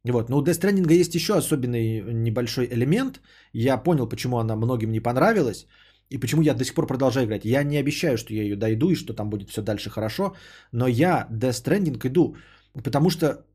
Вот. 0.03 0.29
Но 0.29 0.37
у 0.37 0.43
Death 0.43 0.59
Stranding 0.59 0.91
есть 1.01 1.15
еще 1.15 1.33
особенный 1.33 2.01
небольшой 2.13 2.65
элемент. 2.65 3.21
Я 3.53 3.77
понял, 3.77 4.09
почему 4.09 4.37
она 4.37 4.55
многим 4.55 4.91
не 4.91 4.99
понравилась. 4.99 5.67
И 6.09 6.17
почему 6.17 6.41
я 6.41 6.53
до 6.53 6.65
сих 6.65 6.73
пор 6.73 6.87
продолжаю 6.87 7.25
играть. 7.25 7.45
Я 7.45 7.63
не 7.63 7.77
обещаю, 7.77 8.17
что 8.17 8.33
я 8.33 8.43
ее 8.43 8.55
дойду 8.55 8.89
и 8.89 8.95
что 8.95 9.13
там 9.13 9.29
будет 9.29 9.49
все 9.49 9.61
дальше 9.61 9.89
хорошо. 9.89 10.35
Но 10.71 10.87
я 10.87 11.27
Death 11.31 11.63
Stranding 11.63 12.07
иду. 12.07 12.35
Потому 12.83 13.09
что 13.09 13.45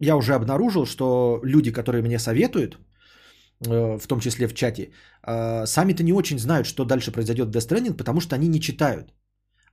я 0.00 0.16
уже 0.16 0.34
обнаружил, 0.34 0.86
что 0.86 1.40
люди, 1.44 1.72
которые 1.72 2.02
мне 2.02 2.18
советуют, 2.18 2.78
э, 3.66 3.98
в 3.98 4.06
том 4.08 4.20
числе 4.20 4.48
в 4.48 4.54
чате, 4.54 4.90
э, 5.26 5.66
сами-то 5.66 6.02
не 6.02 6.12
очень 6.12 6.38
знают, 6.38 6.66
что 6.66 6.84
дальше 6.84 7.12
произойдет 7.12 7.48
в 7.48 7.50
Death 7.50 7.68
Stranding, 7.68 7.96
потому 7.96 8.20
что 8.20 8.34
они 8.34 8.48
не 8.48 8.60
читают. 8.60 9.12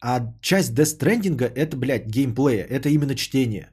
А 0.02 0.34
часть 0.41 0.74
Death 0.74 0.98
Stranding 0.98 1.41
это, 1.56 1.78
блядь, 1.78 2.08
геймплея, 2.08 2.66
это 2.70 2.90
именно 2.90 3.16
чтение. 3.16 3.70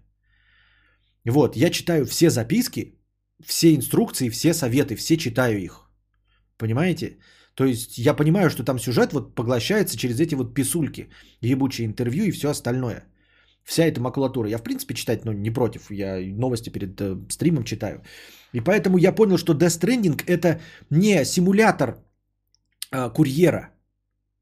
Вот, 1.26 1.56
я 1.56 1.70
читаю 1.70 2.06
все 2.06 2.30
записки, 2.30 2.98
все 3.44 3.74
инструкции, 3.74 4.28
все 4.30 4.54
советы, 4.54 4.96
все 4.96 5.16
читаю 5.16 5.58
их. 5.58 5.90
Понимаете? 6.58 7.18
То 7.54 7.64
есть 7.64 7.98
я 7.98 8.14
понимаю, 8.14 8.50
что 8.50 8.64
там 8.64 8.78
сюжет 8.78 9.12
вот 9.12 9.34
поглощается 9.34 9.96
через 9.96 10.20
эти 10.20 10.34
вот 10.34 10.54
писульки, 10.54 11.08
ебучие 11.40 11.86
интервью 11.86 12.24
и 12.24 12.32
все 12.32 12.50
остальное. 12.50 13.04
Вся 13.64 13.84
эта 13.84 14.00
макулатура. 14.00 14.48
Я 14.48 14.58
в 14.58 14.62
принципе 14.62 14.94
читать 14.94 15.24
ну, 15.24 15.32
не 15.32 15.50
против. 15.50 15.90
Я 15.90 16.20
новости 16.20 16.70
перед 16.70 17.00
э, 17.00 17.16
стримом 17.30 17.64
читаю. 17.64 18.02
И 18.52 18.60
поэтому 18.60 18.98
я 18.98 19.12
понял, 19.12 19.38
что 19.38 19.54
Death 19.54 19.80
Stranding 19.80 20.22
это 20.26 20.60
не 20.90 21.24
симулятор 21.24 21.98
э, 22.92 23.10
курьера. 23.10 23.70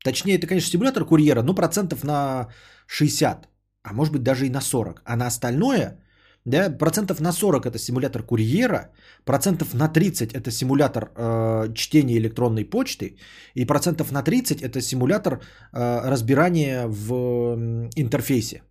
Точнее, 0.05 0.35
это, 0.39 0.47
конечно, 0.47 0.71
симулятор 0.71 1.05
курьера, 1.05 1.43
но 1.43 1.55
процентов 1.55 2.05
на 2.05 2.49
60, 2.87 3.49
а 3.83 3.93
может 3.93 4.13
быть 4.13 4.23
даже 4.23 4.47
и 4.47 4.51
на 4.51 4.61
40. 4.61 5.03
А 5.05 5.17
на 5.17 5.27
остальное 5.27 6.03
да, 6.45 6.71
процентов 6.71 7.21
на 7.21 7.33
40 7.33 7.67
это 7.67 7.79
симулятор 7.79 8.23
курьера, 8.23 8.91
процентов 9.25 9.75
на 9.75 9.89
30 9.89 10.33
это 10.33 10.51
симулятор 10.51 11.13
э, 11.17 11.73
чтения 11.75 12.17
электронной 12.17 12.65
почты, 12.65 13.17
и 13.55 13.65
процентов 13.65 14.11
на 14.11 14.23
30 14.23 14.63
это 14.63 14.81
симулятор 14.81 15.41
э, 15.73 16.11
разбирания 16.11 16.89
в 16.89 17.13
э, 17.13 17.91
интерфейсе, 17.97 18.63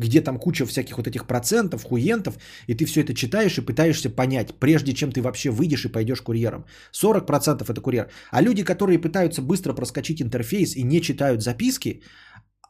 где 0.00 0.20
там 0.20 0.38
куча 0.38 0.66
всяких 0.66 0.96
вот 0.96 1.06
этих 1.06 1.26
процентов, 1.26 1.84
хуентов, 1.84 2.34
и 2.66 2.74
ты 2.74 2.84
все 2.86 3.00
это 3.00 3.14
читаешь 3.14 3.58
и 3.58 3.64
пытаешься 3.64 4.10
понять, 4.10 4.54
прежде 4.58 4.92
чем 4.92 5.12
ты 5.12 5.20
вообще 5.20 5.50
выйдешь 5.50 5.84
и 5.84 5.92
пойдешь 5.92 6.22
курьером. 6.22 6.64
40% 6.92 7.64
это 7.68 7.80
курьер. 7.80 8.08
А 8.30 8.42
люди, 8.42 8.64
которые 8.64 8.98
пытаются 8.98 9.42
быстро 9.42 9.74
проскочить 9.74 10.20
интерфейс 10.22 10.76
и 10.76 10.82
не 10.82 11.00
читают 11.00 11.42
записки, 11.42 12.02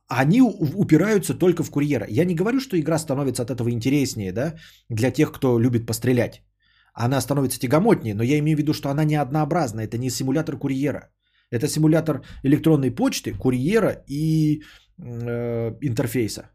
они 0.09 0.43
упираются 0.43 1.35
только 1.35 1.63
в 1.63 1.71
курьера. 1.71 2.07
Я 2.09 2.25
не 2.25 2.35
говорю, 2.35 2.61
что 2.61 2.77
игра 2.77 2.99
становится 2.99 3.43
от 3.43 3.51
этого 3.51 3.71
интереснее, 3.71 4.33
да, 4.33 4.55
для 4.89 5.11
тех, 5.11 5.31
кто 5.31 5.61
любит 5.61 5.87
пострелять. 5.87 6.43
Она 6.95 7.21
становится 7.21 7.61
тягомотнее, 7.61 8.15
но 8.15 8.23
я 8.23 8.39
имею 8.39 8.57
в 8.57 8.61
виду, 8.61 8.75
что 8.75 8.89
она 8.89 9.05
не 9.05 9.15
однообразна. 9.15 9.81
Это 9.81 9.99
не 9.99 10.11
симулятор 10.11 10.59
курьера. 10.59 11.11
Это 11.53 11.69
симулятор 11.69 12.23
электронной 12.45 12.91
почты, 12.91 13.33
курьера 13.33 14.05
и 14.09 14.63
э, 14.99 15.77
интерфейса, 15.81 16.51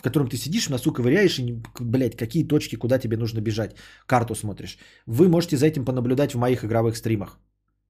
в 0.00 0.02
котором 0.02 0.28
ты 0.28 0.36
сидишь, 0.36 0.66
в 0.66 0.70
носу 0.70 0.92
ковыряешь 0.92 1.38
и, 1.38 1.62
блядь, 1.80 2.16
какие 2.16 2.48
точки, 2.48 2.76
куда 2.76 2.98
тебе 2.98 3.16
нужно 3.16 3.40
бежать, 3.40 3.76
карту 4.06 4.34
смотришь. 4.34 4.78
Вы 5.06 5.28
можете 5.28 5.56
за 5.56 5.66
этим 5.66 5.84
понаблюдать 5.84 6.32
в 6.32 6.38
моих 6.38 6.64
игровых 6.64 6.96
стримах. 6.96 7.38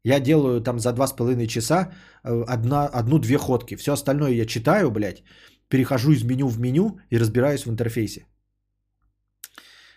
Я 0.04 0.20
делаю 0.20 0.60
там 0.60 0.80
за 0.80 0.92
два 0.92 1.06
с 1.06 1.12
половиной 1.12 1.46
часа 1.46 1.92
э, 2.24 2.42
одну-две 2.92 3.38
ходки. 3.38 3.76
Все 3.76 3.92
остальное 3.92 4.32
я 4.32 4.46
читаю, 4.46 4.90
блядь, 4.90 5.22
перехожу 5.68 6.10
из 6.10 6.24
меню 6.24 6.48
в 6.48 6.58
меню 6.58 6.98
и 7.10 7.18
разбираюсь 7.18 7.66
в 7.66 7.70
интерфейсе. 7.70 8.26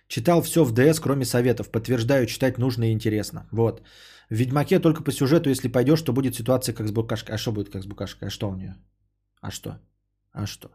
Читал 0.08 0.42
все 0.44 0.64
в 0.64 0.72
ДС, 0.72 1.00
кроме 1.00 1.26
советов. 1.26 1.72
Подтверждаю, 1.72 2.28
читать 2.28 2.60
нужно 2.60 2.84
и 2.84 2.94
интересно. 2.94 3.48
Вот. 3.52 3.82
В 4.30 4.36
Ведьмаке 4.36 4.80
только 4.80 5.04
по 5.04 5.12
сюжету, 5.12 5.50
если 5.50 5.72
пойдешь, 5.72 6.02
то 6.02 6.14
будет 6.14 6.36
ситуация 6.36 6.76
как 6.76 6.88
с 6.88 6.92
букашкой. 6.92 7.36
А 7.36 7.38
что 7.38 7.52
будет 7.52 7.70
как 7.72 7.82
с 7.82 7.88
букашкой? 7.88 8.28
А 8.28 8.32
что 8.32 8.50
у 8.50 8.56
нее? 8.56 8.76
А 9.42 9.50
что? 9.52 9.80
А 10.32 10.46
что? 10.46 10.70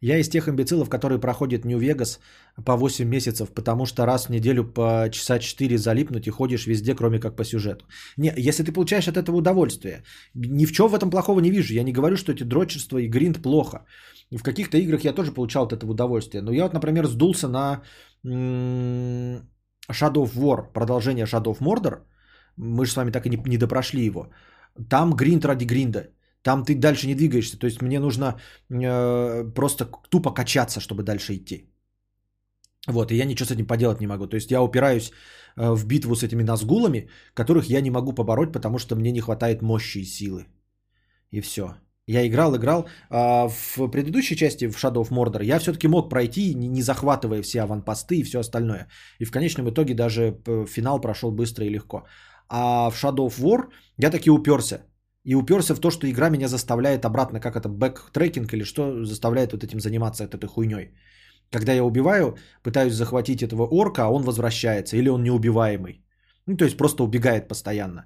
Я 0.00 0.18
из 0.18 0.28
тех 0.28 0.48
имбецилов, 0.48 0.88
которые 0.88 1.18
проходят 1.18 1.64
Нью-Вегас 1.64 2.20
по 2.64 2.76
8 2.76 3.08
месяцев, 3.08 3.52
потому 3.54 3.86
что 3.86 4.06
раз 4.06 4.26
в 4.26 4.30
неделю 4.30 4.64
по 4.64 5.08
часа 5.10 5.38
4 5.38 5.78
залипнуть 5.78 6.26
и 6.26 6.30
ходишь 6.30 6.66
везде, 6.66 6.94
кроме 6.94 7.18
как 7.18 7.36
по 7.36 7.44
сюжету. 7.44 7.86
Не, 8.16 8.32
если 8.36 8.62
ты 8.62 8.72
получаешь 8.72 9.08
от 9.08 9.16
этого 9.16 9.36
удовольствие, 9.36 10.02
ни 10.34 10.66
в 10.66 10.72
чем 10.72 10.88
в 10.88 10.94
этом 10.94 11.10
плохого 11.10 11.40
не 11.40 11.50
вижу. 11.50 11.74
Я 11.74 11.82
не 11.82 11.92
говорю, 11.92 12.16
что 12.16 12.32
эти 12.32 12.42
дрочерства 12.42 12.98
и 12.98 13.08
гринд 13.08 13.42
плохо. 13.42 13.86
В 14.30 14.42
каких-то 14.42 14.76
играх 14.76 15.04
я 15.04 15.12
тоже 15.12 15.32
получал 15.32 15.66
от 15.66 15.72
этого 15.72 15.92
удовольствие. 15.92 16.42
Но 16.42 16.52
я 16.52 16.64
вот, 16.64 16.74
например, 16.74 17.06
сдулся 17.06 17.48
на 17.48 17.82
Shadow 18.24 19.40
of 19.90 20.34
War, 20.34 20.72
продолжение 20.72 21.26
Shadow 21.26 21.54
of 21.54 21.60
Mordor. 21.60 22.02
Мы 22.56 22.84
же 22.84 22.92
с 22.92 22.96
вами 22.96 23.10
так 23.10 23.26
и 23.26 23.30
не, 23.30 23.42
не 23.46 23.58
допрошли 23.58 24.04
его. 24.04 24.30
Там 24.90 25.14
гринд 25.14 25.44
ради 25.44 25.64
гринда. 25.64 26.08
Там 26.46 26.64
ты 26.64 26.74
дальше 26.76 27.06
не 27.08 27.14
двигаешься. 27.14 27.58
То 27.58 27.66
есть 27.66 27.82
мне 27.82 27.98
нужно 27.98 28.24
э, 28.70 29.52
просто 29.54 29.90
тупо 30.10 30.34
качаться, 30.34 30.80
чтобы 30.80 31.02
дальше 31.02 31.34
идти. 31.34 31.70
Вот, 32.86 33.10
и 33.10 33.16
я 33.16 33.24
ничего 33.24 33.46
с 33.46 33.50
этим 33.50 33.66
поделать 33.66 34.00
не 34.00 34.06
могу. 34.06 34.28
То 34.28 34.36
есть 34.36 34.50
я 34.52 34.62
упираюсь 34.62 35.10
э, 35.56 35.74
в 35.74 35.86
битву 35.86 36.14
с 36.14 36.22
этими 36.22 36.44
назгулами, 36.44 37.08
которых 37.34 37.68
я 37.68 37.80
не 37.80 37.90
могу 37.90 38.12
побороть, 38.12 38.52
потому 38.52 38.78
что 38.78 38.94
мне 38.94 39.10
не 39.10 39.20
хватает 39.20 39.62
мощи 39.62 39.98
и 39.98 40.04
силы. 40.04 40.46
И 41.32 41.40
все. 41.40 41.74
Я 42.06 42.24
играл, 42.24 42.54
играл. 42.54 42.86
А 43.10 43.48
в 43.48 43.88
предыдущей 43.90 44.36
части, 44.36 44.68
в 44.68 44.76
Shadow 44.76 45.02
of 45.02 45.10
Mordor, 45.10 45.44
я 45.44 45.58
все-таки 45.58 45.88
мог 45.88 46.10
пройти, 46.10 46.54
не 46.54 46.82
захватывая 46.82 47.42
все 47.42 47.62
аванпосты 47.62 48.18
и 48.18 48.22
все 48.22 48.38
остальное. 48.38 48.86
И 49.18 49.24
в 49.24 49.32
конечном 49.32 49.68
итоге 49.68 49.94
даже 49.94 50.38
финал 50.68 51.00
прошел 51.00 51.32
быстро 51.32 51.64
и 51.64 51.70
легко. 51.70 52.04
А 52.48 52.90
в 52.90 52.94
Shadow 52.94 53.26
of 53.26 53.40
War 53.40 53.64
я 53.98 54.10
таки 54.10 54.30
уперся 54.30 54.78
и 55.26 55.34
уперся 55.34 55.74
в 55.74 55.80
то, 55.80 55.90
что 55.90 56.06
игра 56.06 56.30
меня 56.30 56.48
заставляет 56.48 57.04
обратно, 57.04 57.40
как 57.40 57.56
это, 57.56 57.68
backtracking 57.68 58.54
или 58.54 58.64
что 58.64 59.04
заставляет 59.04 59.52
вот 59.52 59.64
этим 59.64 59.80
заниматься 59.80 60.24
этой 60.24 60.46
хуйней. 60.46 60.94
Когда 61.50 61.72
я 61.72 61.84
убиваю, 61.84 62.36
пытаюсь 62.62 62.94
захватить 62.94 63.42
этого 63.42 63.66
орка, 63.66 64.02
а 64.02 64.08
он 64.08 64.22
возвращается, 64.22 64.96
или 64.96 65.08
он 65.08 65.22
неубиваемый. 65.22 66.04
Ну, 66.46 66.56
то 66.56 66.64
есть 66.64 66.76
просто 66.76 67.02
убегает 67.02 67.48
постоянно 67.48 68.04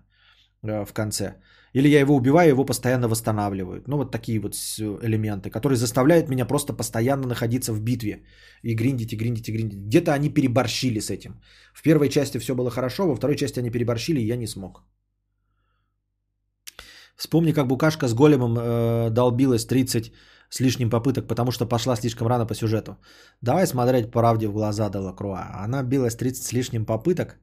э, 0.62 0.86
в 0.86 0.92
конце. 0.94 1.34
Или 1.74 1.88
я 1.88 2.00
его 2.00 2.16
убиваю, 2.16 2.48
его 2.48 2.64
постоянно 2.64 3.08
восстанавливают. 3.08 3.88
Ну, 3.88 3.96
вот 3.96 4.10
такие 4.10 4.40
вот 4.40 4.54
элементы, 5.02 5.50
которые 5.50 5.76
заставляют 5.76 6.28
меня 6.28 6.46
просто 6.46 6.72
постоянно 6.72 7.26
находиться 7.26 7.72
в 7.72 7.80
битве. 7.80 8.24
И 8.62 8.74
гриндить, 8.74 9.12
и 9.12 9.16
гриндить, 9.16 9.48
и 9.48 9.52
гриндить. 9.52 9.80
Где-то 9.80 10.12
они 10.12 10.30
переборщили 10.30 11.00
с 11.00 11.10
этим. 11.10 11.40
В 11.74 11.82
первой 11.82 12.08
части 12.08 12.38
все 12.38 12.54
было 12.54 12.70
хорошо, 12.70 13.06
во 13.06 13.16
второй 13.16 13.36
части 13.36 13.58
они 13.58 13.70
переборщили, 13.70 14.20
и 14.20 14.26
я 14.26 14.36
не 14.36 14.46
смог. 14.46 14.82
Вспомни, 17.20 17.52
как 17.52 17.66
Букашка 17.66 18.08
с 18.08 18.14
големом 18.14 18.56
э, 18.58 19.10
долбилась 19.10 19.66
30 19.66 20.12
с 20.48 20.60
лишним 20.60 20.90
попыток, 20.90 21.28
потому 21.28 21.52
что 21.52 21.68
пошла 21.68 21.96
слишком 21.96 22.28
рано 22.28 22.46
по 22.46 22.54
сюжету. 22.54 22.96
Давай 23.42 23.66
смотреть 23.66 24.10
правде 24.10 24.48
в 24.48 24.52
глаза 24.52 24.88
Делакруа. 24.88 25.64
Она 25.64 25.82
билась 25.82 26.16
30 26.16 26.42
с 26.42 26.52
лишним 26.52 26.86
попыток, 26.86 27.38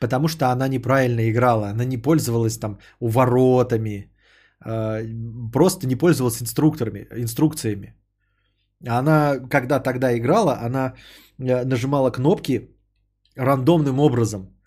потому 0.00 0.28
что 0.28 0.44
она 0.52 0.68
неправильно 0.68 1.22
играла, 1.30 1.68
она 1.68 1.84
не 1.86 1.96
пользовалась 1.96 2.58
там 2.58 2.78
уворотами, 3.00 4.12
э, 4.66 5.06
просто 5.52 5.86
не 5.86 5.96
пользовалась 5.96 6.42
инструкторами, 6.42 7.06
инструкциями. 7.16 7.94
Она, 8.86 9.38
когда 9.48 9.80
тогда 9.80 10.14
играла, 10.14 10.58
она 10.60 10.92
э, 11.38 11.64
нажимала 11.64 12.10
кнопки 12.10 12.68
рандомным 13.34 13.98
образом. 13.98 14.61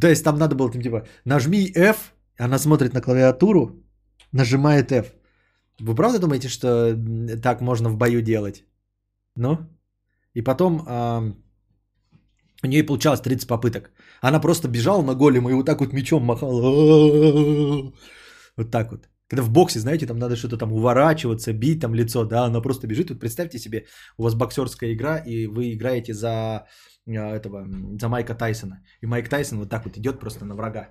То 0.00 0.08
есть 0.08 0.24
там 0.24 0.38
надо 0.38 0.54
было, 0.54 0.70
там, 0.70 0.82
типа, 0.82 1.06
нажми 1.24 1.72
F, 1.74 2.12
она 2.38 2.58
смотрит 2.58 2.94
на 2.94 3.00
клавиатуру, 3.00 3.82
нажимает 4.32 4.92
F. 4.92 5.06
Вы 5.80 5.94
правда 5.94 6.18
думаете, 6.18 6.48
что 6.48 6.96
так 7.42 7.60
можно 7.60 7.90
в 7.90 7.96
бою 7.96 8.22
делать? 8.22 8.64
Ну? 9.36 9.58
И 10.34 10.42
потом 10.42 10.80
э, 10.86 11.32
у 12.62 12.66
нее 12.66 12.86
получалось 12.86 13.20
30 13.20 13.48
попыток. 13.48 13.90
Она 14.20 14.40
просто 14.40 14.68
бежала 14.68 15.02
на 15.02 15.14
голема 15.14 15.50
и 15.50 15.54
вот 15.54 15.66
так 15.66 15.80
вот 15.80 15.92
мечом 15.92 16.24
махала. 16.24 17.92
Вот 18.56 18.72
так 18.72 18.90
вот. 18.90 19.08
Когда 19.28 19.42
в 19.42 19.50
боксе, 19.50 19.78
знаете, 19.78 20.06
там 20.06 20.18
надо 20.18 20.34
что-то 20.36 20.56
там 20.56 20.72
уворачиваться, 20.72 21.52
бить 21.52 21.80
там 21.80 21.94
лицо, 21.94 22.24
да, 22.24 22.44
она 22.46 22.60
просто 22.60 22.86
бежит. 22.88 23.10
Вот 23.10 23.20
представьте 23.20 23.58
себе, 23.58 23.86
у 24.16 24.24
вас 24.24 24.34
боксерская 24.34 24.92
игра, 24.94 25.18
и 25.18 25.46
вы 25.46 25.74
играете 25.74 26.12
за 26.12 26.66
этого, 27.14 27.66
за 28.00 28.08
Майка 28.08 28.34
Тайсона. 28.34 28.82
И 29.02 29.06
Майк 29.06 29.28
Тайсон 29.28 29.58
вот 29.58 29.68
так 29.68 29.84
вот 29.84 29.96
идет 29.96 30.20
просто 30.20 30.44
на 30.44 30.54
врага. 30.54 30.88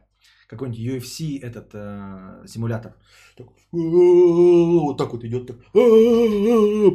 Какой-нибудь 0.47 0.79
UFC 0.79 1.39
этот 1.41 1.71
э, 1.73 2.47
симулятор. 2.47 2.95
Так, 3.37 3.47
вот 3.71 4.97
так 4.97 5.11
вот 5.11 5.23
идет, 5.23 5.47
так, 5.47 5.57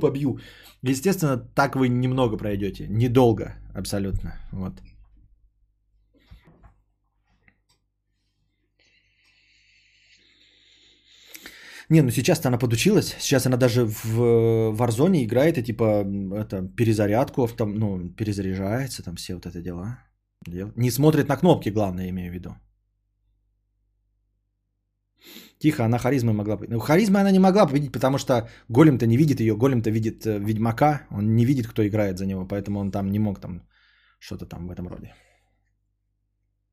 побью. 0.01 0.39
Естественно, 0.83 1.39
так 1.55 1.77
вы 1.77 1.89
немного 1.89 2.37
пройдете, 2.37 2.87
недолго 2.89 3.55
абсолютно. 3.75 4.33
Вот. 4.53 4.73
Не, 11.93 12.03
ну 12.03 12.11
сейчас-то 12.11 12.49
она 12.49 12.59
подучилась. 12.59 13.17
Сейчас 13.19 13.47
она 13.47 13.57
даже 13.57 13.85
в 13.85 14.19
Warzone 14.79 15.25
играет 15.25 15.59
и 15.59 15.63
типа 15.63 16.05
это 16.35 16.75
перезарядку, 16.77 17.49
там, 17.49 17.75
ну, 17.75 18.09
перезаряжается, 18.17 19.03
там 19.03 19.17
все 19.17 19.35
вот 19.35 19.45
это 19.45 19.61
дела. 19.61 19.99
Не 20.77 20.91
смотрит 20.91 21.29
на 21.29 21.37
кнопки, 21.37 21.71
главное, 21.71 22.09
имею 22.09 22.31
в 22.31 22.35
виду. 22.35 22.57
Тихо, 25.59 25.85
она 25.85 25.99
харизмой 25.99 26.33
могла 26.33 26.57
победить. 26.57 26.75
Ну, 26.75 26.81
харизмой 26.81 27.21
она 27.21 27.31
не 27.31 27.39
могла 27.39 27.67
победить, 27.67 27.93
потому 27.93 28.19
что 28.19 28.49
голем-то 28.69 29.07
не 29.07 29.19
видит 29.19 29.41
ее, 29.41 29.55
голем-то 29.55 29.91
видит 29.91 30.27
э, 30.27 30.39
Ведьмака, 30.39 31.03
он 31.11 31.37
не 31.37 31.45
видит, 31.45 31.67
кто 31.67 31.83
играет 31.87 32.19
за 32.19 32.27
него, 32.27 32.47
поэтому 32.47 32.81
он 32.81 32.91
там 32.91 33.11
не 33.11 33.19
мог 33.19 33.41
там 33.41 33.63
что-то 34.19 34.47
там 34.47 34.67
в 34.67 34.71
этом 34.71 34.89
роде. 34.89 35.13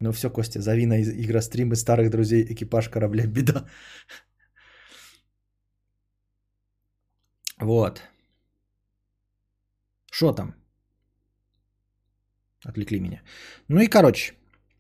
Ну 0.02 0.12
все, 0.12 0.30
Костя, 0.30 0.62
зови 0.62 0.86
на 0.86 1.02
игростримы 1.02 1.76
старых 1.76 2.10
друзей 2.10 2.46
экипаж 2.54 2.90
корабля 2.90 3.28
«Беда». 3.28 3.66
Вот. 7.62 8.02
Что 10.12 10.34
там? 10.34 10.56
Отвлекли 12.66 13.00
меня. 13.00 13.22
Ну 13.70 13.82
и 13.82 13.88
короче, 13.88 14.34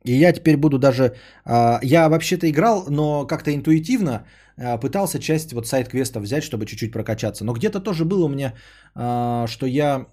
и 0.03 0.11
я 0.11 0.33
теперь 0.33 0.57
буду 0.57 0.79
даже... 0.79 1.15
А, 1.45 1.79
я 1.83 2.09
вообще-то 2.09 2.49
играл, 2.49 2.85
но 2.89 3.27
как-то 3.27 3.51
интуитивно 3.51 4.25
а, 4.57 4.77
пытался 4.77 5.19
часть 5.19 5.53
вот 5.53 5.67
сайт-квестов 5.67 6.23
взять, 6.23 6.43
чтобы 6.43 6.65
чуть-чуть 6.65 6.91
прокачаться. 6.91 7.45
Но 7.45 7.53
где-то 7.53 7.79
тоже 7.79 8.05
было 8.05 8.25
у 8.25 8.29
меня, 8.29 8.53
а, 8.95 9.47
что 9.47 9.65
я 9.65 10.07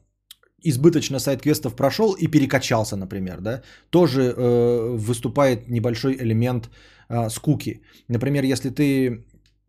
избыточно 0.63 1.19
сайт-квестов 1.19 1.77
прошел 1.77 2.15
и 2.15 2.27
перекачался, 2.29 2.97
например, 2.97 3.41
да, 3.41 3.63
тоже 3.91 4.23
э, 4.23 4.97
выступает 4.97 5.69
небольшой 5.69 6.17
элемент 6.17 6.71
э, 7.09 7.29
скуки. 7.31 7.83
Например, 8.09 8.43
если 8.45 8.71
ты 8.71 9.25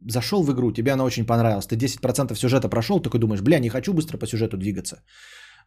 зашел 0.06 0.44
в 0.44 0.52
игру, 0.52 0.72
тебе 0.72 0.92
она 0.92 1.04
очень 1.04 1.26
понравилась, 1.26 1.68
ты 1.68 1.76
10% 1.76 2.36
сюжета 2.36 2.70
прошел, 2.70 3.00
такой 3.00 3.20
думаешь, 3.20 3.42
бля, 3.42 3.60
не 3.60 3.70
хочу 3.70 3.94
быстро 3.94 4.18
по 4.18 4.28
сюжету 4.28 4.58
двигаться. 4.58 5.04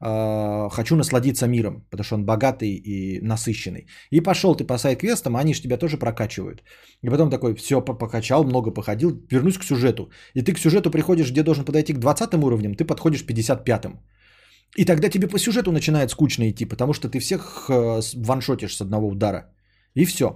Э, 0.02 0.68
хочу 0.70 0.96
насладиться 0.96 1.46
миром, 1.46 1.84
потому 1.90 2.04
что 2.04 2.14
он 2.14 2.24
богатый 2.24 2.70
и 2.74 3.20
насыщенный. 3.20 3.86
И 4.10 4.20
пошел 4.20 4.54
ты 4.54 4.64
по 4.64 4.78
сайт-квестам, 4.78 5.36
они 5.36 5.54
же 5.54 5.62
тебя 5.62 5.76
тоже 5.76 5.98
прокачивают. 5.98 6.62
И 7.02 7.10
потом 7.10 7.30
такой, 7.30 7.54
все, 7.54 7.80
покачал, 7.80 8.44
много 8.44 8.70
походил, 8.70 9.10
вернусь 9.30 9.58
к 9.58 9.64
сюжету. 9.64 10.10
И 10.34 10.42
ты 10.42 10.54
к 10.54 10.58
сюжету 10.58 10.90
приходишь, 10.90 11.30
где 11.30 11.42
должен 11.42 11.64
подойти 11.64 11.92
к 11.92 11.98
20 11.98 12.34
уровням, 12.34 12.74
ты 12.74 12.84
подходишь 12.84 13.24
55-м. 13.24 14.00
И 14.76 14.84
тогда 14.84 15.08
тебе 15.08 15.28
по 15.28 15.38
сюжету 15.38 15.72
начинает 15.72 16.10
скучно 16.10 16.48
идти, 16.48 16.64
потому 16.64 16.92
что 16.92 17.08
ты 17.08 17.18
всех 17.18 17.68
э, 17.68 18.00
ваншотишь 18.16 18.76
с 18.76 18.80
одного 18.80 19.08
удара. 19.08 19.52
И 19.94 20.04
все. 20.06 20.26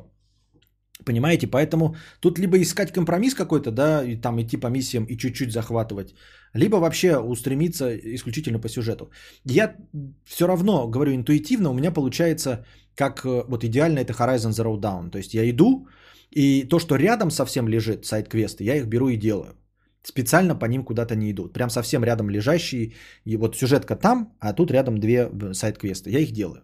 Понимаете, 1.05 1.47
поэтому 1.47 1.97
тут 2.21 2.39
либо 2.39 2.57
искать 2.57 2.93
компромисс 2.93 3.35
какой-то, 3.35 3.71
да, 3.71 4.05
и 4.05 4.17
там 4.17 4.41
идти 4.41 4.57
по 4.57 4.69
миссиям 4.69 5.05
и 5.05 5.17
чуть-чуть 5.17 5.53
захватывать, 5.53 6.15
либо 6.55 6.77
вообще 6.77 7.19
устремиться 7.19 7.97
исключительно 7.97 8.59
по 8.59 8.69
сюжету. 8.69 9.11
Я 9.45 9.77
все 10.25 10.47
равно 10.47 10.89
говорю 10.89 11.15
интуитивно, 11.15 11.71
у 11.71 11.75
меня 11.75 11.91
получается 11.91 12.65
как 12.97 13.25
э, 13.25 13.45
вот 13.49 13.65
идеально 13.65 14.01
это 14.01 14.13
Horizon 14.13 14.53
Zero 14.53 14.81
Dawn. 14.81 15.11
То 15.11 15.19
есть 15.19 15.35
я 15.35 15.49
иду, 15.51 15.87
и 16.31 16.69
то, 16.69 16.79
что 16.79 16.97
рядом 16.97 17.31
совсем 17.31 17.69
лежит 17.69 18.07
сайт-квесты, 18.07 18.65
я 18.65 18.77
их 18.77 18.87
беру 18.87 19.09
и 19.09 19.17
делаю. 19.17 19.55
Специально 20.03 20.59
по 20.59 20.67
ним 20.67 20.85
куда-то 20.85 21.17
не 21.17 21.31
идут. 21.31 21.53
Прям 21.53 21.71
совсем 21.71 22.05
рядом 22.05 22.31
лежащие. 22.31 22.95
И 23.25 23.37
вот 23.37 23.57
сюжетка 23.57 23.97
там, 23.97 24.37
а 24.39 24.53
тут 24.53 24.71
рядом 24.71 24.99
две 24.99 25.29
э, 25.29 25.55
сайт-квесты. 25.55 26.11
Я 26.11 26.21
их 26.21 26.33
делаю. 26.33 26.63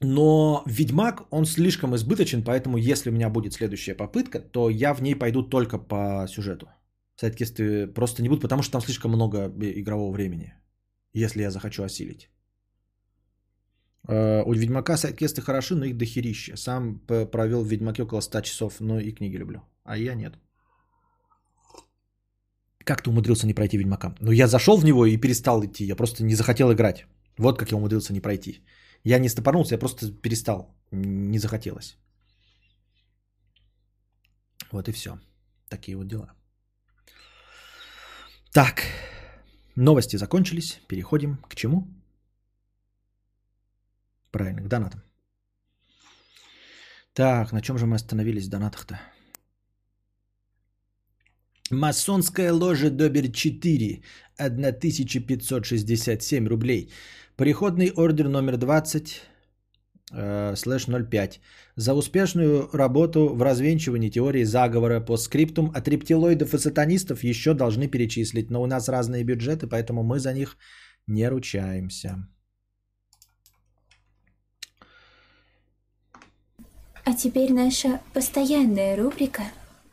Э, 0.00 0.06
но 0.06 0.62
Ведьмак, 0.66 1.26
он 1.30 1.44
слишком 1.44 1.94
избыточен, 1.94 2.42
поэтому 2.42 2.78
если 2.78 3.10
у 3.10 3.12
меня 3.12 3.30
будет 3.30 3.52
следующая 3.52 3.94
попытка, 3.94 4.40
то 4.40 4.70
я 4.70 4.94
в 4.94 5.02
ней 5.02 5.14
пойду 5.14 5.42
только 5.42 5.78
по 5.78 6.26
сюжету. 6.28 6.68
Сайт-квесты 7.16 7.86
просто 7.86 8.22
не 8.22 8.28
будут, 8.28 8.42
потому 8.42 8.62
что 8.62 8.72
там 8.72 8.80
слишком 8.80 9.10
много 9.10 9.52
игрового 9.60 10.12
времени, 10.12 10.54
если 11.14 11.42
я 11.42 11.50
захочу 11.50 11.82
осилить. 11.82 12.30
Э, 14.08 14.42
у 14.42 14.52
Ведьмака 14.52 14.96
сайт-квесты 14.96 15.42
хороши, 15.42 15.74
но 15.74 15.84
их 15.84 15.96
дохерища. 15.96 16.56
Сам 16.56 17.00
провел 17.32 17.62
в 17.62 17.68
Ведьмаке 17.68 18.02
около 18.02 18.20
100 18.20 18.40
часов, 18.40 18.80
но 18.80 19.00
и 19.00 19.12
книги 19.12 19.36
люблю. 19.36 19.60
А 19.84 19.96
я 19.96 20.14
нет. 20.14 20.38
Как 22.84 23.02
ты 23.02 23.10
умудрился 23.10 23.46
не 23.46 23.54
пройти 23.54 23.76
Ведьмака? 23.76 24.14
Ну, 24.20 24.32
я 24.32 24.48
зашел 24.48 24.78
в 24.78 24.84
него 24.84 25.04
и 25.04 25.20
перестал 25.20 25.62
идти. 25.62 25.84
Я 25.84 25.96
просто 25.96 26.24
не 26.24 26.34
захотел 26.34 26.72
играть. 26.72 27.06
Вот 27.38 27.58
как 27.58 27.70
я 27.70 27.76
умудрился 27.76 28.12
не 28.12 28.20
пройти. 28.20 28.60
Я 29.04 29.18
не 29.18 29.28
стопорнулся, 29.28 29.74
я 29.74 29.78
просто 29.78 30.12
перестал. 30.12 30.74
Не 30.90 31.38
захотелось. 31.38 31.96
Вот 34.72 34.88
и 34.88 34.92
все. 34.92 35.18
Такие 35.68 35.96
вот 35.96 36.08
дела. 36.08 36.32
Так, 38.52 38.82
новости 39.76 40.16
закончились. 40.16 40.80
Переходим 40.88 41.36
к 41.48 41.54
чему? 41.54 41.86
Правильно, 44.30 44.62
к 44.62 44.68
донатам. 44.68 45.02
Так, 47.12 47.52
на 47.52 47.60
чем 47.60 47.78
же 47.78 47.86
мы 47.86 47.96
остановились 47.96 48.46
в 48.46 48.50
донатах-то? 48.50 49.00
Масонская 51.70 52.52
ложа 52.52 52.90
Добер 52.90 53.32
4, 53.32 54.02
1567 54.38 56.48
рублей. 56.48 56.90
Приходный 57.40 57.90
ордер 57.96 58.28
номер 58.28 58.58
20, 58.58 59.22
э, 60.12 60.56
слэш 60.56 60.86
05. 60.88 61.40
За 61.76 61.94
успешную 61.94 62.68
работу 62.74 63.34
в 63.34 63.40
развенчивании 63.40 64.10
теории 64.10 64.44
заговора 64.44 65.00
по 65.00 65.16
скриптум 65.16 65.72
от 65.74 65.88
рептилоидов 65.88 66.52
и 66.52 66.58
сатанистов 66.58 67.24
еще 67.24 67.54
должны 67.54 67.88
перечислить. 67.88 68.50
Но 68.50 68.60
у 68.60 68.66
нас 68.66 68.90
разные 68.90 69.24
бюджеты, 69.24 69.66
поэтому 69.66 70.02
мы 70.02 70.18
за 70.18 70.34
них 70.34 70.58
не 71.06 71.30
ручаемся. 71.30 72.28
А 77.06 77.14
теперь 77.14 77.54
наша 77.54 78.00
постоянная 78.12 78.96
рубрика 78.98 79.44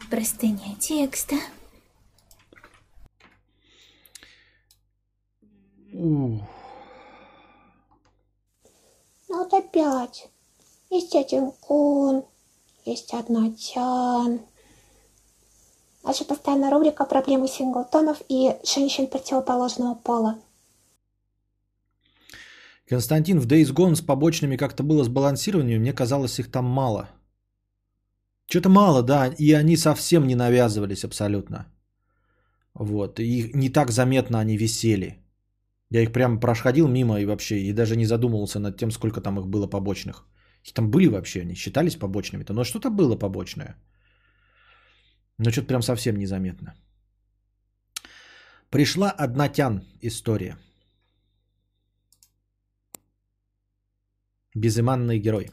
«Простыня 0.09 0.75
текста». 0.81 1.35
Ух. 5.93 6.56
Ну 9.29 9.43
вот 9.43 9.53
опять. 9.53 10.29
Есть 10.89 11.15
один 11.15 11.51
кун, 11.51 12.23
есть 12.85 13.13
одна 13.13 13.51
тян. 13.51 14.39
Наша 16.03 16.23
постоянная 16.23 16.71
рубрика 16.71 17.03
«Проблемы 17.03 17.47
синглтонов 17.47 18.21
и 18.29 18.55
женщин 18.63 19.07
противоположного 19.07 19.95
пола». 19.95 20.39
Константин, 22.87 23.41
в 23.41 23.47
Days 23.47 23.73
Gone 23.73 23.95
с 23.95 24.01
побочными 24.01 24.55
как-то 24.55 24.83
было 24.83 25.03
сбалансирование, 25.03 25.77
мне 25.77 25.91
казалось, 25.91 26.39
их 26.39 26.49
там 26.49 26.65
мало. 26.65 27.09
Что-то 28.45 28.69
мало, 28.69 29.03
да, 29.03 29.27
и 29.27 29.51
они 29.51 29.75
совсем 29.75 30.25
не 30.25 30.35
навязывались 30.35 31.03
абсолютно. 31.03 31.65
Вот, 32.73 33.19
и 33.19 33.51
не 33.53 33.69
так 33.69 33.91
заметно 33.91 34.39
они 34.39 34.55
висели. 34.55 35.17
Я 35.89 36.01
их 36.01 36.11
прям 36.11 36.39
проходил 36.39 36.87
мимо 36.87 37.19
и 37.19 37.25
вообще, 37.25 37.59
и 37.59 37.73
даже 37.73 37.95
не 37.95 38.05
задумывался 38.05 38.59
над 38.59 38.77
тем, 38.77 38.91
сколько 38.91 39.21
там 39.21 39.39
их 39.39 39.47
было 39.47 39.67
побочных. 39.67 40.25
И 40.63 40.73
там 40.73 40.91
были 40.91 41.07
вообще, 41.07 41.41
они 41.41 41.55
считались 41.55 41.95
побочными-то, 41.95 42.53
но 42.53 42.63
что-то 42.63 42.89
было 42.89 43.15
побочное. 43.15 43.75
Но 45.37 45.51
что-то 45.51 45.67
прям 45.67 45.81
совсем 45.81 46.17
незаметно. 46.17 46.73
Пришла 48.69 49.11
одна 49.11 49.49
тян 49.49 49.83
история. 50.01 50.57
Безыманный 54.55 55.19
герой. 55.19 55.51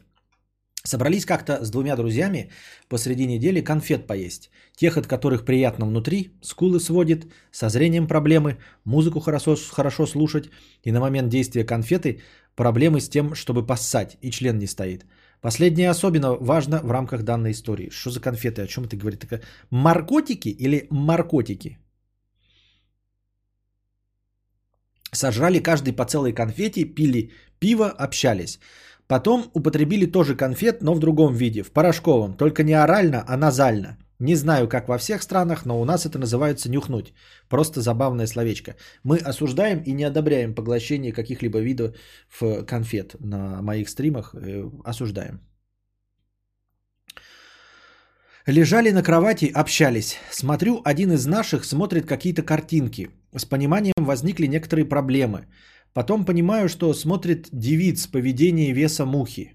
Собрались 0.87 1.25
как-то 1.25 1.65
с 1.65 1.71
двумя 1.71 1.97
друзьями 1.97 2.51
посреди 2.89 3.27
недели 3.27 3.63
конфет 3.63 4.07
поесть. 4.07 4.51
Тех, 4.77 4.99
от 4.99 5.07
которых 5.07 5.47
приятно 5.47 5.87
внутри, 5.87 6.37
скулы 6.43 6.79
сводит, 6.79 7.27
со 7.51 7.71
зрением 7.71 8.07
проблемы, 8.07 8.59
музыку 8.85 9.21
хорошо, 9.21 9.57
хорошо 9.57 10.07
слушать 10.07 10.51
и 10.85 10.93
на 10.93 11.01
момент 11.01 11.31
действия 11.31 11.65
конфеты 11.65 12.21
проблемы 12.55 13.01
с 13.01 13.09
тем, 13.09 13.35
чтобы 13.35 13.67
поссать, 13.67 14.19
и 14.21 14.31
член 14.31 14.59
не 14.59 14.67
стоит. 14.67 15.07
Последнее 15.41 15.89
особенно 15.89 16.35
важно 16.35 16.81
в 16.83 16.91
рамках 16.91 17.23
данной 17.23 17.53
истории. 17.53 17.89
Что 17.91 18.11
за 18.11 18.21
конфеты, 18.21 18.61
о 18.61 18.67
чем 18.67 18.85
ты 18.85 18.99
говоришь? 18.99 19.21
Так, 19.21 19.41
маркотики 19.71 20.49
или 20.49 20.87
маркотики? 20.91 21.79
Сожрали 25.13 25.61
каждый 25.61 25.95
по 25.95 26.05
целой 26.05 26.35
конфете, 26.35 26.85
пили 26.85 27.31
пиво, 27.59 27.89
общались. 27.89 28.59
Потом 29.07 29.51
употребили 29.55 30.07
тоже 30.07 30.37
конфет, 30.37 30.83
но 30.83 30.95
в 30.95 30.99
другом 30.99 31.35
виде, 31.35 31.63
в 31.63 31.71
порошковом, 31.71 32.35
только 32.37 32.63
не 32.63 32.73
орально, 32.73 33.25
а 33.29 33.37
назально. 33.37 33.99
Не 34.21 34.37
знаю, 34.37 34.69
как 34.69 34.89
во 34.89 34.99
всех 34.99 35.23
странах, 35.23 35.67
но 35.67 35.81
у 35.81 35.85
нас 35.85 36.07
это 36.07 36.19
называется 36.19 36.71
нюхнуть. 36.71 37.13
Просто 37.49 37.81
забавное 37.81 38.27
словечко. 38.27 38.77
Мы 39.03 39.19
осуждаем 39.19 39.83
и 39.83 39.93
не 39.93 40.05
одобряем 40.05 40.55
поглощение 40.55 41.13
каких-либо 41.13 41.61
видов 41.61 41.97
конфет 42.67 43.17
на 43.21 43.61
моих 43.61 43.89
стримах. 43.89 44.35
Э, 44.35 44.71
осуждаем. 44.85 45.41
Лежали 48.47 48.91
на 48.91 49.03
кровати, 49.03 49.51
общались. 49.55 50.19
Смотрю, 50.31 50.81
один 50.85 51.13
из 51.13 51.27
наших 51.27 51.65
смотрит 51.65 52.07
какие-то 52.07 52.43
картинки. 52.43 53.11
С 53.35 53.45
пониманием 53.47 54.05
возникли 54.05 54.47
некоторые 54.47 54.85
проблемы. 54.85 55.47
Потом 55.95 56.25
понимаю, 56.25 56.69
что 56.69 56.93
смотрит 56.93 57.49
девиц 57.53 58.07
поведение 58.09 58.73
веса 58.73 59.07
мухи. 59.07 59.55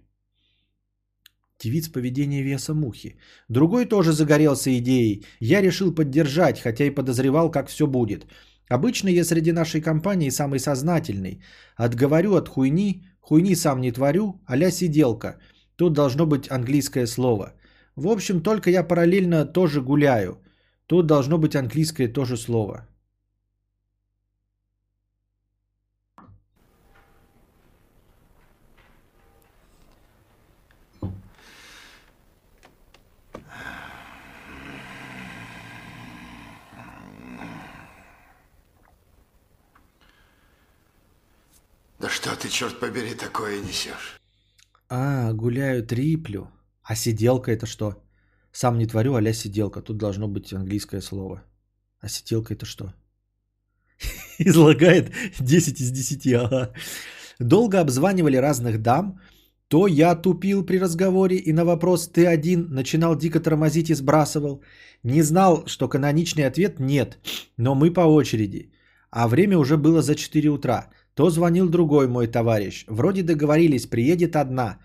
Девиц 1.60 1.90
поведение 1.90 2.44
веса 2.44 2.74
мухи. 2.74 3.20
Другой 3.50 3.86
тоже 3.86 4.14
загорелся 4.14 4.70
идеей. 4.78 5.26
Я 5.42 5.62
решил 5.62 5.94
поддержать, 5.94 6.62
хотя 6.62 6.86
и 6.86 6.96
подозревал, 6.96 7.52
как 7.52 7.68
все 7.68 7.88
будет. 7.88 8.26
Обычно 8.70 9.10
я 9.10 9.26
среди 9.26 9.52
нашей 9.52 9.82
компании 9.82 10.30
самый 10.30 10.60
сознательный. 10.60 11.42
Отговорю 11.76 12.36
от 12.36 12.48
хуйни, 12.48 13.04
хуйни 13.20 13.56
сам 13.56 13.82
не 13.82 13.92
творю, 13.92 14.42
а 14.46 14.72
сиделка. 14.72 15.40
Тут 15.76 15.94
должно 15.94 16.26
быть 16.26 16.50
английское 16.50 17.08
слово. 17.08 17.54
В 17.96 18.08
общем, 18.08 18.42
только 18.42 18.70
я 18.70 18.84
параллельно 18.88 19.46
тоже 19.46 19.82
гуляю. 19.82 20.38
Тут 20.86 21.06
должно 21.08 21.38
быть 21.38 21.56
английское 21.56 22.08
тоже 22.08 22.38
слово. 22.38 22.88
Да 42.00 42.10
что 42.10 42.30
ты, 42.30 42.50
черт 42.50 42.80
побери, 42.80 43.14
такое 43.14 43.62
несешь? 43.62 44.20
А, 44.90 45.34
гуляю 45.34 45.86
триплю. 45.86 46.48
А 46.82 46.96
сиделка 46.96 47.52
это 47.52 47.66
что? 47.66 47.94
Сам 48.52 48.78
не 48.78 48.88
творю, 48.88 49.16
а 49.16 49.34
сиделка. 49.34 49.82
Тут 49.82 49.98
должно 49.98 50.28
быть 50.28 50.54
английское 50.54 51.02
слово. 51.02 51.44
А 52.00 52.08
сиделка 52.08 52.54
это 52.54 52.66
что? 52.66 52.94
Излагает 54.40 55.12
10 55.40 55.82
из 55.82 55.92
10, 55.92 56.34
ага. 56.34 56.74
Долго 57.40 57.82
обзванивали 57.82 58.38
разных 58.38 58.82
дам. 58.82 59.20
То 59.68 59.86
я 59.88 60.16
тупил 60.16 60.66
при 60.66 60.80
разговоре 60.80 61.36
и 61.36 61.54
на 61.54 61.64
вопрос 61.64 62.08
«ты 62.08 62.26
один» 62.26 62.68
начинал 62.70 63.16
дико 63.16 63.40
тормозить 63.40 63.90
и 63.90 63.96
сбрасывал. 63.96 64.64
Не 65.04 65.22
знал, 65.22 65.64
что 65.68 65.88
каноничный 65.88 66.48
ответ 66.48 66.80
«нет», 66.80 67.20
но 67.58 67.76
мы 67.76 67.94
по 67.94 68.02
очереди. 68.02 68.72
А 69.12 69.28
время 69.28 69.58
уже 69.58 69.78
было 69.78 70.02
за 70.02 70.16
4 70.16 70.50
утра. 70.50 70.90
То 71.20 71.30
звонил 71.30 71.70
другой 71.70 72.08
мой 72.08 72.28
товарищ. 72.28 72.86
Вроде 72.88 73.24
договорились, 73.24 73.88
приедет 73.88 74.38
одна. 74.38 74.78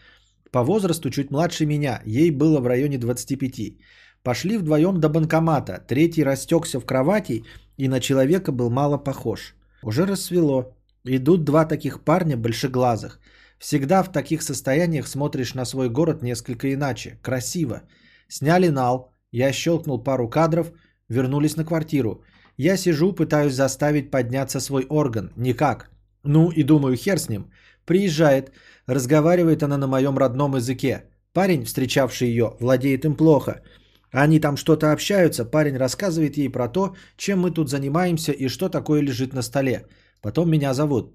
По 0.51 0.65
возрасту 0.65 1.11
чуть 1.11 1.31
младше 1.31 1.65
меня, 1.65 2.02
ей 2.05 2.32
было 2.32 2.61
в 2.61 2.66
районе 2.66 2.98
25. 2.98 3.78
Пошли 4.24 4.59
вдвоем 4.59 4.98
до 5.01 5.09
банкомата. 5.09 5.81
Третий 5.86 6.24
растекся 6.24 6.81
в 6.81 6.85
кровати 6.85 7.44
и 7.77 7.89
на 7.89 8.01
человека 8.01 8.51
был 8.51 8.69
мало 8.69 8.98
похож. 8.98 9.55
Уже 9.82 10.06
рассвело. 10.06 10.77
Идут 11.05 11.44
два 11.44 11.66
таких 11.66 12.01
парня 12.01 12.36
большеглазых. 12.36 13.20
Всегда 13.59 14.02
в 14.02 14.11
таких 14.11 14.43
состояниях 14.43 15.06
смотришь 15.06 15.55
на 15.55 15.65
свой 15.65 15.89
город 15.89 16.23
несколько 16.23 16.66
иначе. 16.66 17.19
Красиво. 17.23 17.82
Сняли 18.28 18.70
нал. 18.70 19.12
Я 19.31 19.52
щелкнул 19.52 20.02
пару 20.02 20.28
кадров. 20.28 20.73
Вернулись 21.09 21.56
на 21.56 21.65
квартиру. 21.65 22.24
Я 22.56 22.77
сижу, 22.77 23.12
пытаюсь 23.12 23.55
заставить 23.55 24.11
подняться 24.11 24.59
свой 24.59 24.85
орган. 24.89 25.31
Никак. 25.36 25.94
Ну 26.25 26.51
и 26.51 26.63
думаю, 26.63 26.97
хер 26.97 27.19
с 27.19 27.29
ним. 27.29 27.51
Приезжает, 27.85 28.53
разговаривает 28.87 29.63
она 29.63 29.77
на 29.77 29.87
моем 29.87 30.19
родном 30.19 30.57
языке. 30.57 31.05
Парень, 31.33 31.65
встречавший 31.65 32.29
ее, 32.29 32.57
владеет 32.61 33.05
им 33.05 33.17
плохо. 33.17 33.63
Они 34.11 34.41
там 34.41 34.57
что-то 34.57 34.93
общаются, 34.93 35.45
парень 35.45 35.77
рассказывает 35.77 36.37
ей 36.37 36.49
про 36.49 36.69
то, 36.69 36.95
чем 37.17 37.41
мы 37.41 37.51
тут 37.51 37.69
занимаемся 37.69 38.33
и 38.33 38.49
что 38.49 38.69
такое 38.69 39.03
лежит 39.03 39.35
на 39.35 39.43
столе. 39.43 39.87
Потом 40.23 40.51
меня 40.51 40.73
зовут. 40.75 41.15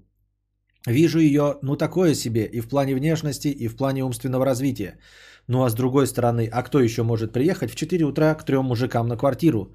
Вижу 0.86 1.18
ее, 1.18 1.58
ну 1.62 1.76
такое 1.76 2.14
себе, 2.14 2.44
и 2.44 2.60
в 2.60 2.68
плане 2.68 2.94
внешности, 2.94 3.48
и 3.48 3.68
в 3.68 3.76
плане 3.76 4.04
умственного 4.04 4.44
развития. 4.44 4.98
Ну 5.48 5.64
а 5.64 5.70
с 5.70 5.74
другой 5.74 6.06
стороны, 6.06 6.48
а 6.52 6.62
кто 6.62 6.80
еще 6.80 7.02
может 7.02 7.32
приехать 7.32 7.70
в 7.70 7.74
4 7.74 8.04
утра 8.04 8.34
к 8.34 8.44
трем 8.44 8.64
мужикам 8.64 9.08
на 9.08 9.16
квартиру? 9.16 9.74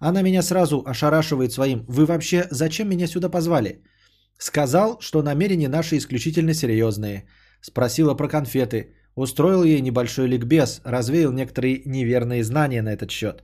Она 0.00 0.22
меня 0.22 0.42
сразу 0.42 0.82
ошарашивает 0.86 1.52
своим 1.52 1.84
«Вы 1.88 2.06
вообще 2.06 2.48
зачем 2.50 2.88
меня 2.88 3.06
сюда 3.06 3.28
позвали?» 3.28 3.82
Сказал, 4.38 4.98
что 5.00 5.22
намерения 5.22 5.68
наши 5.68 5.96
исключительно 5.96 6.54
серьезные. 6.54 7.24
Спросила 7.60 8.14
про 8.14 8.28
конфеты. 8.28 8.94
Устроил 9.14 9.62
ей 9.64 9.80
небольшой 9.80 10.26
ликбез, 10.26 10.80
развеял 10.84 11.32
некоторые 11.32 11.82
неверные 11.84 12.42
знания 12.42 12.82
на 12.82 12.92
этот 12.92 13.10
счет. 13.10 13.42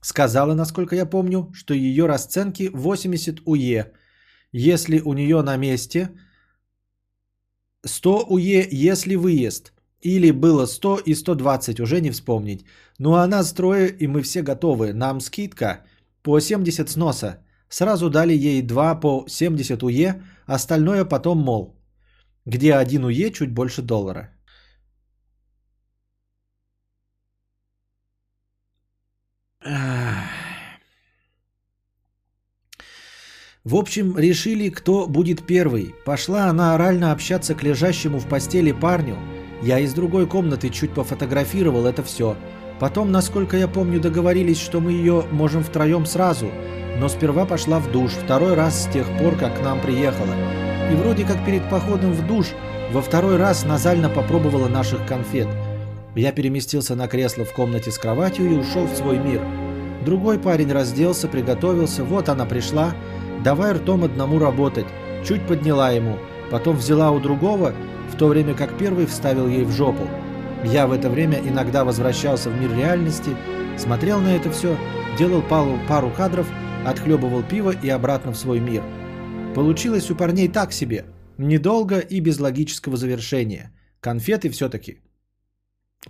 Сказала, 0.00 0.54
насколько 0.54 0.94
я 0.94 1.06
помню, 1.06 1.50
что 1.54 1.74
ее 1.74 2.06
расценки 2.06 2.70
80 2.72 3.40
УЕ. 3.46 3.92
Если 4.52 5.00
у 5.00 5.14
нее 5.14 5.42
на 5.42 5.56
месте 5.56 6.10
100 7.84 8.26
УЕ, 8.28 8.68
если 8.70 9.16
выезд. 9.16 9.72
Или 10.00 10.30
было 10.30 10.66
100 10.66 10.98
и 11.06 11.14
120, 11.14 11.80
уже 11.80 12.00
не 12.00 12.10
вспомнить. 12.10 12.64
Ну 12.98 13.14
а 13.14 13.26
нас 13.26 13.52
трое, 13.52 13.88
и 13.88 14.06
мы 14.06 14.22
все 14.22 14.42
готовы. 14.42 14.92
Нам 14.92 15.20
скидка 15.20 15.84
по 16.22 16.38
70 16.40 16.88
сноса. 16.88 17.44
Сразу 17.68 18.08
дали 18.10 18.32
ей 18.32 18.62
2 18.62 19.00
по 19.00 19.24
70 19.28 19.82
УЕ, 19.82 20.22
остальное 20.46 21.04
потом, 21.04 21.38
мол, 21.38 21.76
где 22.46 22.74
1 22.74 23.04
УЕ 23.04 23.30
чуть 23.30 23.52
больше 23.52 23.82
доллара. 23.82 24.30
В 33.64 33.74
общем, 33.74 34.16
решили, 34.16 34.70
кто 34.70 35.06
будет 35.06 35.46
первый. 35.46 35.94
Пошла 36.06 36.46
она 36.46 36.74
орально 36.74 37.12
общаться 37.12 37.54
к 37.54 37.62
лежащему 37.62 38.18
в 38.18 38.26
постели 38.26 38.72
парню. 38.72 39.18
Я 39.62 39.78
из 39.80 39.92
другой 39.92 40.26
комнаты 40.26 40.70
чуть 40.70 40.94
пофотографировал 40.94 41.84
это 41.84 42.02
все. 42.02 42.34
Потом, 42.80 43.10
насколько 43.12 43.58
я 43.58 43.68
помню, 43.68 44.00
договорились, 44.00 44.60
что 44.60 44.80
мы 44.80 44.92
ее 44.92 45.26
можем 45.32 45.62
втроем 45.62 46.06
сразу– 46.06 46.50
но 46.98 47.08
сперва 47.08 47.44
пошла 47.44 47.78
в 47.78 47.90
душ, 47.90 48.12
второй 48.12 48.54
раз 48.54 48.84
с 48.84 48.92
тех 48.92 49.06
пор, 49.18 49.36
как 49.36 49.58
к 49.58 49.62
нам 49.62 49.80
приехала. 49.80 50.34
И 50.90 50.94
вроде 50.94 51.24
как 51.24 51.44
перед 51.44 51.68
походом 51.70 52.12
в 52.12 52.26
душ 52.26 52.48
во 52.92 53.02
второй 53.02 53.36
раз 53.36 53.64
Назально 53.64 54.08
попробовала 54.08 54.68
наших 54.68 55.06
конфет. 55.06 55.48
Я 56.14 56.32
переместился 56.32 56.96
на 56.96 57.06
кресло 57.06 57.44
в 57.44 57.52
комнате 57.52 57.90
с 57.90 57.98
кроватью 57.98 58.50
и 58.50 58.56
ушел 58.56 58.86
в 58.86 58.96
свой 58.96 59.18
мир. 59.18 59.40
Другой 60.04 60.38
парень 60.38 60.72
разделся, 60.72 61.28
приготовился, 61.28 62.02
вот 62.02 62.28
она 62.28 62.46
пришла, 62.46 62.92
давай 63.44 63.72
ртом 63.72 64.04
одному 64.04 64.38
работать. 64.38 64.86
Чуть 65.24 65.46
подняла 65.46 65.90
ему, 65.90 66.16
потом 66.50 66.76
взяла 66.76 67.10
у 67.10 67.20
другого, 67.20 67.74
в 68.10 68.16
то 68.16 68.26
время 68.26 68.54
как 68.54 68.76
первый 68.78 69.06
вставил 69.06 69.46
ей 69.48 69.64
в 69.64 69.70
жопу. 69.70 70.08
Я 70.64 70.86
в 70.86 70.92
это 70.92 71.10
время 71.10 71.38
иногда 71.44 71.84
возвращался 71.84 72.50
в 72.50 72.60
мир 72.60 72.74
реальности, 72.74 73.30
смотрел 73.76 74.20
на 74.20 74.34
это 74.34 74.50
все, 74.50 74.76
делал 75.18 75.42
пару, 75.42 75.78
пару 75.88 76.10
кадров, 76.10 76.46
отхлебывал 76.86 77.42
пиво 77.42 77.72
и 77.84 77.88
обратно 77.88 78.32
в 78.32 78.36
свой 78.36 78.60
мир. 78.60 78.82
Получилось 79.54 80.10
у 80.10 80.16
парней 80.16 80.48
так 80.48 80.72
себе, 80.72 81.04
недолго 81.38 81.98
и 81.98 82.20
без 82.20 82.40
логического 82.40 82.96
завершения. 82.96 83.72
Конфеты 84.00 84.50
все-таки. 84.50 85.00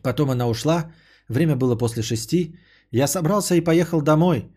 Потом 0.02 0.30
она 0.30 0.48
ушла, 0.48 0.92
время 1.28 1.56
было 1.56 1.76
после 1.76 2.02
шести, 2.02 2.58
я 2.90 3.06
собрался 3.06 3.54
и 3.54 3.64
поехал 3.64 4.02
домой. 4.02 4.50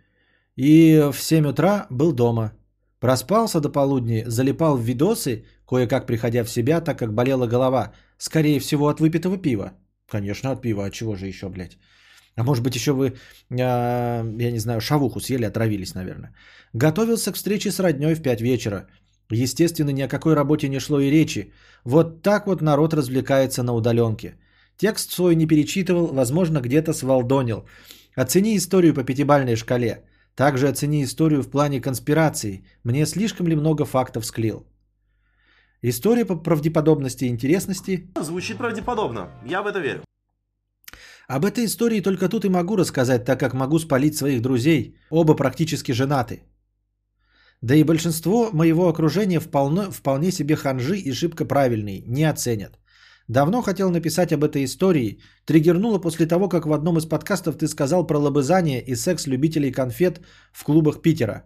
И 0.56 1.10
в 1.14 1.20
7 1.20 1.48
утра 1.48 1.88
был 1.90 2.12
дома. 2.12 2.52
Проспался 3.00 3.60
до 3.60 3.70
полудня, 3.70 4.24
залипал 4.28 4.78
в 4.78 4.84
видосы, 4.84 5.46
кое-как 5.68 6.06
приходя 6.06 6.44
в 6.44 6.50
себя, 6.50 6.82
так 6.82 7.00
как 7.00 7.14
болела 7.14 7.48
голова. 7.48 7.94
Скорее 8.18 8.60
всего, 8.60 8.88
от 8.88 9.00
выпитого 9.00 9.38
пива. 9.38 9.74
Конечно, 10.08 10.52
от 10.52 10.62
пива, 10.62 10.86
от 10.86 10.94
чего 10.94 11.16
же 11.16 11.28
еще, 11.28 11.50
блядь. 11.50 11.78
А 12.41 12.43
может 12.43 12.63
быть, 12.63 12.76
еще 12.76 12.91
вы, 12.91 13.13
я 13.51 14.51
не 14.51 14.59
знаю, 14.59 14.81
шавуху 14.81 15.19
съели, 15.19 15.45
отравились, 15.45 15.93
наверное. 15.93 16.34
Готовился 16.73 17.31
к 17.31 17.35
встрече 17.35 17.72
с 17.72 17.80
родней 17.80 18.15
в 18.15 18.22
5 18.23 18.41
вечера. 18.41 18.88
Естественно, 19.30 19.91
ни 19.91 20.01
о 20.01 20.07
какой 20.07 20.34
работе 20.34 20.68
не 20.68 20.80
шло 20.80 20.99
и 20.99 21.11
речи. 21.11 21.53
Вот 21.84 22.23
так 22.23 22.47
вот 22.47 22.61
народ 22.61 22.93
развлекается 22.93 23.61
на 23.61 23.73
удаленке. 23.73 24.39
Текст 24.76 25.11
свой 25.11 25.35
не 25.35 25.45
перечитывал, 25.45 26.07
возможно, 26.07 26.61
где-то 26.61 26.93
свалдонил. 26.93 27.68
Оцени 28.15 28.57
историю 28.57 28.95
по 28.95 29.03
пятибальной 29.03 29.55
шкале. 29.55 30.03
Также 30.35 30.68
оцени 30.68 31.03
историю 31.03 31.43
в 31.43 31.51
плане 31.51 31.80
конспирации. 31.80 32.65
Мне 32.84 33.05
слишком 33.05 33.47
ли 33.47 33.55
много 33.55 33.85
фактов 33.85 34.26
склеил? 34.26 34.65
История 35.84 36.26
по 36.26 36.35
правдеподобности 36.35 37.26
и 37.26 37.30
интересности. 37.30 38.07
Звучит 38.19 38.57
правдеподобно. 38.57 39.30
Я 39.45 39.61
в 39.61 39.68
это 39.68 39.80
верю. 39.80 40.01
Об 41.27 41.45
этой 41.45 41.65
истории 41.65 42.02
только 42.02 42.30
тут 42.30 42.45
и 42.45 42.49
могу 42.49 42.76
рассказать, 42.76 43.26
так 43.26 43.39
как 43.39 43.53
могу 43.53 43.80
спалить 43.80 44.18
своих 44.18 44.41
друзей. 44.41 44.95
Оба 45.10 45.35
практически 45.35 45.91
женаты. 45.91 46.43
Да 47.61 47.76
и 47.76 47.84
большинство 47.84 48.49
моего 48.53 48.88
окружения 48.88 49.39
вполне, 49.39 49.91
вполне 49.91 50.31
себе 50.31 50.56
ханжи 50.56 50.98
и 50.98 51.11
шибко 51.14 51.45
правильные, 51.45 52.03
не 52.07 52.23
оценят. 52.23 52.80
Давно 53.27 53.61
хотел 53.61 53.91
написать 53.91 54.34
об 54.34 54.43
этой 54.43 54.65
истории. 54.65 55.19
Триггернуло 55.45 55.99
после 55.99 56.26
того, 56.26 56.49
как 56.49 56.65
в 56.65 56.73
одном 56.73 56.98
из 56.98 57.06
подкастов 57.06 57.57
ты 57.57 57.68
сказал 57.68 58.07
про 58.07 58.18
лобызание 58.18 58.81
и 58.81 58.95
секс 58.95 59.27
любителей 59.27 59.72
конфет 59.72 60.22
в 60.52 60.64
клубах 60.64 61.02
Питера. 61.02 61.43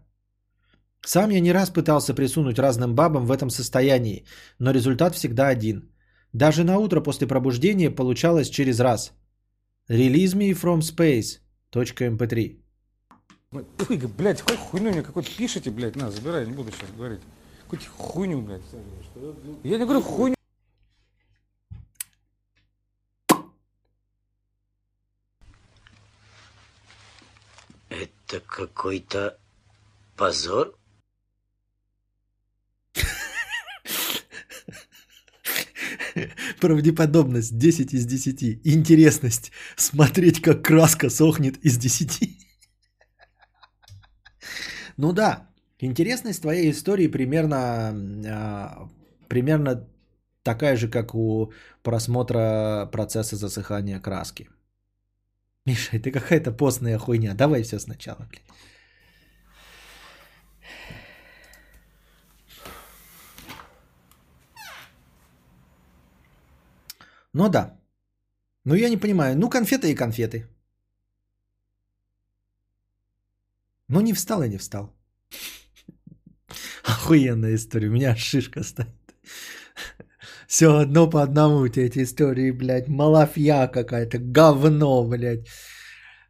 Сам 1.06 1.30
я 1.30 1.39
не 1.39 1.53
раз 1.53 1.69
пытался 1.69 2.15
присунуть 2.15 2.60
разным 2.60 2.95
бабам 2.95 3.26
в 3.26 3.31
этом 3.31 3.49
состоянии, 3.49 4.26
но 4.57 4.72
результат 4.72 5.15
всегда 5.15 5.49
один. 5.49 5.91
Даже 6.34 6.64
на 6.64 6.80
утро 6.80 7.02
после 7.02 7.27
пробуждения 7.27 7.91
получалось 7.91 8.49
через 8.49 8.80
раз. 8.80 9.14
Release 9.88 10.34
me 10.34 10.53
from 10.53 10.82
space. 10.82 11.40
.mp3. 11.72 12.57
Ой, 13.52 13.98
блядь, 14.18 14.41
какой 14.41 14.57
хуйню 14.57 14.91
мне 14.91 15.03
какой-то 15.03 15.30
пишите, 15.30 15.70
блядь, 15.70 15.95
на, 15.95 16.10
забирай, 16.10 16.48
не 16.48 16.53
буду 16.53 16.72
сейчас 16.72 16.90
говорить. 16.91 17.22
Какую-то 17.64 17.86
хуйню, 17.90 18.41
блядь. 18.41 18.62
Я 19.64 19.78
не 19.78 19.84
говорю 19.84 20.02
хуйню. 20.02 20.36
Это 27.90 28.40
какой-то 28.40 29.38
позор? 30.16 30.76
Правдеподобность 36.60 37.58
10 37.58 37.94
из 37.94 38.06
10. 38.06 38.62
Интересность. 38.66 39.52
Смотреть, 39.76 40.42
как 40.42 40.64
краска 40.64 41.10
сохнет 41.10 41.58
из 41.66 41.78
10. 41.78 42.22
Ну 44.98 45.12
да, 45.12 45.50
интересность 45.78 46.42
твоей 46.42 46.72
истории 46.72 47.08
примерно, 47.08 47.94
а, 48.26 48.90
примерно 49.28 49.86
такая 50.42 50.78
же, 50.78 50.88
как 50.88 51.14
у 51.16 51.52
просмотра 51.84 52.88
процесса 52.94 53.36
засыхания 53.36 54.00
краски. 54.00 54.48
Миша, 55.66 55.98
это 55.98 56.12
какая-то 56.12 56.54
постная 56.54 56.98
хуйня. 56.98 57.34
Давай 57.34 57.64
все 57.64 57.78
сначала, 57.78 58.26
блядь. 58.30 58.46
Ну 67.38 67.49
да. 67.49 67.78
Ну 68.66 68.76
я 68.76 68.90
не 68.90 68.98
понимаю. 68.98 69.36
Ну 69.38 69.49
конфеты 69.49 69.91
и 69.91 69.95
конфеты. 69.95 70.48
Ну 73.90 74.02
не 74.02 74.14
встал 74.14 74.44
и 74.44 74.49
не 74.49 74.57
встал. 74.57 74.95
Охуенная 76.86 77.56
история. 77.56 77.90
У 77.90 77.91
меня 77.91 78.16
шишка 78.16 78.64
стоит. 78.64 79.16
Все 80.48 80.66
одно 80.66 81.10
по 81.10 81.22
одному 81.22 81.60
у 81.60 81.68
тебя 81.68 81.86
эти 81.86 82.03
истории, 82.03 82.52
блядь. 82.52 82.88
Малафья 82.88 83.68
какая-то. 83.68 84.18
Говно, 84.20 85.03
блядь. 85.03 85.48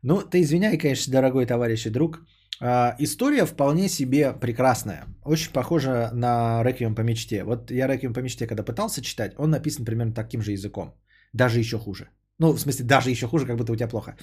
Ну, 0.01 0.21
ты 0.21 0.41
извиняй, 0.41 0.77
конечно, 0.77 1.13
дорогой 1.13 1.45
товарищ 1.45 1.85
и 1.85 1.91
друг. 1.91 2.19
А, 2.61 2.95
история 2.99 3.45
вполне 3.45 3.89
себе 3.89 4.33
прекрасная. 4.33 5.05
Очень 5.25 5.51
похожа 5.51 6.11
на 6.13 6.63
«Реквием 6.63 6.95
по 6.95 7.01
мечте». 7.01 7.43
Вот 7.43 7.71
я 7.71 7.87
«Реквием 7.87 8.13
по 8.13 8.19
мечте», 8.19 8.47
когда 8.47 8.63
пытался 8.63 9.01
читать, 9.01 9.33
он 9.37 9.49
написан 9.49 9.85
примерно 9.85 10.13
таким 10.13 10.41
же 10.41 10.51
языком. 10.51 10.93
Даже 11.33 11.59
еще 11.59 11.77
хуже. 11.77 12.09
Ну, 12.39 12.53
в 12.53 12.59
смысле, 12.59 12.85
даже 12.85 13.09
еще 13.09 13.27
хуже, 13.27 13.45
как 13.45 13.57
будто 13.57 13.71
у 13.71 13.75
тебя 13.75 13.87
плохо. 13.87 14.15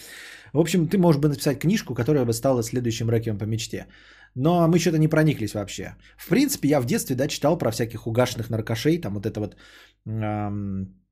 В 0.52 0.58
общем, 0.58 0.86
ты 0.88 0.98
можешь 0.98 1.20
бы 1.20 1.28
написать 1.28 1.58
книжку, 1.58 1.94
которая 1.94 2.24
бы 2.24 2.32
стала 2.32 2.62
следующим 2.62 3.10
«Реквием 3.10 3.38
по 3.38 3.44
мечте». 3.44 3.86
Но 4.34 4.66
мы 4.68 4.78
что-то 4.78 4.98
не 4.98 5.08
прониклись 5.08 5.54
вообще. 5.54 5.96
В 6.16 6.28
принципе, 6.28 6.68
я 6.68 6.80
в 6.80 6.86
детстве, 6.86 7.16
да, 7.16 7.28
читал 7.28 7.58
про 7.58 7.70
всяких 7.70 8.06
угашенных 8.06 8.50
наркошей, 8.50 8.98
там 8.98 9.14
вот 9.14 9.26
это 9.26 9.40
вот... 9.40 9.56
Эм, 10.06 11.02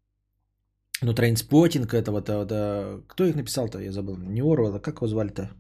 ну, 1.03 1.15
Trainspotting, 1.15 1.93
это 1.93 2.11
вот... 2.13 2.29
Это, 2.29 3.03
кто 3.09 3.25
их 3.25 3.37
написал-то, 3.37 3.79
я 3.79 3.93
забыл. 3.93 4.17
Не 4.17 4.41
Орвелл, 4.41 4.75
а 4.75 4.81
как 4.81 4.97
его 4.97 5.07
звали-то? 5.07 5.51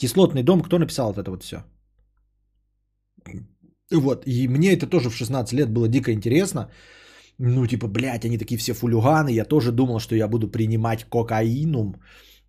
Кислотный 0.00 0.42
дом, 0.42 0.62
кто 0.62 0.78
написал 0.78 1.12
вот 1.12 1.18
это 1.18 1.30
вот 1.30 1.42
все? 1.42 1.56
Вот, 3.92 4.26
и 4.26 4.48
мне 4.48 4.72
это 4.72 4.86
тоже 4.86 5.10
в 5.10 5.16
16 5.16 5.52
лет 5.52 5.68
было 5.70 5.88
дико 5.88 6.10
интересно. 6.10 6.70
Ну, 7.38 7.66
типа, 7.66 7.86
блядь, 7.86 8.24
они 8.24 8.38
такие 8.38 8.56
все 8.56 8.72
фулюганы. 8.72 9.32
Я 9.32 9.44
тоже 9.44 9.72
думал, 9.72 10.00
что 10.00 10.14
я 10.14 10.28
буду 10.28 10.48
принимать 10.48 11.04
кокаинум 11.04 11.96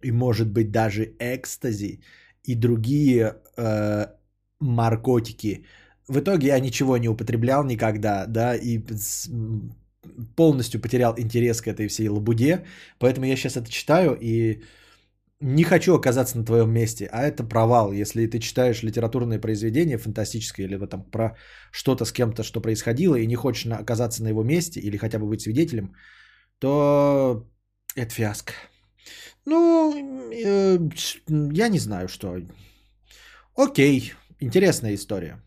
и, 0.03 0.11
может 0.11 0.47
быть, 0.47 0.71
даже 0.71 1.13
экстази 1.19 1.99
и 2.47 2.55
другие 2.55 3.35
э, 3.57 4.05
наркотики. 4.61 5.65
В 6.07 6.19
итоге 6.19 6.47
я 6.47 6.59
ничего 6.59 6.97
не 6.97 7.09
употреблял 7.09 7.65
никогда, 7.65 8.27
да, 8.27 8.55
и 8.55 8.79
полностью 10.35 10.79
потерял 10.81 11.15
интерес 11.17 11.61
к 11.61 11.67
этой 11.67 11.89
всей 11.89 12.07
лабуде. 12.07 12.65
Поэтому 12.99 13.25
я 13.25 13.35
сейчас 13.35 13.57
это 13.57 13.69
читаю 13.69 14.17
и 14.21 14.61
не 15.41 15.63
хочу 15.63 15.95
оказаться 15.95 16.37
на 16.37 16.45
твоем 16.45 16.71
месте, 16.71 17.09
а 17.11 17.23
это 17.23 17.43
провал. 17.43 17.91
Если 17.91 18.27
ты 18.27 18.39
читаешь 18.39 18.83
литературное 18.83 19.39
произведение 19.39 19.97
фантастическое 19.97 20.65
или 20.65 20.77
там 20.85 21.03
про 21.03 21.35
что-то 21.71 22.05
с 22.05 22.11
кем-то, 22.11 22.43
что 22.43 22.61
происходило, 22.61 23.15
и 23.15 23.27
не 23.27 23.35
хочешь 23.35 23.65
оказаться 23.71 24.23
на 24.23 24.29
его 24.29 24.43
месте 24.43 24.79
или 24.79 24.97
хотя 24.97 25.19
бы 25.19 25.27
быть 25.27 25.41
свидетелем, 25.41 25.95
то 26.59 27.49
это 27.95 28.13
фиаско. 28.13 28.53
Ну, 29.45 29.91
э, 30.31 30.77
я 31.53 31.69
не 31.69 31.79
знаю, 31.79 32.07
что. 32.07 32.37
Окей, 33.55 34.13
интересная 34.39 34.93
история. 34.93 35.41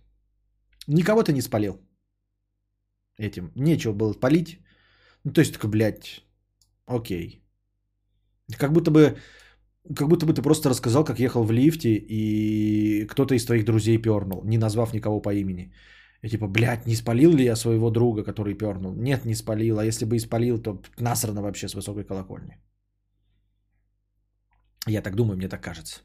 Никого 0.88 1.22
ты 1.22 1.32
не 1.32 1.42
спалил 1.42 1.80
этим. 3.16 3.52
Нечего 3.54 3.92
было 3.92 4.12
палить. 4.12 4.58
Ну, 5.24 5.32
то 5.32 5.40
есть, 5.40 5.54
такой, 5.54 5.70
блядь, 5.70 6.24
окей. 6.86 7.42
Как 8.58 8.72
будто 8.72 8.90
бы 8.90 9.16
как 9.96 10.08
будто 10.08 10.26
бы 10.26 10.32
ты 10.32 10.42
просто 10.42 10.70
рассказал, 10.70 11.04
как 11.04 11.18
ехал 11.18 11.44
в 11.44 11.52
лифте, 11.52 11.94
и 11.94 13.06
кто-то 13.06 13.34
из 13.34 13.44
твоих 13.44 13.64
друзей 13.64 13.98
пернул, 13.98 14.42
не 14.44 14.58
назвав 14.58 14.94
никого 14.94 15.20
по 15.20 15.34
имени. 15.34 15.72
И 16.22 16.28
типа, 16.28 16.46
блядь, 16.48 16.86
не 16.86 16.96
спалил 16.96 17.36
ли 17.36 17.44
я 17.44 17.56
своего 17.56 17.90
друга, 17.90 18.24
который 18.24 18.54
пернул? 18.54 18.94
Нет, 18.96 19.24
не 19.24 19.34
спалил. 19.34 19.78
А 19.78 19.84
если 19.84 20.06
бы 20.06 20.16
испалил, 20.16 20.58
то 20.58 20.80
насрано 20.98 21.42
вообще 21.42 21.68
с 21.68 21.74
высокой 21.74 22.04
колокольни. 22.04 22.56
Я 24.86 25.02
так 25.02 25.14
думаю, 25.14 25.36
мне 25.36 25.48
так 25.48 25.60
кажется. 25.60 26.00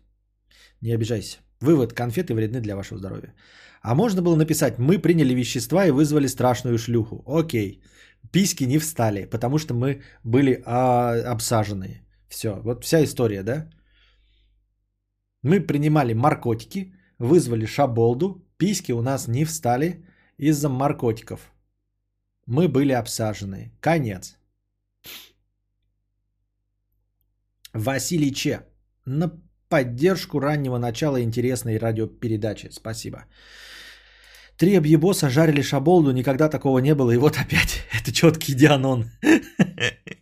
Не 0.81 0.91
обижайся. 0.91 1.37
Вывод. 1.61 1.93
Конфеты 1.93 2.33
вредны 2.33 2.59
для 2.59 2.75
вашего 2.75 2.97
здоровья. 2.97 3.33
А 3.81 3.95
можно 3.95 4.21
было 4.21 4.35
написать, 4.35 4.77
мы 4.77 4.99
приняли 4.99 5.33
вещества 5.33 5.85
и 5.85 5.91
вызвали 5.91 6.27
страшную 6.27 6.77
шлюху. 6.77 7.23
Окей. 7.25 7.81
письки 8.31 8.65
не 8.65 8.77
встали, 8.77 9.25
потому 9.25 9.57
что 9.57 9.73
мы 9.73 10.01
были 10.25 10.61
а, 10.65 11.31
обсажены. 11.31 12.01
Все, 12.29 12.61
вот 12.63 12.83
вся 12.83 13.03
история, 13.03 13.43
да? 13.43 13.69
Мы 15.43 15.61
принимали 15.61 16.13
наркотики, 16.13 16.93
вызвали 17.17 17.65
шаболду, 17.65 18.45
письки 18.57 18.91
у 18.93 19.01
нас 19.01 19.27
не 19.27 19.45
встали 19.45 20.05
из-за 20.37 20.69
наркотиков. 20.69 21.51
Мы 22.45 22.67
были 22.67 22.93
обсажены. 22.93 23.71
Конец. 23.81 24.37
Василий 27.73 28.33
Че. 28.33 28.65
На 29.05 29.31
поддержку 29.69 30.39
раннего 30.39 30.77
начала 30.77 31.21
интересной 31.21 31.77
радиопередачи. 31.77 32.69
Спасибо. 32.71 33.25
Три 34.57 34.75
объебоса 34.75 35.29
жарили 35.29 35.61
шаболду, 35.61 36.11
никогда 36.11 36.49
такого 36.49 36.79
не 36.79 36.95
было, 36.95 37.11
и 37.11 37.17
вот 37.17 37.37
опять. 37.37 37.85
Это 37.93 38.11
четкий 38.11 38.55
дианон. 38.55 39.05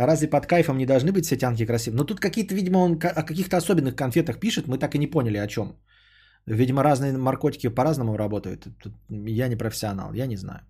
А 0.00 0.06
разве 0.06 0.30
под 0.30 0.46
кайфом 0.46 0.78
не 0.78 0.86
должны 0.86 1.12
быть 1.12 1.26
все 1.26 1.36
тянки 1.36 1.66
красивые? 1.66 1.98
Ну 1.98 2.04
тут 2.04 2.20
какие-то, 2.20 2.54
видимо, 2.54 2.78
он 2.78 2.98
о 3.02 3.22
каких-то 3.22 3.56
особенных 3.56 3.96
конфетах 3.96 4.40
пишет, 4.40 4.66
мы 4.66 4.78
так 4.78 4.94
и 4.94 4.98
не 4.98 5.06
поняли 5.06 5.36
о 5.36 5.46
чем. 5.46 5.76
Видимо, 6.46 6.82
разные 6.82 7.12
наркотики 7.12 7.68
по-разному 7.68 8.16
работают. 8.16 8.66
Тут 8.82 8.94
я 9.36 9.48
не 9.48 9.56
профессионал, 9.56 10.14
я 10.14 10.26
не 10.26 10.36
знаю. 10.36 10.60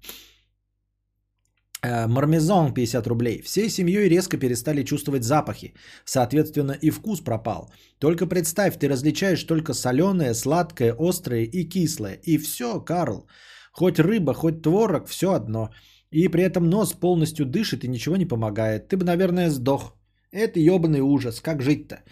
Э, 1.82 2.06
Мармезон 2.08 2.74
50 2.74 3.06
рублей. 3.06 3.42
Всей 3.42 3.68
семьей 3.70 4.08
резко 4.08 4.36
перестали 4.36 4.82
чувствовать 4.82 5.22
запахи. 5.22 5.74
Соответственно, 6.04 6.72
и 6.72 6.90
вкус 6.90 7.20
пропал. 7.20 7.72
Только 7.98 8.26
представь, 8.26 8.78
ты 8.78 8.88
различаешь 8.88 9.44
только 9.44 9.74
соленое, 9.74 10.34
сладкое, 10.34 10.94
острое 10.98 11.44
и 11.44 11.68
кислое. 11.68 12.18
И 12.24 12.38
все, 12.38 12.80
Карл. 12.80 13.28
Хоть 13.72 14.00
рыба, 14.00 14.34
хоть 14.34 14.62
творог, 14.62 15.06
все 15.06 15.26
одно. 15.26 15.70
И 16.12 16.28
при 16.28 16.42
этом 16.42 16.68
нос 16.70 16.92
полностью 16.92 17.46
дышит 17.46 17.84
и 17.84 17.88
ничего 17.88 18.16
не 18.16 18.26
помогает. 18.26 18.88
Ты 18.88 18.96
бы, 18.96 19.04
наверное, 19.04 19.50
сдох. 19.50 19.94
Это 20.32 20.58
ебаный 20.60 21.00
ужас. 21.00 21.40
Как 21.40 21.62
жить-то? 21.62 22.02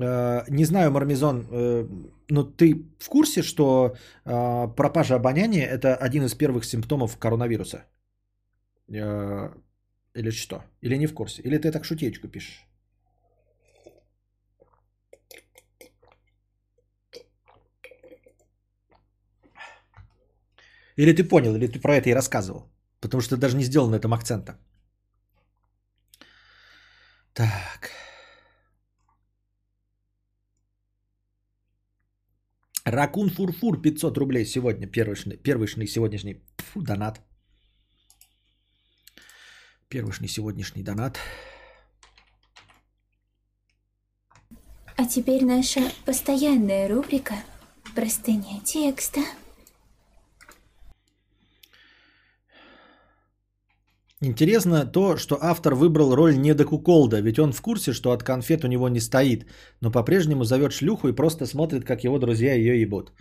Э, 0.00 0.44
не 0.48 0.64
знаю, 0.64 0.90
Мармезон, 0.90 1.46
э, 1.50 1.86
но 2.30 2.44
ты 2.44 2.86
в 2.98 3.08
курсе, 3.08 3.42
что 3.42 3.96
пропажа 4.24 5.16
обоняния– 5.16 5.66
это 5.70 5.96
один 5.96 6.24
из 6.24 6.34
первых 6.34 6.64
симптомов 6.64 7.18
коронавируса? 7.18 7.84
Э, 8.88 9.50
или 10.14 10.30
что? 10.30 10.64
Или 10.82 10.96
не 10.98 11.06
в 11.06 11.14
курсе? 11.14 11.42
Или 11.42 11.58
ты 11.58 11.72
так 11.72 11.84
шутечку 11.84 12.28
пишешь? 12.28 12.66
Или 20.96 21.12
ты 21.12 21.24
понял, 21.24 21.54
или 21.54 21.66
ты 21.66 21.80
про 21.80 21.96
это 21.96 22.10
и 22.10 22.14
рассказывал? 22.14 22.71
Потому 23.02 23.20
что 23.20 23.36
даже 23.36 23.56
не 23.56 23.64
сделал 23.64 23.90
на 23.90 23.96
этом 23.96 24.14
акцента. 24.14 24.56
Так. 27.34 27.90
Ракун 32.84 33.30
Фурфур 33.30 33.82
500 33.82 34.18
рублей 34.18 34.46
сегодня. 34.46 34.86
Первый, 34.86 35.16
первый 35.42 35.66
сегодняшний 35.86 36.42
фу, 36.58 36.82
донат. 36.82 37.20
Первышний 39.88 40.28
сегодняшний 40.28 40.82
донат. 40.84 41.18
А 44.96 45.06
теперь 45.06 45.44
наша 45.44 45.80
постоянная 46.04 46.88
рубрика 46.88 47.34
«Простыня 47.94 48.60
текста». 48.64 49.20
Интересно 54.24 54.86
то, 54.86 55.16
что 55.16 55.36
автор 55.40 55.74
выбрал 55.74 56.14
роль 56.14 56.36
недокуколда, 56.36 57.20
ведь 57.20 57.40
он 57.40 57.52
в 57.52 57.60
курсе, 57.60 57.92
что 57.92 58.12
от 58.12 58.22
конфет 58.22 58.64
у 58.64 58.68
него 58.68 58.88
не 58.88 59.00
стоит, 59.00 59.46
но 59.80 59.90
по-прежнему 59.90 60.44
зовет 60.44 60.72
шлюху 60.72 61.08
и 61.08 61.16
просто 61.16 61.44
смотрит, 61.44 61.84
как 61.84 62.04
его 62.04 62.18
друзья 62.20 62.54
ее 62.54 62.80
ебут. 62.80 63.12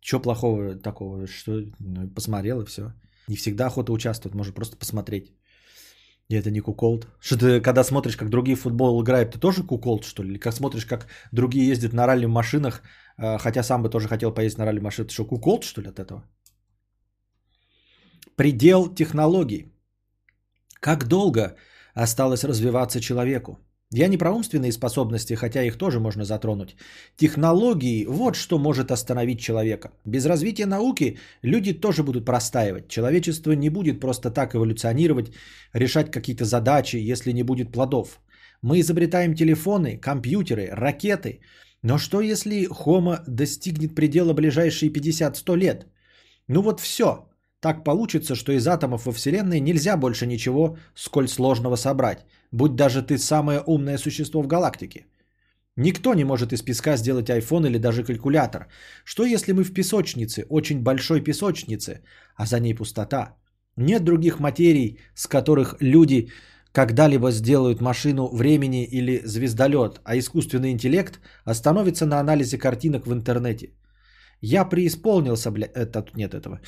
Че 0.00 0.20
плохого 0.20 0.74
такого? 0.74 1.26
Что 1.26 1.60
ну, 1.80 2.08
посмотрел 2.14 2.62
и 2.62 2.64
все. 2.64 2.94
Не 3.28 3.36
всегда 3.36 3.66
охота 3.66 3.92
участвовать, 3.92 4.34
может 4.34 4.54
просто 4.54 4.76
посмотреть. 4.78 5.34
И 6.30 6.34
это 6.34 6.50
не 6.50 6.60
куколд. 6.60 7.06
Что 7.20 7.36
ты, 7.36 7.60
когда 7.60 7.84
смотришь, 7.84 8.16
как 8.16 8.30
другие 8.30 8.56
в 8.56 8.60
футбол 8.60 9.02
играют, 9.02 9.32
ты 9.32 9.38
тоже 9.38 9.62
куколд, 9.62 10.04
что 10.04 10.22
ли? 10.22 10.30
Или 10.30 10.38
как 10.38 10.54
смотришь, 10.54 10.86
как 10.86 11.08
другие 11.30 11.68
ездят 11.68 11.92
на 11.92 12.06
ралли 12.06 12.26
машинах, 12.26 12.82
а, 13.18 13.36
хотя 13.36 13.62
сам 13.62 13.82
бы 13.82 13.90
тоже 13.90 14.08
хотел 14.08 14.32
поездить 14.32 14.58
на 14.58 14.64
ралли 14.64 14.80
машинах. 14.80 15.08
Ты 15.08 15.14
что, 15.14 15.26
куколд, 15.26 15.64
что 15.64 15.82
ли, 15.82 15.88
от 15.88 15.98
этого? 15.98 16.24
Предел 18.34 18.94
технологий. 18.94 19.77
Как 20.80 21.08
долго 21.08 21.56
осталось 21.94 22.44
развиваться 22.44 23.00
человеку? 23.00 23.58
Я 23.90 24.08
не 24.08 24.18
про 24.18 24.30
умственные 24.30 24.72
способности, 24.72 25.34
хотя 25.34 25.62
их 25.62 25.78
тоже 25.78 25.98
можно 25.98 26.24
затронуть. 26.24 26.76
Технологии– 27.16 28.04
вот 28.08 28.36
что 28.36 28.58
может 28.58 28.90
остановить 28.90 29.40
человека. 29.40 29.90
Без 30.04 30.26
развития 30.26 30.66
науки 30.66 31.18
люди 31.42 31.72
тоже 31.72 32.02
будут 32.02 32.26
простаивать. 32.26 32.88
Человечество 32.88 33.52
не 33.52 33.70
будет 33.70 33.98
просто 33.98 34.30
так 34.30 34.54
эволюционировать, 34.54 35.32
решать 35.72 36.10
какие-то 36.10 36.44
задачи, 36.44 36.96
если 36.96 37.32
не 37.32 37.42
будет 37.42 37.72
плодов. 37.72 38.20
Мы 38.62 38.80
изобретаем 38.80 39.34
телефоны, 39.34 39.96
компьютеры, 39.96 40.68
ракеты. 40.70 41.40
Но 41.82 41.98
что 41.98 42.20
если 42.20 42.66
Хома 42.66 43.24
достигнет 43.26 43.94
предела 43.94 44.34
ближайшие 44.34 44.92
50-100 44.92 45.56
лет? 45.56 45.86
Ну 46.46 46.60
вот 46.60 46.80
все. 46.80 47.27
Так 47.60 47.84
получится, 47.84 48.34
что 48.34 48.52
из 48.52 48.66
атомов 48.66 49.06
во 49.06 49.12
Вселенной 49.12 49.60
нельзя 49.60 49.96
больше 49.96 50.26
ничего 50.26 50.76
сколь 50.94 51.28
сложного 51.28 51.76
собрать 51.76 52.26
будь 52.52 52.76
даже 52.76 53.02
ты 53.02 53.18
самое 53.18 53.60
умное 53.66 53.98
существо 53.98 54.42
в 54.42 54.46
галактике. 54.46 55.06
Никто 55.76 56.14
не 56.14 56.24
может 56.24 56.52
из 56.52 56.62
песка 56.62 56.96
сделать 56.96 57.30
iPhone 57.30 57.66
или 57.66 57.78
даже 57.78 58.02
калькулятор. 58.02 58.66
Что 59.04 59.24
если 59.24 59.52
мы 59.52 59.62
в 59.64 59.72
песочнице, 59.72 60.44
очень 60.48 60.82
большой 60.82 61.20
песочнице, 61.20 62.02
а 62.36 62.46
за 62.46 62.58
ней 62.60 62.74
пустота? 62.74 63.36
Нет 63.76 64.04
других 64.04 64.40
материй, 64.40 64.98
с 65.14 65.28
которых 65.28 65.76
люди 65.80 66.30
когда-либо 66.72 67.30
сделают 67.30 67.80
машину 67.80 68.28
времени 68.32 68.84
или 68.84 69.22
звездолет, 69.24 70.00
а 70.04 70.18
искусственный 70.18 70.72
интеллект 70.72 71.20
остановится 71.44 72.06
на 72.06 72.18
анализе 72.18 72.58
картинок 72.58 73.06
в 73.06 73.12
интернете. 73.12 73.72
Я 74.40 74.64
преисполнился, 74.64 75.50
бля... 75.50 75.68
Это, 75.74 76.04
нет 76.14 76.34
этого. 76.34 76.60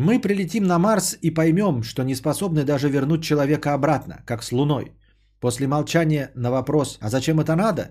Мы 0.00 0.18
прилетим 0.18 0.64
на 0.64 0.78
Марс 0.78 1.18
и 1.20 1.30
поймем, 1.34 1.82
что 1.82 2.02
не 2.04 2.14
способны 2.14 2.64
даже 2.64 2.88
вернуть 2.88 3.22
человека 3.22 3.74
обратно, 3.74 4.22
как 4.26 4.42
с 4.42 4.50
Луной. 4.50 4.92
После 5.40 5.66
молчания 5.66 6.30
на 6.34 6.50
вопрос 6.50 6.98
«А 7.00 7.10
зачем 7.10 7.38
это 7.38 7.54
надо?» 7.54 7.82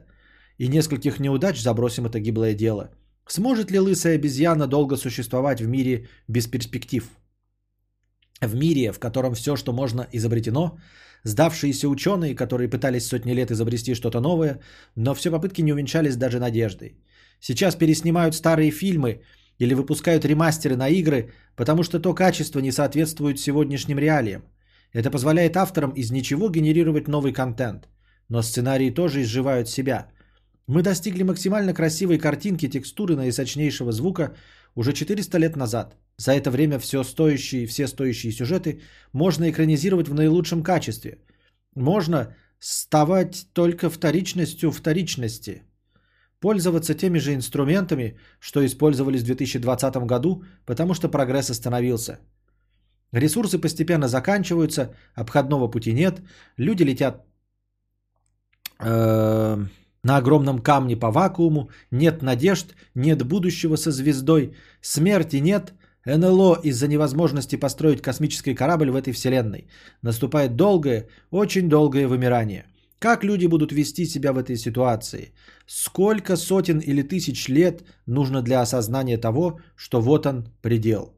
и 0.58 0.68
нескольких 0.68 1.20
неудач 1.20 1.62
забросим 1.62 2.08
это 2.08 2.20
гиблое 2.20 2.56
дело. 2.56 2.90
Сможет 3.28 3.72
ли 3.72 3.80
лысая 3.80 4.16
обезьяна 4.16 4.68
долго 4.68 4.98
существовать 4.98 5.62
в 5.62 5.68
мире 5.68 6.08
без 6.28 6.48
перспектив? 6.48 7.04
В 8.42 8.56
мире, 8.56 8.92
в 8.92 9.00
котором 9.00 9.36
все, 9.36 9.56
что 9.56 9.72
можно, 9.72 10.08
изобретено, 10.12 10.80
сдавшиеся 11.24 11.88
ученые, 11.88 12.36
которые 12.36 12.70
пытались 12.70 13.08
сотни 13.08 13.34
лет 13.34 13.52
изобрести 13.52 13.94
что-то 13.94 14.20
новое, 14.20 14.60
но 14.96 15.14
все 15.14 15.30
попытки 15.30 15.62
не 15.62 15.74
увенчались 15.74 16.16
даже 16.16 16.40
надеждой. 16.40 16.98
Сейчас 17.40 17.76
переснимают 17.76 18.34
старые 18.34 18.72
фильмы 18.72 19.22
или 19.60 19.76
выпускают 19.76 20.26
ремастеры 20.26 20.76
на 20.76 20.90
игры, 20.90 21.32
потому 21.56 21.84
что 21.84 22.00
то 22.00 22.14
качество 22.14 22.60
не 22.60 22.72
соответствует 22.72 23.40
сегодняшним 23.40 24.00
реалиям. 24.00 24.42
Это 24.94 25.12
позволяет 25.12 25.58
авторам 25.58 25.92
из 25.92 26.12
ничего 26.12 26.50
генерировать 26.50 27.08
новый 27.08 27.34
контент. 27.34 27.88
Но 28.30 28.42
сценарии 28.42 28.90
тоже 28.90 29.22
изживают 29.22 29.70
себя. 29.70 30.08
Мы 30.68 30.82
достигли 30.82 31.24
максимально 31.24 31.74
красивой 31.74 32.18
картинки, 32.18 32.70
текстуры 32.70 33.16
наисочнейшего 33.16 33.92
звука 33.92 34.36
уже 34.76 34.94
400 34.94 35.38
лет 35.38 35.56
назад. 35.56 35.96
За 36.18 36.32
это 36.32 36.52
время 36.52 36.80
все 36.80 37.04
стоящие, 37.04 37.66
все 37.68 37.88
стоящие 37.88 38.32
сюжеты 38.32 38.82
можно 39.14 39.50
экранизировать 39.50 40.08
в 40.08 40.14
наилучшем 40.14 40.64
качестве. 40.64 41.18
Можно 41.76 42.36
ставать 42.60 43.48
только 43.54 43.90
вторичностью 43.90 44.72
вторичности– 44.72 45.64
пользоваться 46.40 46.96
теми 46.96 47.20
же 47.20 47.34
инструментами, 47.34 48.18
что 48.40 48.66
использовались 48.66 49.22
в 49.22 49.26
2020 49.26 50.06
году, 50.06 50.44
потому 50.66 50.94
что 50.94 51.10
прогресс 51.10 51.50
остановился. 51.50 52.20
Ресурсы 53.12 53.60
постепенно 53.60 54.08
заканчиваются, 54.08 54.94
обходного 55.16 55.68
пути 55.68 55.94
нет, 55.94 56.22
люди 56.58 56.84
летят 56.84 57.26
э, 58.80 59.58
на 60.04 60.18
огромном 60.18 60.60
камне 60.60 60.96
по 60.96 61.12
вакууму, 61.12 61.70
нет 61.92 62.22
надежд, 62.22 62.76
нет 62.96 63.24
будущего 63.24 63.78
со 63.78 63.92
звездой, 63.92 64.56
смерти 64.82 65.38
нет, 65.38 65.74
НЛО 66.06 66.60
из-за 66.64 66.88
невозможности 66.88 67.56
построить 67.56 68.02
космический 68.02 68.56
корабль 68.56 68.92
в 68.92 68.96
этой 68.96 69.12
вселенной. 69.12 69.68
Наступает 70.04 70.56
долгое, 70.56 71.08
очень 71.32 71.68
долгое 71.68 72.08
вымирание– 72.08 72.66
как 73.00 73.24
люди 73.24 73.48
будут 73.48 73.72
вести 73.72 74.06
себя 74.06 74.34
в 74.34 74.38
этой 74.38 74.58
ситуации? 74.58 75.32
Сколько 75.72 76.36
сотен 76.36 76.80
или 76.80 77.04
тысяч 77.04 77.48
лет 77.48 77.84
нужно 78.08 78.42
для 78.42 78.62
осознания 78.62 79.20
того, 79.20 79.60
что 79.76 80.02
вот 80.02 80.26
он 80.26 80.52
предел? 80.64 81.16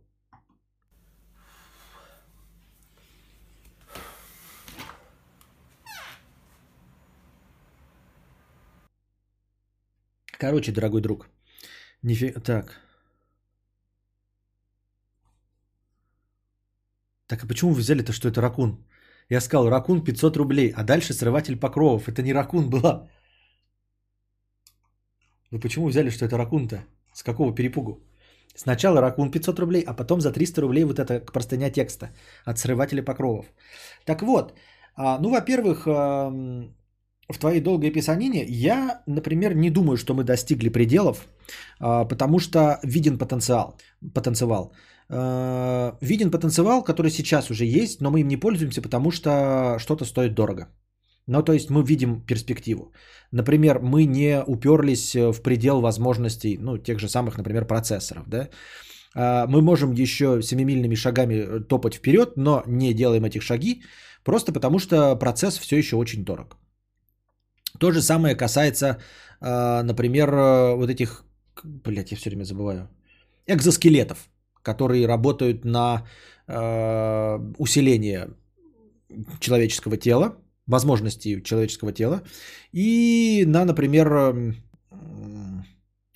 Короче, 10.38 10.74
дорогой 10.74 11.02
друг, 11.02 11.30
нифи... 12.04 12.34
так. 12.34 12.82
Так 17.28 17.44
а 17.44 17.48
почему 17.48 17.72
вы 17.72 17.80
взяли-то, 17.80 18.12
что 18.12 18.28
это 18.28 18.42
ракун? 18.42 18.86
Я 19.30 19.40
сказал, 19.40 19.70
ракун 19.70 20.04
500 20.04 20.36
рублей, 20.36 20.74
а 20.76 20.84
дальше 20.84 21.14
срыватель 21.14 21.58
покровов. 21.58 22.10
Это 22.10 22.22
не 22.22 22.34
ракун 22.34 22.70
была. 22.70 23.08
Вы 25.52 25.60
почему 25.60 25.88
взяли, 25.88 26.10
что 26.10 26.26
это 26.26 26.38
ракун-то? 26.38 26.86
С 27.14 27.24
какого 27.24 27.54
перепугу? 27.54 28.00
Сначала 28.56 29.02
ракун 29.02 29.32
500 29.32 29.60
рублей, 29.60 29.84
а 29.88 29.94
потом 29.94 30.22
за 30.22 30.32
300 30.32 30.62
рублей 30.62 30.84
вот 30.84 31.00
это 31.00 31.20
простыня 31.20 31.70
текста 31.70 32.10
от 32.46 32.58
срывателя 32.58 33.04
покровов. 33.04 33.46
Так 34.06 34.22
вот, 34.22 34.54
а, 34.96 35.20
ну, 35.20 35.30
во-первых, 35.30 35.88
в 37.32 37.40
твоей 37.40 37.62
долгой 37.62 37.92
писанине 37.92 38.46
я, 38.48 39.02
например, 39.08 39.56
не 39.56 39.70
думаю, 39.70 39.98
что 39.98 40.14
мы 40.14 40.24
достигли 40.24 40.70
пределов, 40.70 41.28
а, 41.80 42.06
потому 42.06 42.40
что 42.40 42.80
виден 42.84 43.18
потенциал. 43.18 43.78
потенциал. 44.14 44.74
А, 45.10 45.98
виден 46.02 46.32
потенциал, 46.32 46.84
который 46.84 47.12
сейчас 47.12 47.50
уже 47.50 47.66
есть, 47.66 48.02
но 48.02 48.12
мы 48.12 48.22
им 48.22 48.28
не 48.28 48.38
пользуемся, 48.38 48.82
потому 48.82 49.12
что 49.12 49.78
что-то 49.80 50.06
стоит 50.06 50.34
дорого. 50.34 50.68
Ну, 51.28 51.44
то 51.44 51.54
есть 51.54 51.70
мы 51.70 51.84
видим 51.84 52.22
перспективу. 52.22 52.94
Например, 53.32 53.80
мы 53.80 54.06
не 54.06 54.44
уперлись 54.48 55.16
в 55.16 55.42
предел 55.42 55.82
возможностей, 55.82 56.58
ну, 56.58 56.78
тех 56.78 57.00
же 57.00 57.08
самых, 57.08 57.38
например, 57.38 57.66
процессоров, 57.66 58.24
да. 58.28 58.50
А, 59.16 59.48
мы 59.48 59.62
можем 59.62 59.94
еще 59.94 60.42
семимильными 60.42 60.96
шагами 60.96 61.64
топать 61.64 61.96
вперед, 61.96 62.38
но 62.38 62.64
не 62.68 62.94
делаем 62.94 63.24
этих 63.26 63.42
шаги, 63.44 63.84
просто 64.24 64.52
потому 64.52 64.80
что 64.80 65.16
процесс 65.16 65.58
все 65.58 65.78
еще 65.78 65.96
очень 65.96 66.26
дорог. 66.26 66.58
То 67.80 67.92
же 67.92 68.02
самое 68.02 68.36
касается, 68.36 68.98
а, 69.40 69.84
например, 69.84 70.32
вот 70.78 70.90
этих, 70.90 71.24
блядь, 71.64 72.12
я 72.12 72.18
все 72.18 72.30
время 72.30 72.44
забываю, 72.44 72.90
экзоскелетов, 73.48 74.30
которые 74.64 75.08
работают 75.08 75.66
на 75.66 76.06
а, 76.48 77.40
усиление 77.58 78.30
человеческого 79.40 79.98
тела, 79.98 80.38
возможностей 80.72 81.44
человеческого 81.44 81.92
тела, 81.92 82.22
и 82.74 83.44
на, 83.48 83.66
например, 83.66 84.34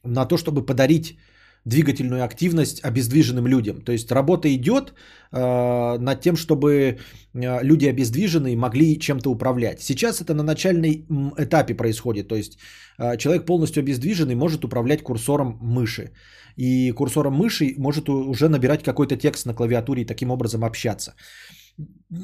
на 0.04 0.26
то, 0.26 0.38
чтобы 0.38 0.66
подарить 0.66 1.18
двигательную 1.66 2.24
активность 2.24 2.84
обездвиженным 2.84 3.48
людям. 3.48 3.82
То 3.82 3.92
есть 3.92 4.12
работа 4.12 4.48
идет 4.48 4.94
э, 5.32 5.98
над 5.98 6.22
тем, 6.22 6.36
чтобы 6.36 6.68
э, 6.70 7.64
люди 7.64 7.88
обездвиженные 7.88 8.56
могли 8.56 9.00
чем-то 9.00 9.32
управлять. 9.32 9.82
Сейчас 9.82 10.22
это 10.22 10.34
на 10.34 10.44
начальной 10.44 11.06
этапе 11.38 11.74
происходит. 11.74 12.28
То 12.28 12.36
есть 12.36 12.60
э, 13.00 13.18
человек 13.18 13.46
полностью 13.46 13.82
обездвиженный 13.82 14.36
может 14.36 14.64
управлять 14.64 15.02
курсором 15.04 15.58
мыши. 15.60 16.12
И 16.56 16.92
курсором 16.92 17.34
мыши 17.34 17.74
может 17.78 18.10
уже 18.10 18.48
набирать 18.48 18.84
какой-то 18.84 19.18
текст 19.18 19.46
на 19.46 19.54
клавиатуре 19.54 20.04
и 20.04 20.06
таким 20.06 20.32
образом 20.32 20.64
общаться. 20.64 21.16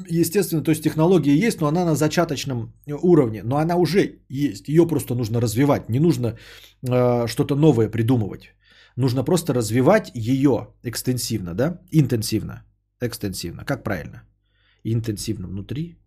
Естественно, 0.08 0.62
то 0.62 0.70
есть 0.70 0.82
технология 0.82 1.36
есть, 1.36 1.60
но 1.60 1.66
она 1.66 1.84
на 1.84 1.94
зачаточном 1.94 2.72
уровне, 3.02 3.42
но 3.44 3.56
она 3.56 3.76
уже 3.76 4.20
есть, 4.28 4.68
ее 4.68 4.86
просто 4.86 5.14
нужно 5.14 5.40
развивать, 5.40 5.88
не 5.88 6.00
нужно 6.00 6.38
э, 6.88 7.26
что-то 7.26 7.56
новое 7.56 7.90
придумывать. 7.90 8.54
Нужно 8.96 9.24
просто 9.24 9.54
развивать 9.54 10.10
ее 10.14 10.68
экстенсивно, 10.82 11.54
да? 11.54 11.80
Интенсивно. 11.90 12.64
Экстенсивно. 13.00 13.64
Как 13.64 13.82
правильно? 13.82 14.22
Интенсивно 14.84 15.48
внутри, 15.48 15.98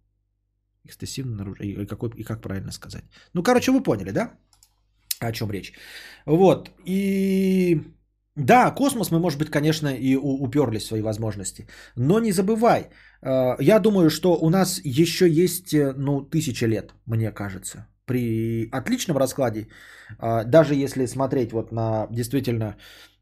экстенсивно 0.84 1.35
наружу. 1.35 1.63
И, 1.63 1.85
какой, 1.85 2.09
и 2.17 2.23
как 2.23 2.41
правильно 2.41 2.72
сказать? 2.72 3.03
Ну, 3.34 3.43
короче, 3.43 3.72
вы 3.72 3.84
поняли, 3.84 4.11
да? 4.11 4.31
О 5.19 5.31
чем 5.31 5.51
речь. 5.51 5.73
Вот. 6.26 6.72
И 6.85 7.81
да, 8.35 8.71
космос 8.71 9.11
мы, 9.11 9.19
может 9.19 9.39
быть, 9.39 9.49
конечно, 9.49 9.87
и 9.87 10.15
уперлись 10.15 10.83
в 10.83 10.87
свои 10.87 11.01
возможности. 11.01 11.67
Но 11.95 12.19
не 12.19 12.31
забывай, 12.31 12.89
э, 13.21 13.55
я 13.59 13.79
думаю, 13.79 14.09
что 14.09 14.37
у 14.41 14.49
нас 14.49 14.81
еще 14.83 15.29
есть, 15.29 15.73
э, 15.73 15.93
ну, 15.97 16.21
тысяча 16.21 16.67
лет, 16.67 16.93
мне 17.05 17.31
кажется 17.31 17.87
при 18.05 18.69
отличном 18.71 19.17
раскладе, 19.17 19.67
а, 20.19 20.43
даже 20.43 20.75
если 20.75 21.07
смотреть 21.07 21.51
вот 21.51 21.71
на 21.71 22.07
действительно 22.11 22.65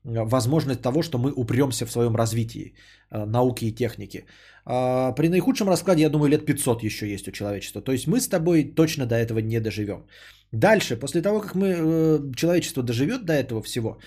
э, 0.04 0.26
возможность 0.26 0.82
того, 0.82 1.02
что 1.02 1.18
мы 1.18 1.32
упремся 1.32 1.86
в 1.86 1.92
своем 1.92 2.16
развитии 2.16 2.74
э, 3.12 3.26
науки 3.26 3.66
и 3.66 3.72
техники. 3.72 4.26
При 4.66 5.28
наихудшем 5.28 5.68
раскладе, 5.68 6.02
я 6.04 6.10
думаю, 6.10 6.30
лет 6.30 6.46
500 6.46 6.84
еще 6.84 7.06
есть 7.06 7.28
у 7.28 7.32
человечества. 7.32 7.82
То 7.82 7.92
есть 7.92 8.08
мы 8.08 8.22
с 8.22 8.30
тобой 8.30 8.64
точно 8.64 9.06
до 9.06 9.16
этого 9.16 9.40
не 9.40 9.60
доживем. 9.60 10.06
Дальше, 10.54 10.96
после 10.96 11.22
того, 11.22 11.42
как 11.42 11.56
мы, 11.56 11.68
э, 11.68 12.32
человечество 12.36 12.84
доживет 12.84 13.26
до 13.26 13.34
этого 13.34 13.62
всего, 13.62 13.98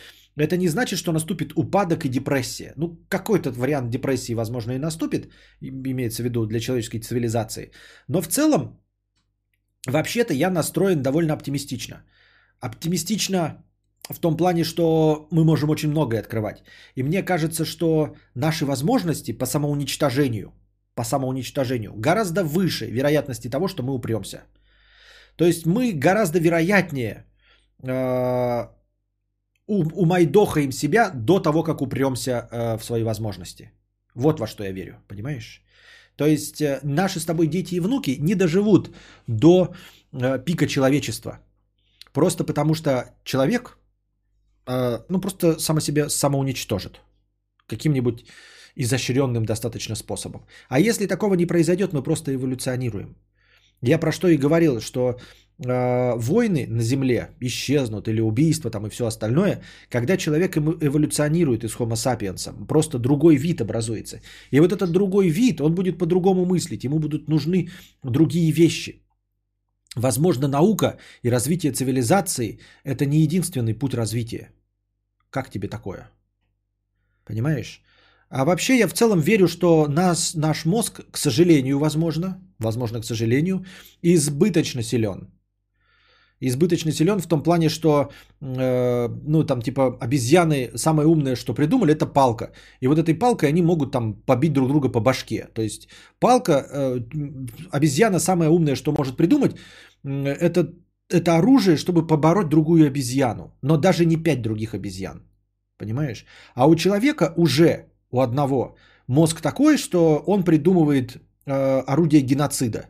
это 0.45 0.57
не 0.57 0.69
значит, 0.69 0.99
что 0.99 1.13
наступит 1.13 1.53
упадок 1.57 2.05
и 2.05 2.09
депрессия. 2.09 2.73
Ну, 2.77 2.99
какой-то 3.09 3.51
вариант 3.51 3.91
депрессии, 3.91 4.35
возможно, 4.35 4.73
и 4.73 4.79
наступит, 4.79 5.29
имеется 5.61 6.23
в 6.23 6.25
виду 6.25 6.47
для 6.47 6.61
человеческой 6.61 7.01
цивилизации. 7.01 7.71
Но 8.09 8.21
в 8.21 8.29
целом 8.29 8.79
Вообще-то 9.87 10.35
я 10.35 10.51
настроен 10.51 11.03
довольно 11.03 11.35
оптимистично. 11.35 12.03
Оптимистично 12.61 13.65
в 14.11 14.19
том 14.19 14.37
плане, 14.37 14.65
что 14.65 15.29
мы 15.31 15.45
можем 15.45 15.71
очень 15.71 15.91
многое 15.91 16.21
открывать. 16.21 16.63
И 16.97 17.03
мне 17.03 17.23
кажется, 17.23 17.65
что 17.65 18.17
наши 18.35 18.67
возможности 18.67 19.33
по 19.33 19.47
самоуничтожению, 19.47 20.53
по 20.95 21.05
самоуничтожению 21.05 21.93
гораздо 21.97 22.43
выше 22.45 22.91
вероятности 22.91 23.51
того, 23.51 23.69
что 23.69 23.83
мы 23.83 23.95
упремся. 23.95 24.45
То 25.37 25.45
есть 25.45 25.67
мы 25.67 25.93
гораздо 25.93 26.39
вероятнее 26.39 27.27
э, 27.83 28.69
умайдохаем 29.67 30.73
себя 30.73 31.11
до 31.11 31.41
того, 31.41 31.63
как 31.63 31.83
упремся 31.83 32.49
э, 32.51 32.79
в 32.79 32.85
свои 32.85 33.03
возможности. 33.03 33.73
Вот 34.15 34.41
во 34.41 34.47
что 34.47 34.65
я 34.65 34.73
верю, 34.73 34.95
понимаешь? 35.09 35.63
То 36.17 36.27
есть 36.27 36.61
э, 36.61 36.81
наши 36.83 37.21
с 37.21 37.25
тобой 37.25 37.47
дети 37.47 37.75
и 37.75 37.81
внуки 37.81 38.17
не 38.21 38.35
доживут 38.35 38.91
до 39.27 39.75
э, 40.13 40.45
пика 40.45 40.67
человечества. 40.67 41.41
Просто 42.13 42.45
потому 42.45 42.75
что 42.75 43.15
человек, 43.25 43.79
ну 44.67 45.21
просто 45.21 45.59
само 45.59 45.81
себя 45.81 46.09
самоуничтожит. 46.09 47.01
Каким-нибудь 47.67 48.25
изощренным 48.77 49.45
достаточно 49.45 49.97
способом. 49.97 50.47
А 50.69 50.81
если 50.81 51.07
такого 51.07 51.35
не 51.35 51.47
произойдет, 51.47 51.93
мы 51.93 52.03
просто 52.03 52.35
эволюционируем. 52.35 53.17
Я 53.83 53.99
про 53.99 54.13
что 54.13 54.29
и 54.29 54.39
говорил, 54.39 54.81
что 54.81 55.19
войны 55.59 56.67
на 56.69 56.83
Земле 56.83 57.31
исчезнут 57.41 58.09
или 58.09 58.21
убийства 58.21 58.71
там 58.71 58.87
и 58.87 58.91
все 58.91 59.07
остальное, 59.07 59.63
когда 59.89 60.17
человек 60.17 60.57
эволюционирует 60.57 61.65
из 61.65 61.75
Homo 61.77 61.95
sapiens, 61.95 62.67
просто 62.67 62.99
другой 62.99 63.37
вид 63.37 63.61
образуется. 63.61 64.21
И 64.51 64.61
вот 64.61 64.73
этот 64.73 64.93
другой 64.93 65.29
вид, 65.29 65.61
он 65.61 65.75
будет 65.75 65.99
по-другому 65.99 66.45
мыслить, 66.45 66.85
ему 66.85 66.99
будут 66.99 67.29
нужны 67.29 67.71
другие 68.03 68.53
вещи. 68.53 69.03
Возможно, 69.97 70.47
наука 70.47 70.99
и 71.23 71.31
развитие 71.31 71.73
цивилизации– 71.73 72.59
это 72.85 73.07
не 73.07 73.21
единственный 73.21 73.75
путь 73.75 73.95
развития. 73.95 74.51
Как 75.31 75.51
тебе 75.51 75.69
такое? 75.69 76.11
Понимаешь? 77.25 77.83
А 78.29 78.45
вообще 78.45 78.79
я 78.79 78.89
в 78.89 78.93
целом 78.93 79.21
верю, 79.21 79.49
что 79.49 79.87
нас, 79.89 80.35
наш 80.35 80.67
мозг, 80.67 81.01
к 81.11 81.17
сожалению, 81.17 81.79
возможно, 81.79 82.43
возможно, 82.59 83.01
к 83.01 83.05
сожалению, 83.05 83.65
избыточно 84.03 84.83
силен. 84.83 85.31
Избыточно 86.41 86.93
силен 86.93 87.19
в 87.19 87.27
том 87.27 87.43
плане, 87.43 87.69
что, 87.69 88.11
э, 88.41 89.09
ну, 89.27 89.45
там, 89.45 89.63
типа, 89.63 89.97
обезьяны, 90.01 90.71
самое 90.75 91.09
умное, 91.09 91.37
что 91.37 91.55
придумали, 91.55 91.93
это 91.93 92.07
палка. 92.07 92.53
И 92.81 92.89
вот 92.89 92.99
этой 92.99 93.15
палкой 93.15 93.49
они 93.49 93.63
могут 93.63 93.93
там 93.93 94.15
побить 94.15 94.53
друг 94.53 94.69
друга 94.69 94.89
по 94.91 95.01
башке. 95.01 95.49
То 95.55 95.63
есть 95.63 95.89
палка, 96.19 96.53
э, 96.53 97.01
обезьяна 97.71 98.21
самое 98.21 98.51
умное, 98.51 98.77
что 98.77 98.93
может 98.93 99.17
придумать, 99.17 99.57
э, 100.05 100.29
это, 100.29 100.75
это 101.09 101.37
оружие, 101.37 101.77
чтобы 101.77 102.07
побороть 102.07 102.49
другую 102.51 102.87
обезьяну. 102.87 103.57
Но 103.63 103.79
даже 103.79 104.05
не 104.05 104.17
пять 104.17 104.43
других 104.43 104.75
обезьян. 104.75 105.23
Понимаешь? 105.79 106.27
А 106.55 106.67
у 106.67 106.75
человека 106.75 107.33
уже 107.37 107.87
у 108.11 108.21
одного 108.21 108.77
мозг 109.07 109.41
такой, 109.41 109.79
что 109.79 110.23
он 110.27 110.45
придумывает 110.45 111.17
э, 111.47 111.81
орудие 111.87 112.23
геноцида. 112.23 112.89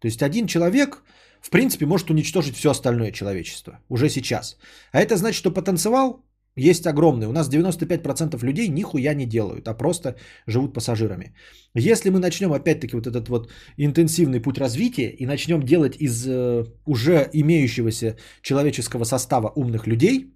То 0.00 0.08
есть 0.08 0.22
один 0.22 0.46
человек, 0.46 1.02
в 1.46 1.50
принципе, 1.50 1.86
может 1.86 2.10
уничтожить 2.10 2.56
все 2.56 2.70
остальное 2.70 3.12
человечество 3.12 3.78
уже 3.88 4.08
сейчас. 4.08 4.56
А 4.92 5.00
это 5.00 5.16
значит, 5.16 5.38
что 5.38 5.54
потенциал 5.54 6.24
есть 6.56 6.86
огромный. 6.86 7.28
У 7.28 7.32
нас 7.32 7.48
95% 7.48 8.44
людей 8.44 8.68
нихуя 8.68 9.14
не 9.14 9.26
делают, 9.26 9.68
а 9.68 9.74
просто 9.74 10.16
живут 10.48 10.74
пассажирами. 10.74 11.34
Если 11.74 12.10
мы 12.10 12.18
начнем 12.18 12.52
опять-таки 12.52 12.96
вот 12.96 13.06
этот 13.06 13.28
вот 13.28 13.50
интенсивный 13.78 14.40
путь 14.40 14.58
развития 14.58 15.10
и 15.10 15.26
начнем 15.26 15.62
делать 15.62 15.96
из 16.00 16.26
э, 16.26 16.64
уже 16.84 17.30
имеющегося 17.32 18.16
человеческого 18.42 19.04
состава 19.04 19.52
умных 19.54 19.86
людей, 19.86 20.34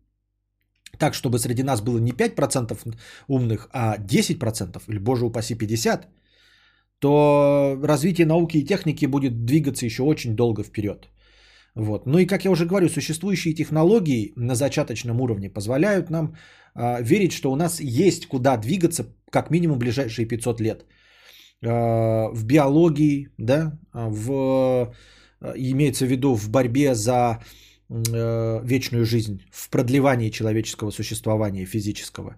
так, 0.96 1.14
чтобы 1.14 1.38
среди 1.38 1.64
нас 1.64 1.80
было 1.80 1.98
не 1.98 2.12
5% 2.12 2.94
умных, 3.26 3.68
а 3.72 3.96
10% 3.98 4.82
или, 4.88 4.98
боже 4.98 5.24
упаси, 5.24 5.54
50%, 5.54 6.04
то 7.00 7.78
развитие 7.82 8.26
науки 8.26 8.58
и 8.58 8.64
техники 8.64 9.06
будет 9.06 9.44
двигаться 9.44 9.86
еще 9.86 10.02
очень 10.02 10.36
долго 10.36 10.62
вперед. 10.62 11.08
Вот. 11.74 12.06
Ну 12.06 12.18
и, 12.18 12.26
как 12.26 12.44
я 12.44 12.50
уже 12.50 12.66
говорю, 12.66 12.88
существующие 12.88 13.54
технологии 13.54 14.32
на 14.36 14.54
зачаточном 14.54 15.20
уровне 15.20 15.48
позволяют 15.50 16.10
нам 16.10 16.34
э, 16.74 17.02
верить, 17.02 17.32
что 17.32 17.52
у 17.52 17.56
нас 17.56 17.80
есть 17.80 18.26
куда 18.26 18.56
двигаться 18.56 19.04
как 19.30 19.50
минимум 19.50 19.78
ближайшие 19.78 20.26
500 20.26 20.60
лет. 20.60 20.84
Э, 21.62 22.28
в 22.32 22.44
биологии, 22.44 23.28
да, 23.38 23.78
в, 23.92 24.92
имеется 25.56 26.04
в 26.04 26.08
виду 26.08 26.34
в 26.34 26.50
борьбе 26.50 26.94
за 26.94 27.38
э, 27.88 28.60
вечную 28.64 29.04
жизнь, 29.04 29.42
в 29.50 29.70
продлевании 29.70 30.30
человеческого 30.30 30.90
существования 30.90 31.64
физического. 31.64 32.36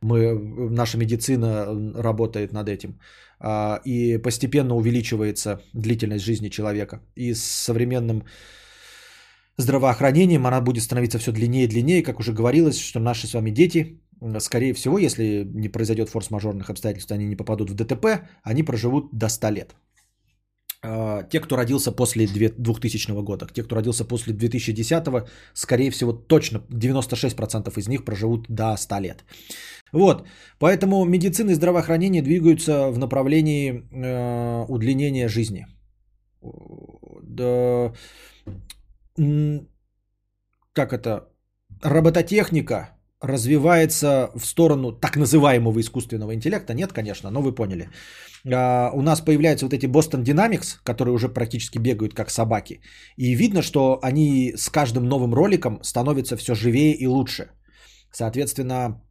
Мы, 0.00 0.38
наша 0.70 0.98
медицина 0.98 1.66
работает 1.94 2.52
над 2.52 2.68
этим. 2.68 2.98
И 3.84 4.18
постепенно 4.18 4.74
увеличивается 4.74 5.60
длительность 5.72 6.24
жизни 6.24 6.48
человека. 6.48 7.00
И 7.16 7.34
с 7.34 7.44
современным 7.44 8.24
здравоохранением 9.56 10.46
она 10.46 10.60
будет 10.60 10.82
становиться 10.82 11.18
все 11.18 11.32
длиннее 11.32 11.64
и 11.64 11.68
длиннее. 11.68 12.02
Как 12.02 12.20
уже 12.20 12.32
говорилось, 12.32 12.78
что 12.78 13.00
наши 13.00 13.26
с 13.26 13.34
вами 13.34 13.50
дети, 13.50 14.00
скорее 14.38 14.74
всего, 14.74 14.98
если 14.98 15.44
не 15.54 15.68
произойдет 15.68 16.10
форс-мажорных 16.10 16.70
обстоятельств, 16.70 17.12
они 17.12 17.26
не 17.26 17.36
попадут 17.36 17.70
в 17.70 17.74
ДТП, 17.74 18.06
они 18.42 18.62
проживут 18.62 19.08
до 19.12 19.28
100 19.28 19.50
лет. 19.50 19.74
А, 20.82 21.22
те, 21.24 21.40
кто 21.40 21.56
родился 21.56 21.92
после 21.92 22.26
2000 22.26 23.22
года, 23.22 23.46
те, 23.52 23.62
кто 23.62 23.76
родился 23.76 24.04
после 24.04 24.32
2010, 24.32 25.28
скорее 25.54 25.90
всего, 25.90 26.12
точно 26.12 26.62
96% 26.70 27.78
из 27.78 27.88
них 27.88 28.04
проживут 28.04 28.46
до 28.48 28.76
100 28.76 28.98
лет. 29.00 29.24
Вот, 29.92 30.26
поэтому 30.58 31.04
медицина 31.04 31.50
и 31.50 31.54
здравоохранение 31.54 32.22
двигаются 32.22 32.90
в 32.90 32.98
направлении 32.98 33.72
э, 33.72 34.64
удлинения 34.68 35.28
жизни. 35.28 35.66
Да, 37.22 37.92
как 40.72 40.92
это, 40.92 41.28
робототехника 41.82 42.90
развивается 43.20 44.30
в 44.34 44.46
сторону 44.46 44.92
так 44.92 45.16
называемого 45.16 45.78
искусственного 45.80 46.34
интеллекта. 46.34 46.74
Нет, 46.74 46.92
конечно, 46.92 47.30
но 47.30 47.42
вы 47.42 47.54
поняли. 47.54 47.90
А, 48.46 48.90
у 48.94 49.02
нас 49.02 49.20
появляются 49.20 49.66
вот 49.66 49.74
эти 49.74 49.86
Boston 49.86 50.24
Dynamics, 50.24 50.78
которые 50.84 51.14
уже 51.14 51.28
практически 51.28 51.78
бегают 51.78 52.14
как 52.14 52.30
собаки. 52.30 52.80
И 53.16 53.34
видно, 53.34 53.62
что 53.62 53.98
они 54.02 54.54
с 54.56 54.70
каждым 54.70 55.04
новым 55.04 55.34
роликом 55.34 55.80
становятся 55.82 56.36
все 56.36 56.54
живее 56.54 56.94
и 56.94 57.06
лучше. 57.06 57.50
Соответственно, 58.12 59.02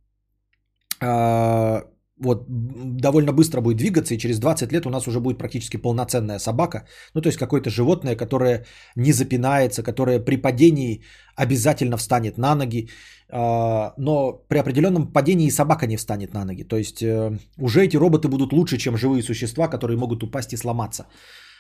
вот 2.20 2.46
довольно 2.48 3.32
быстро 3.32 3.62
будет 3.62 3.78
двигаться, 3.78 4.14
и 4.14 4.18
через 4.18 4.40
20 4.40 4.72
лет 4.72 4.86
у 4.86 4.90
нас 4.90 5.08
уже 5.08 5.20
будет 5.20 5.38
практически 5.38 5.78
полноценная 5.78 6.40
собака. 6.40 6.86
Ну, 7.14 7.22
то 7.22 7.30
есть 7.30 7.38
какое-то 7.38 7.70
животное, 7.70 8.16
которое 8.16 8.66
не 8.96 9.14
запинается, 9.14 9.84
которое 9.84 10.20
при 10.20 10.36
падении 10.36 11.04
обязательно 11.38 11.98
встанет 11.98 12.38
на 12.38 12.56
ноги, 12.56 12.90
а, 13.32 13.94
но 13.98 14.34
при 14.50 14.58
определенном 14.58 15.14
падении 15.14 15.50
собака 15.50 15.88
не 15.88 15.98
встанет 15.98 16.34
на 16.34 16.46
ноги. 16.46 16.64
То 16.64 16.78
есть 16.78 17.02
э, 17.02 17.38
уже 17.58 17.86
эти 17.86 17.98
роботы 17.98 18.28
будут 18.28 18.54
лучше, 18.54 18.78
чем 18.78 18.98
живые 18.98 19.24
существа, 19.24 19.68
которые 19.68 19.98
могут 19.98 20.24
упасть 20.24 20.54
и 20.54 20.58
сломаться. 20.58 21.06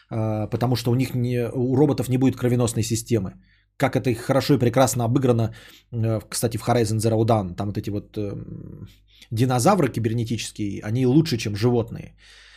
А, 0.10 0.48
потому 0.48 0.76
что 0.76 0.91
у 0.91 0.95
них 0.95 1.16
не, 1.16 1.48
у 1.53 1.76
роботов 1.76 2.10
не 2.10 2.18
будет 2.18 2.36
кровеносной 2.36 2.84
системы. 2.84 3.34
Как 3.80 3.95
это 3.95 4.14
хорошо 4.14 4.53
и 4.53 4.60
прекрасно 4.60 5.06
обыграно, 5.06 5.53
э, 5.93 6.19
кстати, 6.30 6.57
в 6.57 6.68
Horizon 6.68 6.99
Zero 6.99 7.26
Dawn. 7.26 7.56
Там 7.56 7.68
вот 7.68 7.77
эти 7.77 7.89
вот 7.89 8.18
эм, 8.18 8.88
динозавры 9.31 9.88
кибернетические, 9.88 10.81
они 10.84 11.06
лучше, 11.06 11.38
чем 11.38 11.56
животные. 11.56 12.14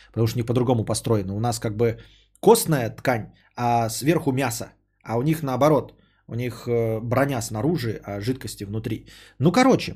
Потому 0.07 0.27
что 0.27 0.37
у 0.37 0.39
них 0.39 0.45
по-другому 0.45 0.85
построено. 0.85 1.35
У 1.35 1.39
нас 1.39 1.59
как 1.59 1.77
бы 1.77 1.97
костная 2.41 2.89
ткань, 2.89 3.31
а 3.55 3.89
сверху 3.89 4.31
мясо. 4.33 4.65
А 5.03 5.17
у 5.17 5.21
них 5.21 5.43
наоборот. 5.43 5.93
У 6.27 6.35
них 6.35 6.67
э, 6.67 6.99
броня 6.99 7.41
снаружи, 7.41 8.01
а 8.03 8.19
жидкости 8.19 8.65
внутри. 8.65 9.05
Ну, 9.39 9.51
короче, 9.51 9.95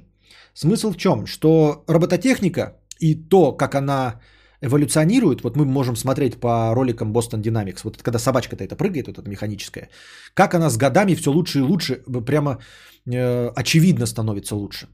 смысл 0.54 0.92
в 0.92 0.98
чем? 0.98 1.26
Что 1.26 1.84
робототехника 1.88 2.78
и 3.00 3.16
то, 3.16 3.52
как 3.58 3.76
она 3.76 4.22
эволюционирует, 4.62 5.44
вот 5.44 5.56
мы 5.56 5.66
можем 5.66 5.96
смотреть 5.96 6.40
по 6.40 6.74
роликам 6.76 7.14
Boston 7.14 7.42
Dynamics, 7.42 7.82
вот 7.84 8.02
когда 8.02 8.20
собачка-то 8.20 8.64
это 8.64 8.76
прыгает, 8.76 9.08
вот 9.08 9.18
эта 9.18 9.30
механическая, 9.30 9.90
как 10.34 10.54
она 10.54 10.70
с 10.70 10.78
годами 10.78 11.16
все 11.16 11.32
лучше 11.32 11.60
и 11.60 11.62
лучше, 11.62 12.04
прямо 12.26 12.60
э, 13.06 13.50
очевидно 13.56 14.06
становится 14.06 14.56
лучше. 14.56 14.88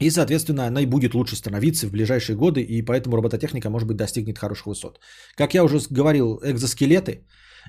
И, 0.00 0.10
соответственно, 0.10 0.66
она 0.66 0.80
и 0.80 0.86
будет 0.86 1.14
лучше 1.14 1.36
становиться 1.36 1.86
в 1.86 1.90
ближайшие 1.90 2.36
годы, 2.36 2.62
и 2.62 2.82
поэтому 2.82 3.16
робототехника, 3.16 3.68
может 3.68 3.86
быть, 3.86 3.98
достигнет 3.98 4.38
хороших 4.38 4.66
высот. 4.66 4.98
Как 5.36 5.54
я 5.54 5.62
уже 5.62 5.78
говорил, 5.90 6.40
экзоскелеты 6.42 7.26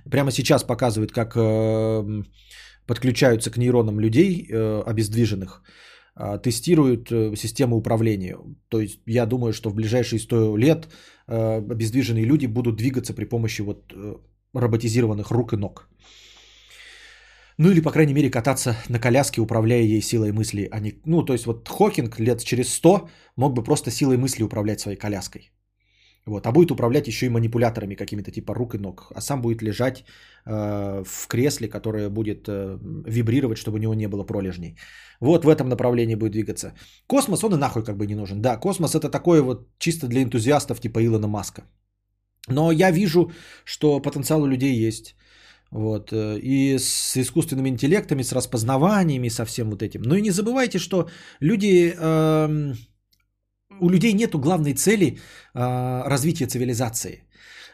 прямо 0.09 0.31
сейчас 0.31 0.63
показывают, 0.63 1.11
как 1.11 1.35
э, 1.35 2.23
подключаются 2.87 3.51
к 3.51 3.57
нейронам 3.57 3.99
людей 3.99 4.47
э, 4.49 4.83
обездвиженных, 4.85 5.61
тестируют 6.43 7.11
э, 7.11 7.35
систему 7.35 7.77
управления. 7.77 8.37
То 8.69 8.81
есть 8.81 8.99
я 9.05 9.25
думаю, 9.25 9.53
что 9.53 9.69
в 9.69 9.75
ближайшие 9.75 10.19
100 10.19 10.57
лет 10.57 10.87
э, 11.27 11.57
обездвиженные 11.57 12.25
люди 12.25 12.47
будут 12.47 12.75
двигаться 12.75 13.13
при 13.13 13.25
помощи 13.25 13.61
вот 13.61 13.93
э, 13.93 14.15
роботизированных 14.53 15.31
рук 15.31 15.53
и 15.53 15.57
ног. 15.57 15.89
Ну 17.57 17.69
или, 17.69 17.81
по 17.81 17.91
крайней 17.91 18.13
мере, 18.13 18.29
кататься 18.29 18.75
на 18.89 18.99
коляске, 18.99 19.41
управляя 19.41 19.83
ей 19.83 20.01
силой 20.01 20.31
мысли. 20.31 20.67
А 20.71 20.79
не... 20.79 20.93
Ну, 21.05 21.23
то 21.23 21.33
есть 21.33 21.45
вот 21.45 21.69
Хокинг 21.69 22.19
лет 22.19 22.43
через 22.43 22.73
100 22.73 23.09
мог 23.35 23.53
бы 23.53 23.63
просто 23.63 23.91
силой 23.91 24.17
мысли 24.17 24.43
управлять 24.43 24.79
своей 24.79 24.97
коляской. 24.97 25.51
Вот, 26.25 26.45
а 26.45 26.51
будет 26.51 26.71
управлять 26.71 27.07
еще 27.07 27.25
и 27.25 27.29
манипуляторами 27.29 27.95
какими-то 27.95 28.31
типа 28.31 28.53
рук 28.53 28.75
и 28.75 28.77
ног. 28.77 29.11
А 29.15 29.21
сам 29.21 29.41
будет 29.41 29.61
лежать 29.61 30.05
э, 30.45 31.03
в 31.03 31.27
кресле, 31.27 31.67
которое 31.67 32.09
будет 32.09 32.47
э, 32.47 32.77
вибрировать, 33.07 33.57
чтобы 33.57 33.77
у 33.77 33.81
него 33.81 33.95
не 33.95 34.07
было 34.07 34.23
пролежней. 34.23 34.77
Вот 35.19 35.45
в 35.45 35.49
этом 35.49 35.69
направлении 35.69 36.15
будет 36.15 36.33
двигаться. 36.33 36.73
Космос, 37.07 37.43
он 37.43 37.53
и 37.53 37.57
нахуй 37.57 37.83
как 37.83 37.97
бы 37.97 38.05
не 38.05 38.15
нужен. 38.15 38.41
Да, 38.41 38.57
космос 38.57 38.93
это 38.93 39.09
такое 39.09 39.41
вот 39.41 39.67
чисто 39.79 40.07
для 40.07 40.21
энтузиастов 40.21 40.79
типа 40.79 41.03
Илона 41.03 41.27
Маска. 41.27 41.63
Но 42.47 42.71
я 42.71 42.91
вижу, 42.91 43.31
что 43.65 43.99
потенциал 43.99 44.43
у 44.43 44.47
людей 44.47 44.87
есть. 44.87 45.15
Вот. 45.71 46.11
Э, 46.13 46.37
и 46.37 46.77
с 46.77 47.17
искусственными 47.17 47.69
интеллектами, 47.69 48.23
с 48.23 48.33
распознаваниями, 48.33 49.29
со 49.29 49.45
всем 49.45 49.69
вот 49.69 49.81
этим. 49.81 50.01
Но 50.01 50.15
и 50.15 50.21
не 50.21 50.31
забывайте, 50.31 50.79
что 50.79 51.09
люди, 51.39 51.95
э, 51.97 52.73
у 53.81 53.89
людей 53.89 54.13
нету 54.13 54.39
главной 54.39 54.73
цели 54.73 55.05
э, 55.05 56.07
развития 56.07 56.47
цивилизации. 56.47 57.23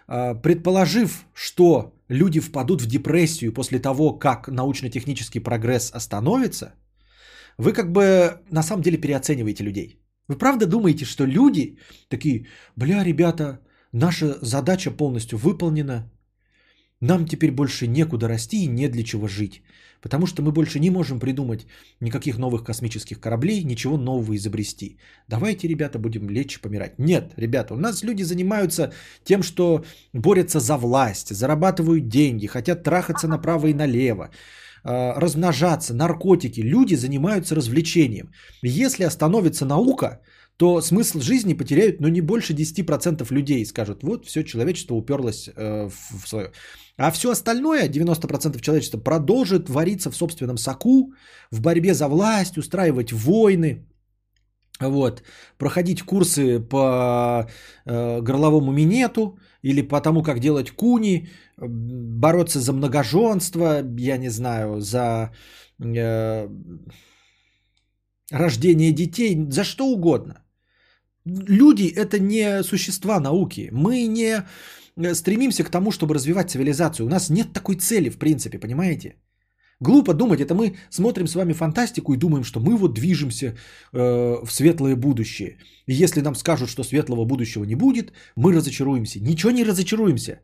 Э, 0.07 0.41
предположив, 0.41 1.25
что 1.33 1.93
люди 2.09 2.39
впадут 2.39 2.81
в 2.81 2.87
депрессию 2.87 3.53
после 3.53 3.79
того, 3.79 4.19
как 4.19 4.47
научно-технический 4.47 5.39
прогресс 5.39 5.91
остановится, 5.91 6.73
вы 7.57 7.73
как 7.73 7.91
бы 7.91 8.39
на 8.51 8.63
самом 8.63 8.81
деле 8.81 8.97
переоцениваете 8.97 9.63
людей. 9.63 9.99
Вы 10.29 10.37
правда 10.37 10.65
думаете, 10.65 11.05
что 11.05 11.25
люди 11.25 11.77
такие, 12.09 12.47
бля, 12.75 13.03
ребята, 13.03 13.59
наша 13.91 14.37
задача 14.41 14.91
полностью 14.91 15.37
выполнена, 15.37 16.11
нам 17.01 17.25
теперь 17.25 17.51
больше 17.51 17.87
некуда 17.87 18.27
расти 18.27 18.63
и 18.63 18.67
не 18.67 18.87
для 18.87 19.03
чего 19.03 19.27
жить. 19.27 19.61
Потому 20.01 20.27
что 20.27 20.41
мы 20.41 20.51
больше 20.51 20.79
не 20.79 20.89
можем 20.89 21.19
придумать 21.19 21.65
никаких 22.01 22.37
новых 22.37 22.63
космических 22.63 23.19
кораблей, 23.19 23.63
ничего 23.63 23.97
нового 23.97 24.35
изобрести. 24.35 24.97
Давайте, 25.27 25.67
ребята, 25.67 25.99
будем 25.99 26.29
лечь 26.29 26.57
и 26.57 26.61
помирать. 26.61 26.99
Нет, 26.99 27.33
ребята, 27.37 27.73
у 27.73 27.77
нас 27.77 28.03
люди 28.03 28.23
занимаются 28.23 28.93
тем, 29.23 29.43
что 29.43 29.83
борются 30.13 30.59
за 30.59 30.77
власть, 30.77 31.35
зарабатывают 31.35 32.07
деньги, 32.07 32.47
хотят 32.47 32.83
трахаться 32.83 33.27
направо 33.27 33.67
и 33.67 33.73
налево, 33.73 34.29
а, 34.83 35.19
размножаться, 35.19 35.93
наркотики. 35.93 36.61
Люди 36.61 36.95
занимаются 36.95 37.55
развлечением. 37.55 38.31
Если 38.61 39.03
остановится 39.03 39.65
наука, 39.65 40.21
то 40.57 40.81
смысл 40.81 41.19
жизни 41.19 41.53
потеряют, 41.53 42.01
ну, 42.01 42.07
не 42.07 42.21
больше 42.21 42.53
10% 42.53 43.31
людей. 43.31 43.65
Скажут, 43.65 44.03
вот, 44.03 44.25
все, 44.25 44.43
человечество 44.43 44.95
уперлось 44.95 45.49
э, 45.55 45.89
в 45.89 46.27
свое. 46.27 46.51
А 46.97 47.11
все 47.11 47.29
остальное, 47.29 47.87
90% 47.87 48.59
человечества, 48.59 48.97
продолжит 48.97 49.69
вариться 49.69 50.09
в 50.11 50.15
собственном 50.15 50.57
соку, 50.57 51.13
в 51.51 51.61
борьбе 51.61 51.93
за 51.93 52.07
власть, 52.07 52.57
устраивать 52.57 53.13
войны, 53.13 53.85
вот, 54.79 55.23
проходить 55.57 56.01
курсы 56.01 56.59
по 56.59 57.47
э, 57.85 58.21
горловому 58.21 58.71
минету 58.71 59.37
или 59.63 59.81
по 59.81 60.01
тому, 60.01 60.23
как 60.23 60.39
делать 60.39 60.71
куни, 60.71 61.29
бороться 61.57 62.59
за 62.59 62.73
многоженство, 62.73 63.83
я 63.97 64.17
не 64.17 64.29
знаю, 64.29 64.81
за 64.81 65.31
э, 65.79 66.47
рождение 68.31 68.91
детей, 68.91 69.37
за 69.49 69.63
что 69.63 69.85
угодно. 69.85 70.46
Люди 71.47 71.93
это 71.95 72.19
не 72.19 72.63
существа 72.63 73.19
науки. 73.19 73.69
Мы 73.71 74.07
не 74.07 74.43
Э, 74.97 75.15
стремимся 75.15 75.63
к 75.63 75.69
тому, 75.69 75.91
чтобы 75.91 76.15
развивать 76.15 76.49
цивилизацию. 76.49 77.05
У 77.05 77.09
нас 77.09 77.29
нет 77.29 77.53
такой 77.53 77.75
цели, 77.75 78.09
в 78.09 78.17
принципе, 78.17 78.59
понимаете? 78.59 79.15
Глупо 79.79 80.13
думать, 80.13 80.39
это 80.39 80.55
мы 80.55 80.75
смотрим 80.89 81.27
с 81.27 81.35
вами 81.35 81.53
фантастику 81.53 82.13
и 82.13 82.17
думаем, 82.17 82.43
что 82.43 82.59
мы 82.59 82.75
вот 82.77 82.93
движемся 82.95 83.45
э, 83.45 84.43
в 84.43 84.51
светлое 84.51 84.95
будущее. 84.95 85.57
И 85.87 85.93
если 85.93 86.21
нам 86.21 86.35
скажут, 86.35 86.69
что 86.69 86.83
светлого 86.83 87.25
будущего 87.25 87.63
не 87.63 87.75
будет, 87.75 88.11
мы 88.35 88.53
разочаруемся. 88.53 89.19
Ничего 89.19 89.51
не 89.51 89.63
разочаруемся. 89.63 90.39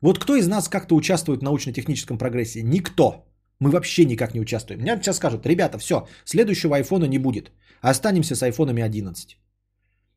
Вот 0.00 0.18
кто 0.18 0.36
из 0.36 0.48
нас 0.48 0.68
как-то 0.68 0.94
участвует 0.96 1.40
в 1.40 1.44
научно-техническом 1.44 2.18
прогрессе? 2.18 2.62
Никто. 2.62 3.26
Мы 3.60 3.70
вообще 3.70 4.04
никак 4.06 4.34
не 4.34 4.40
участвуем. 4.40 4.80
Мне 4.80 4.96
сейчас 4.96 5.16
скажут, 5.16 5.46
ребята, 5.46 5.78
все, 5.78 6.08
следующего 6.24 6.76
айфона 6.76 7.04
не 7.04 7.18
будет. 7.18 7.52
Останемся 7.82 8.34
с 8.34 8.42
айфонами 8.42 8.82
11. 8.82 9.36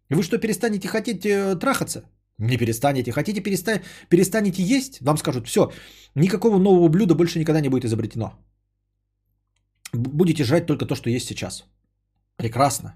Вы 0.09 0.23
что, 0.23 0.37
перестанете 0.37 0.87
хотеть 0.87 1.25
э, 1.25 1.55
трахаться? 1.59 2.03
Не 2.37 2.57
перестанете. 2.57 3.11
Хотите 3.11 3.41
переста... 3.41 3.81
перестанете 4.09 4.61
есть? 4.61 5.01
Вам 5.01 5.17
скажут, 5.17 5.47
все, 5.47 5.71
никакого 6.15 6.59
нового 6.59 6.89
блюда 6.89 7.15
больше 7.15 7.39
никогда 7.39 7.61
не 7.61 7.69
будет 7.69 7.85
изобретено. 7.85 8.33
Будете 9.93 10.43
жрать 10.43 10.65
только 10.65 10.85
то, 10.85 10.95
что 10.95 11.09
есть 11.09 11.27
сейчас. 11.27 11.65
Прекрасно. 12.37 12.95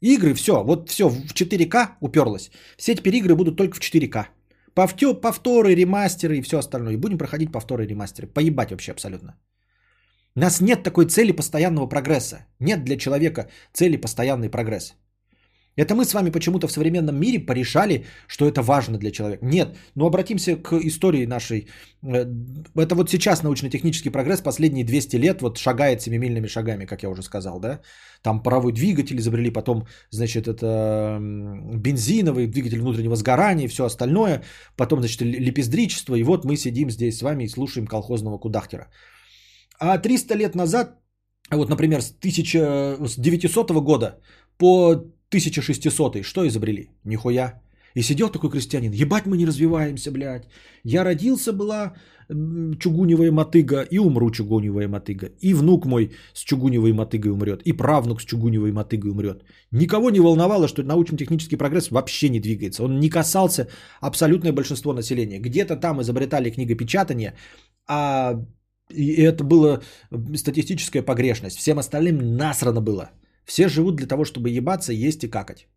Игры, 0.00 0.34
все, 0.34 0.62
вот 0.64 0.90
все, 0.90 1.08
в 1.08 1.32
4К 1.32 1.96
уперлось. 2.00 2.50
Все 2.76 2.94
теперь 2.94 3.14
игры 3.16 3.34
будут 3.34 3.56
только 3.56 3.76
в 3.76 3.80
4К. 3.80 4.26
Повтё, 4.74 5.14
повторы, 5.14 5.74
ремастеры 5.74 6.36
и 6.36 6.42
все 6.42 6.58
остальное. 6.58 6.94
И 6.94 6.96
будем 6.96 7.18
проходить 7.18 7.52
повторы 7.52 7.86
ремастеры. 7.86 8.26
Поебать 8.26 8.70
вообще 8.70 8.92
абсолютно. 8.92 9.38
У 10.36 10.40
нас 10.40 10.60
нет 10.60 10.82
такой 10.82 11.06
цели 11.06 11.32
постоянного 11.32 11.86
прогресса. 11.86 12.46
Нет 12.58 12.84
для 12.84 12.96
человека 12.96 13.48
цели 13.72 13.96
постоянный 13.96 14.50
прогресс. 14.50 14.94
Это 15.76 15.94
мы 15.94 16.04
с 16.04 16.14
вами 16.14 16.30
почему-то 16.30 16.68
в 16.68 16.72
современном 16.72 17.16
мире 17.16 17.46
порешали, 17.46 18.04
что 18.28 18.46
это 18.46 18.62
важно 18.62 18.98
для 18.98 19.10
человека. 19.10 19.44
Нет, 19.44 19.76
но 19.94 20.06
обратимся 20.06 20.56
к 20.56 20.72
истории 20.72 21.26
нашей. 21.26 21.68
Э, 22.02 22.26
это 22.76 22.94
вот 22.94 23.10
сейчас 23.10 23.42
научно-технический 23.42 24.10
прогресс 24.10 24.40
последние 24.40 24.84
200 24.84 25.16
лет 25.16 25.42
вот 25.42 25.58
шагает 25.58 26.00
семимильными 26.02 26.46
шагами, 26.48 26.86
как 26.86 27.02
я 27.02 27.10
уже 27.10 27.22
сказал, 27.22 27.60
да. 27.60 27.80
Там 28.22 28.42
паровой 28.42 28.72
двигатель 28.72 29.18
изобрели, 29.18 29.50
потом, 29.50 29.86
значит, 30.10 30.46
это 30.46 31.18
бензиновый 31.20 32.46
двигатель 32.46 32.80
внутреннего 32.80 33.16
сгорания 33.16 33.64
и 33.64 33.68
все 33.68 33.84
остальное. 33.84 34.42
Потом, 34.76 35.00
значит, 35.00 35.20
лепездричество. 35.20 36.14
И 36.14 36.22
вот 36.22 36.44
мы 36.44 36.56
сидим 36.56 36.90
здесь 36.90 37.18
с 37.18 37.22
вами 37.22 37.44
и 37.44 37.48
слушаем 37.48 37.86
колхозного 37.86 38.38
кудахтера. 38.38 38.86
А 39.80 39.98
300 39.98 40.36
лет 40.36 40.54
назад, 40.54 41.00
вот, 41.50 41.68
например, 41.68 42.00
с 42.00 42.12
1900 42.12 43.70
года 43.82 44.20
по 44.56 45.13
1600 45.34 46.24
что 46.24 46.46
изобрели? 46.46 46.90
Нихуя. 47.04 47.60
И 47.96 48.02
сидел 48.02 48.28
такой 48.28 48.50
крестьянин, 48.50 48.92
ебать 48.92 49.26
мы 49.26 49.36
не 49.36 49.46
развиваемся, 49.46 50.10
блядь. 50.10 50.48
Я 50.84 51.04
родился 51.04 51.52
была 51.52 51.94
чугуневая 52.78 53.30
мотыга 53.30 53.82
и 53.90 53.98
умру 53.98 54.30
чугуневая 54.30 54.88
мотыга. 54.88 55.26
И 55.40 55.54
внук 55.54 55.86
мой 55.86 56.10
с 56.34 56.44
чугуневой 56.44 56.92
мотыгой 56.92 57.32
умрет. 57.32 57.62
И 57.64 57.72
правнук 57.72 58.22
с 58.22 58.24
чугуневой 58.24 58.72
мотыгой 58.72 59.10
умрет. 59.10 59.44
Никого 59.72 60.10
не 60.10 60.20
волновало, 60.20 60.68
что 60.68 60.82
научно-технический 60.82 61.56
прогресс 61.56 61.90
вообще 61.90 62.28
не 62.30 62.40
двигается. 62.40 62.84
Он 62.84 62.98
не 62.98 63.10
касался 63.10 63.68
абсолютное 64.00 64.52
большинство 64.52 64.92
населения. 64.92 65.38
Где-то 65.38 65.76
там 65.76 66.00
изобретали 66.00 66.50
книгопечатание, 66.50 67.34
а 67.86 68.40
и 68.90 69.22
это 69.22 69.44
была 69.44 69.80
статистическая 70.36 71.02
погрешность. 71.02 71.58
Всем 71.58 71.78
остальным 71.78 72.36
насрано 72.36 72.80
было. 72.80 73.10
Все 73.44 73.68
живут 73.68 73.96
для 73.96 74.06
того, 74.06 74.24
чтобы 74.24 74.50
ебаться, 74.50 74.92
есть 74.92 75.24
и 75.24 75.30
какать. 75.30 75.68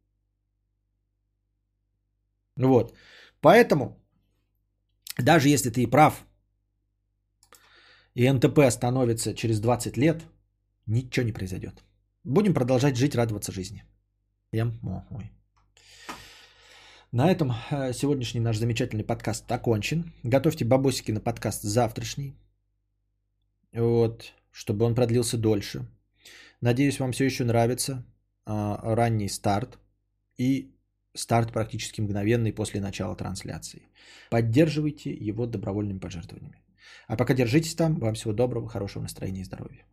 Вот. 2.56 2.94
Поэтому, 3.41 3.98
даже 5.18 5.49
если 5.49 5.69
ты 5.69 5.84
и 5.84 5.89
прав, 5.89 6.26
и 8.15 8.31
НТП 8.31 8.60
остановится 8.60 9.34
через 9.35 9.60
20 9.60 9.98
лет, 9.98 10.26
ничего 10.88 11.26
не 11.26 11.34
произойдет. 11.34 11.84
Будем 12.23 12.53
продолжать 12.53 12.98
жить, 12.98 13.15
радоваться 13.15 13.52
жизни. 13.52 13.84
Я 14.52 14.72
ой. 15.11 15.31
На 17.11 17.31
этом 17.31 17.52
э, 17.72 17.94
сегодняшний 17.94 18.41
наш 18.41 18.57
замечательный 18.57 19.03
подкаст 19.03 19.52
окончен. 19.52 20.14
Готовьте 20.23 20.65
бабосики 20.65 21.11
на 21.11 21.22
подкаст 21.22 21.64
завтрашний. 21.64 22.35
Вот, 23.73 24.34
чтобы 24.52 24.85
он 24.85 24.95
продлился 24.95 25.38
дольше. 25.38 25.85
Надеюсь, 26.61 26.99
вам 26.99 27.11
все 27.11 27.25
еще 27.25 27.43
нравится 27.43 28.05
а, 28.45 28.95
ранний 28.95 29.29
старт 29.29 29.79
и 30.38 30.75
старт 31.13 31.51
практически 31.51 32.01
мгновенный 32.01 32.53
после 32.53 32.81
начала 32.81 33.15
трансляции. 33.15 33.84
Поддерживайте 34.29 35.11
его 35.11 35.45
добровольными 35.45 35.99
пожертвованиями. 35.99 36.63
А 37.07 37.15
пока 37.15 37.34
держитесь 37.34 37.75
там. 37.75 37.95
Вам 37.95 38.13
всего 38.13 38.34
доброго, 38.34 38.67
хорошего 38.69 39.03
настроения 39.03 39.41
и 39.41 39.45
здоровья. 39.45 39.85